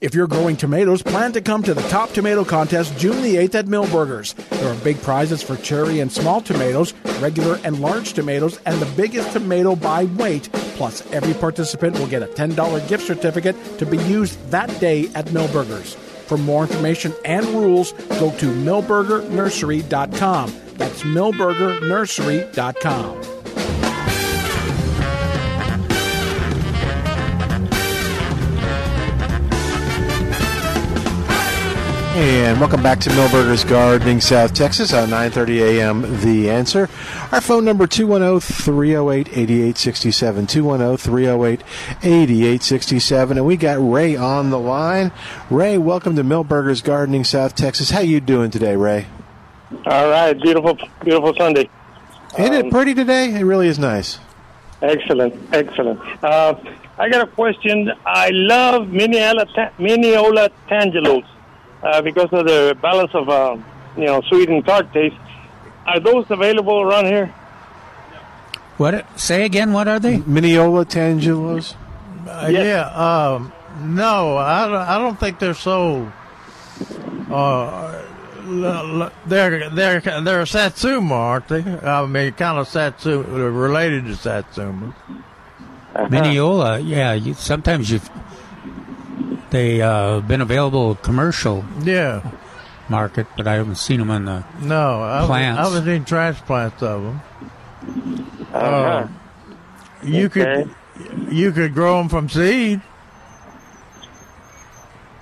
If 0.00 0.14
you're 0.14 0.26
growing 0.26 0.56
tomatoes, 0.56 1.02
plan 1.02 1.32
to 1.34 1.42
come 1.42 1.62
to 1.62 1.74
the 1.74 1.86
Top 1.88 2.12
Tomato 2.12 2.42
Contest 2.42 2.96
June 2.96 3.20
the 3.20 3.36
8th 3.36 3.54
at 3.54 3.66
Milbergers. 3.66 4.34
There 4.48 4.72
are 4.72 4.76
big 4.76 4.98
prizes 5.02 5.42
for 5.42 5.56
cherry 5.56 6.00
and 6.00 6.10
small 6.10 6.40
tomatoes, 6.40 6.94
regular 7.20 7.60
and 7.64 7.82
large 7.82 8.14
tomatoes, 8.14 8.58
and 8.64 8.80
the 8.80 8.90
biggest 8.96 9.32
tomato 9.32 9.76
by 9.76 10.04
weight. 10.04 10.48
Plus, 10.76 11.02
every 11.12 11.34
participant 11.34 11.98
will 11.98 12.06
get 12.06 12.22
a 12.22 12.28
$10 12.28 12.88
gift 12.88 13.06
certificate 13.06 13.54
to 13.78 13.84
be 13.84 13.98
used 14.04 14.38
that 14.50 14.70
day 14.80 15.10
at 15.14 15.26
Milbergers. 15.26 15.96
For 15.96 16.38
more 16.38 16.62
information 16.62 17.12
and 17.26 17.44
rules, 17.48 17.92
go 17.92 18.30
to 18.38 18.46
milbergernursery.com. 18.46 20.54
That's 20.78 21.02
milbergernursery.com. 21.02 23.39
And 32.12 32.58
welcome 32.58 32.82
back 32.82 32.98
to 33.00 33.10
Milbergers 33.10 33.68
Gardening, 33.68 34.20
South 34.20 34.52
Texas 34.52 34.92
on 34.92 35.10
9:30 35.10 35.60
a.m. 35.60 36.20
The 36.22 36.50
Answer. 36.50 36.88
Our 37.30 37.40
phone 37.40 37.64
number 37.64 37.86
210-308-8867. 37.86 40.48
210-308-8867. 42.00 43.30
And 43.30 43.46
we 43.46 43.56
got 43.56 43.78
Ray 43.78 44.16
on 44.16 44.50
the 44.50 44.58
line. 44.58 45.12
Ray, 45.50 45.78
welcome 45.78 46.16
to 46.16 46.24
Milbergers 46.24 46.82
Gardening, 46.82 47.22
South 47.22 47.54
Texas. 47.54 47.90
How 47.90 48.00
you 48.00 48.20
doing 48.20 48.50
today, 48.50 48.74
Ray? 48.74 49.06
All 49.86 50.10
right, 50.10 50.32
beautiful, 50.32 50.76
beautiful 51.04 51.32
Sunday. 51.36 51.70
Isn't 52.36 52.54
it 52.54 52.72
pretty 52.72 52.92
today? 52.92 53.32
It 53.34 53.44
really 53.44 53.68
is 53.68 53.78
nice. 53.78 54.18
Excellent, 54.82 55.54
excellent. 55.54 56.00
Uh, 56.24 56.56
I 56.98 57.08
got 57.08 57.28
a 57.28 57.30
question. 57.30 57.92
I 58.04 58.30
love 58.30 58.88
Minneola, 58.88 59.46
ta- 59.54 59.70
Minneola 59.78 60.50
Tangelos 60.68 61.24
uh, 61.82 62.02
because 62.02 62.28
of 62.32 62.46
the 62.46 62.76
balance 62.80 63.10
of, 63.14 63.28
uh, 63.28 63.56
you 63.96 64.06
know, 64.06 64.20
sweet 64.22 64.48
and 64.48 64.64
tart 64.64 64.92
taste. 64.92 65.16
Are 65.86 65.98
those 66.00 66.26
available 66.30 66.80
around 66.80 67.06
here? 67.06 67.26
What? 68.76 69.04
Say 69.18 69.44
again. 69.44 69.72
What 69.72 69.88
are 69.88 69.98
they? 69.98 70.18
Minneola 70.18 70.84
Tangelos. 70.84 71.74
Uh, 72.28 72.48
Yeah. 72.48 72.82
Um, 72.90 73.52
no, 73.80 74.36
I, 74.36 74.66
don't- 74.66 74.76
I 74.76 74.98
don't 74.98 75.18
think 75.18 75.38
they're 75.38 75.54
so. 75.54 76.10
Uh, 77.30 78.02
l- 78.46 79.02
l- 79.02 79.12
they're 79.26 79.70
they're 79.70 80.00
they're 80.00 80.46
satsuma, 80.46 81.14
aren't 81.14 81.48
they? 81.48 81.62
I 81.62 82.04
mean, 82.06 82.32
kind 82.32 82.58
of 82.58 82.68
satsuma, 82.68 83.22
related 83.50 84.06
to 84.06 84.16
satsuma. 84.16 84.94
Minneola, 85.94 86.80
yeah. 86.86 87.12
You, 87.14 87.34
sometimes 87.34 87.90
you've 87.90 88.08
they 89.50 89.80
uh, 89.82 90.20
been 90.20 90.40
available 90.40 90.94
commercial 90.96 91.64
Yeah. 91.82 92.22
market, 92.88 93.26
but 93.36 93.46
I 93.46 93.54
haven't 93.54 93.76
seen 93.76 93.98
them 94.00 94.10
on 94.10 94.24
the 94.24 94.44
No, 94.62 95.02
I, 95.02 95.24
plants. 95.26 95.60
I 95.60 95.72
was 95.74 95.86
in 95.86 96.04
transplants 96.04 96.82
of 96.82 97.02
them. 97.02 97.20
Uh-huh. 98.52 99.06
you 100.02 100.28
could 100.28 100.68
you 101.30 101.50
could 101.52 101.72
grow 101.72 101.98
them 101.98 102.08
from 102.08 102.28
seed. 102.28 102.80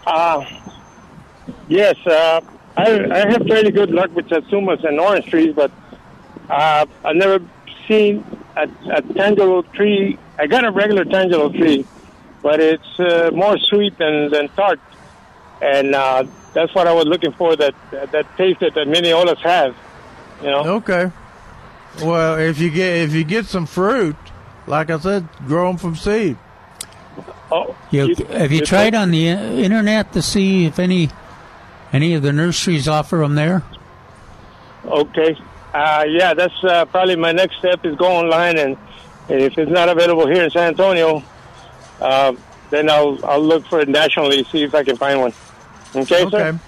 Uh, 0.06 0.44
yes, 1.68 1.94
uh, 2.06 2.40
I, 2.76 3.04
I 3.10 3.18
have 3.30 3.42
fairly 3.46 3.70
good 3.70 3.90
luck 3.90 4.14
with 4.14 4.26
satsumas 4.28 4.82
and 4.86 4.98
orange 4.98 5.26
trees, 5.26 5.54
but 5.54 5.70
uh, 6.48 6.86
I've 7.04 7.16
never 7.16 7.44
seen 7.86 8.24
a, 8.56 8.62
a 8.62 9.02
tangelo 9.02 9.70
tree. 9.74 10.18
I 10.38 10.46
got 10.46 10.64
a 10.64 10.70
regular 10.70 11.04
tangelo 11.04 11.54
tree, 11.54 11.84
but 12.48 12.60
it's 12.60 12.98
uh, 12.98 13.30
more 13.34 13.58
sweet 13.58 13.98
than, 13.98 14.30
than 14.30 14.48
tart. 14.48 14.80
And 15.60 15.94
uh, 15.94 16.24
that's 16.54 16.74
what 16.74 16.86
I 16.86 16.94
was 16.94 17.04
looking 17.04 17.32
for, 17.32 17.54
that, 17.56 17.74
that 17.90 18.24
taste 18.38 18.60
that 18.60 18.72
the 18.72 18.86
Mineolas 18.86 19.36
have. 19.40 19.76
You 20.40 20.50
know? 20.52 20.62
Okay. 20.76 21.12
Well, 22.02 22.38
if 22.38 22.58
you 22.58 22.70
get 22.70 22.96
if 23.02 23.12
you 23.12 23.24
get 23.24 23.44
some 23.44 23.66
fruit, 23.66 24.16
like 24.66 24.88
I 24.88 24.98
said, 24.98 25.28
grow 25.46 25.66
them 25.66 25.76
from 25.76 25.94
seed. 25.94 26.38
Oh, 27.52 27.76
You, 27.90 28.14
have 28.30 28.50
you 28.50 28.64
tried 28.64 28.94
on 28.94 29.10
the 29.10 29.28
uh, 29.30 29.42
internet 29.66 30.14
to 30.14 30.22
see 30.22 30.64
if 30.64 30.78
any 30.78 31.10
any 31.92 32.14
of 32.14 32.22
the 32.22 32.32
nurseries 32.32 32.88
offer 32.88 33.18
them 33.18 33.34
there? 33.34 33.62
Okay. 34.86 35.36
Uh, 35.74 36.04
yeah, 36.08 36.32
that's 36.32 36.64
uh, 36.64 36.86
probably 36.86 37.16
my 37.16 37.32
next 37.32 37.58
step 37.58 37.84
is 37.84 37.94
go 37.96 38.10
online 38.10 38.56
and 38.56 38.78
if 39.28 39.58
it's 39.58 39.70
not 39.70 39.90
available 39.90 40.26
here 40.26 40.44
in 40.44 40.50
San 40.50 40.68
Antonio, 40.68 41.22
uh, 42.00 42.34
then 42.70 42.90
I'll 42.90 43.18
I'll 43.24 43.42
look 43.42 43.66
for 43.66 43.80
it 43.80 43.88
nationally 43.88 44.44
see 44.44 44.62
if 44.62 44.74
I 44.74 44.84
can 44.84 44.96
find 44.96 45.20
one. 45.20 45.32
Okay, 45.94 46.28
sir. 46.30 46.60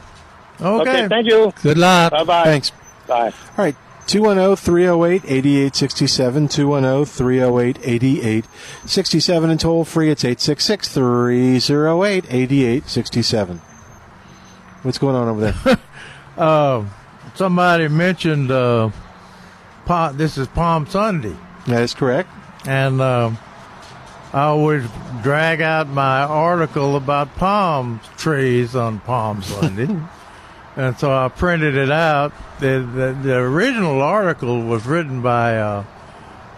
Okay. 0.61 1.09
Thank 1.09 1.27
you. 1.27 1.53
Good 1.63 1.79
luck. 1.79 2.13
Bye 2.13 2.25
bye. 2.25 2.45
Thanks. 2.45 2.73
Bye. 3.07 3.33
All 3.57 3.65
right. 3.65 3.77
210 4.07 4.57
308 4.57 5.25
8867. 5.25 6.49
210 6.49 7.05
308 7.05 7.79
8867. 7.83 9.51
And 9.51 9.61
toll 9.61 9.85
free, 9.85 10.11
it's 10.11 10.25
866 10.25 10.89
308 10.95 12.25
8867. 12.29 13.61
What's 14.83 14.99
going 14.99 15.15
on 15.17 15.29
over 15.29 15.53
there? 15.53 15.79
Uh, 16.37 16.87
somebody 17.35 17.87
mentioned 17.89 18.51
uh, 18.51 18.89
Palm, 19.85 20.17
this 20.17 20.39
is 20.39 20.49
Palm 20.49 20.87
Sunday. 20.87 21.37
That 21.67 21.83
is 21.83 21.93
correct. 21.93 22.31
And 22.67 22.99
uh, 22.99 23.33
I 24.33 24.43
always 24.43 24.85
drag 25.23 25.61
out 25.61 25.89
my 25.89 26.23
article 26.23 26.95
about 26.95 27.35
palm 27.35 28.01
trees 28.17 28.77
on 28.77 29.01
Palm 29.01 29.43
Sunday. 29.43 29.89
and 30.77 30.97
so 30.99 31.13
I 31.13 31.29
printed 31.29 31.75
it 31.75 31.91
out. 31.91 32.33
The, 32.61 32.89
the, 32.95 33.19
the 33.23 33.37
original 33.37 34.01
article 34.03 34.63
was 34.63 34.87
written 34.87 35.21
by 35.21 35.59
uh, 35.59 35.85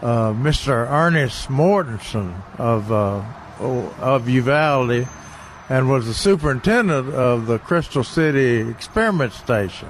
uh, 0.02 0.32
Mr. 0.32 0.90
Ernest 0.90 1.48
Mortensen 1.48 2.34
of 2.58 2.92
uh, 2.92 3.24
of 4.00 4.28
Uvalde, 4.28 5.06
and 5.68 5.88
was 5.88 6.06
the 6.06 6.14
superintendent 6.14 7.14
of 7.14 7.46
the 7.46 7.58
Crystal 7.58 8.02
City 8.02 8.68
Experiment 8.68 9.32
Station, 9.32 9.88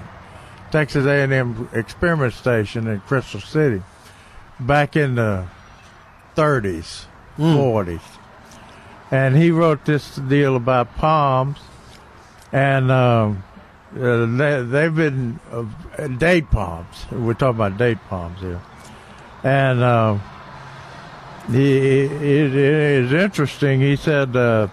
Texas 0.71 1.07
A&M 1.07 1.69
Experiment 1.73 2.35
Station 2.35 2.87
in 2.87 3.01
Crystal 3.01 3.41
City, 3.41 3.83
back 4.61 4.95
in 4.95 5.15
the 5.15 5.47
30s, 6.37 7.07
40s, 7.39 8.01
and 9.11 9.37
he 9.37 9.51
wrote 9.51 9.85
this 9.85 10.17
deal 10.17 10.57
about 10.57 10.95
palms, 10.97 11.59
and. 12.53 12.91
Um, 12.91 13.45
uh, 13.95 14.25
they, 14.25 14.63
they've 14.63 14.95
been 14.95 15.39
uh, 15.51 16.07
date 16.07 16.51
palms. 16.51 17.05
We're 17.11 17.35
talking 17.35 17.57
about 17.57 17.77
date 17.77 17.99
palms 18.09 18.41
here, 18.41 18.63
and 19.45 19.83
uh, 19.83 20.19
he, 21.51 22.01
it 22.01 22.55
is 22.55 23.13
interesting. 23.13 23.83
He 23.83 23.97
said 23.97 24.35
uh, 24.35 24.69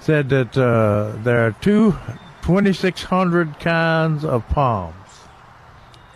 said 0.00 0.30
that 0.30 0.56
uh, 0.56 1.16
there 1.22 1.46
are 1.46 1.52
two 1.60 1.92
2,600 2.42 3.58
kinds 3.58 4.24
of 4.24 4.46
palms. 4.48 4.94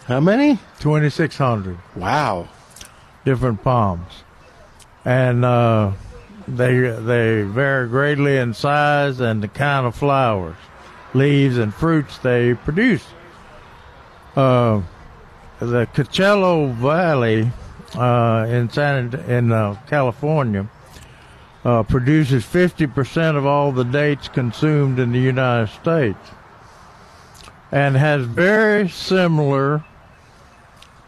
How 0.06 0.20
many? 0.20 0.58
2,600. 0.80 1.78
Wow. 1.96 2.48
Different 3.24 3.62
palms, 3.62 4.24
and 5.08 5.42
uh, 5.42 5.90
they 6.46 6.80
they 6.80 7.40
vary 7.40 7.88
greatly 7.88 8.36
in 8.36 8.52
size 8.52 9.20
and 9.20 9.42
the 9.42 9.48
kind 9.48 9.86
of 9.86 9.94
flowers 9.94 10.56
leaves 11.14 11.56
and 11.56 11.72
fruits 11.72 12.18
they 12.18 12.52
produce. 12.52 13.06
Uh, 14.36 14.82
the 15.60 15.86
Coachella 15.94 16.74
Valley 16.74 17.50
uh, 17.94 18.46
in 18.50 18.68
San 18.68 19.14
in 19.26 19.50
uh, 19.50 19.80
California 19.86 20.68
uh, 21.64 21.82
produces 21.84 22.44
50% 22.44 23.34
of 23.34 23.46
all 23.46 23.72
the 23.72 23.84
dates 23.84 24.28
consumed 24.28 24.98
in 24.98 25.12
the 25.12 25.18
United 25.18 25.72
States, 25.72 26.30
and 27.72 27.96
has 27.96 28.26
very 28.26 28.90
similar 28.90 29.82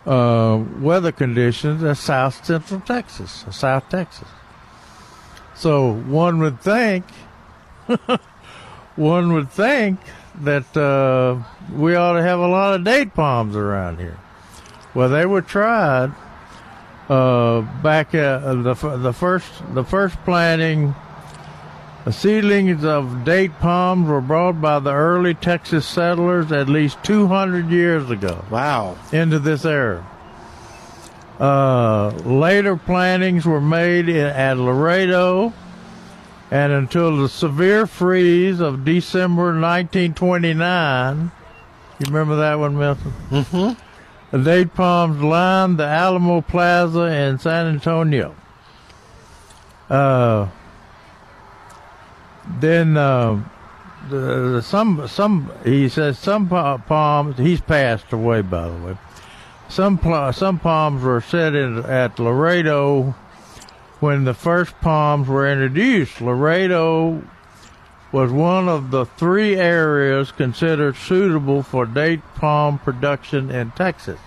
uh, 0.07 0.63
weather 0.79 1.13
conditions 1.13 1.83
as 1.83 1.99
South 1.99 2.45
Central 2.45 2.81
Texas, 2.81 3.45
South 3.51 3.89
Texas. 3.89 4.29
So 5.55 5.93
one 5.93 6.39
would 6.41 6.61
think 6.61 7.05
one 8.97 9.33
would 9.33 9.51
think 9.51 10.01
that 10.37 10.77
uh, 10.77 11.43
we 11.75 11.95
ought 11.95 12.15
to 12.15 12.23
have 12.23 12.39
a 12.39 12.47
lot 12.47 12.75
of 12.75 12.85
date 12.85 13.15
palms 13.15 13.57
around 13.57 13.99
here. 13.99 14.19
Well, 14.95 15.09
they 15.09 15.27
were 15.27 15.43
tried 15.43 16.13
uh, 17.09 17.61
back 17.83 18.15
uh, 18.15 18.55
the 18.55 18.75
the 18.97 19.13
first 19.13 19.51
the 19.75 19.85
first 19.85 20.17
planting. 20.25 20.95
The 22.05 22.13
seedlings 22.13 22.83
of 22.83 23.25
date 23.25 23.53
palms 23.59 24.09
were 24.09 24.23
brought 24.23 24.61
by 24.61 24.79
the 24.79 24.93
early 24.93 25.35
Texas 25.35 25.87
settlers 25.87 26.51
at 26.51 26.69
least 26.69 27.03
200 27.05 27.71
years 27.71 28.11
ago. 28.11 28.43
Wow! 28.51 28.97
Into 29.13 29.39
this 29.39 29.67
era. 29.67 30.07
Uh, 31.39 32.09
later 32.25 32.77
plantings 32.77 33.45
were 33.45 33.61
made 33.61 34.09
in, 34.09 34.17
at 34.17 34.57
Laredo, 34.57 35.53
and 36.51 36.73
until 36.73 37.19
the 37.19 37.29
severe 37.29 37.87
freeze 37.87 38.61
of 38.61 38.85
December 38.85 39.59
1929, 39.59 41.31
you 41.99 42.07
remember 42.07 42.37
that 42.37 42.59
one, 42.59 42.79
Milton? 42.79 43.13
Mm-hmm. 43.31 44.37
The 44.37 44.45
date 44.45 44.75
palms 44.75 45.23
lined 45.23 45.79
the 45.79 45.87
Alamo 45.87 46.41
Plaza 46.41 47.01
in 47.01 47.39
San 47.39 47.67
Antonio. 47.67 48.35
Uh, 49.89 50.49
then 52.59 52.97
uh, 52.97 53.43
the, 54.09 54.61
some 54.63 55.07
some 55.07 55.53
he 55.65 55.89
says 55.89 56.19
some 56.19 56.49
palms 56.49 57.37
he's 57.39 57.61
passed 57.61 58.13
away 58.13 58.43
by 58.43 58.69
the 58.69 58.87
way. 58.87 58.99
Some 59.69 60.01
some 60.33 60.59
palms 60.59 61.03
were 61.03 61.21
set 61.21 61.55
in 61.55 61.85
at 61.85 62.19
Laredo 62.19 63.15
when 64.01 64.25
the 64.25 64.35
first 64.35 64.75
palms 64.81 65.29
were 65.29 65.51
introduced. 65.51 66.21
Laredo 66.21 67.23
was 68.13 68.33
one 68.33 68.69
of 68.69 68.91
the 68.91 69.05
three 69.05 69.55
areas 69.55 70.33
considered 70.33 70.97
suitable 70.97 71.63
for 71.63 71.87
date 71.87 72.21
palm 72.35 72.79
production 72.79 73.51
in 73.51 73.71
Texas. 73.73 74.19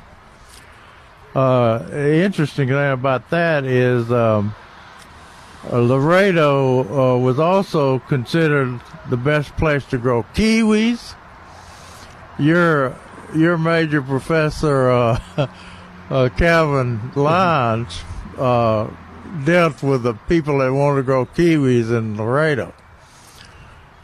Uh, 1.36 1.84
interesting 1.92 2.68
thing 2.68 2.92
about 2.92 3.30
that 3.32 3.66
is 3.66 4.10
um, 4.12 4.56
uh, 5.72 5.80
Laredo 5.80 7.16
uh, 7.16 7.18
was 7.18 7.40
also 7.40 8.00
considered 8.00 8.80
the 9.10 9.18
best 9.18 9.56
place 9.56 9.86
to 9.86 9.98
grow 9.98 10.24
kiwis. 10.34 11.16
Your 12.38 12.96
your 13.36 13.58
major 13.58 14.02
professor 14.02 14.90
uh, 14.90 15.20
uh, 16.10 16.30
Calvin 16.38 17.12
Lyons 17.16 18.02
uh, 18.38 18.90
dealt 19.46 19.82
with 19.82 20.04
the 20.04 20.14
people 20.14 20.60
that 20.60 20.72
wanted 20.74 20.98
to 20.98 21.04
grow 21.04 21.26
kiwis 21.26 21.96
in 21.96 22.18
Laredo, 22.18 22.74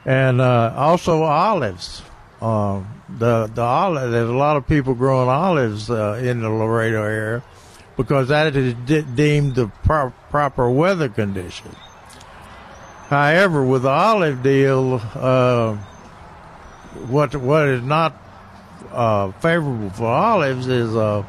and 0.05 0.41
also 0.41 1.23
olives. 1.23 2.03
Uh, 2.41 2.81
the 3.09 3.47
the 3.47 3.61
olive 3.61 4.11
there's 4.11 4.29
a 4.29 4.33
lot 4.33 4.55
of 4.55 4.65
people 4.65 4.93
growing 4.93 5.27
olives 5.27 5.89
in 5.89 6.41
the 6.41 6.49
Laredo 6.49 7.03
area 7.03 7.43
because 7.97 8.29
that 8.29 8.55
is 8.55 8.73
de- 8.85 9.01
deemed 9.01 9.55
the 9.55 9.67
pro- 9.83 10.13
proper 10.29 10.69
weather 10.69 11.09
condition. 11.09 11.75
However, 13.07 13.63
with 13.63 13.83
the 13.83 13.89
olive 13.89 14.43
deal, 14.43 15.01
uh, 15.15 15.75
what 17.07 17.35
what 17.35 17.67
is 17.67 17.83
not 17.83 18.13
uh, 18.91 19.31
favorable 19.33 19.89
for 19.89 20.07
olives 20.07 20.67
is 20.67 20.95
uh, 20.95 21.23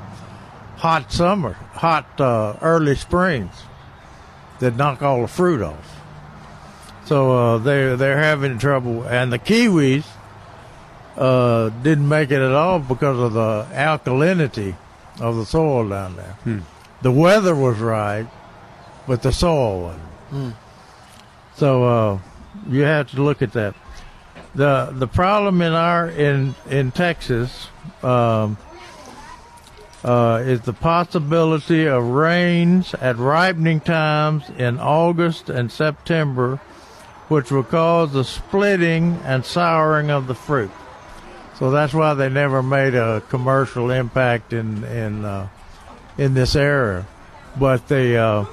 hot 0.76 1.10
summer, 1.12 1.52
hot 1.72 2.20
uh, 2.20 2.56
early 2.60 2.94
springs 2.94 3.54
that 4.58 4.76
knock 4.76 5.02
all 5.02 5.22
the 5.22 5.28
fruit 5.28 5.62
off. 5.62 6.00
So 7.06 7.32
uh, 7.32 7.58
they 7.58 7.96
they're 7.96 8.18
having 8.18 8.58
trouble, 8.58 9.04
and 9.04 9.32
the 9.32 9.38
kiwis 9.38 10.04
uh, 11.16 11.70
didn't 11.82 12.08
make 12.08 12.30
it 12.30 12.40
at 12.40 12.52
all 12.52 12.78
because 12.78 13.18
of 13.18 13.32
the 13.32 13.66
alkalinity 13.72 14.76
of 15.20 15.36
the 15.36 15.44
soil 15.44 15.88
down 15.88 16.16
there. 16.16 16.32
Hmm. 16.44 16.60
The 17.02 17.10
weather 17.10 17.54
was 17.54 17.78
right, 17.78 18.26
but 19.10 19.22
the 19.22 19.32
soil. 19.32 19.90
Hmm. 20.30 20.50
So 21.56 21.82
uh, 21.82 22.18
you 22.68 22.82
have 22.82 23.10
to 23.10 23.20
look 23.20 23.42
at 23.42 23.54
that. 23.54 23.74
the 24.54 24.90
The 24.92 25.08
problem 25.08 25.62
in 25.62 25.72
our 25.72 26.08
in 26.08 26.54
in 26.70 26.92
Texas 26.92 27.66
um, 28.04 28.56
uh, 30.04 30.44
is 30.46 30.60
the 30.60 30.72
possibility 30.72 31.86
of 31.86 32.04
rains 32.04 32.94
at 32.94 33.16
ripening 33.16 33.80
times 33.80 34.48
in 34.56 34.78
August 34.78 35.50
and 35.50 35.72
September, 35.72 36.60
which 37.26 37.50
will 37.50 37.64
cause 37.64 38.12
the 38.12 38.22
splitting 38.22 39.18
and 39.24 39.44
souring 39.44 40.12
of 40.12 40.28
the 40.28 40.36
fruit. 40.36 40.70
So 41.58 41.72
that's 41.72 41.92
why 41.92 42.14
they 42.14 42.28
never 42.28 42.62
made 42.62 42.94
a 42.94 43.22
commercial 43.28 43.90
impact 43.90 44.52
in 44.52 44.84
in 44.84 45.24
uh, 45.24 45.48
in 46.16 46.34
this 46.34 46.54
area. 46.54 47.08
But 47.58 47.88
the 47.88 48.16
uh, 48.16 48.44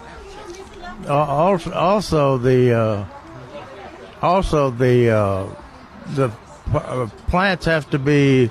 also 1.07 1.71
also 1.71 2.37
the 2.37 2.73
uh, 2.73 3.05
also 4.21 4.71
the 4.71 5.09
uh, 5.09 5.55
the 6.15 6.31
uh, 6.73 7.07
plants 7.27 7.65
have 7.65 7.89
to 7.91 7.99
be 7.99 8.49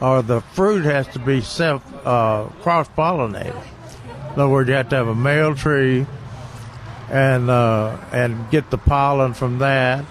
or 0.00 0.22
the 0.22 0.40
fruit 0.40 0.84
has 0.84 1.06
to 1.08 1.18
be 1.18 1.40
self 1.40 1.82
uh, 2.06 2.44
cross 2.62 2.88
pollinated. 2.88 3.62
In 4.34 4.40
other 4.40 4.48
words, 4.48 4.68
you 4.68 4.74
have 4.74 4.88
to 4.90 4.96
have 4.96 5.08
a 5.08 5.14
male 5.14 5.54
tree 5.54 6.06
and 7.10 7.50
uh, 7.50 7.96
and 8.12 8.50
get 8.50 8.70
the 8.70 8.78
pollen 8.78 9.34
from 9.34 9.58
that 9.58 10.04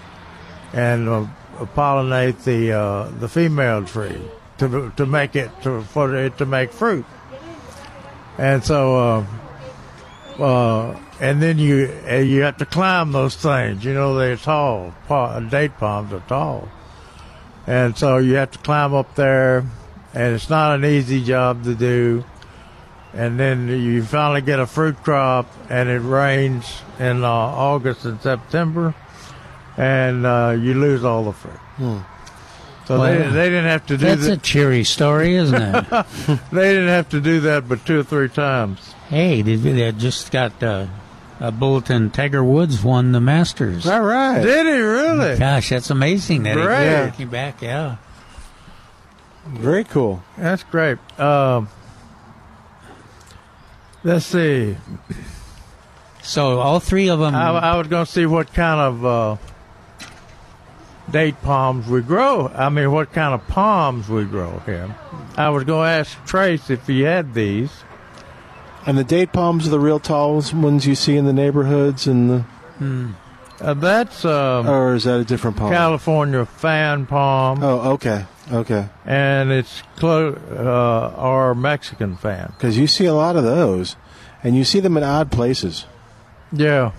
and 0.72 1.08
uh, 1.08 1.26
pollinate 1.74 2.44
the 2.44 2.72
uh, 2.72 3.08
the 3.18 3.28
female 3.28 3.84
tree 3.84 4.20
to 4.58 4.92
to 4.96 5.06
make 5.06 5.34
it 5.36 5.50
to 5.62 5.82
for 5.82 6.14
it 6.14 6.38
to 6.38 6.46
make 6.46 6.72
fruit. 6.72 7.06
And 8.38 8.64
so 8.64 9.26
uh, 10.40 10.98
and 11.20 11.42
then 11.42 11.58
you 11.58 11.92
you 12.10 12.42
have 12.42 12.56
to 12.58 12.66
climb 12.66 13.12
those 13.12 13.36
things. 13.36 13.84
You 13.84 13.94
know 13.94 14.16
they're 14.16 14.36
tall. 14.36 14.94
Date 15.50 15.76
palms 15.78 16.12
are 16.12 16.22
tall, 16.28 16.68
and 17.66 17.96
so 17.96 18.16
you 18.18 18.34
have 18.34 18.50
to 18.52 18.58
climb 18.58 18.94
up 18.94 19.14
there, 19.14 19.58
and 20.14 20.34
it's 20.34 20.48
not 20.50 20.74
an 20.74 20.84
easy 20.84 21.22
job 21.22 21.64
to 21.64 21.74
do. 21.74 22.24
and 23.12 23.40
then 23.40 23.68
you 23.68 24.02
finally 24.02 24.40
get 24.40 24.60
a 24.60 24.66
fruit 24.66 24.96
crop, 25.02 25.46
and 25.68 25.88
it 25.88 25.98
rains 26.00 26.82
in 26.98 27.24
uh, 27.24 27.28
August 27.28 28.04
and 28.04 28.20
September, 28.20 28.94
and 29.76 30.24
uh, 30.24 30.56
you 30.58 30.74
lose 30.74 31.04
all 31.04 31.24
the 31.24 31.32
fruit. 31.32 31.58
Hmm. 31.76 31.98
So 32.90 32.98
Well, 32.98 33.12
they, 33.12 33.30
they 33.30 33.48
didn't 33.50 33.66
have 33.66 33.86
to 33.86 33.96
do 33.96 34.04
That's 34.04 34.26
that. 34.26 34.38
a 34.38 34.42
cheery 34.42 34.82
story, 34.82 35.36
isn't 35.36 35.62
it? 35.62 35.86
they 36.50 36.72
didn't 36.74 36.88
have 36.88 37.08
to 37.10 37.20
do 37.20 37.38
that 37.42 37.68
but 37.68 37.86
two 37.86 38.00
or 38.00 38.02
three 38.02 38.28
times. 38.28 38.80
hey, 39.08 39.42
they, 39.42 39.54
they 39.54 39.92
just 39.92 40.32
got 40.32 40.60
uh, 40.60 40.88
a 41.38 41.52
bulletin. 41.52 42.10
Tiger 42.10 42.42
Woods 42.42 42.82
won 42.82 43.12
the 43.12 43.20
Masters. 43.20 43.86
All 43.86 44.00
right. 44.02 44.42
Did 44.42 44.66
he 44.66 44.72
really? 44.72 45.38
Gosh, 45.38 45.68
that's 45.68 45.90
amazing 45.90 46.42
that 46.42 46.54
Great. 46.56 47.10
he 47.12 47.16
came 47.18 47.30
back. 47.30 47.62
Yeah. 47.62 47.98
Very 49.46 49.84
cool. 49.84 50.24
That's 50.36 50.64
great. 50.64 50.98
Um, 51.20 51.68
let's 54.02 54.26
see. 54.26 54.76
So 56.22 56.58
all 56.58 56.80
three 56.80 57.08
of 57.08 57.20
them. 57.20 57.36
I, 57.36 57.50
I 57.50 57.76
was 57.76 57.86
going 57.86 58.04
to 58.04 58.10
see 58.10 58.26
what 58.26 58.52
kind 58.52 58.80
of 58.80 59.04
uh, 59.06 59.36
date 61.10 61.40
palms 61.42 61.88
we 61.88 62.00
grow. 62.00 62.48
I 62.54 62.68
mean, 62.68 62.90
what 62.92 63.12
kind 63.12 63.34
of 63.34 63.46
palms 63.48 64.08
we 64.08 64.24
grow 64.24 64.62
here. 64.66 64.94
I 65.36 65.48
was 65.50 65.64
going 65.64 65.86
to 65.86 65.90
ask 65.90 66.24
Trace 66.26 66.70
if 66.70 66.86
he 66.86 67.02
had 67.02 67.34
these. 67.34 67.70
And 68.86 68.96
the 68.96 69.04
date 69.04 69.32
palms 69.32 69.66
are 69.66 69.70
the 69.70 69.80
real 69.80 70.00
tall 70.00 70.42
ones 70.54 70.86
you 70.86 70.94
see 70.94 71.16
in 71.16 71.26
the 71.26 71.32
neighborhoods, 71.32 72.06
and 72.06 72.30
the. 72.30 72.38
Hmm. 72.78 73.10
Uh, 73.60 73.74
that's 73.74 74.24
um, 74.24 74.66
or 74.66 74.94
is 74.94 75.04
that 75.04 75.20
a 75.20 75.24
different 75.24 75.58
palm? 75.58 75.70
California 75.70 76.46
fan 76.46 77.04
palm. 77.04 77.62
Oh, 77.62 77.92
okay, 77.92 78.24
okay. 78.50 78.88
And 79.04 79.52
it's 79.52 79.82
clo- 79.96 80.40
uh, 80.50 81.14
our 81.20 81.54
Mexican 81.54 82.16
fan. 82.16 82.54
Because 82.56 82.78
you 82.78 82.86
see 82.86 83.04
a 83.04 83.12
lot 83.12 83.36
of 83.36 83.44
those, 83.44 83.96
and 84.42 84.56
you 84.56 84.64
see 84.64 84.80
them 84.80 84.96
in 84.96 85.02
odd 85.02 85.30
places. 85.30 85.84
Yeah. 86.50 86.92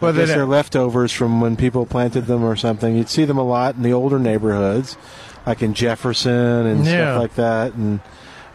Well, 0.00 0.12
I 0.12 0.16
guess 0.16 0.28
they're 0.28 0.44
leftovers 0.46 1.10
from 1.12 1.40
when 1.40 1.56
people 1.56 1.86
planted 1.86 2.26
them 2.26 2.44
or 2.44 2.54
something. 2.56 2.96
You'd 2.96 3.08
see 3.08 3.24
them 3.24 3.38
a 3.38 3.42
lot 3.44 3.76
in 3.76 3.82
the 3.82 3.92
older 3.92 4.18
neighborhoods, 4.18 4.96
like 5.46 5.62
in 5.62 5.72
Jefferson 5.74 6.66
and 6.66 6.84
Yeah. 6.84 6.92
stuff 7.12 7.20
like 7.22 7.34
that, 7.36 7.74
and. 7.74 8.00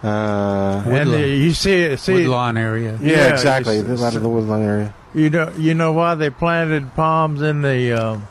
Uh, 0.04 0.82
And 0.86 1.10
uh, 1.12 1.18
you 1.18 1.52
see, 1.54 1.96
see 1.98 2.14
Woodlawn 2.14 2.58
area. 2.58 2.98
Yeah, 3.02 3.28
you 3.28 3.34
exactly. 3.34 3.78
s- 3.78 3.86
A 3.88 3.94
lot 3.96 4.16
of 4.16 4.24
the 4.24 4.30
woodlawn 4.30 4.64
area. 4.64 4.94
You 5.14 5.30
know, 5.30 5.52
you 5.58 5.74
know 5.76 5.92
why 5.94 6.16
they 6.16 6.30
planted 6.32 6.96
palms 6.96 7.42
in 7.44 7.62
the 7.62 7.92
um, 7.94 8.28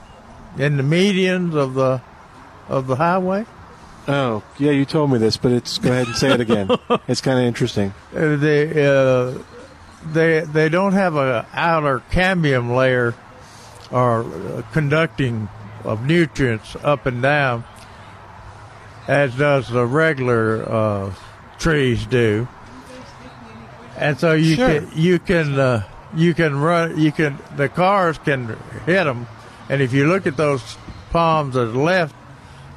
in 0.59 0.77
the 0.77 0.83
medians 0.83 1.55
of 1.55 1.75
the 1.75 2.01
of 2.69 2.89
the 2.89 2.97
highway. 2.97 3.45
Oh, 4.09 4.43
yeah, 4.59 4.73
you 4.73 4.85
told 4.85 5.13
me 5.13 5.19
this, 5.19 5.37
but 5.37 5.53
it's 5.53 5.79
go 5.79 5.93
ahead 5.93 6.09
and 6.09 6.17
say 6.17 6.33
it 6.33 6.41
again. 6.41 6.71
it's 7.07 7.21
kind 7.21 7.39
of 7.39 7.45
interesting. 7.45 7.95
Uh, 8.17 8.35
they 8.35 8.85
uh, 8.87 9.35
they 10.05 10.41
they 10.41 10.69
don't 10.69 10.93
have 10.93 11.17
a 11.17 11.47
outer 11.53 12.03
cambium 12.11 12.75
layer 12.75 13.15
or 13.91 14.65
conducting 14.73 15.49
of 15.85 16.05
nutrients 16.07 16.77
up 16.83 17.07
and 17.07 17.23
down 17.23 17.65
as 19.09 19.35
does 19.37 19.69
the 19.69 19.85
regular 19.85 20.63
uh, 20.71 21.15
trees 21.59 22.07
do. 22.07 22.47
And 23.97 24.19
so 24.19 24.33
you 24.33 24.55
Sure. 24.55 24.69
can 24.69 24.91
you 24.95 25.19
can 25.19 25.59
uh, 25.59 25.83
you 26.15 26.33
can 26.35 26.59
run 26.61 26.99
you 26.99 27.13
can 27.13 27.39
the 27.57 27.69
cars 27.69 28.19
can 28.19 28.57
hit 28.87 29.05
them, 29.05 29.27
and 29.69 29.83
if 29.83 29.93
you 29.93 30.07
look 30.07 30.27
at 30.27 30.37
those 30.37 30.63
palms 31.11 31.55
that 31.55 31.63
are 31.69 31.83
left 31.83 32.15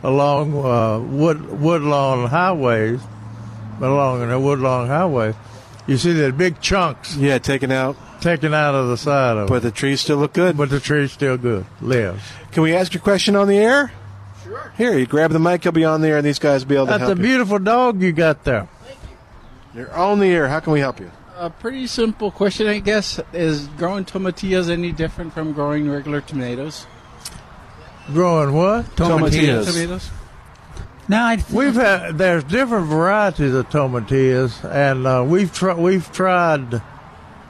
along 0.03 0.53
uh, 0.65 0.99
wood 0.99 1.61
woodlawn 1.61 2.27
highways, 2.27 2.99
along 3.79 4.27
the 4.27 4.39
woodlawn 4.39 4.87
highway, 4.87 5.33
you 5.87 5.97
see 5.97 6.13
the 6.13 6.31
big 6.31 6.59
chunks. 6.61 7.15
Yeah, 7.15 7.37
taken 7.39 7.71
out, 7.71 7.95
taken 8.21 8.53
out 8.53 8.75
of 8.75 8.87
the 8.89 8.97
side 8.97 9.37
of. 9.37 9.49
But 9.49 9.61
the 9.63 9.71
trees 9.71 10.01
still 10.01 10.17
look 10.17 10.33
good. 10.33 10.57
But 10.57 10.69
the 10.69 10.79
trees 10.79 11.11
still 11.11 11.37
good. 11.37 11.65
Lives. 11.81 12.21
Can 12.51 12.63
we 12.63 12.73
ask 12.75 12.93
your 12.93 13.01
question 13.01 13.35
on 13.35 13.47
the 13.47 13.57
air? 13.57 13.91
Sure. 14.43 14.73
Here, 14.77 14.97
you 14.97 15.05
grab 15.05 15.31
the 15.31 15.39
mic. 15.39 15.63
You'll 15.65 15.71
be 15.73 15.85
on 15.85 16.01
the 16.01 16.09
air, 16.09 16.17
and 16.17 16.25
these 16.25 16.39
guys 16.39 16.63
will 16.63 16.69
be 16.69 16.75
able 16.75 16.85
to 16.87 16.91
That's 16.91 17.03
a 17.03 17.05
help 17.07 17.17
you. 17.17 17.23
beautiful 17.23 17.59
dog 17.59 18.01
you 18.01 18.11
got 18.11 18.43
there. 18.43 18.67
Thank 18.85 18.97
you. 19.73 19.79
You're 19.81 19.93
on 19.95 20.19
the 20.19 20.27
air. 20.27 20.47
How 20.47 20.59
can 20.59 20.73
we 20.73 20.79
help 20.79 20.99
you? 20.99 21.11
A 21.37 21.49
pretty 21.49 21.87
simple 21.87 22.29
question, 22.31 22.67
I 22.67 22.79
guess. 22.79 23.19
Is 23.33 23.67
growing 23.69 24.05
tomatillas 24.05 24.69
any 24.69 24.91
different 24.91 25.33
from 25.33 25.53
growing 25.53 25.89
regular 25.89 26.21
tomatoes? 26.21 26.85
Growing 28.07 28.53
what? 28.53 28.85
Tomatillas. 28.95 29.65
Tomatoes. 29.65 30.09
Now 31.07 31.25
I 31.25 31.43
we've 31.51 31.75
had 31.75 32.17
there's 32.17 32.45
different 32.45 32.87
varieties 32.87 33.53
of 33.53 33.69
tomatillas, 33.69 34.63
and 34.63 35.05
uh, 35.05 35.25
we've 35.27 35.53
tried 35.53 35.77
we've 35.77 36.09
tried 36.13 36.81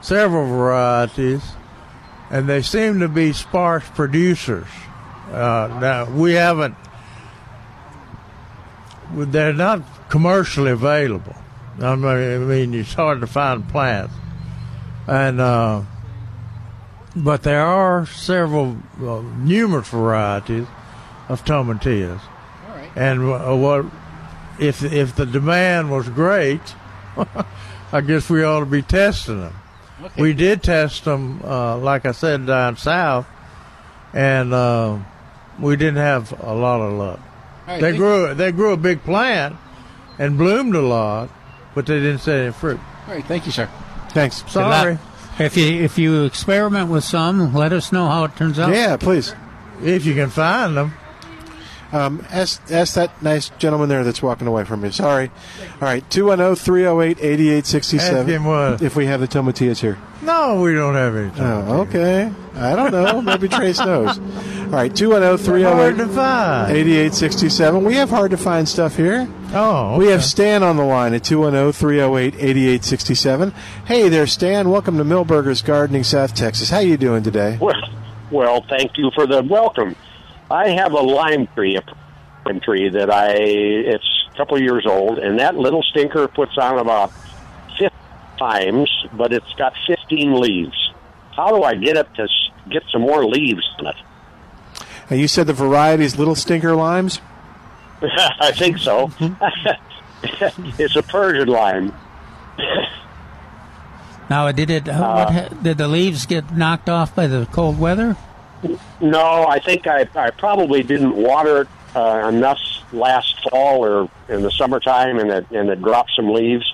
several 0.00 0.46
varieties, 0.46 1.42
and 2.30 2.48
they 2.48 2.62
seem 2.62 2.98
to 2.98 3.08
be 3.08 3.32
sparse 3.32 3.88
producers. 3.90 4.66
Uh, 5.30 5.78
now 5.80 6.10
we 6.10 6.32
haven't; 6.32 6.74
they're 9.12 9.52
not 9.52 9.82
commercially 10.08 10.72
available. 10.72 11.36
I 11.80 11.94
mean, 11.94 12.06
I 12.06 12.38
mean, 12.38 12.74
it's 12.74 12.94
hard 12.94 13.20
to 13.20 13.28
find 13.28 13.68
plants, 13.68 14.14
and 15.06 15.40
uh, 15.40 15.82
but 17.14 17.44
there 17.44 17.64
are 17.64 18.04
several 18.06 18.78
uh, 19.00 19.20
numerous 19.38 19.88
varieties 19.88 20.66
of 21.28 21.44
tomatillas. 21.44 22.20
And 22.96 23.20
uh, 23.30 23.54
what 23.56 23.86
if 24.58 24.82
if 24.82 25.16
the 25.16 25.26
demand 25.26 25.90
was 25.90 26.08
great? 26.08 26.60
I 27.92 28.00
guess 28.00 28.28
we 28.28 28.42
ought 28.42 28.60
to 28.60 28.66
be 28.66 28.82
testing 28.82 29.40
them. 29.40 29.54
We 30.18 30.32
did 30.32 30.62
test 30.62 31.04
them, 31.04 31.40
uh, 31.44 31.78
like 31.78 32.04
I 32.04 32.12
said, 32.12 32.46
down 32.46 32.76
south, 32.76 33.26
and 34.12 34.52
uh, 34.52 34.98
we 35.58 35.76
didn't 35.76 35.96
have 35.96 36.32
a 36.42 36.52
lot 36.54 36.80
of 36.80 36.92
luck. 36.94 37.20
All 37.20 37.74
right, 37.74 37.80
they 37.80 37.90
thank- 37.90 37.96
grew 37.98 38.34
they 38.34 38.52
grew 38.52 38.72
a 38.72 38.76
big 38.76 39.02
plant 39.02 39.56
and 40.18 40.36
bloomed 40.36 40.74
a 40.74 40.82
lot, 40.82 41.30
but 41.74 41.86
they 41.86 42.00
didn't 42.00 42.18
set 42.18 42.40
any 42.40 42.52
fruit. 42.52 42.80
All 43.06 43.14
right, 43.14 43.24
thank 43.24 43.46
you, 43.46 43.52
sir. 43.52 43.68
Thanks. 44.10 44.44
Sorry. 44.50 44.98
If 45.38 45.56
you 45.56 45.82
if 45.82 45.98
you 45.98 46.24
experiment 46.24 46.90
with 46.90 47.02
some, 47.02 47.54
let 47.54 47.72
us 47.72 47.90
know 47.90 48.06
how 48.08 48.24
it 48.24 48.36
turns 48.36 48.58
out. 48.58 48.72
Yeah, 48.72 48.96
please. 48.96 49.34
If 49.82 50.06
you 50.06 50.14
can 50.14 50.30
find 50.30 50.76
them. 50.76 50.94
Um, 51.94 52.26
ask, 52.30 52.60
ask 52.72 52.94
that 52.94 53.22
nice 53.22 53.50
gentleman 53.50 53.88
there 53.88 54.02
that's 54.02 54.20
walking 54.20 54.48
away 54.48 54.64
from 54.64 54.80
me. 54.80 54.90
Sorry. 54.90 55.30
All 55.74 55.78
right, 55.80 56.08
210 56.10 56.56
308 56.56 57.18
8867. 57.20 58.18
Ask 58.18 58.28
him 58.28 58.44
what? 58.44 58.82
If 58.82 58.96
we 58.96 59.06
have 59.06 59.20
the 59.20 59.28
tomatillas 59.28 59.78
here. 59.78 59.96
No, 60.20 60.60
we 60.60 60.74
don't 60.74 60.94
have 60.94 61.14
any. 61.14 61.30
Oh, 61.38 61.82
okay. 61.82 62.32
I 62.56 62.74
don't 62.74 62.90
know. 62.90 63.22
Maybe 63.22 63.48
Trace 63.48 63.78
knows. 63.78 64.18
All 64.18 64.70
right, 64.70 64.94
210 64.94 65.38
308 65.44 66.00
8867. 66.70 67.84
We 67.84 67.94
have 67.94 68.10
hard 68.10 68.32
to 68.32 68.36
find 68.36 68.68
stuff 68.68 68.96
here. 68.96 69.28
Oh, 69.52 69.96
We 69.96 70.08
have 70.08 70.24
Stan 70.24 70.64
on 70.64 70.76
the 70.76 70.84
line 70.84 71.14
at 71.14 71.22
210 71.22 71.72
308 71.72 72.34
8867. 72.34 73.50
Hey 73.86 74.08
there, 74.08 74.26
Stan. 74.26 74.68
Welcome 74.68 74.98
to 74.98 75.04
Milbergers 75.04 75.64
Gardening, 75.64 76.02
South 76.02 76.34
Texas. 76.34 76.70
How 76.70 76.80
you 76.80 76.96
doing 76.96 77.22
today? 77.22 77.56
Well, 77.60 77.74
well, 78.32 78.64
thank 78.68 78.98
you 78.98 79.12
for 79.14 79.28
the 79.28 79.42
welcome. 79.44 79.94
I 80.50 80.70
have 80.70 80.92
a 80.92 81.00
lime 81.00 81.46
tree, 81.48 81.76
a 81.76 81.82
lime 82.46 82.60
tree 82.60 82.88
that 82.90 83.10
I 83.10 83.32
it's 83.32 84.04
a 84.32 84.36
couple 84.36 84.60
years 84.60 84.86
old, 84.86 85.18
and 85.18 85.38
that 85.40 85.56
little 85.56 85.82
stinker 85.82 86.28
puts 86.28 86.56
on 86.58 86.78
about 86.78 87.12
fifty 87.78 87.96
times, 88.38 88.90
but 89.12 89.32
it's 89.32 89.52
got 89.54 89.74
fifteen 89.86 90.40
leaves. 90.40 90.90
How 91.32 91.48
do 91.48 91.62
I 91.62 91.74
get 91.74 91.96
it 91.96 92.14
to 92.14 92.28
get 92.70 92.82
some 92.92 93.02
more 93.02 93.24
leaves 93.24 93.64
in 93.78 93.86
it? 93.86 93.96
And 95.10 95.20
you 95.20 95.28
said 95.28 95.46
the 95.46 95.52
variety 95.52 96.04
is 96.04 96.18
little 96.18 96.34
stinker 96.34 96.74
limes? 96.74 97.20
I 98.40 98.52
think 98.52 98.78
so. 98.78 99.10
it's 100.78 100.96
a 100.96 101.02
Persian 101.02 101.48
lime. 101.48 101.92
Now, 104.30 104.50
did 104.52 104.70
it? 104.70 104.88
Uh, 104.88 105.26
what 105.26 105.62
did 105.62 105.78
the 105.78 105.88
leaves 105.88 106.26
get 106.26 106.54
knocked 106.56 106.88
off 106.88 107.14
by 107.14 107.26
the 107.26 107.46
cold 107.52 107.78
weather? 107.78 108.16
No, 109.00 109.46
I 109.46 109.58
think 109.58 109.86
I, 109.86 110.08
I 110.14 110.30
probably 110.30 110.82
didn't 110.82 111.14
water 111.16 111.62
it 111.62 111.68
uh, 111.94 112.28
enough 112.28 112.58
last 112.92 113.48
fall 113.50 113.84
or 113.84 114.10
in 114.28 114.42
the 114.42 114.50
summertime, 114.50 115.18
and 115.18 115.30
it 115.30 115.50
and 115.50 115.68
it 115.68 115.80
dropped 115.80 116.12
some 116.16 116.30
leaves, 116.30 116.64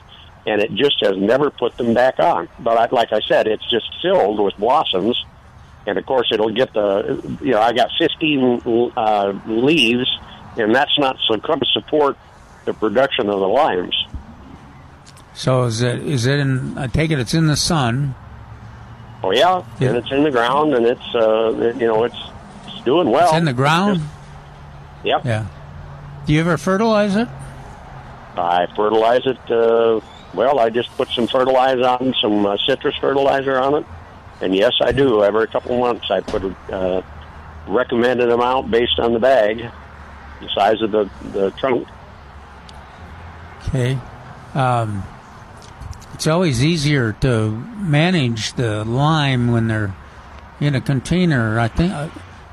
and 0.46 0.60
it 0.60 0.72
just 0.74 0.96
has 1.02 1.16
never 1.16 1.50
put 1.50 1.76
them 1.76 1.94
back 1.94 2.18
on. 2.18 2.48
But 2.58 2.78
I, 2.78 2.94
like 2.94 3.12
I 3.12 3.20
said, 3.20 3.46
it's 3.46 3.68
just 3.70 3.86
filled 4.02 4.40
with 4.40 4.56
blossoms, 4.56 5.22
and 5.86 5.98
of 5.98 6.06
course 6.06 6.28
it'll 6.32 6.54
get 6.54 6.72
the 6.72 7.38
you 7.42 7.52
know 7.52 7.60
I 7.60 7.72
got 7.72 7.90
15 7.98 8.92
uh, 8.96 9.40
leaves, 9.46 10.08
and 10.56 10.74
that's 10.74 10.98
not 10.98 11.18
so 11.26 11.36
to 11.36 11.66
support 11.72 12.16
the 12.64 12.74
production 12.74 13.28
of 13.28 13.40
the 13.40 13.48
limes. 13.48 13.96
So 15.34 15.64
is 15.64 15.80
it 15.80 16.00
is 16.00 16.26
it 16.26 16.38
in? 16.38 16.76
I 16.76 16.86
take 16.86 17.10
it 17.10 17.18
it's 17.18 17.34
in 17.34 17.46
the 17.46 17.56
sun. 17.56 18.14
Oh 19.22 19.32
yeah, 19.32 19.62
Yeah. 19.78 19.88
and 19.88 19.96
it's 19.98 20.10
in 20.10 20.22
the 20.22 20.30
ground, 20.30 20.74
and 20.74 20.86
it's 20.86 21.14
uh, 21.14 21.74
you 21.78 21.86
know 21.86 22.04
it's, 22.04 22.16
it's 22.66 22.80
doing 22.82 23.10
well. 23.10 23.28
It's 23.28 23.36
in 23.36 23.44
the 23.44 23.52
ground. 23.52 24.00
Yep. 25.04 25.24
Yeah. 25.24 25.46
Do 26.26 26.32
you 26.32 26.40
ever 26.40 26.56
fertilize 26.56 27.16
it? 27.16 27.28
I 28.36 28.66
fertilize 28.76 29.22
it 29.26 29.38
uh, 29.50 30.00
well, 30.32 30.58
I 30.60 30.70
just 30.70 30.88
put 30.96 31.08
some 31.08 31.26
fertilizer 31.26 31.84
on, 31.86 32.14
some 32.20 32.46
uh, 32.46 32.56
citrus 32.66 32.94
fertilizer 33.00 33.58
on 33.58 33.74
it, 33.74 33.86
and 34.40 34.54
yes, 34.54 34.72
I 34.80 34.92
do. 34.92 35.24
Every 35.24 35.46
couple 35.48 35.74
of 35.74 35.80
months, 35.80 36.10
I 36.10 36.20
put 36.20 36.44
a 36.44 36.54
uh, 36.72 37.02
recommended 37.66 38.30
amount 38.30 38.70
based 38.70 38.98
on 38.98 39.12
the 39.12 39.18
bag, 39.18 39.58
the 40.40 40.48
size 40.54 40.80
of 40.82 40.92
the 40.92 41.10
the 41.32 41.50
trunk. 41.52 41.86
Okay. 43.68 43.98
Um, 44.54 45.02
it's 46.14 46.26
always 46.26 46.64
easier 46.64 47.12
to 47.20 47.50
manage 47.50 48.52
the 48.54 48.84
lime 48.84 49.52
when 49.52 49.68
they're 49.68 49.94
in 50.60 50.74
a 50.74 50.80
container. 50.80 51.58
I 51.58 51.68
think 51.68 51.92
I, 51.92 52.10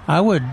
I 0.07 0.21
would. 0.21 0.43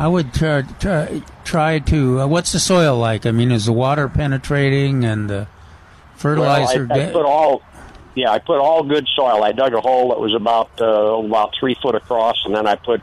I 0.00 0.06
would 0.06 0.32
try, 0.32 0.62
try, 0.62 1.22
try 1.42 1.78
to. 1.80 2.20
Uh, 2.20 2.26
what's 2.28 2.52
the 2.52 2.60
soil 2.60 2.96
like? 2.96 3.26
I 3.26 3.32
mean, 3.32 3.50
is 3.50 3.66
the 3.66 3.72
water 3.72 4.08
penetrating 4.08 5.04
and 5.04 5.28
the 5.28 5.48
fertilizer? 6.14 6.86
Well, 6.86 7.00
I, 7.00 7.08
I 7.08 7.12
put 7.12 7.26
all, 7.26 7.62
yeah, 8.14 8.30
I 8.30 8.38
put 8.38 8.60
all 8.60 8.84
good 8.84 9.08
soil. 9.16 9.42
I 9.42 9.50
dug 9.50 9.74
a 9.74 9.80
hole 9.80 10.10
that 10.10 10.20
was 10.20 10.34
about 10.34 10.70
uh, 10.80 10.84
about 10.84 11.52
three 11.58 11.74
foot 11.82 11.96
across, 11.96 12.36
and 12.44 12.54
then 12.54 12.68
I 12.68 12.76
put 12.76 13.02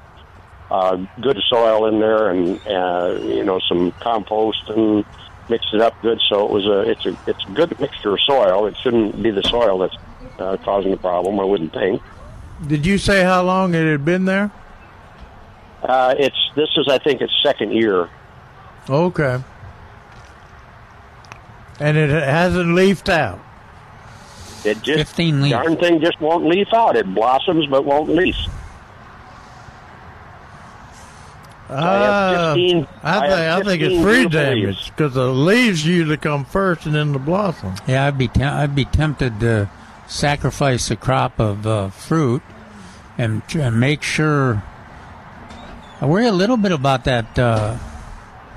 uh, 0.71 1.05
good 1.21 1.37
soil 1.49 1.87
in 1.87 1.99
there, 1.99 2.29
and 2.29 2.65
uh, 2.65 3.19
you 3.21 3.43
know 3.43 3.59
some 3.67 3.91
compost 3.99 4.69
and 4.69 5.03
mixed 5.49 5.73
it 5.73 5.81
up 5.81 5.99
good. 6.01 6.21
So 6.29 6.45
it 6.45 6.51
was 6.51 6.65
a 6.65 6.89
it's 6.89 7.05
a 7.05 7.17
it's 7.27 7.43
a 7.45 7.51
good 7.51 7.79
mixture 7.79 8.13
of 8.13 8.21
soil. 8.21 8.65
It 8.67 8.75
shouldn't 8.77 9.21
be 9.21 9.31
the 9.31 9.43
soil 9.43 9.79
that's 9.79 9.95
uh, 10.39 10.57
causing 10.63 10.91
the 10.91 10.97
problem. 10.97 11.39
I 11.39 11.43
wouldn't 11.43 11.73
think. 11.73 12.01
Did 12.67 12.85
you 12.85 12.97
say 12.97 13.23
how 13.23 13.43
long 13.43 13.73
it 13.73 13.85
had 13.85 14.05
been 14.05 14.25
there? 14.25 14.51
Uh, 15.83 16.15
it's 16.17 16.37
this 16.55 16.69
is 16.77 16.87
I 16.87 16.97
think 16.97 17.21
its 17.21 17.33
second 17.43 17.71
year. 17.71 18.09
Okay. 18.89 19.43
And 21.79 21.97
it 21.97 22.09
hasn't 22.09 22.73
leafed 22.73 23.09
out. 23.09 23.39
It 24.63 24.81
just 24.81 25.09
15 25.09 25.41
leaf. 25.41 25.51
darn 25.51 25.77
thing 25.77 25.99
just 25.99 26.19
won't 26.19 26.47
leaf 26.47 26.67
out. 26.73 26.95
It 26.95 27.13
blossoms 27.13 27.67
but 27.67 27.85
won't 27.85 28.09
leaf. 28.09 28.35
I 31.69 31.73
Uh, 31.73 32.53
15 32.55 32.87
I, 33.03 33.17
I 33.17 33.19
think, 33.21 33.33
I 33.33 33.61
think 33.63 33.81
it's 33.81 33.95
15 33.95 34.03
fruit 34.03 34.31
damage 34.31 34.85
because 34.91 35.13
the 35.13 35.27
leaves 35.27 35.85
usually 35.85 36.17
come 36.17 36.45
first 36.45 36.85
and 36.85 36.95
then 36.95 37.11
the 37.11 37.19
blossom. 37.19 37.73
Yeah, 37.87 38.05
I'd 38.05 38.17
be 38.17 38.27
te- 38.27 38.43
I'd 38.43 38.75
be 38.75 38.85
tempted 38.85 39.39
to 39.39 39.69
sacrifice 40.07 40.91
a 40.91 40.95
crop 40.95 41.39
of 41.39 41.65
uh, 41.65 41.89
fruit 41.89 42.41
and, 43.17 43.41
and 43.55 43.79
make 43.79 44.03
sure. 44.03 44.63
I 46.01 46.05
worry 46.05 46.27
a 46.27 46.31
little 46.31 46.57
bit 46.57 46.71
about 46.71 47.05
that. 47.05 47.39
Uh, 47.39 47.77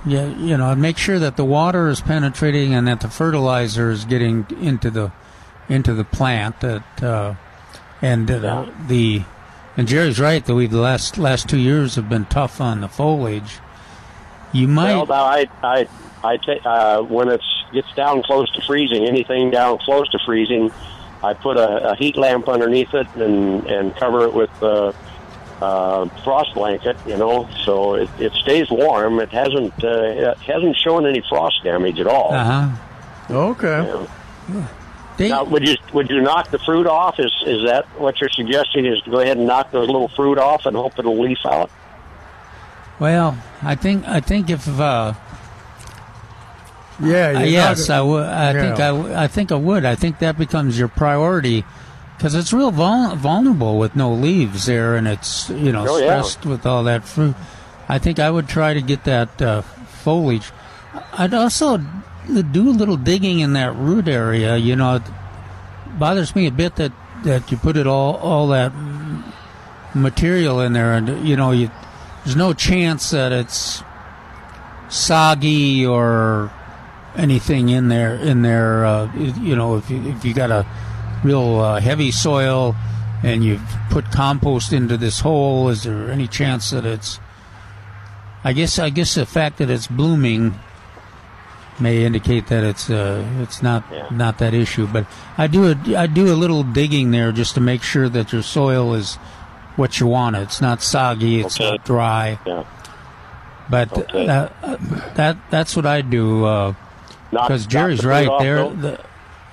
yeah, 0.05 0.27
you 0.27 0.57
know, 0.57 0.75
make 0.75 0.99
sure 0.99 1.19
that 1.19 1.37
the 1.37 1.45
water 1.45 1.89
is 1.89 2.01
penetrating 2.01 2.75
and 2.75 2.87
that 2.89 3.01
the 3.01 3.09
fertilizer 3.09 3.91
is 3.91 4.05
getting 4.05 4.47
into 4.61 4.91
the 4.91 5.13
into 5.69 5.95
the 5.95 6.05
plant. 6.05 6.61
That 6.61 7.03
uh, 7.03 7.35
and 8.03 8.31
uh, 8.31 8.67
the 8.87 9.23
and 9.79 9.89
Jerry's 9.89 10.21
right. 10.21 10.45
That 10.45 10.55
we 10.55 10.67
the 10.67 10.81
last 10.81 11.17
last 11.17 11.49
two 11.49 11.57
years 11.57 11.95
have 11.95 12.09
been 12.09 12.27
tough 12.27 12.61
on 12.61 12.83
the 12.83 12.89
foliage. 12.89 13.61
You 14.53 14.69
might. 14.69 14.95
Well, 14.95 15.07
now 15.07 15.25
I 15.25 15.47
I 15.63 15.89
I 16.23 16.37
take 16.37 16.67
uh, 16.67 17.03
when 17.03 17.29
it 17.29 17.41
gets 17.73 17.93
down 17.95 18.23
close 18.25 18.51
to 18.53 18.63
freezing, 18.63 19.07
anything 19.07 19.51
down 19.51 19.79
close 19.79 20.11
to 20.11 20.19
freezing, 20.27 20.71
I 21.23 21.33
put 21.35 21.57
a, 21.57 21.93
a 21.93 21.97
heat 21.97 22.17
lamp 22.17 22.49
underneath 22.49 22.93
it 22.93 23.07
and 23.15 23.65
and 23.67 23.95
cover 23.97 24.25
it 24.25 24.35
with 24.35 24.51
uh, 24.63 24.93
uh, 25.63 26.09
frost 26.25 26.55
blanket. 26.55 26.97
You 27.07 27.17
know, 27.17 27.49
so 27.65 27.95
it, 27.95 28.11
it 28.19 28.33
stays 28.33 28.71
warm. 28.71 29.21
It 29.21 29.31
hasn't 29.31 29.73
uh, 29.85 29.89
it 29.89 30.39
hasn't 30.39 30.77
shown 30.77 31.07
any 31.07 31.23
frost 31.29 31.63
damage 31.63 32.01
at 32.01 32.09
all. 32.09 32.33
Uh 32.35 32.45
huh. 32.45 32.69
Okay. 33.31 34.07
Now, 35.19 35.45
would 35.45 35.67
you 35.67 35.77
would 35.93 36.09
you 36.11 36.21
knock 36.21 36.51
the 36.51 36.59
fruit 36.61 36.87
off? 36.87 37.19
Is 37.19 37.33
is 37.47 37.65
that 37.65 37.87
what 37.99 38.21
you're 38.21 38.31
suggesting? 38.31 38.87
Is 38.87 39.01
to 39.03 39.11
go 39.11 39.21
ahead 39.21 39.37
and 39.37 39.47
knock 39.47 39.71
those 39.73 39.87
little 39.89 40.09
fruit 40.09 40.39
off 40.39 40.65
and 40.67 40.77
hope 40.77 40.99
it'll 40.99 41.19
leaf 41.21 41.39
out? 41.45 41.71
Well, 43.01 43.37
I 43.63 43.75
think 43.75 44.07
I 44.07 44.21
think 44.21 44.49
if 44.51 44.69
uh, 44.81 45.15
Yeah. 47.03 47.35
uh, 47.37 47.41
yes, 47.41 47.89
not- 47.89 47.99
I 47.99 48.01
would. 48.03 48.27
I 48.27 48.53
Yeah. 48.53 48.61
think 48.63 48.81
I, 48.81 48.87
w- 48.89 49.15
I 49.15 49.27
think 49.29 49.53
I 49.53 49.55
would. 49.57 49.85
I 49.85 49.95
think 49.95 50.19
that 50.19 50.37
becomes 50.39 50.79
your 50.79 50.89
priority 50.89 51.65
because 52.17 52.35
it's 52.35 52.53
real 52.53 52.71
vul- 52.71 53.15
vulnerable 53.17 53.79
with 53.79 53.95
no 53.95 54.13
leaves 54.13 54.67
there, 54.67 54.97
and 54.97 55.07
it's 55.07 55.49
you 55.51 55.73
know 55.73 55.85
Oh, 55.89 55.99
yeah. 55.99 56.21
stressed 56.23 56.47
with 56.47 56.67
all 56.67 56.85
that 56.85 57.05
fruit. 57.05 57.35
I 57.89 57.99
think 57.99 58.19
I 58.19 58.31
would 58.31 58.49
try 58.49 58.75
to 58.75 58.83
get 58.83 59.05
that 59.05 59.41
uh, 59.41 59.63
foliage. 59.63 60.51
I'd 61.17 61.35
also 61.35 61.81
do 62.29 62.71
a 62.71 62.73
little 62.73 62.97
digging 62.97 63.41
in 63.41 63.55
that 63.55 63.75
root 63.75 64.09
area. 64.09 64.57
You 64.57 64.77
know, 64.77 64.97
it 64.97 65.03
bothers 65.99 66.35
me 66.35 66.47
a 66.47 66.53
bit 66.53 66.77
that 66.77 66.93
that 67.25 67.51
you 67.51 67.57
put 67.57 67.77
it 67.77 67.87
all 67.87 68.17
all 68.17 68.49
that 68.49 68.73
material 69.95 70.61
in 70.61 70.73
there, 70.73 70.95
and 70.95 71.27
you 71.27 71.37
know 71.37 71.51
you 71.51 71.71
there's 72.25 72.37
no 72.37 72.53
chance 72.53 73.11
that 73.11 73.33
it's 73.33 73.83
soggy 74.89 75.87
or 75.87 76.51
anything 77.17 77.69
in 77.69 77.89
there 77.89 78.15
in 78.17 78.43
there 78.43 78.85
uh, 78.85 79.13
you 79.17 79.57
know 79.57 79.77
if 79.77 79.91
you, 79.91 80.07
if 80.09 80.25
you 80.25 80.33
got 80.33 80.51
a 80.51 80.67
real 81.25 81.59
uh, 81.59 81.81
heavy 81.81 82.11
soil 82.11 82.77
and 83.23 83.45
you've 83.45 83.63
put 83.91 84.11
compost 84.11 84.73
into 84.73 84.97
this 84.97 85.21
hole 85.21 85.69
is 85.69 85.83
there 85.83 86.11
any 86.11 86.29
chance 86.29 86.71
that 86.71 86.87
it's 86.87 87.19
I 88.45 88.53
guess 88.53 88.79
I 88.79 88.91
guess 88.91 89.15
the 89.15 89.27
fact 89.27 89.59
that 89.59 89.69
it's 89.69 89.87
blooming 89.87 90.55
may 91.81 92.05
indicate 92.05 92.47
that 92.49 92.65
it's 92.65 92.91
uh, 92.91 93.25
it's 93.41 93.63
not 93.63 93.85
not 94.13 94.39
that 94.39 94.55
issue 94.55 94.87
but 94.87 95.07
I 95.37 95.47
do 95.47 95.71
a, 95.73 95.97
I 95.97 96.07
do 96.07 96.33
a 96.33 96.37
little 96.37 96.63
digging 96.63 97.11
there 97.11 97.33
just 97.33 97.55
to 97.55 97.61
make 97.61 97.83
sure 97.83 98.09
that 98.09 98.33
your 98.33 98.43
soil 98.43 98.95
is 98.95 99.15
what 99.77 100.01
you 100.01 100.07
want 100.07 100.37
it's 100.37 100.61
not 100.61 100.83
soggy 100.83 101.41
it's 101.41 101.59
not 101.61 101.85
dry 101.85 102.39
Yeah. 102.47 102.65
but 103.71 103.93
Okay. 103.97 104.27
that, 104.27 104.53
uh, 104.63 104.77
that 105.15 105.37
that's 105.51 105.77
what 105.77 105.87
I 105.87 106.01
do 106.03 106.41
because 107.31 107.65
knock 107.65 107.71
Jerry's 107.71 108.05
right. 108.05 108.29
They're 108.41 108.69
the, 108.71 109.01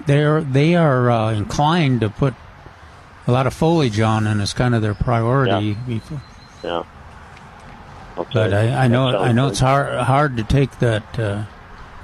they're 0.06 0.42
they 0.42 0.76
are 0.76 1.10
uh, 1.12 1.32
inclined 1.34 2.02
to 2.02 2.10
put 2.10 2.34
a 3.28 3.32
lot 3.32 3.48
of 3.48 3.54
foliage 3.56 4.00
on, 4.00 4.28
and 4.28 4.40
it's 4.40 4.54
kind 4.54 4.76
of 4.76 4.82
their 4.84 4.94
priority. 4.94 5.74
before- 5.88 6.22
Yeah. 6.64 6.84
Okay. 8.18 8.30
But 8.34 8.54
I, 8.54 8.86
I 8.86 8.88
know 8.88 9.08
I 9.18 9.32
know 9.34 9.48
it's 9.48 9.60
hard 9.60 10.00
hard 10.00 10.38
to 10.38 10.44
take 10.44 10.78
that 10.80 11.20
uh, 11.20 11.44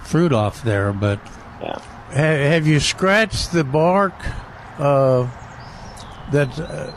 fruit 0.03 0.33
off 0.33 0.63
there, 0.63 0.91
but 0.93 1.19
Ha- 1.61 2.17
Have 2.17 2.67
you 2.67 2.79
scratched 2.79 3.53
the 3.53 3.63
bark 3.63 4.13
uh, 4.77 5.29
that's 6.31 6.59
uh, 6.59 6.93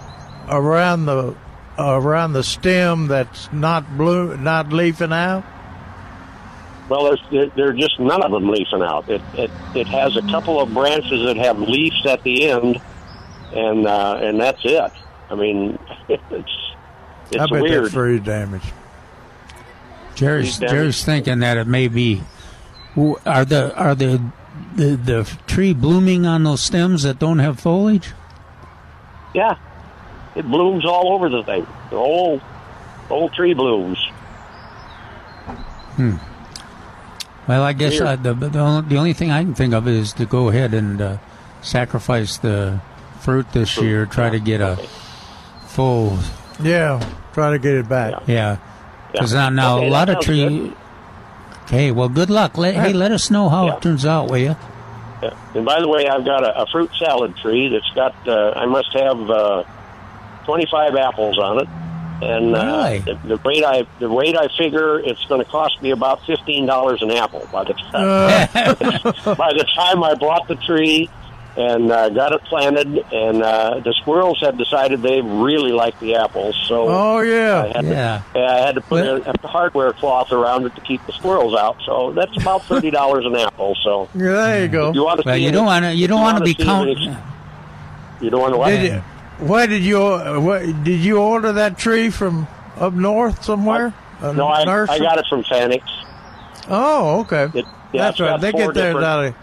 around 0.49 1.07
the 1.07 1.37
around 1.79 2.33
the 2.33 2.43
stem 2.43 3.07
that's 3.07 3.53
not 3.53 3.97
blue, 3.97 4.37
not 4.37 4.73
leafing 4.73 5.13
out? 5.13 5.45
Well, 6.89 7.05
there's 7.31 7.53
there, 7.55 7.69
are 7.69 7.73
just 7.73 7.99
none 8.01 8.23
of 8.23 8.33
them 8.33 8.49
leafing 8.49 8.83
out. 8.83 9.09
It, 9.09 9.23
it 9.35 9.51
it 9.75 9.87
has 9.87 10.17
a 10.17 10.23
couple 10.23 10.61
of 10.61 10.75
branches 10.75 11.25
that 11.27 11.37
have 11.37 11.61
leaves 11.61 12.05
at 12.07 12.23
the 12.25 12.49
end, 12.51 12.81
and 13.53 13.87
uh, 13.87 14.19
and 14.21 14.41
that's 14.41 14.61
it. 14.65 14.91
I 15.31 15.35
mean, 15.37 15.79
it's 16.09 16.23
it's 17.31 17.41
I 17.41 17.47
bet 17.47 17.63
weird. 17.63 17.85
that's 17.85 17.95
fruit 17.95 18.25
damage. 18.25 18.65
Jerry's 20.17 20.59
Jerry's 20.59 21.05
thinking 21.05 21.39
that 21.39 21.57
it 21.57 21.67
may 21.69 21.87
be. 21.89 22.23
W- 22.95 23.17
Are 23.27 23.45
the 23.45 23.75
are 23.77 23.95
the 23.95 24.21
the, 24.77 24.97
the 24.97 25.37
tree 25.47 25.73
blooming 25.73 26.27
on 26.27 26.45
those 26.45 26.61
stems 26.61 27.03
that 27.03 27.19
don't 27.19 27.39
have 27.39 27.59
foliage? 27.61 28.13
Yeah, 29.35 29.57
it 30.37 30.47
blooms 30.47 30.85
all 30.85 31.13
over 31.13 31.29
the 31.29 31.43
thing. 31.45 31.67
The 31.91 31.97
whole 31.97 32.39
whole 33.09 33.29
tree 33.31 33.55
blooms. 33.55 33.99
Hmm. 35.97 36.17
Well, 37.47 37.63
I 37.63 37.73
guess 37.73 38.01
Weird. 38.01 38.07
uh, 38.07 38.17
the 38.17 38.35
the 38.35 38.59
only, 38.59 38.89
the 38.89 38.97
only 38.97 39.13
thing 39.13 39.31
I 39.31 39.43
can 39.43 39.55
think 39.55 39.75
of 39.75 39.87
is 39.87 40.13
to 40.15 40.25
go 40.27 40.49
ahead 40.49 40.73
and 40.75 41.01
uh, 41.01 41.17
sacrifice 41.63 42.39
the 42.39 42.81
fruit 43.21 43.47
this 43.53 43.77
year. 43.79 44.07
Try 44.07 44.31
to 44.31 44.41
get 44.41 44.61
a 44.61 44.77
full, 45.67 46.19
Yeah, 46.63 47.05
try 47.33 47.51
to 47.51 47.59
get 47.59 47.75
it 47.75 47.89
back. 47.89 48.23
yeah. 48.27 48.57
Because 49.13 49.33
now, 49.35 49.49
now 49.51 49.77
Okay, 49.79 49.89
a 49.89 49.91
lot 49.91 50.09
of 50.09 50.15
sounds 50.17 50.27
tree. 50.27 50.49
good. 50.69 50.77
Okay, 51.65 51.91
well, 51.91 52.09
good 52.09 52.31
luck. 52.31 52.57
Let, 52.59 52.75
hey, 52.75 52.93
let 52.93 53.11
us 53.13 53.31
know 53.31 53.49
how 53.49 53.69
it 53.77 53.83
turns 53.83 54.05
out, 54.05 54.31
will 54.31 54.39
you? 54.39 54.57
Yeah. 55.23 55.35
And 55.55 55.65
by 55.65 55.81
the 55.81 55.89
way, 55.89 56.07
I've 56.07 56.25
got 56.25 56.45
a, 56.45 56.63
a 56.63 56.67
fruit 56.67 56.91
salad 56.99 57.37
tree 57.39 57.69
that's 57.69 57.89
got. 57.95 58.15
Uh, 58.29 58.53
I 58.57 58.67
must 58.67 58.93
have 58.93 59.31
uh, 59.31 59.65
twenty 60.45 60.67
five 60.71 60.95
apples 60.97 61.39
on 61.39 61.61
it, 61.63 61.69
and 62.23 62.55
uh, 62.55 62.65
Really? 62.65 62.99
the, 62.99 63.15
the 63.29 63.37
rate 63.39 63.65
I 63.65 63.87
the 63.99 64.09
rate 64.09 64.37
I 64.37 64.49
figure 64.59 64.99
it's 65.01 65.25
going 65.25 65.43
to 65.43 65.51
cost 65.51 65.81
me 65.81 65.91
about 65.93 66.25
fifteen 66.27 66.67
dollars 66.67 67.01
an 67.01 67.11
apple 67.11 67.49
by 67.51 67.65
the 67.65 67.73
time 67.73 67.91
Uh. 67.95 68.75
by 69.35 69.53
the 69.55 69.67
time 69.75 70.03
I 70.05 70.15
bought 70.15 70.47
the 70.49 70.57
tree 70.57 71.09
and 71.57 71.91
uh, 71.93 72.09
got 72.11 72.33
it 72.33 72.43
planted. 72.45 72.87
And 73.13 73.43
uh, 73.43 73.81
the 73.81 73.93
squirrels 74.01 74.41
have 74.41 74.57
decided 74.59 75.03
they 75.03 75.21
really 75.21 75.73
like 75.73 75.99
the 76.01 76.17
apples. 76.17 76.57
So 76.67 76.89
Oh, 76.89 77.21
yeah. 77.21 77.65
I 77.65 77.77
had 77.77 77.85
Yeah. 77.87 78.23
to, 78.35 78.39
I 78.41 78.61
had 78.67 78.75
to 78.77 78.81
put 78.81 79.07
a, 79.07 79.31
a 79.45 79.47
hardware 79.49 79.93
cloth 79.93 80.33
around 80.33 80.67
it 80.67 80.75
to 80.75 80.81
keep 80.81 81.05
the 81.07 81.13
squirrels 81.13 81.55
out. 81.55 81.77
So 81.87 82.13
that's 82.13 82.37
about 82.37 82.63
thirty 82.67 82.91
dollars 82.91 83.25
an 83.27 83.37
apple. 83.37 83.77
So 83.85 84.09
Yeah, 84.15 84.33
there 84.33 84.63
you 84.63 84.69
go. 84.69 84.93
you 84.93 85.05
want 85.05 85.21
to 85.21 85.27
Well, 85.27 85.35
see 85.37 85.43
you 85.43 85.49
it- 85.49 85.53
don't 85.53 85.67
want 85.67 85.85
to. 85.85 85.93
You 85.95 86.09
don't 86.09 86.21
want 86.23 86.39
to 86.39 86.45
be 86.45 86.55
see 86.55 86.65
count. 86.65 86.89
it- 86.91 86.99
You 88.21 88.31
don't 88.31 88.41
want 88.41 88.55
to 88.55 88.77
Did 88.77 88.93
you, 88.93 88.99
where 89.47 89.67
did 89.67 89.83
you 89.83 89.99
what, 90.41 90.85
did 90.85 91.01
you 91.01 91.19
order 91.19 91.53
that 91.53 91.77
tree 91.79 92.11
from 92.11 92.47
up 92.79 92.93
north 92.95 93.45
somewhere? 93.45 93.93
A 94.21 94.33
No, 94.33 94.47
I, 94.47 94.63
I 94.63 94.99
got 94.99 95.19
it 95.19 95.27
from 95.29 95.43
Phoenix. 95.45 95.85
Oh, 96.69 97.21
okay. 97.21 97.45
It, 97.45 97.53
That's 97.53 97.67
yeah, 97.93 98.09
it's 98.11 98.21
right. 98.21 98.41
They 98.41 98.53
get 98.53 98.75
theirs 98.75 98.95
different- 98.95 99.05
out 99.07 99.25
of. 99.27 99.35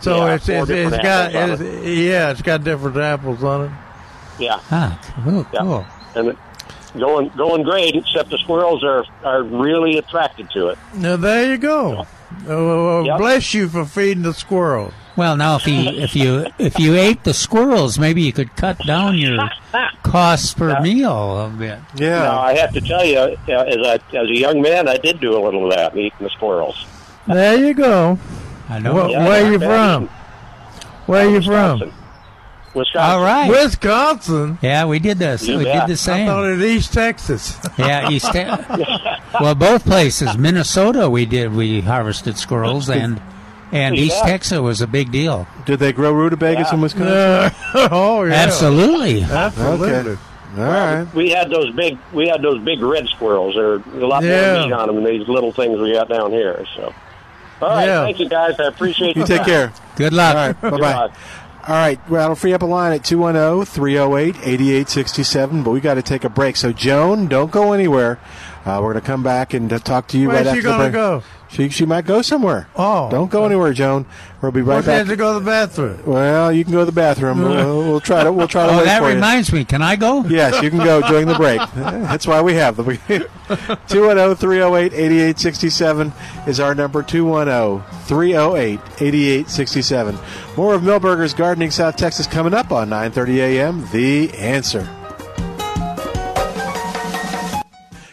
So 0.00 0.26
Yeah, 0.26 0.34
it's 0.34 0.46
four 0.46 0.54
it's, 0.62 0.70
it's 0.70 0.90
different 0.90 1.02
got 1.02 1.34
apples 1.34 1.60
on 1.60 1.66
it's, 1.66 1.86
yeah, 1.86 2.30
it's 2.30 2.42
got 2.42 2.64
different 2.64 2.96
apples 2.96 3.44
on 3.44 3.64
it. 3.66 3.70
Yeah. 4.38 4.60
Ah, 4.70 4.98
cool, 5.24 5.46
Yeah. 5.52 5.60
cool. 5.60 5.86
and 6.14 6.28
it, 6.28 6.36
going 6.98 7.28
going 7.36 7.62
great. 7.62 7.94
Except 7.94 8.30
the 8.30 8.38
squirrels 8.38 8.82
are 8.82 9.04
are 9.24 9.42
really 9.42 9.98
attracted 9.98 10.50
to 10.50 10.68
it. 10.68 10.78
Now 10.94 11.16
there 11.16 11.50
you 11.50 11.58
go. 11.58 12.06
Oh, 12.48 13.04
Yep. 13.04 13.18
Bless 13.18 13.54
you 13.54 13.68
for 13.68 13.84
feeding 13.84 14.22
the 14.22 14.32
squirrels. 14.32 14.92
Well, 15.16 15.36
now 15.36 15.56
if 15.56 15.66
you 15.66 15.74
if 15.90 16.16
you 16.16 16.46
if 16.58 16.78
you 16.78 16.94
ate 16.94 17.24
the 17.24 17.34
squirrels, 17.34 17.98
maybe 17.98 18.22
you 18.22 18.32
could 18.32 18.56
cut 18.56 18.78
down 18.86 19.18
your 19.18 19.50
costs 20.02 20.54
per 20.54 20.80
meal 20.80 21.38
a 21.44 21.48
bit. 21.50 21.78
Yeah. 21.96 22.20
Now 22.20 22.40
I 22.40 22.54
have 22.56 22.72
to 22.72 22.80
tell 22.80 23.04
you, 23.04 23.18
uh, 23.18 23.36
as 23.48 23.76
a 23.76 24.00
as 24.16 24.28
a 24.30 24.34
young 24.38 24.62
man, 24.62 24.88
I 24.88 24.96
did 24.96 25.20
do 25.20 25.36
a 25.36 25.40
little 25.44 25.66
of 25.70 25.76
that, 25.76 25.94
eating 25.96 26.12
the 26.20 26.30
squirrels. 26.30 26.86
There 27.26 27.58
you 27.58 27.74
go. 27.74 28.18
I 28.70 28.78
know. 28.78 29.06
Wh- 29.06 29.10
Yeah, 29.10 29.26
where 29.28 29.44
are 29.44 29.50
you 29.52 29.58
not 29.58 29.66
from? 29.66 30.08
Where 31.06 31.26
are 31.26 31.30
you 31.30 31.42
from? 31.42 31.92
Wisconsin. 32.72 33.00
All 33.00 33.20
right. 33.24 33.48
Wisconsin. 33.50 34.58
Yeah, 34.62 34.86
we 34.86 35.00
did 35.00 35.18
this. 35.18 35.46
You 35.46 35.58
we 35.58 35.64
bet. 35.64 35.86
did 35.88 35.92
the 35.92 35.96
same. 35.96 36.28
I 36.28 36.32
thought 36.32 36.44
it 36.50 36.60
East 36.62 36.92
Texas. 36.92 37.58
Yeah, 37.78 38.08
East. 38.10 38.30
Texas. 38.32 38.86
Well, 39.40 39.54
both 39.56 39.84
places. 39.84 40.36
Minnesota, 40.38 41.10
we 41.10 41.26
did. 41.26 41.52
We 41.52 41.80
harvested 41.80 42.36
squirrels, 42.38 42.88
and 42.90 43.20
and 43.72 43.96
Yeah. 43.96 44.02
East 44.04 44.22
Texas 44.22 44.60
was 44.60 44.80
a 44.82 44.86
big 44.86 45.10
deal. 45.10 45.48
Did 45.66 45.80
they 45.80 45.92
grow 45.92 46.12
rutabagas 46.12 46.68
Yeah. 46.68 46.74
in 46.74 46.80
Wisconsin? 46.80 47.56
oh 47.90 48.22
yeah. 48.22 48.34
Absolutely. 48.34 49.22
Absolutely. 49.24 49.92
Okay. 50.12 50.20
All 50.58 50.64
right. 50.64 51.06
We 51.14 51.30
had 51.30 51.50
those 51.50 51.74
big 51.74 51.98
we 52.12 52.28
had 52.28 52.40
those 52.42 52.60
big 52.62 52.80
red 52.82 53.08
squirrels. 53.08 53.54
There 53.56 53.72
are 53.74 53.82
a 54.00 54.06
lot 54.06 54.22
Yeah. 54.22 54.54
more 54.58 54.66
meat 54.66 54.72
on 54.72 54.86
them 54.86 54.96
than 55.02 55.04
these 55.18 55.26
little 55.28 55.50
things 55.52 55.80
we 55.80 55.92
got 55.92 56.08
down 56.08 56.30
here. 56.30 56.64
So, 56.76 56.92
all 57.62 57.68
right, 57.70 57.86
Yeah. 57.86 58.04
thank 58.04 58.18
you 58.20 58.28
guys. 58.28 58.58
I 58.58 58.64
appreciate 58.64 59.16
You 59.16 59.22
the 59.22 59.28
take 59.28 59.38
time. 59.38 59.46
care. 59.46 59.72
Good 59.96 60.12
luck. 60.12 60.34
All 60.36 60.46
right. 60.46 60.60
Bye 60.60 60.70
Good 60.70 60.80
bye. 60.80 60.94
luck. 60.94 61.12
All 61.68 61.74
right, 61.76 62.00
well, 62.10 62.30
I'll 62.30 62.34
free 62.34 62.54
up 62.54 62.62
a 62.62 62.66
line 62.66 62.92
at 62.94 63.04
210 63.04 63.66
308 63.66 64.34
8867, 64.42 65.62
but 65.62 65.70
we 65.72 65.80
got 65.80 65.94
to 65.94 66.02
take 66.02 66.24
a 66.24 66.30
break. 66.30 66.56
So, 66.56 66.72
Joan, 66.72 67.28
don't 67.28 67.50
go 67.50 67.72
anywhere. 67.74 68.18
Uh, 68.64 68.78
we're 68.82 68.92
going 68.92 68.94
to 68.94 69.06
come 69.06 69.22
back 69.22 69.52
and 69.54 69.70
uh, 69.72 69.78
talk 69.78 70.06
to 70.08 70.18
you 70.18 70.28
Where's 70.28 70.46
right 70.46 70.52
she 70.54 70.58
after 70.58 70.62
the 70.62 70.68
gonna 70.68 70.82
break. 70.84 70.92
go? 70.92 71.22
She, 71.52 71.68
she 71.68 71.84
might 71.84 72.04
go 72.06 72.22
somewhere. 72.22 72.68
Oh. 72.76 73.10
Don't 73.10 73.28
go 73.30 73.44
anywhere, 73.44 73.72
Joan. 73.72 74.06
We'll 74.40 74.52
be 74.52 74.60
right 74.62 74.74
Well, 74.76 74.82
she 74.82 74.90
has 74.90 75.02
back. 75.08 75.08
to 75.08 75.16
go 75.16 75.34
to 75.34 75.40
the 75.40 75.44
bathroom. 75.50 76.00
Well, 76.06 76.52
you 76.52 76.62
can 76.62 76.72
go 76.72 76.78
to 76.78 76.84
the 76.84 76.92
bathroom. 76.92 77.40
We'll, 77.42 77.78
we'll 77.90 78.00
try 78.00 78.22
to. 78.22 78.32
We'll 78.32 78.46
try 78.46 78.66
to 78.66 78.72
Oh, 78.72 78.78
wait 78.78 78.84
that 78.84 79.00
for 79.02 79.08
you. 79.08 79.14
reminds 79.16 79.52
me. 79.52 79.64
Can 79.64 79.82
I 79.82 79.96
go? 79.96 80.22
Yes, 80.26 80.62
you 80.62 80.70
can 80.70 80.78
go 80.78 81.00
during 81.08 81.26
the 81.26 81.34
break. 81.34 81.60
That's 81.74 82.24
why 82.26 82.40
we 82.40 82.54
have 82.54 82.76
them. 82.76 82.86
210 83.08 84.36
308 84.36 84.92
8867 84.92 86.12
is 86.46 86.60
our 86.60 86.74
number 86.74 87.02
210 87.02 87.82
308 88.06 88.80
8867. 89.00 90.18
More 90.56 90.74
of 90.74 90.82
Milbergers 90.82 91.36
Gardening 91.36 91.72
South 91.72 91.96
Texas 91.96 92.26
coming 92.28 92.54
up 92.54 92.70
on 92.70 92.88
9:30 92.90 93.28
a.m. 93.38 93.88
The 93.92 94.32
Answer. 94.38 94.88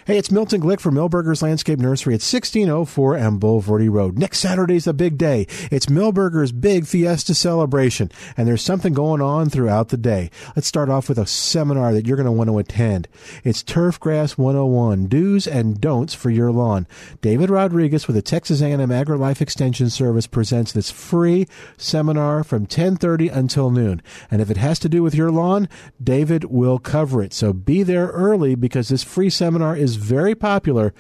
Hey, 0.08 0.18
it's 0.18 0.32
Milton 0.32 0.62
Glick 0.62 0.80
from 0.80 0.96
Milbergers 0.96 1.42
Landscape 1.42 1.80
Nursery 1.80 2.14
at 2.14 2.24
1604 2.24 3.18
M 3.18 3.42
Bulverde 3.42 3.92
Road. 3.92 4.18
Next 4.18 4.40
Saturday's 4.40 4.88
a 4.88 4.94
big 4.94 5.18
day. 5.18 5.46
It's 5.70 5.88
Milbergers' 5.88 6.58
big 6.58 6.88
fiesta 6.88 7.34
celebration, 7.34 8.10
and 8.38 8.48
there's 8.48 8.62
something 8.62 8.94
going 8.94 9.20
on 9.22 9.50
throughout 9.50 9.90
the 9.90 9.98
day. 9.98 10.32
Let's 10.56 10.70
start 10.70 10.88
off 10.88 11.10
with 11.10 11.18
a 11.18 11.28
seminar 11.28 11.92
that 11.92 12.08
you're 12.08 12.16
going 12.16 12.26
to 12.26 12.32
want 12.32 12.50
to 12.50 12.58
attend. 12.58 13.10
It's 13.44 13.62
Turfgrass 13.62 14.38
101, 14.38 15.08
Do's 15.08 15.46
and 15.46 15.82
Don'ts 15.82 16.14
for 16.14 16.30
Your 16.30 16.54
Lawn. 16.54 16.88
David 17.20 17.50
Rodriguez 17.50 18.08
with 18.08 18.16
the 18.16 18.22
Texas 18.22 18.62
A&M 18.62 18.80
AgriLife 18.80 19.42
Extension 19.42 19.90
Service 19.90 20.26
presents 20.26 20.72
this 20.72 20.90
free 20.90 21.48
seminar 21.76 22.46
from 22.46 22.66
10:30 22.66 23.28
until 23.28 23.72
noon. 23.72 24.02
And 24.32 24.42
if 24.42 24.50
it 24.50 24.56
has 24.56 24.80
to 24.80 24.88
do 24.88 25.04
with 25.04 25.16
your 25.16 25.32
lawn, 25.32 25.68
David 26.02 26.46
will 26.46 26.80
cover 26.80 27.22
it. 27.22 27.34
So 27.34 27.52
be 27.52 27.84
there 27.84 28.08
early 28.08 28.56
because 28.56 28.88
this 28.88 29.04
free 29.04 29.30
seminar 29.30 29.76
is 29.76 29.97
very 29.98 30.36
popular. 30.36 30.94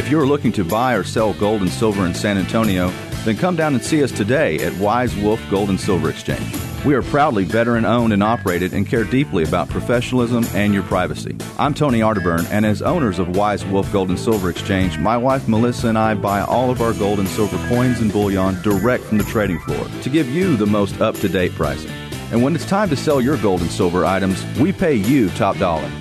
If 0.07 0.11
you're 0.11 0.25
looking 0.25 0.53
to 0.53 0.63
buy 0.63 0.93
or 0.93 1.03
sell 1.03 1.34
gold 1.34 1.59
and 1.59 1.69
silver 1.69 2.05
in 2.05 2.13
San 2.13 2.38
Antonio, 2.38 2.91
then 3.25 3.35
come 3.35 3.57
down 3.57 3.73
and 3.73 3.84
see 3.84 4.01
us 4.01 4.09
today 4.09 4.57
at 4.59 4.73
Wise 4.77 5.13
Wolf 5.17 5.41
Gold 5.51 5.67
and 5.67 5.77
Silver 5.77 6.09
Exchange. 6.09 6.55
We 6.85 6.93
are 6.93 7.01
proudly 7.01 7.43
veteran 7.43 7.84
owned 7.84 8.13
and 8.13 8.23
operated 8.23 8.71
and 8.71 8.88
care 8.88 9.03
deeply 9.03 9.43
about 9.43 9.67
professionalism 9.67 10.45
and 10.53 10.73
your 10.73 10.84
privacy. 10.84 11.35
I'm 11.59 11.73
Tony 11.73 11.99
Arterburn, 11.99 12.49
and 12.49 12.65
as 12.65 12.81
owners 12.81 13.19
of 13.19 13.35
Wise 13.35 13.65
Wolf 13.65 13.91
Gold 13.91 14.07
and 14.07 14.17
Silver 14.17 14.49
Exchange, 14.49 14.97
my 14.97 15.17
wife 15.17 15.45
Melissa 15.49 15.89
and 15.89 15.97
I 15.97 16.13
buy 16.13 16.39
all 16.39 16.71
of 16.71 16.81
our 16.81 16.93
gold 16.93 17.19
and 17.19 17.27
silver 17.27 17.57
coins 17.67 17.99
and 17.99 18.09
bullion 18.09 18.61
direct 18.61 19.03
from 19.03 19.17
the 19.17 19.25
trading 19.25 19.59
floor 19.59 19.89
to 20.03 20.09
give 20.09 20.29
you 20.29 20.55
the 20.55 20.65
most 20.65 21.01
up 21.01 21.15
to 21.15 21.27
date 21.27 21.51
pricing. 21.51 21.91
And 22.31 22.41
when 22.41 22.55
it's 22.55 22.65
time 22.65 22.88
to 22.91 22.95
sell 22.95 23.19
your 23.19 23.35
gold 23.39 23.59
and 23.59 23.69
silver 23.69 24.05
items, 24.05 24.41
we 24.57 24.71
pay 24.71 24.95
you 24.95 25.29
top 25.31 25.57
dollar. 25.57 25.91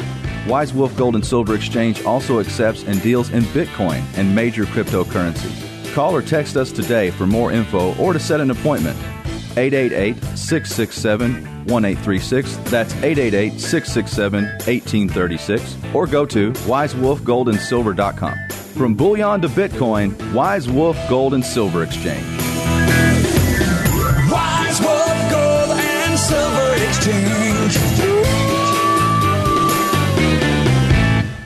Wise 0.47 0.73
Wolf 0.73 0.97
Gold 0.97 1.17
and 1.17 1.27
Silver 1.27 1.55
Exchange 1.55 2.05
also 2.05 2.39
accepts 2.39 2.85
and 2.85 3.03
deals 3.03 3.31
in 3.31 3.43
Bitcoin 3.45 4.03
and 4.17 4.33
major 4.35 4.65
cryptocurrencies. 4.65 5.93
Call 5.93 6.15
or 6.15 6.23
text 6.23 6.57
us 6.57 6.71
today 6.71 7.11
for 7.11 7.27
more 7.27 7.51
info 7.51 7.97
or 7.97 8.13
to 8.13 8.21
set 8.21 8.41
an 8.41 8.51
appointment. 8.51 8.97
888 9.57 10.15
667 10.37 11.35
1836. 11.67 12.57
That's 12.71 12.95
888 12.95 13.61
667 13.61 14.45
1836. 14.45 15.77
Or 15.95 16.07
go 16.07 16.25
to 16.27 16.53
wisewolfgoldandsilver.com. 16.53 18.39
From 18.77 18.95
bullion 18.95 19.41
to 19.41 19.49
Bitcoin, 19.49 20.33
Wise 20.35 20.69
Wolf 20.69 20.99
Gold 21.09 21.35
and 21.35 21.45
Silver 21.45 21.83
Exchange. 21.83 22.25
Wise 24.31 24.81
Wolf 24.81 25.31
Gold 25.31 25.71
and 25.79 26.19
Silver 26.19 26.75
Exchange. 26.85 28.16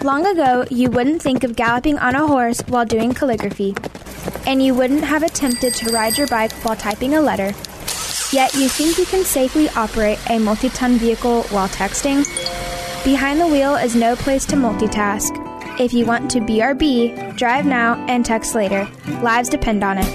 Long 0.03 0.25
ago, 0.27 0.65
you 0.71 0.89
wouldn't 0.91 1.21
think 1.21 1.45
of 1.45 1.55
galloping 1.55 1.99
on 1.99 2.15
a 2.15 2.27
horse 2.27 2.63
while 2.69 2.87
doing 2.87 3.13
calligraphy, 3.13 3.75
and 4.47 4.63
you 4.63 4.75
wouldn't 4.75 5.05
have 5.05 5.23
attempted 5.23 5.75
to 5.75 5.93
ride 5.93 6.17
your 6.17 6.27
bike 6.27 6.53
while 6.65 6.75
typing 6.75 7.15
a 7.15 7.21
letter. 7.21 7.53
Yet 8.33 8.55
you 8.55 8.69
think 8.71 8.97
you 8.97 9.05
can 9.05 9.25
safely 9.25 9.69
operate 9.71 10.19
a 10.31 10.39
multi 10.39 10.71
ton 10.71 10.97
vehicle 10.97 11.43
while 11.45 11.69
texting? 11.69 12.25
Behind 13.05 13.39
the 13.39 13.47
wheel 13.47 13.77
is 13.77 13.95
no 13.95 14.17
place 14.17 14.47
to 14.47 14.57
multitask. 14.57 15.37
If 15.79 15.93
you 15.93 16.07
want 16.07 16.31
to 16.31 16.41
BRB, 16.41 17.37
drive 17.37 17.67
now 17.67 18.03
and 18.09 18.25
text 18.25 18.55
later. 18.55 18.89
Lives 19.23 19.51
depend 19.51 19.85
on 19.85 19.99
it. 19.99 20.07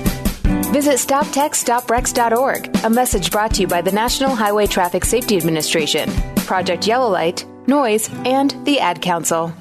Visit 0.73 0.95
StopTextStopWrecks.org, 0.95 2.83
a 2.83 2.89
message 2.89 3.29
brought 3.29 3.53
to 3.53 3.61
you 3.61 3.67
by 3.67 3.81
the 3.81 3.91
National 3.91 4.35
Highway 4.35 4.65
Traffic 4.65 5.05
Safety 5.05 5.37
Administration, 5.37 6.11
Project 6.37 6.87
Yellow 6.87 7.09
Light, 7.09 7.45
Noise, 7.67 8.09
and 8.25 8.55
the 8.65 8.79
Ad 8.79 8.99
Council. 8.99 9.53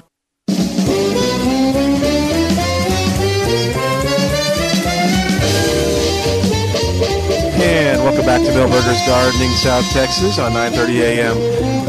Welcome 8.05 8.27
back 8.27 8.41
to 8.41 8.51
Milbergers 8.51 9.03
Gardening, 9.07 9.49
South 9.55 9.89
Texas 9.89 10.37
on 10.37 10.51
9:30 10.51 11.01
a.m. 11.01 11.35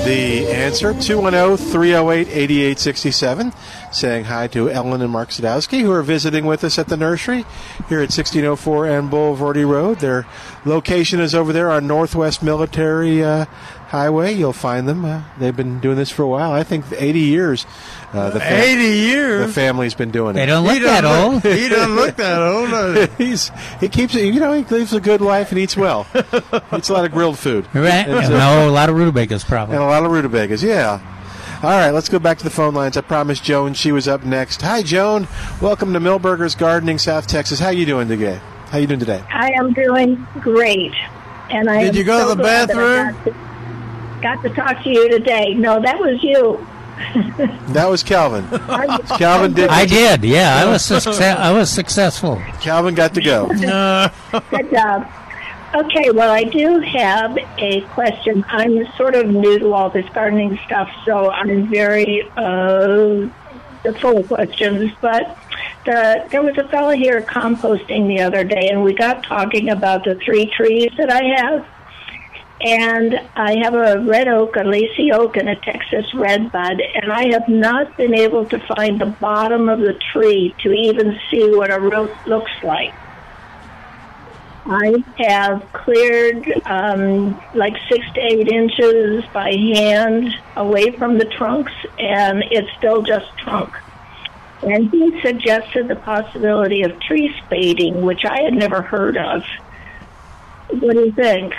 The 0.07 0.49
answer 0.49 0.95
210-308-8867. 0.95 3.53
Saying 3.93 4.25
hi 4.25 4.47
to 4.49 4.69
Ellen 4.69 5.01
and 5.01 5.11
Mark 5.11 5.31
Sadowski, 5.31 5.81
who 5.81 5.91
are 5.93 6.03
visiting 6.03 6.45
with 6.45 6.63
us 6.65 6.79
at 6.79 6.89
the 6.89 6.97
nursery 6.99 7.47
here 7.89 7.99
at 8.01 8.11
1604 8.13 8.87
and 8.87 9.11
Bulverde 9.11 9.67
Road. 9.67 10.01
Their 10.01 10.27
location 10.67 11.19
is 11.19 11.35
over 11.35 11.51
there 11.53 11.71
on 11.71 11.87
Northwest 11.87 12.43
Military 12.43 13.25
uh, 13.25 13.47
Highway. 13.89 14.35
You'll 14.35 14.53
find 14.53 14.87
them. 14.87 15.05
Uh, 15.07 15.23
they've 15.39 15.57
been 15.57 15.81
doing 15.81 15.97
this 15.97 16.11
for 16.11 16.25
a 16.25 16.29
while. 16.29 16.53
I 16.53 16.63
think 16.63 16.85
80 16.93 17.21
years. 17.21 17.65
Uh, 18.13 18.31
the 18.31 18.43
80 18.43 18.83
years? 18.83 19.47
The 19.47 19.53
family's 19.53 19.95
been 19.95 20.11
doing 20.11 20.31
it. 20.37 20.41
They 20.41 20.47
don't 20.47 20.65
look 20.65 20.75
He 20.75 20.81
that 20.81 21.01
doesn't 21.01 21.25
old. 21.35 21.45
look- 21.45 21.55
he 21.55 21.69
doesn't 21.71 21.97
look 21.97 22.17
that 22.17 22.43
old. 22.43 22.71
does 22.71 23.09
he? 23.17 23.25
He's 23.27 23.51
he 23.81 23.89
keeps 23.89 24.15
it. 24.15 24.27
You 24.35 24.41
know, 24.41 24.53
he 24.53 24.65
lives 24.65 24.93
a 24.93 25.01
good 25.01 25.23
life 25.23 25.53
and 25.53 25.59
eats 25.59 25.77
well. 25.77 26.07
eats 26.15 26.91
a 26.91 26.93
lot 26.93 27.07
of 27.07 27.13
grilled 27.13 27.39
food. 27.39 27.67
Right? 27.73 28.07
And, 28.07 28.11
uh, 28.13 28.29
no, 28.29 28.69
a 28.69 28.73
lot 28.73 28.91
of 28.91 28.97
rutabagas 28.97 29.45
probably. 29.45 29.77
and 29.77 29.85
a 29.85 29.87
lot 29.87 30.05
of 30.05 30.11
rutabagas. 30.11 30.63
Yeah. 30.63 31.01
All 31.63 31.71
right, 31.71 31.91
let's 31.91 32.09
go 32.11 32.19
back 32.19 32.37
to 32.39 32.45
the 32.45 32.51
phone 32.51 32.75
lines. 32.75 32.97
I 32.97 33.01
promised 33.01 33.43
Joan 33.43 33.73
she 33.75 33.91
was 33.91 34.07
up 34.07 34.25
next. 34.25 34.61
Hi, 34.63 34.83
Joan. 34.83 35.27
Welcome 35.61 35.93
to 35.95 35.99
Milbergers 36.01 36.57
Gardening, 36.57 36.99
South 36.99 37.27
Texas. 37.27 37.59
How 37.59 37.71
you 37.71 37.87
doing 37.87 38.09
today? 38.09 38.41
How 38.67 38.79
you 38.79 38.87
doing 38.87 39.01
today? 39.01 39.25
I 39.31 39.53
am 39.53 39.73
doing 39.73 40.27
great, 40.41 40.93
and 41.51 41.69
I 41.71 41.83
Did 41.85 41.97
you 41.97 42.05
go 42.05 42.29
to 42.29 42.35
the 42.35 42.43
glad 42.43 42.69
that 42.69 42.77
I 42.77 43.13
bathroom? 43.13 43.35
Got 44.23 44.43
to, 44.43 44.43
got 44.43 44.43
to 44.43 44.51
talk 44.75 44.85
to 44.85 44.91
you 44.91 45.09
today. 45.11 45.55
No, 45.55 45.81
that 45.81 45.99
was 45.99 46.23
you. 46.23 46.65
That 47.75 47.91
was 47.91 48.03
Calvin. 48.03 48.47
Calvin 49.19 49.53
did. 49.53 49.69
I 49.69 49.85
did. 49.85 50.25
Yeah, 50.25 50.57
I 50.57 50.65
was 50.71 50.83
success- 50.83 51.21
I 51.39 51.53
was 51.53 51.69
successful. 51.71 52.41
Calvin 52.61 52.95
got 52.95 53.13
to 53.15 53.21
go. 53.21 53.49
Good 54.51 54.71
job. 54.71 55.07
Okay, 55.77 56.09
well, 56.11 56.31
I 56.31 56.45
do 56.45 56.81
have 56.81 57.37
a 57.59 57.83
question. 57.93 58.47
I'm 58.49 58.91
sort 58.97 59.15
of 59.15 59.29
new 59.29 59.59
to 59.59 59.75
all 59.75 59.91
this 59.91 60.09
gardening 60.15 60.59
stuff, 60.65 60.89
so 61.05 61.31
I'm 61.31 61.69
very 61.69 62.23
uh, 62.35 63.29
full 64.01 64.17
of 64.17 64.27
questions. 64.27 64.91
But 65.03 65.37
the, 65.85 66.27
there 66.31 66.43
was 66.43 66.57
a 66.57 66.67
fellow 66.69 66.93
here 66.93 67.21
composting 67.21 68.09
the 68.09 68.23
other 68.23 68.43
day, 68.43 68.71
and 68.71 68.83
we 68.83 68.95
got 68.95 69.23
talking 69.25 69.69
about 69.69 70.05
the 70.05 70.15
three 70.15 70.47
trees 70.47 70.93
that 70.97 71.13
I 71.13 71.23
have. 71.43 71.67
And 72.63 73.21
I 73.35 73.59
have 73.63 73.75
a 73.75 74.01
red 74.01 74.29
oak, 74.29 74.57
a 74.57 74.63
lacy 74.63 75.13
oak, 75.13 75.37
and 75.37 75.51
a 75.51 75.57
Texas 75.57 76.07
redbud, 76.15 76.81
and 76.95 77.13
I 77.13 77.27
have 77.33 77.49
not 77.49 77.99
been 77.99 78.15
able 78.15 78.47
to 78.47 78.59
find 78.61 78.99
the 78.99 79.15
bottom 79.21 79.69
of 79.69 79.81
the 79.81 79.93
tree 80.11 80.55
to 80.63 80.73
even 80.73 81.21
see 81.31 81.55
what 81.55 81.71
a 81.71 81.79
root 81.79 82.13
looks 82.27 82.53
like. 82.63 82.95
I 84.69 85.05
have 85.19 85.73
cleared 85.73 86.49
um, 86.67 87.41
like 87.55 87.77
six 87.89 88.05
to 88.15 88.21
eight 88.21 88.49
inches 88.49 89.25
by 89.33 89.53
hand 89.53 90.35
away 90.57 90.91
from 90.91 91.19
the 91.19 91.25
trunks, 91.25 91.73
and 91.99 92.43
it's 92.51 92.69
still 92.77 93.03
just 93.03 93.27
trunk. 93.39 93.73
And 94.63 94.91
he 94.91 95.21
suggested 95.21 95.87
the 95.87 95.97
possibility 95.97 96.83
of 96.83 96.99
tree 97.01 97.33
spading, 97.45 98.03
which 98.03 98.25
I 98.25 98.43
had 98.43 98.55
never 98.55 98.83
heard 98.83 99.17
of. 99.17 99.45
What 100.71 100.95
do 100.95 101.01
you 101.01 101.13
think? 101.13 101.55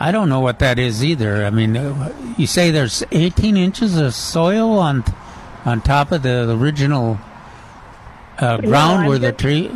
I 0.00 0.10
don't 0.10 0.30
know 0.30 0.40
what 0.40 0.58
that 0.60 0.78
is 0.78 1.04
either. 1.04 1.44
I 1.44 1.50
mean, 1.50 1.76
uh, 1.76 2.34
you 2.38 2.46
say 2.46 2.70
there's 2.70 3.04
18 3.12 3.56
inches 3.56 3.98
of 3.98 4.14
soil 4.14 4.78
on 4.78 5.04
on 5.64 5.80
top 5.80 6.10
of 6.10 6.22
the 6.22 6.50
original 6.50 7.20
uh, 8.38 8.56
ground 8.56 9.02
I'm 9.02 9.08
where 9.08 9.18
the 9.18 9.32
tree. 9.32 9.70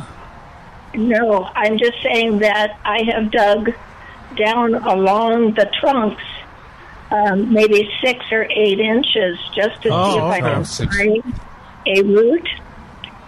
No, 0.97 1.44
I'm 1.55 1.78
just 1.78 2.02
saying 2.02 2.39
that 2.40 2.78
I 2.85 3.02
have 3.12 3.31
dug 3.31 3.73
down 4.36 4.74
along 4.74 5.55
the 5.55 5.70
trunks 5.81 6.23
um, 7.10 7.52
maybe 7.52 7.89
six 8.02 8.24
or 8.32 8.44
eight 8.51 8.81
inches 8.81 9.39
just 9.55 9.82
to 9.82 9.90
Oh, 9.93 10.10
see 10.12 10.18
if 10.18 10.24
I 10.24 10.40
can 10.40 10.64
find 10.64 11.40
a 11.86 12.02
root, 12.02 12.48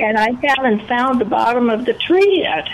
and 0.00 0.18
I 0.18 0.32
haven't 0.32 0.88
found 0.88 1.20
the 1.20 1.24
bottom 1.24 1.70
of 1.70 1.84
the 1.84 1.94
tree 1.94 2.40
yet. 2.42 2.68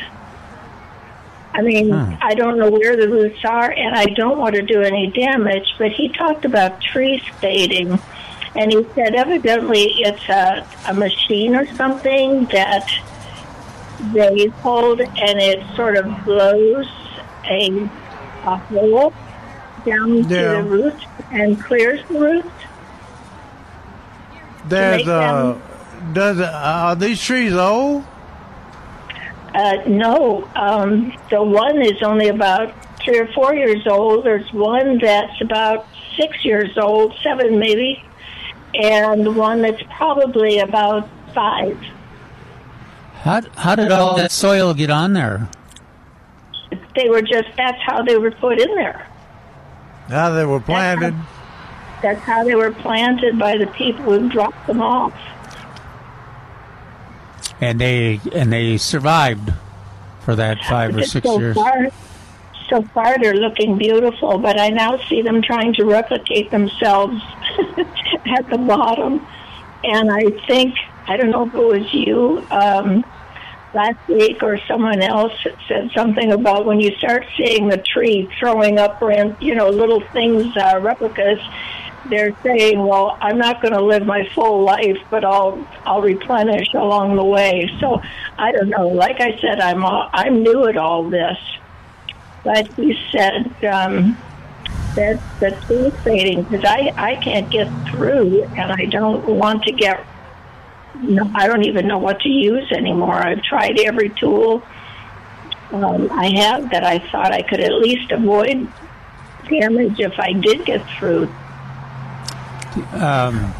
I 1.52 1.60
mean, 1.62 1.90
Hmm. 1.90 2.14
I 2.22 2.34
don't 2.34 2.58
know 2.58 2.70
where 2.70 2.96
the 2.96 3.08
roots 3.08 3.44
are, 3.44 3.70
and 3.70 3.94
I 3.94 4.06
don't 4.06 4.38
want 4.38 4.54
to 4.54 4.62
do 4.62 4.80
any 4.80 5.08
damage. 5.08 5.74
But 5.78 5.92
he 5.92 6.08
talked 6.08 6.44
about 6.46 6.80
tree 6.80 7.22
spading, 7.36 7.98
and 8.56 8.72
he 8.72 8.84
said 8.94 9.14
evidently 9.14 9.82
it's 9.98 10.26
a, 10.30 10.66
a 10.88 10.94
machine 10.94 11.54
or 11.54 11.66
something 11.74 12.46
that 12.46 12.88
they 14.12 14.46
hold, 14.46 15.00
and 15.00 15.40
it 15.40 15.64
sort 15.76 15.96
of 15.96 16.24
blows 16.24 16.86
a, 17.44 17.88
a 18.44 18.56
hole 18.56 19.12
down 19.84 20.22
to 20.22 20.28
the 20.28 20.62
root 20.62 21.06
and 21.30 21.60
clears 21.62 22.00
the 22.08 22.18
root. 22.18 22.44
There's 24.66 25.06
uh, 25.06 25.60
does 26.12 26.40
uh, 26.40 26.50
are 26.52 26.96
these 26.96 27.22
trees 27.22 27.54
old? 27.54 28.04
Uh, 29.54 29.76
no, 29.86 30.48
um, 30.56 31.16
the 31.30 31.42
one 31.42 31.80
is 31.80 32.02
only 32.02 32.28
about 32.28 32.74
three 33.04 33.18
or 33.18 33.26
four 33.32 33.54
years 33.54 33.86
old. 33.86 34.24
There's 34.24 34.50
one 34.52 34.98
that's 34.98 35.40
about 35.40 35.86
six 36.16 36.44
years 36.44 36.76
old, 36.76 37.14
seven 37.22 37.58
maybe, 37.58 38.02
and 38.74 39.36
one 39.36 39.62
that's 39.62 39.82
probably 39.96 40.58
about 40.58 41.08
five. 41.34 41.78
How 43.24 43.40
how 43.56 43.74
did 43.74 43.90
all 43.90 44.16
that 44.18 44.30
soil 44.30 44.74
get 44.74 44.90
on 44.90 45.14
there? 45.14 45.48
They 46.94 47.08
were 47.08 47.22
just, 47.22 47.48
that's 47.56 47.80
how 47.80 48.02
they 48.02 48.18
were 48.18 48.30
put 48.30 48.60
in 48.60 48.74
there. 48.74 49.08
How 50.08 50.30
they 50.30 50.44
were 50.44 50.60
planted? 50.60 51.14
That's 52.02 52.20
how 52.20 52.44
they 52.44 52.54
were 52.54 52.70
planted 52.70 53.38
by 53.38 53.56
the 53.56 53.66
people 53.68 54.04
who 54.04 54.28
dropped 54.28 54.66
them 54.66 54.82
off. 54.82 55.14
And 57.62 57.80
they 57.80 58.20
and 58.34 58.52
they 58.52 58.76
survived 58.76 59.54
for 60.20 60.36
that 60.36 60.58
five 60.64 60.94
or 60.94 61.00
Just 61.00 61.12
six 61.12 61.26
so 61.26 61.38
years. 61.38 61.56
Far, 61.56 61.88
so 62.68 62.82
far, 62.82 63.16
they're 63.18 63.32
looking 63.32 63.78
beautiful, 63.78 64.38
but 64.38 64.60
I 64.60 64.68
now 64.68 64.98
see 65.08 65.22
them 65.22 65.40
trying 65.40 65.72
to 65.74 65.84
replicate 65.84 66.50
themselves 66.50 67.22
at 68.36 68.50
the 68.50 68.58
bottom. 68.58 69.26
And 69.82 70.10
I 70.10 70.30
think, 70.46 70.74
I 71.06 71.16
don't 71.16 71.30
know 71.30 71.46
if 71.46 71.54
it 71.54 71.58
was 71.58 71.92
you, 71.92 72.46
um, 72.50 73.04
last 73.74 73.98
week 74.08 74.42
or 74.42 74.58
someone 74.66 75.02
else 75.02 75.32
that 75.44 75.56
said 75.68 75.90
something 75.92 76.32
about 76.32 76.64
when 76.64 76.80
you 76.80 76.94
start 76.96 77.26
seeing 77.36 77.68
the 77.68 77.78
tree 77.78 78.28
throwing 78.38 78.78
up, 78.78 79.02
you 79.40 79.54
know, 79.54 79.68
little 79.68 80.00
things, 80.12 80.56
uh, 80.56 80.78
replicas. 80.80 81.40
They're 82.06 82.36
saying, 82.42 82.84
"Well, 82.84 83.16
I'm 83.20 83.38
not 83.38 83.62
going 83.62 83.72
to 83.72 83.82
live 83.82 84.04
my 84.04 84.28
full 84.34 84.62
life, 84.62 84.98
but 85.10 85.24
I'll 85.24 85.66
I'll 85.86 86.02
replenish 86.02 86.72
along 86.74 87.16
the 87.16 87.24
way." 87.24 87.70
So 87.80 88.00
I 88.38 88.52
don't 88.52 88.68
know. 88.68 88.88
Like 88.88 89.20
I 89.20 89.38
said, 89.40 89.58
I'm 89.58 89.84
all, 89.84 90.10
I'm 90.12 90.42
new 90.42 90.66
at 90.66 90.76
all 90.76 91.08
this, 91.08 91.38
but 92.44 92.68
he 92.74 92.98
said 93.10 93.46
um, 93.64 94.18
that 94.96 95.18
the 95.40 95.52
tree 95.66 95.90
fading 96.04 96.42
because 96.42 96.64
I 96.66 96.92
I 96.96 97.16
can't 97.16 97.50
get 97.50 97.68
through, 97.88 98.44
and 98.54 98.70
I 98.70 98.84
don't 98.84 99.24
want 99.26 99.62
to 99.64 99.72
get 99.72 100.04
no, 101.02 101.30
I 101.34 101.46
don't 101.46 101.64
even 101.64 101.86
know 101.86 101.98
what 101.98 102.20
to 102.20 102.28
use 102.28 102.70
anymore. 102.72 103.14
I've 103.14 103.42
tried 103.42 103.78
every 103.80 104.10
tool 104.10 104.62
um, 105.74 106.08
I 106.12 106.28
have 106.36 106.70
that 106.70 106.84
I 106.84 106.98
thought 107.10 107.32
I 107.32 107.42
could 107.42 107.60
at 107.60 107.72
least 107.72 108.12
avoid 108.12 108.68
damage 109.48 109.98
if 109.98 110.18
I 110.18 110.32
did 110.32 110.64
get 110.64 110.86
through. 110.98 111.24
Um, 112.92 113.52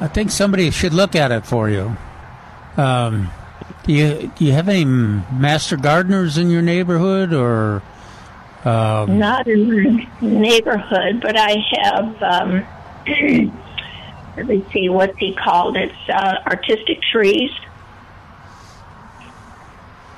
I 0.00 0.08
think 0.12 0.30
somebody 0.30 0.70
should 0.70 0.94
look 0.94 1.14
at 1.14 1.30
it 1.30 1.46
for 1.46 1.68
you. 1.68 1.96
Um, 2.76 3.30
do 3.84 3.92
you 3.92 4.32
do 4.36 4.44
you 4.44 4.52
have 4.52 4.68
any 4.68 4.84
master 4.84 5.76
gardeners 5.76 6.38
in 6.38 6.50
your 6.50 6.62
neighborhood 6.62 7.32
or? 7.32 7.82
Um, 8.64 9.18
Not 9.18 9.48
in 9.48 9.68
the 9.68 10.06
neighborhood, 10.20 11.20
but 11.20 11.36
I 11.36 11.56
have. 11.82 12.22
Um, 12.22 12.66
let 14.36 14.46
me 14.46 14.64
see 14.72 14.88
what's 14.88 15.16
he 15.18 15.34
called. 15.34 15.76
It's 15.76 15.92
uh, 16.08 16.36
artistic 16.46 17.00
trees. 17.10 17.50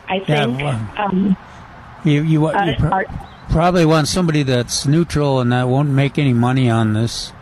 I 0.08 0.16
Yeah, 0.16 0.46
think. 0.46 0.60
well, 0.60 0.88
um, 0.98 1.36
You 2.04 2.22
you, 2.22 2.46
Uh, 2.46 2.64
you 2.64 2.74
pro- 2.78 3.04
probably 3.48 3.84
want 3.86 4.08
somebody 4.08 4.42
that's 4.42 4.86
neutral 4.86 5.40
and 5.40 5.50
that 5.52 5.68
won't 5.68 5.88
make 5.88 6.18
any 6.18 6.32
money 6.34 6.68
on 6.70 6.92
this, 6.92 7.32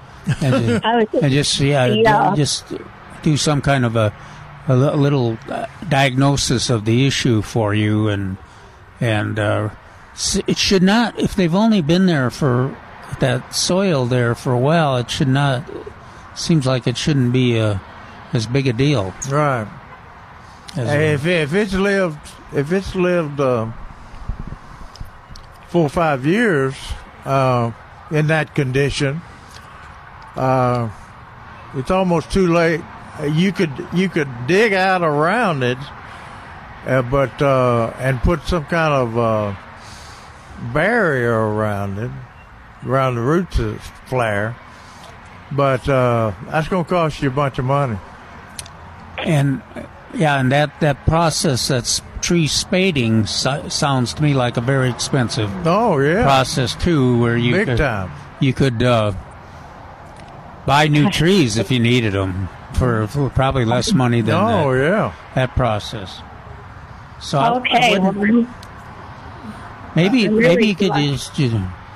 and, 0.41 0.55
ju- 0.67 0.81
I 0.85 0.97
was 0.97 1.07
just- 1.13 1.23
and 1.25 1.33
just 1.33 1.61
yeah, 1.61 1.87
yeah. 1.87 2.35
just 2.37 2.65
do 3.23 3.37
some 3.37 3.61
kind 3.61 3.85
of 3.85 3.97
a 3.97 4.13
a 4.69 4.77
little 4.77 5.37
uh, 5.51 5.67
diagnosis 5.89 6.71
of 6.71 6.85
the 6.85 7.05
issue 7.07 7.43
for 7.43 7.75
you, 7.75 8.07
and 8.09 8.37
and 9.01 9.39
uh, 9.41 9.71
it 10.47 10.57
should 10.57 10.85
not 10.85 11.19
if 11.19 11.35
they've 11.35 11.55
only 11.55 11.83
been 11.83 12.07
there 12.07 12.31
for 12.31 12.77
that 13.19 13.53
soil 13.53 14.07
there 14.07 14.37
for 14.37 14.53
a 14.53 14.59
while, 14.59 14.97
it 14.97 15.11
should 15.11 15.29
not. 15.29 15.65
Seems 16.35 16.67
like 16.67 16.87
it 16.87 16.97
shouldn't 16.97 17.33
be 17.33 17.59
a, 17.59 17.81
as 18.33 18.47
big 18.47 18.67
a 18.67 18.73
deal. 18.73 19.13
Right. 19.31 19.67
Hey, 20.75 21.13
if 21.13 21.27
if 21.27 21.53
it's 21.53 21.75
lived 21.75 22.19
if 22.53 22.73
it's 22.73 22.95
lived 22.95 23.39
uh, 23.41 23.71
four 25.69 25.85
or 25.85 25.89
five 25.91 26.25
years 26.25 26.75
uh, 27.27 27.73
in 28.11 28.29
that 28.29 28.55
condition, 28.55 29.21
uh, 30.37 30.89
it's 31.75 31.91
almost 31.91 32.31
too 32.31 32.47
late. 32.53 32.81
Uh, 33.21 33.25
You 33.25 33.53
could 33.53 33.71
you 33.93 34.09
could 34.09 34.29
dig 34.47 34.73
out 34.73 35.03
around 35.03 35.63
it, 35.63 35.79
uh, 36.87 37.03
but 37.03 37.41
uh, 37.43 37.93
and 37.99 38.19
put 38.23 38.43
some 38.45 38.65
kind 38.65 38.95
of 38.95 39.19
uh, 39.19 39.55
barrier 40.73 41.39
around 41.39 41.99
it, 41.99 42.11
around 42.87 43.17
the 43.17 43.21
roots 43.21 43.59
of 43.59 43.75
the 43.75 43.79
flare. 44.07 44.57
But 45.55 45.89
uh, 45.89 46.33
that's 46.47 46.69
going 46.69 46.85
to 46.85 46.89
cost 46.91 47.23
you 47.23 47.29
a 47.29 47.33
bunch 47.33 47.59
of 47.59 47.65
money. 47.65 47.99
And 49.19 49.63
yeah, 50.15 50.41
and 50.41 50.51
that 50.53 50.81
that 50.81 51.05
process 51.07 51.69
that's 51.69 52.01
tree 52.21 52.47
spading 52.47 53.27
so, 53.27 53.69
sounds 53.69 54.15
to 54.15 54.23
me 54.23 54.33
like 54.35 54.57
a 54.57 54.61
very 54.61 54.89
expensive 54.89 55.51
oh 55.67 55.99
yeah 55.99 56.23
process 56.23 56.75
too, 56.77 57.19
where 57.19 57.37
you 57.37 57.53
Big 57.53 57.67
could, 57.67 57.79
time. 57.79 58.11
you 58.41 58.53
could 58.53 58.83
uh, 58.83 59.13
buy 60.67 60.87
new 60.89 61.11
trees 61.11 61.59
if 61.59 61.71
you 61.71 61.81
needed 61.81 62.13
them 62.15 62.49
for, 62.75 63.07
for 63.09 63.29
probably 63.31 63.65
less 63.65 63.93
money 63.93 64.21
than 64.21 64.35
Oh, 64.35 64.73
that, 64.73 64.81
yeah. 64.83 65.15
that 65.35 65.55
process. 65.57 66.21
So 67.21 67.39
I- 67.39 67.49
I 67.49 67.99
okay, 67.99 68.47
Maybe 69.95 70.29
really 70.29 70.43
maybe 70.49 70.67
you 70.69 70.75
could 70.75 70.89
glad. 70.89 71.19
just 71.19 71.39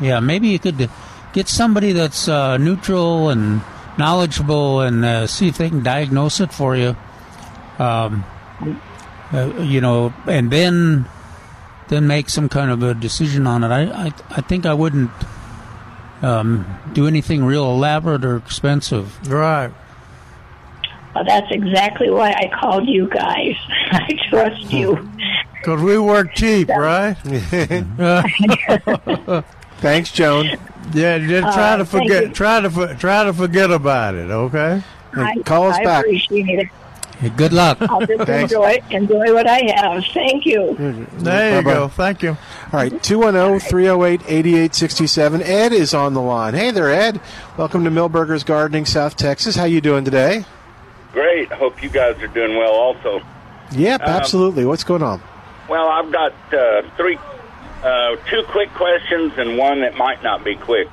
yeah 0.01 0.20
maybe 0.20 0.49
you 0.49 0.59
could 0.59 0.91
get 1.36 1.48
somebody 1.48 1.92
that's 1.92 2.28
uh, 2.28 2.56
neutral 2.56 3.28
and 3.28 3.60
knowledgeable 3.98 4.80
and 4.80 5.04
uh, 5.04 5.26
see 5.26 5.48
if 5.48 5.58
they 5.58 5.68
can 5.68 5.82
diagnose 5.82 6.40
it 6.40 6.50
for 6.50 6.74
you. 6.74 6.96
Um, 7.78 8.24
uh, 9.32 9.52
you 9.60 9.82
know, 9.82 10.14
and 10.26 10.50
then 10.50 11.04
then 11.88 12.06
make 12.06 12.30
some 12.30 12.48
kind 12.48 12.70
of 12.70 12.82
a 12.82 12.94
decision 12.94 13.46
on 13.46 13.62
it. 13.62 13.68
I 13.68 14.06
I, 14.06 14.12
I 14.30 14.40
think 14.40 14.64
I 14.64 14.72
wouldn't 14.72 15.10
um, 16.22 16.64
do 16.94 17.06
anything 17.06 17.44
real 17.44 17.70
elaborate 17.70 18.24
or 18.24 18.36
expensive. 18.36 19.30
Right. 19.30 19.70
well, 21.14 21.24
that's 21.24 21.50
exactly 21.50 22.10
why 22.10 22.30
I 22.30 22.50
called 22.58 22.88
you 22.88 23.10
guys. 23.10 23.56
I 23.90 24.18
trust 24.30 24.72
you. 24.72 25.10
Because 25.58 25.82
we 25.82 25.98
work 25.98 26.34
cheap, 26.34 26.70
right? 26.70 27.16
Thanks, 29.78 30.12
Joan. 30.12 30.56
Yeah, 30.92 31.18
just 31.18 31.46
Uh, 31.46 31.52
try 31.52 31.76
to 31.76 31.84
forget. 31.84 32.34
Try 32.34 32.60
to 32.60 32.94
try 32.98 33.24
to 33.24 33.32
forget 33.32 33.70
about 33.70 34.14
it. 34.14 34.30
Okay. 34.30 34.82
I, 35.14 35.34
I 35.46 36.00
appreciate 36.00 36.58
it. 36.58 36.68
good 37.36 37.52
luck. 37.52 37.78
I'll 37.80 38.04
just 38.04 38.28
enjoy 38.28 38.78
enjoy 38.90 39.32
what 39.32 39.46
I 39.48 39.62
have. 39.76 40.04
Thank 40.12 40.44
you. 40.44 40.76
There 41.18 41.56
you 41.56 41.62
Bye-bye. 41.62 41.74
go. 41.74 41.88
Thank 41.88 42.22
you. 42.22 42.30
All 42.30 42.36
right, 42.74 42.92
oh, 42.92 42.98
210 42.98 43.60
308 43.70 44.20
8867. 44.28 45.42
Ed 45.42 45.72
is 45.72 45.94
on 45.94 46.12
the 46.14 46.20
line. 46.20 46.52
Hey 46.54 46.70
there, 46.70 46.90
Ed. 46.92 47.20
Welcome 47.56 47.84
to 47.84 47.90
Milbergers 47.90 48.44
Gardening, 48.44 48.84
South 48.84 49.16
Texas. 49.16 49.56
How 49.56 49.64
you 49.64 49.80
doing 49.80 50.04
today? 50.04 50.44
Great. 51.12 51.50
Hope 51.50 51.82
you 51.82 51.88
guys 51.88 52.20
are 52.20 52.26
doing 52.28 52.58
well 52.58 52.72
also. 52.74 53.22
Yep, 53.72 54.02
Um, 54.02 54.08
absolutely. 54.08 54.66
What's 54.66 54.84
going 54.84 55.02
on? 55.02 55.22
Well, 55.70 55.88
I've 55.88 56.12
got 56.12 56.32
uh, 56.52 56.82
three, 56.98 57.18
uh, 57.86 58.16
two 58.28 58.42
quick 58.48 58.70
questions 58.74 59.32
and 59.36 59.56
one 59.56 59.80
that 59.82 59.94
might 59.96 60.22
not 60.22 60.44
be 60.44 60.56
quick. 60.56 60.88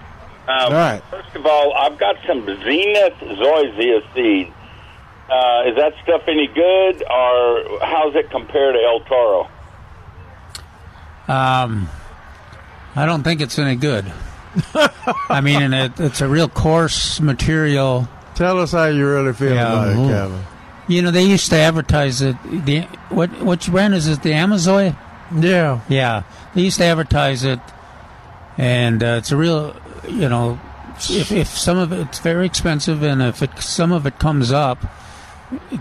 Um, 0.47 0.49
All 0.49 0.71
right. 0.71 1.01
First 1.09 1.35
of 1.35 1.45
all, 1.45 1.73
I've 1.73 1.97
got 1.97 2.15
some 2.27 2.45
Zenith 2.45 3.13
zoysia 3.19 4.13
seed. 4.13 4.53
Uh, 5.29 5.63
is 5.67 5.75
that 5.77 5.93
stuff 6.03 6.21
any 6.27 6.47
good, 6.47 7.01
or 7.09 7.79
how's 7.81 8.13
it 8.15 8.29
compare 8.29 8.73
to 8.73 8.79
El 8.79 8.99
Toro? 9.01 9.49
Um, 11.27 11.89
I 12.95 13.05
don't 13.05 13.23
think 13.23 13.41
it's 13.41 13.57
any 13.57 13.75
good. 13.75 14.11
I 15.29 15.41
mean, 15.41 15.61
and 15.61 15.73
it, 15.73 15.99
it's 15.99 16.21
a 16.21 16.27
real 16.27 16.49
coarse 16.49 17.19
material. 17.19 18.07
Tell 18.35 18.59
us 18.59 18.73
how 18.73 18.85
you 18.85 19.07
really 19.07 19.33
feel 19.33 19.53
about 19.53 19.87
it. 19.89 19.95
Kevin. 19.95 20.43
You 20.87 21.01
know, 21.01 21.11
they 21.11 21.23
used 21.23 21.49
to 21.49 21.55
advertise 21.55 22.21
it. 22.21 22.35
The 22.43 22.81
what 23.09 23.31
which 23.41 23.71
brand 23.71 23.95
is 23.95 24.07
it? 24.07 24.21
The 24.21 24.33
Amazoy. 24.33 24.93
Yeah. 25.35 25.81
Yeah, 25.89 26.23
they 26.53 26.61
used 26.61 26.77
to 26.77 26.83
advertise 26.85 27.43
it, 27.43 27.59
and 28.57 29.01
uh, 29.03 29.15
it's 29.19 29.31
a 29.31 29.37
real. 29.37 29.75
You 30.07 30.29
know, 30.29 30.59
if 31.09 31.31
if 31.31 31.47
some 31.47 31.77
of 31.77 31.91
it's 31.91 32.19
very 32.19 32.45
expensive, 32.45 33.03
and 33.03 33.21
if 33.21 33.41
it 33.41 33.57
some 33.59 33.91
of 33.91 34.05
it 34.05 34.19
comes 34.19 34.51
up, 34.51 34.79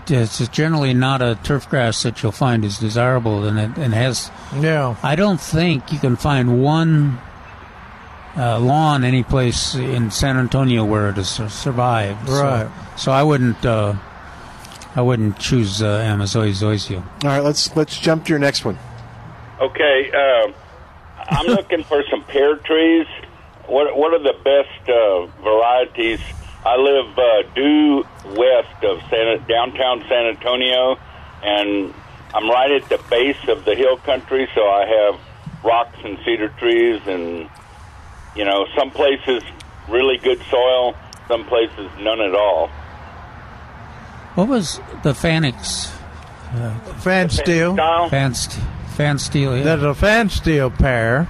it's 0.07 0.47
generally 0.49 0.93
not 0.93 1.21
a 1.21 1.37
turf 1.43 1.69
grass 1.69 2.03
that 2.03 2.21
you'll 2.23 2.31
find 2.31 2.63
is 2.65 2.77
desirable, 2.77 3.43
and 3.45 3.59
it 3.59 3.77
and 3.77 3.93
has. 3.93 4.31
Yeah. 4.59 4.95
I 5.03 5.15
don't 5.15 5.41
think 5.41 5.91
you 5.91 5.99
can 5.99 6.15
find 6.15 6.61
one 6.63 7.19
uh, 8.37 8.59
lawn 8.59 9.03
any 9.03 9.23
place 9.23 9.75
in 9.75 10.09
San 10.11 10.37
Antonio 10.37 10.83
where 10.85 11.09
it 11.09 11.15
has 11.17 11.29
survived. 11.53 12.27
So- 12.29 12.43
Right. 12.43 12.69
So, 12.95 13.11
I 13.11 13.23
wouldn't. 13.23 13.65
Uh, 13.65 13.95
I 14.95 15.01
wouldn't 15.01 15.39
choose 15.39 15.81
uh, 15.81 15.87
Amazoy 16.05 16.51
zoysia. 16.51 16.97
All 17.23 17.29
right, 17.29 17.43
let's 17.43 17.75
let's 17.75 17.97
jump 17.97 18.25
to 18.25 18.29
your 18.29 18.37
next 18.37 18.63
one. 18.63 18.77
Okay, 19.63 20.11
uh, 20.11 20.51
I'm 21.29 21.45
looking 21.47 21.85
for 21.85 22.03
some 22.11 22.21
pear 22.25 22.57
trees. 22.57 23.07
What 23.65 23.95
what 23.95 24.13
are 24.13 24.19
the 24.19 24.37
best 24.43 24.89
uh, 24.89 25.25
varieties? 25.41 26.19
I 26.65 26.75
live 26.75 27.17
uh, 27.17 27.43
due 27.55 28.05
west 28.35 28.83
of 28.83 28.99
San, 29.09 29.41
downtown 29.47 30.03
San 30.09 30.25
Antonio, 30.25 30.97
and 31.41 31.93
I'm 32.33 32.49
right 32.49 32.71
at 32.71 32.89
the 32.89 33.01
base 33.09 33.37
of 33.47 33.63
the 33.63 33.73
hill 33.73 33.95
country, 33.95 34.49
so 34.53 34.67
I 34.67 34.85
have 34.85 35.19
rocks 35.63 35.97
and 36.03 36.17
cedar 36.25 36.49
trees, 36.59 36.99
and 37.05 37.49
you 38.35 38.43
know, 38.43 38.67
some 38.77 38.91
places 38.91 39.43
really 39.87 40.17
good 40.17 40.41
soil, 40.49 40.93
some 41.29 41.45
places 41.45 41.89
none 42.01 42.19
at 42.19 42.35
all. 42.35 42.67
What 44.35 44.49
was 44.49 44.81
the 45.03 45.13
Fanix? 45.13 45.89
Uh, 46.53 46.77
fan 46.95 47.29
steel. 47.29 47.77
Fan, 48.09 48.33
st- 48.35 48.61
fan 48.93 49.17
steel. 49.19 49.57
Yeah. 49.57 49.63
There's 49.63 49.83
a 49.83 49.93
fan 49.95 50.29
steel 50.29 50.69
pear. 50.69 51.27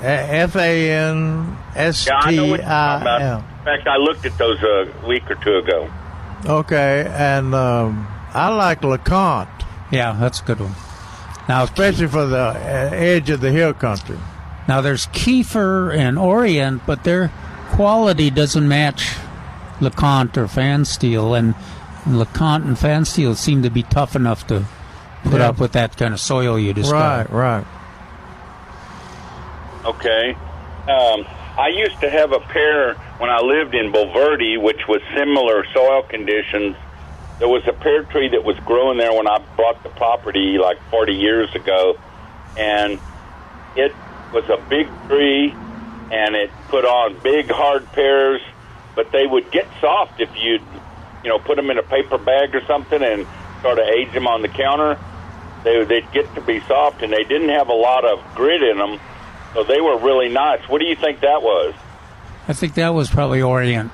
F 0.00 0.56
A 0.56 0.90
N 0.90 1.56
S 1.76 2.06
Yeah, 2.06 2.16
I 2.16 2.30
know 2.32 2.44
T 2.44 2.50
what 2.50 2.60
you're 2.60 2.66
about. 2.66 3.06
I 3.06 3.22
L. 3.22 3.38
In 3.38 3.64
fact, 3.64 3.86
I 3.86 3.96
looked 3.96 4.26
at 4.26 4.36
those 4.36 4.60
a 4.62 5.06
week 5.06 5.30
or 5.30 5.36
two 5.36 5.56
ago. 5.58 5.90
Okay, 6.44 7.06
and 7.08 7.54
um, 7.54 8.08
I 8.34 8.48
like 8.48 8.80
LeConte. 8.80 9.64
Yeah, 9.92 10.16
that's 10.18 10.40
a 10.40 10.44
good 10.44 10.58
one. 10.60 10.74
Now, 11.48 11.64
especially 11.64 12.08
for 12.08 12.26
the 12.26 12.36
uh, 12.36 12.90
edge 12.92 13.30
of 13.30 13.40
the 13.40 13.52
hill 13.52 13.74
country. 13.74 14.18
Now 14.66 14.80
there's 14.80 15.06
Kiefer 15.08 15.96
and 15.96 16.18
Orient, 16.18 16.82
but 16.86 17.04
their 17.04 17.30
quality 17.70 18.30
doesn't 18.30 18.66
match 18.66 19.14
LeConte 19.80 20.36
or 20.36 20.46
Fanstil, 20.46 21.38
and 21.38 21.54
LeConte 22.06 22.64
and 22.64 22.76
Fanstil 22.76 23.36
seem 23.36 23.62
to 23.62 23.70
be 23.70 23.82
tough 23.84 24.16
enough 24.16 24.46
to 24.48 24.64
put 25.24 25.40
Yeah. 25.40 25.48
up 25.48 25.58
with 25.58 25.72
that 25.72 25.96
kind 25.96 26.12
of 26.14 26.20
soil 26.20 26.58
you 26.58 26.72
described. 26.72 27.30
Right, 27.30 27.56
right. 27.56 27.64
Okay. 29.84 30.36
Um, 30.88 31.24
I 31.58 31.68
used 31.68 32.00
to 32.00 32.10
have 32.10 32.32
a 32.32 32.40
pair 32.40 32.94
when 33.18 33.30
I 33.30 33.40
lived 33.40 33.74
in 33.74 33.92
Bulverde, 33.92 34.60
which 34.60 34.86
was 34.88 35.00
similar 35.14 35.64
soil 35.74 36.02
conditions. 36.02 36.76
There 37.38 37.48
was 37.48 37.62
a 37.66 37.72
pear 37.72 38.04
tree 38.04 38.28
that 38.28 38.44
was 38.44 38.56
growing 38.60 38.98
there 38.98 39.12
when 39.12 39.26
I 39.28 39.38
bought 39.56 39.82
the 39.82 39.88
property 39.90 40.58
like 40.58 40.78
40 40.90 41.12
years 41.14 41.54
ago, 41.54 41.98
and 42.56 42.98
it 43.76 43.92
was 44.32 44.44
a 44.48 44.56
big 44.68 44.88
tree, 45.08 45.54
and 46.10 46.34
it 46.36 46.50
put 46.68 46.84
on 46.84 47.18
big 47.22 47.50
hard 47.50 47.90
pears, 47.92 48.40
but 48.94 49.10
they 49.12 49.26
would 49.26 49.50
get 49.50 49.66
soft 49.80 50.20
if 50.20 50.30
you, 50.36 50.58
you 51.24 51.28
know, 51.30 51.38
put 51.38 51.56
them 51.56 51.70
in 51.70 51.78
a 51.78 51.82
paper 51.82 52.18
bag 52.18 52.54
or 52.54 52.64
something 52.66 53.02
and 53.02 53.26
sort 53.62 53.78
of 53.78 53.86
age 53.88 54.12
them 54.12 54.26
on 54.26 54.42
the 54.42 54.48
counter. 54.48 54.98
They 55.64 55.84
they'd 55.84 56.10
get 56.12 56.34
to 56.34 56.40
be 56.40 56.60
soft, 56.60 57.02
and 57.02 57.12
they 57.12 57.24
didn't 57.24 57.50
have 57.50 57.68
a 57.68 57.74
lot 57.74 58.04
of 58.04 58.20
grit 58.34 58.62
in 58.62 58.78
them, 58.78 58.98
so 59.54 59.64
they 59.64 59.80
were 59.80 59.98
really 59.98 60.28
nice. 60.28 60.68
What 60.68 60.80
do 60.80 60.86
you 60.86 60.96
think 60.96 61.20
that 61.20 61.42
was? 61.42 61.74
I 62.48 62.52
think 62.52 62.74
that 62.74 62.90
was 62.90 63.10
probably 63.10 63.40
Orient. 63.40 63.92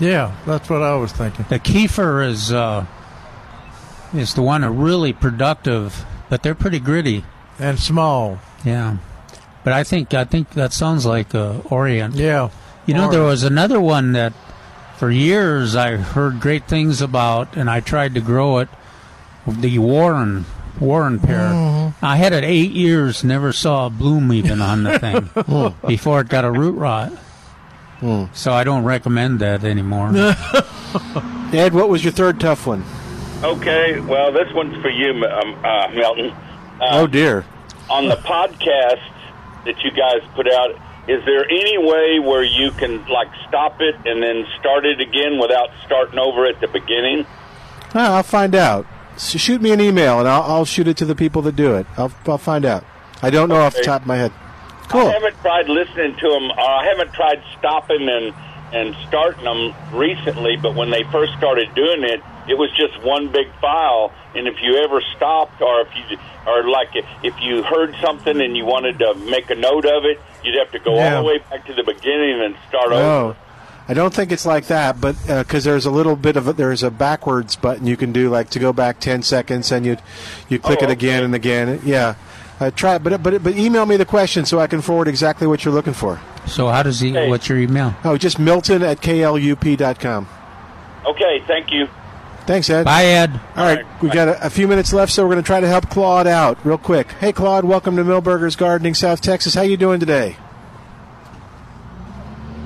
Yeah, 0.00 0.34
that's 0.46 0.70
what 0.70 0.82
I 0.82 0.94
was 0.96 1.12
thinking. 1.12 1.44
The 1.48 1.58
Kiefer 1.58 2.26
is 2.26 2.50
uh, 2.50 2.86
is 4.14 4.34
the 4.34 4.42
one 4.42 4.62
that 4.62 4.70
really 4.70 5.12
productive, 5.12 6.04
but 6.30 6.42
they're 6.42 6.54
pretty 6.54 6.80
gritty 6.80 7.24
and 7.58 7.78
small. 7.78 8.38
Yeah, 8.64 8.96
but 9.64 9.74
I 9.74 9.84
think 9.84 10.14
I 10.14 10.24
think 10.24 10.50
that 10.50 10.72
sounds 10.72 11.04
like 11.04 11.34
uh, 11.34 11.58
Orient. 11.70 12.14
Yeah, 12.14 12.48
you 12.86 12.94
know 12.94 13.10
there 13.10 13.22
was 13.22 13.42
another 13.42 13.80
one 13.80 14.12
that 14.12 14.32
for 14.96 15.10
years 15.10 15.76
I 15.76 15.96
heard 15.96 16.40
great 16.40 16.66
things 16.66 17.02
about, 17.02 17.54
and 17.56 17.68
I 17.68 17.80
tried 17.80 18.14
to 18.14 18.20
grow 18.20 18.58
it. 18.58 18.68
The 19.46 19.78
Warren 19.78 20.46
Warren 20.80 21.18
pear. 21.20 21.38
Mhm. 21.50 21.94
I 22.02 22.16
had 22.16 22.32
it 22.32 22.44
eight 22.44 22.72
years, 22.72 23.22
never 23.22 23.52
saw 23.52 23.86
a 23.86 23.90
bloom 23.90 24.32
even 24.32 24.60
on 24.60 24.82
the 24.84 24.98
thing 24.98 25.30
before 25.86 26.20
it 26.20 26.28
got 26.28 26.44
a 26.44 26.50
root 26.50 26.76
rot. 26.76 27.12
So 28.32 28.52
I 28.52 28.64
don't 28.64 28.82
recommend 28.82 29.38
that 29.40 29.62
anymore. 29.62 30.10
Ed, 31.52 31.72
what 31.72 31.88
was 31.88 32.02
your 32.02 32.12
third 32.12 32.40
tough 32.40 32.66
one? 32.66 32.82
Okay, 33.44 34.00
well, 34.00 34.32
this 34.32 34.52
one's 34.54 34.74
for 34.82 34.88
you, 34.90 35.12
um, 35.24 35.54
uh, 35.64 35.88
Milton. 35.94 36.30
Uh, 36.80 36.88
oh 36.92 37.06
dear. 37.06 37.44
on 37.90 38.08
the 38.08 38.16
podcast 38.16 39.00
that 39.64 39.78
you 39.84 39.90
guys 39.92 40.20
put 40.34 40.50
out, 40.52 40.70
is 41.06 41.24
there 41.24 41.44
any 41.48 41.78
way 41.78 42.18
where 42.18 42.42
you 42.42 42.70
can 42.72 43.04
like 43.06 43.28
stop 43.48 43.80
it 43.80 43.94
and 44.04 44.20
then 44.22 44.46
start 44.58 44.84
it 44.84 45.00
again 45.00 45.38
without 45.38 45.68
starting 45.86 46.18
over 46.18 46.46
at 46.46 46.60
the 46.60 46.66
beginning? 46.68 47.24
Ah, 47.94 48.16
I'll 48.16 48.22
find 48.24 48.54
out. 48.56 48.86
S 49.16 49.30
shoot 49.38 49.60
me 49.60 49.72
an 49.72 49.80
email, 49.80 50.18
and 50.18 50.28
I'll, 50.28 50.42
I'll 50.42 50.64
shoot 50.64 50.88
it 50.88 50.96
to 50.98 51.04
the 51.04 51.14
people 51.14 51.42
that 51.42 51.56
do 51.56 51.74
it. 51.76 51.86
I'll, 51.96 52.12
I'll 52.26 52.38
find 52.38 52.64
out. 52.64 52.84
I 53.22 53.30
don't 53.30 53.48
know 53.48 53.56
off 53.56 53.74
the 53.74 53.82
top 53.82 54.02
of 54.02 54.06
my 54.06 54.16
head. 54.16 54.32
Cool. 54.88 55.06
I 55.06 55.12
haven't 55.12 55.36
tried 55.40 55.68
listening 55.68 56.16
to 56.16 56.28
them. 56.28 56.50
Uh, 56.50 56.54
I 56.62 56.84
haven't 56.86 57.12
tried 57.14 57.42
stopping 57.58 58.08
and 58.08 58.34
and 58.72 58.96
starting 59.06 59.44
them 59.44 59.74
recently, 59.92 60.56
but 60.56 60.74
when 60.74 60.90
they 60.90 61.02
first 61.12 61.34
started 61.36 61.74
doing 61.74 62.04
it, 62.04 62.22
it 62.48 62.54
was 62.56 62.70
just 62.74 62.98
one 63.04 63.30
big 63.30 63.46
file. 63.60 64.10
And 64.34 64.48
if 64.48 64.62
you 64.62 64.76
ever 64.78 65.02
stopped, 65.14 65.60
or 65.60 65.82
if 65.82 65.88
you, 66.10 66.16
or 66.46 66.66
like 66.70 66.88
if 67.22 67.34
you 67.42 67.62
heard 67.62 67.94
something 68.00 68.40
and 68.40 68.56
you 68.56 68.64
wanted 68.64 68.98
to 69.00 69.14
make 69.14 69.50
a 69.50 69.54
note 69.54 69.84
of 69.84 70.06
it, 70.06 70.18
you'd 70.42 70.58
have 70.58 70.70
to 70.72 70.78
go 70.78 70.94
Yeah. 70.96 71.16
all 71.16 71.22
the 71.22 71.28
way 71.28 71.38
back 71.50 71.66
to 71.66 71.74
the 71.74 71.82
beginning 71.84 72.40
and 72.40 72.56
start 72.70 72.92
over. 72.92 73.36
No, 73.88 73.90
I 73.90 73.94
don't 73.94 74.12
think 74.12 74.32
it's 74.32 74.46
like 74.46 74.66
that. 74.66 75.00
But 75.00 75.16
because 75.26 75.64
there's 75.64 75.86
a 75.86 75.90
little 75.90 76.16
bit 76.16 76.36
of 76.36 76.48
a, 76.48 76.52
there's 76.52 76.82
a 76.82 76.90
backwards 76.90 77.56
button 77.56 77.86
you 77.86 77.96
can 77.96 78.12
do, 78.12 78.30
like 78.30 78.50
to 78.50 78.58
go 78.58 78.72
back 78.72 79.00
ten 79.00 79.22
seconds, 79.22 79.70
and 79.72 79.84
you 79.86 79.96
you 80.48 80.58
click 80.58 80.78
Oh, 80.82 80.84
it 80.84 80.90
again 80.90 81.24
and 81.24 81.34
again. 81.34 81.80
Yeah, 81.84 82.14
uh, 82.60 82.70
try. 82.70 82.96
it, 82.96 83.02
But 83.02 83.22
but 83.22 83.42
but 83.42 83.56
email 83.56 83.86
me 83.86 83.96
the 83.96 84.04
question 84.06 84.44
so 84.46 84.60
I 84.60 84.66
can 84.66 84.80
forward 84.82 85.08
exactly 85.08 85.46
what 85.46 85.64
you're 85.64 85.74
looking 85.74 85.94
for. 85.94 86.20
So 86.46 86.68
how 86.68 86.82
does 86.82 87.00
he? 87.00 87.12
What's 87.12 87.48
your 87.48 87.58
email? 87.58 87.94
Oh, 88.04 88.16
just 88.16 88.38
Milton 88.38 88.82
at 88.82 89.00
klup.com. 89.00 90.28
Okay, 91.06 91.42
thank 91.46 91.72
you. 91.72 91.88
Thanks, 92.44 92.68
Ed. 92.70 92.84
Bye, 92.84 93.04
Ed. 93.04 93.40
All 93.56 93.64
right, 93.64 93.84
we 94.02 94.08
got 94.10 94.26
a, 94.28 94.46
a 94.46 94.50
few 94.50 94.66
minutes 94.66 94.92
left, 94.92 95.12
so 95.12 95.22
we're 95.22 95.32
going 95.34 95.42
to 95.42 95.46
try 95.46 95.60
to 95.60 95.68
help 95.68 95.88
Claude 95.90 96.26
out 96.26 96.58
real 96.64 96.76
quick. 96.78 97.12
Hey, 97.12 97.32
Claude, 97.32 97.64
welcome 97.64 97.94
to 97.96 98.02
Milbergers 98.04 98.56
Gardening, 98.56 98.94
South 98.94 99.20
Texas. 99.20 99.54
How 99.54 99.62
you 99.62 99.76
doing 99.76 100.00
today? 100.00 100.36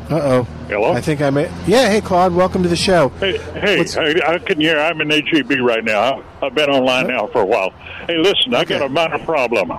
Uh 0.09 0.21
oh. 0.23 0.43
Hello? 0.69 0.93
I 0.93 1.01
think 1.01 1.21
I 1.21 1.31
may. 1.31 1.51
Yeah. 1.67 1.89
Hey, 1.89 2.01
Claude, 2.01 2.33
welcome 2.33 2.63
to 2.63 2.69
the 2.69 2.77
show. 2.77 3.09
Hey, 3.19 3.39
hey 3.39 3.85
I, 3.97 4.35
I 4.35 4.39
can 4.39 4.61
hear. 4.61 4.79
I'm 4.79 5.01
in 5.01 5.11
HEB 5.11 5.59
right 5.61 5.83
now. 5.83 6.23
I've 6.41 6.55
been 6.55 6.71
online 6.71 7.09
now 7.09 7.27
for 7.27 7.41
a 7.41 7.45
while. 7.45 7.71
Hey, 8.07 8.17
listen, 8.17 8.55
I 8.55 8.65
got 8.65 8.83
a 8.83 8.89
minor 8.89 9.19
problem. 9.19 9.73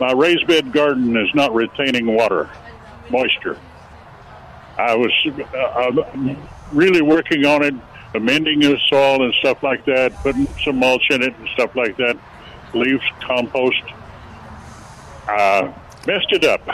My 0.00 0.12
raised 0.12 0.46
bed 0.46 0.72
garden 0.72 1.14
is 1.18 1.28
not 1.34 1.54
retaining 1.54 2.06
water, 2.06 2.48
moisture. 3.10 3.58
I 4.78 4.94
was 4.94 5.12
uh, 5.54 6.26
really 6.72 7.02
working 7.02 7.44
on 7.44 7.62
it, 7.62 7.74
amending 8.14 8.60
the 8.60 8.78
soil 8.88 9.22
and 9.22 9.34
stuff 9.34 9.62
like 9.62 9.84
that, 9.84 10.14
putting 10.22 10.46
some 10.64 10.78
mulch 10.78 11.10
in 11.10 11.22
it 11.22 11.36
and 11.36 11.48
stuff 11.50 11.76
like 11.76 11.98
that, 11.98 12.16
leaves, 12.72 13.04
compost. 13.20 13.82
Uh, 15.28 15.70
messed 16.06 16.32
it 16.32 16.44
up. 16.44 16.66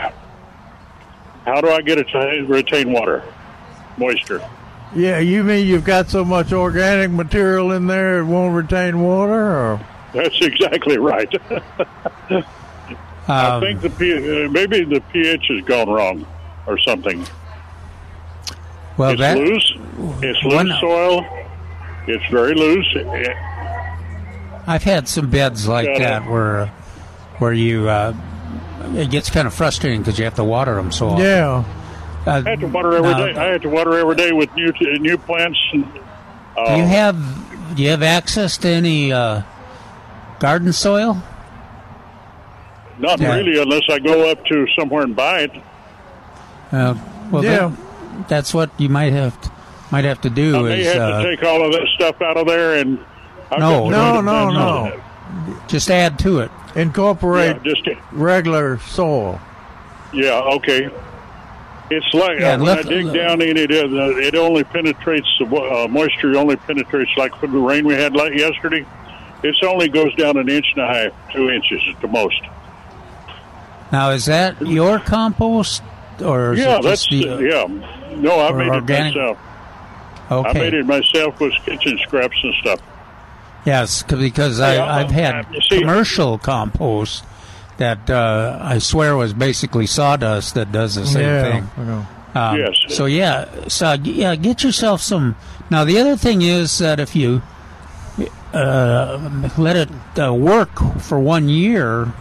How 1.48 1.62
do 1.62 1.70
I 1.70 1.80
get 1.80 1.96
it 1.96 2.08
to 2.10 2.44
retain 2.46 2.92
water, 2.92 3.22
moisture? 3.96 4.46
Yeah, 4.94 5.18
you 5.18 5.42
mean 5.42 5.66
you've 5.66 5.84
got 5.84 6.10
so 6.10 6.22
much 6.22 6.52
organic 6.52 7.10
material 7.10 7.72
in 7.72 7.86
there 7.86 8.18
it 8.18 8.24
won't 8.24 8.54
retain 8.54 9.00
water, 9.00 9.32
or 9.32 9.80
That's 10.12 10.38
exactly 10.42 10.98
right. 10.98 11.32
I 13.28 13.46
Um, 13.46 13.62
think 13.62 13.80
the 13.80 13.88
P- 13.90 14.44
uh, 14.44 14.50
maybe 14.50 14.84
the 14.84 15.00
pH 15.10 15.46
has 15.48 15.62
gone 15.64 15.88
wrong 15.88 16.26
or 16.66 16.78
something. 16.80 17.26
Well, 18.98 19.10
it's 19.12 19.20
that 19.20 19.38
loose. 19.38 19.74
It's 20.22 20.42
loose 20.44 20.54
One- 20.54 20.72
soil. 20.80 21.24
It's 22.06 22.24
very 22.30 22.54
loose. 22.54 22.94
I've 24.66 24.82
had 24.82 25.08
some 25.08 25.30
beds 25.30 25.66
like 25.66 25.96
that 25.98 26.28
where 26.28 26.66
where 27.38 27.52
you 27.54 27.88
uh, 27.88 28.12
it 28.94 29.10
gets 29.10 29.30
kind 29.30 29.46
of 29.46 29.54
frustrating 29.54 30.00
because 30.00 30.18
you 30.18 30.24
have 30.24 30.34
to 30.34 30.44
water 30.44 30.74
them 30.74 30.90
so 30.92 31.08
often. 31.10 31.24
Yeah. 31.24 31.64
Uh, 32.26 32.42
I 32.44 32.50
have 32.50 32.60
to 32.60 32.66
water 32.66 32.94
every 32.96 33.10
now, 33.10 33.26
day. 33.26 33.34
I 33.36 33.44
have 33.52 33.62
to 33.62 33.68
water 33.68 33.98
every 33.98 34.16
day 34.16 34.32
with 34.32 34.52
new 34.54 34.72
t- 34.72 34.98
new 34.98 35.16
plants. 35.18 35.58
And, 35.72 35.84
uh, 36.56 36.74
Do 36.74 36.80
you 36.82 36.86
have 36.86 37.76
do 37.76 37.82
you 37.82 37.90
have 37.90 38.02
access 38.02 38.56
to 38.58 38.68
any 38.68 39.12
uh, 39.12 39.42
garden 40.40 40.72
soil? 40.72 41.22
not 42.98 43.20
Yeah. 43.20 43.36
really, 43.36 43.60
unless 43.60 43.82
I 43.88 43.98
go 44.00 44.28
up 44.30 44.44
to 44.46 44.66
somewhere 44.78 45.04
and 45.04 45.14
buy 45.14 45.40
it. 45.42 45.52
Uh, 46.72 46.94
well, 47.30 47.44
Yeah. 47.44 47.70
that- 47.70 48.28
that's 48.28 48.52
what 48.52 48.70
you 48.78 48.88
might 48.88 49.12
have 49.12 49.40
to, 49.42 49.50
might 49.92 50.04
have 50.04 50.20
to 50.22 50.30
do. 50.30 50.56
I 50.56 50.62
may 50.62 50.80
is 50.80 50.92
have 50.92 51.02
uh, 51.02 51.22
to 51.22 51.36
take 51.36 51.44
all 51.46 51.64
of 51.64 51.72
that 51.72 51.86
stuff 51.94 52.20
out 52.20 52.36
of 52.36 52.46
there 52.48 52.74
and. 52.74 52.98
I've 53.50 53.60
No, 53.60 53.88
no, 53.88 54.20
no, 54.20 54.50
no. 54.50 54.92
just 55.68 55.90
add 55.90 56.18
to 56.18 56.40
it. 56.40 56.50
Incorporate 56.74 57.56
Yeah, 57.64 57.74
just 57.74 57.88
regular 58.12 58.78
soil. 58.78 59.40
Yeah, 60.12 60.40
okay. 60.56 60.88
It's 61.90 62.14
like 62.14 62.38
Yeah, 62.38 62.54
uh, 62.54 62.58
when 62.58 62.66
left- 62.66 62.86
I 62.86 62.88
dig 62.90 63.12
down 63.14 63.40
in 63.40 63.56
it, 63.56 63.70
uh, 63.70 64.16
it 64.18 64.34
only 64.34 64.64
penetrates 64.64 65.28
the 65.38 65.46
uh, 65.46 65.88
moisture. 65.88 66.36
Only 66.36 66.56
penetrates 66.56 67.10
like 67.16 67.34
from 67.36 67.52
the 67.52 67.58
rain 67.58 67.86
we 67.86 67.94
had 67.94 68.14
like 68.14 68.34
yesterday. 68.34 68.84
It 69.42 69.54
only 69.64 69.88
goes 69.88 70.14
down 70.16 70.36
an 70.36 70.48
inch 70.48 70.66
and 70.76 70.84
a 70.84 70.86
half, 70.86 71.32
two 71.32 71.48
inches 71.48 71.80
at 71.94 72.00
the 72.02 72.08
most. 72.08 72.40
Now, 73.92 74.10
is 74.10 74.26
that 74.26 74.60
your 74.60 74.98
compost 74.98 75.82
or 76.22 76.52
is 76.54 76.58
yeah, 76.60 76.78
it 76.78 76.82
that's 76.82 77.08
the, 77.08 77.28
uh, 77.28 77.38
yeah. 77.38 77.66
No, 78.16 78.40
I 78.40 78.52
made 78.52 78.68
organic? 78.68 79.14
it 79.14 79.18
myself. 79.18 79.38
Okay. 80.30 80.48
I 80.50 80.52
made 80.52 80.74
it 80.74 80.86
myself 80.86 81.40
with 81.40 81.52
kitchen 81.64 81.98
scraps 82.02 82.36
and 82.42 82.54
stuff. 82.60 82.80
Yes, 83.68 84.04
c- 84.08 84.16
because 84.16 84.58
Yeah, 84.60 84.84
I, 84.84 85.00
I've 85.00 85.10
had 85.10 85.46
you 85.70 85.80
commercial 85.80 86.38
compost 86.38 87.24
that 87.76 88.08
uh, 88.10 88.58
I 88.74 88.78
swear 88.78 89.16
was 89.16 89.32
basically 89.32 89.86
sawdust 89.86 90.54
that 90.54 90.72
does 90.72 90.94
the 90.96 91.06
same 91.06 91.22
Yeah, 91.22 91.42
thing. 91.50 91.64
I. 92.34 92.50
Um, 92.52 92.58
Yes. 92.58 92.76
So 92.88 93.06
yeah, 93.06 93.46
so 93.68 93.92
yeah, 94.02 94.36
get 94.36 94.62
yourself 94.64 95.00
some. 95.00 95.34
Now 95.70 95.84
the 95.84 95.98
other 95.98 96.16
thing 96.16 96.42
is 96.42 96.78
that 96.78 96.98
if 97.00 97.14
you 97.16 97.42
uh, 98.52 99.48
let 99.58 99.76
it 99.76 99.88
uh, 100.18 100.32
work 100.34 100.70
for 101.00 101.18
one 101.20 101.48
year, 101.48 102.12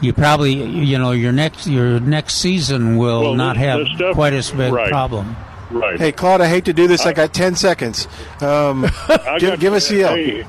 you 0.00 0.12
probably 0.12 0.54
you 0.54 0.98
know 0.98 1.12
your 1.12 1.32
next 1.32 1.66
your 1.66 1.98
next 2.00 2.34
season 2.34 2.96
will 2.98 3.22
Well, 3.22 3.34
not 3.34 3.56
have 3.56 3.86
stuff- 3.96 4.14
quite 4.14 4.32
as 4.34 4.50
big 4.50 4.72
Right. 4.72 4.90
problem. 4.90 5.36
Right. 5.70 5.98
Hey, 5.98 6.12
Claude, 6.12 6.40
I 6.40 6.48
hate 6.48 6.64
to 6.66 6.72
do 6.72 6.86
this. 6.86 7.00
I 7.06 7.12
got 7.12 7.32
10 7.34 7.56
seconds. 7.56 8.06
Um, 8.40 8.84
I 9.08 9.36
give, 9.40 9.50
got- 9.50 9.60
give 9.60 9.72
us 9.72 9.88
the. 9.88 10.04
Uh, 10.04 10.14
hey, 10.14 10.46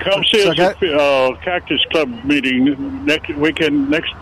Come 0.00 0.24
see 0.24 0.42
So 0.42 0.50
us 0.50 0.56
got- 0.56 0.82
at 0.82 0.94
uh, 0.94 1.36
Cactus 1.44 1.80
Club 1.90 2.08
meeting 2.24 3.04
next 3.04 3.34
weekend, 3.36 3.90
next 3.90 4.12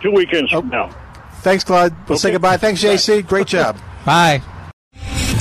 two 0.00 0.10
weekends 0.12 0.50
from 0.50 0.68
now. 0.68 0.90
Thanks, 1.40 1.64
Claude. 1.64 1.94
We'll 2.08 2.18
say 2.18 2.30
goodbye. 2.32 2.56
Thanks, 2.56 2.82
JC. 2.82 3.26
Great 3.26 3.46
job. 3.46 3.76
Bye. 4.04 4.42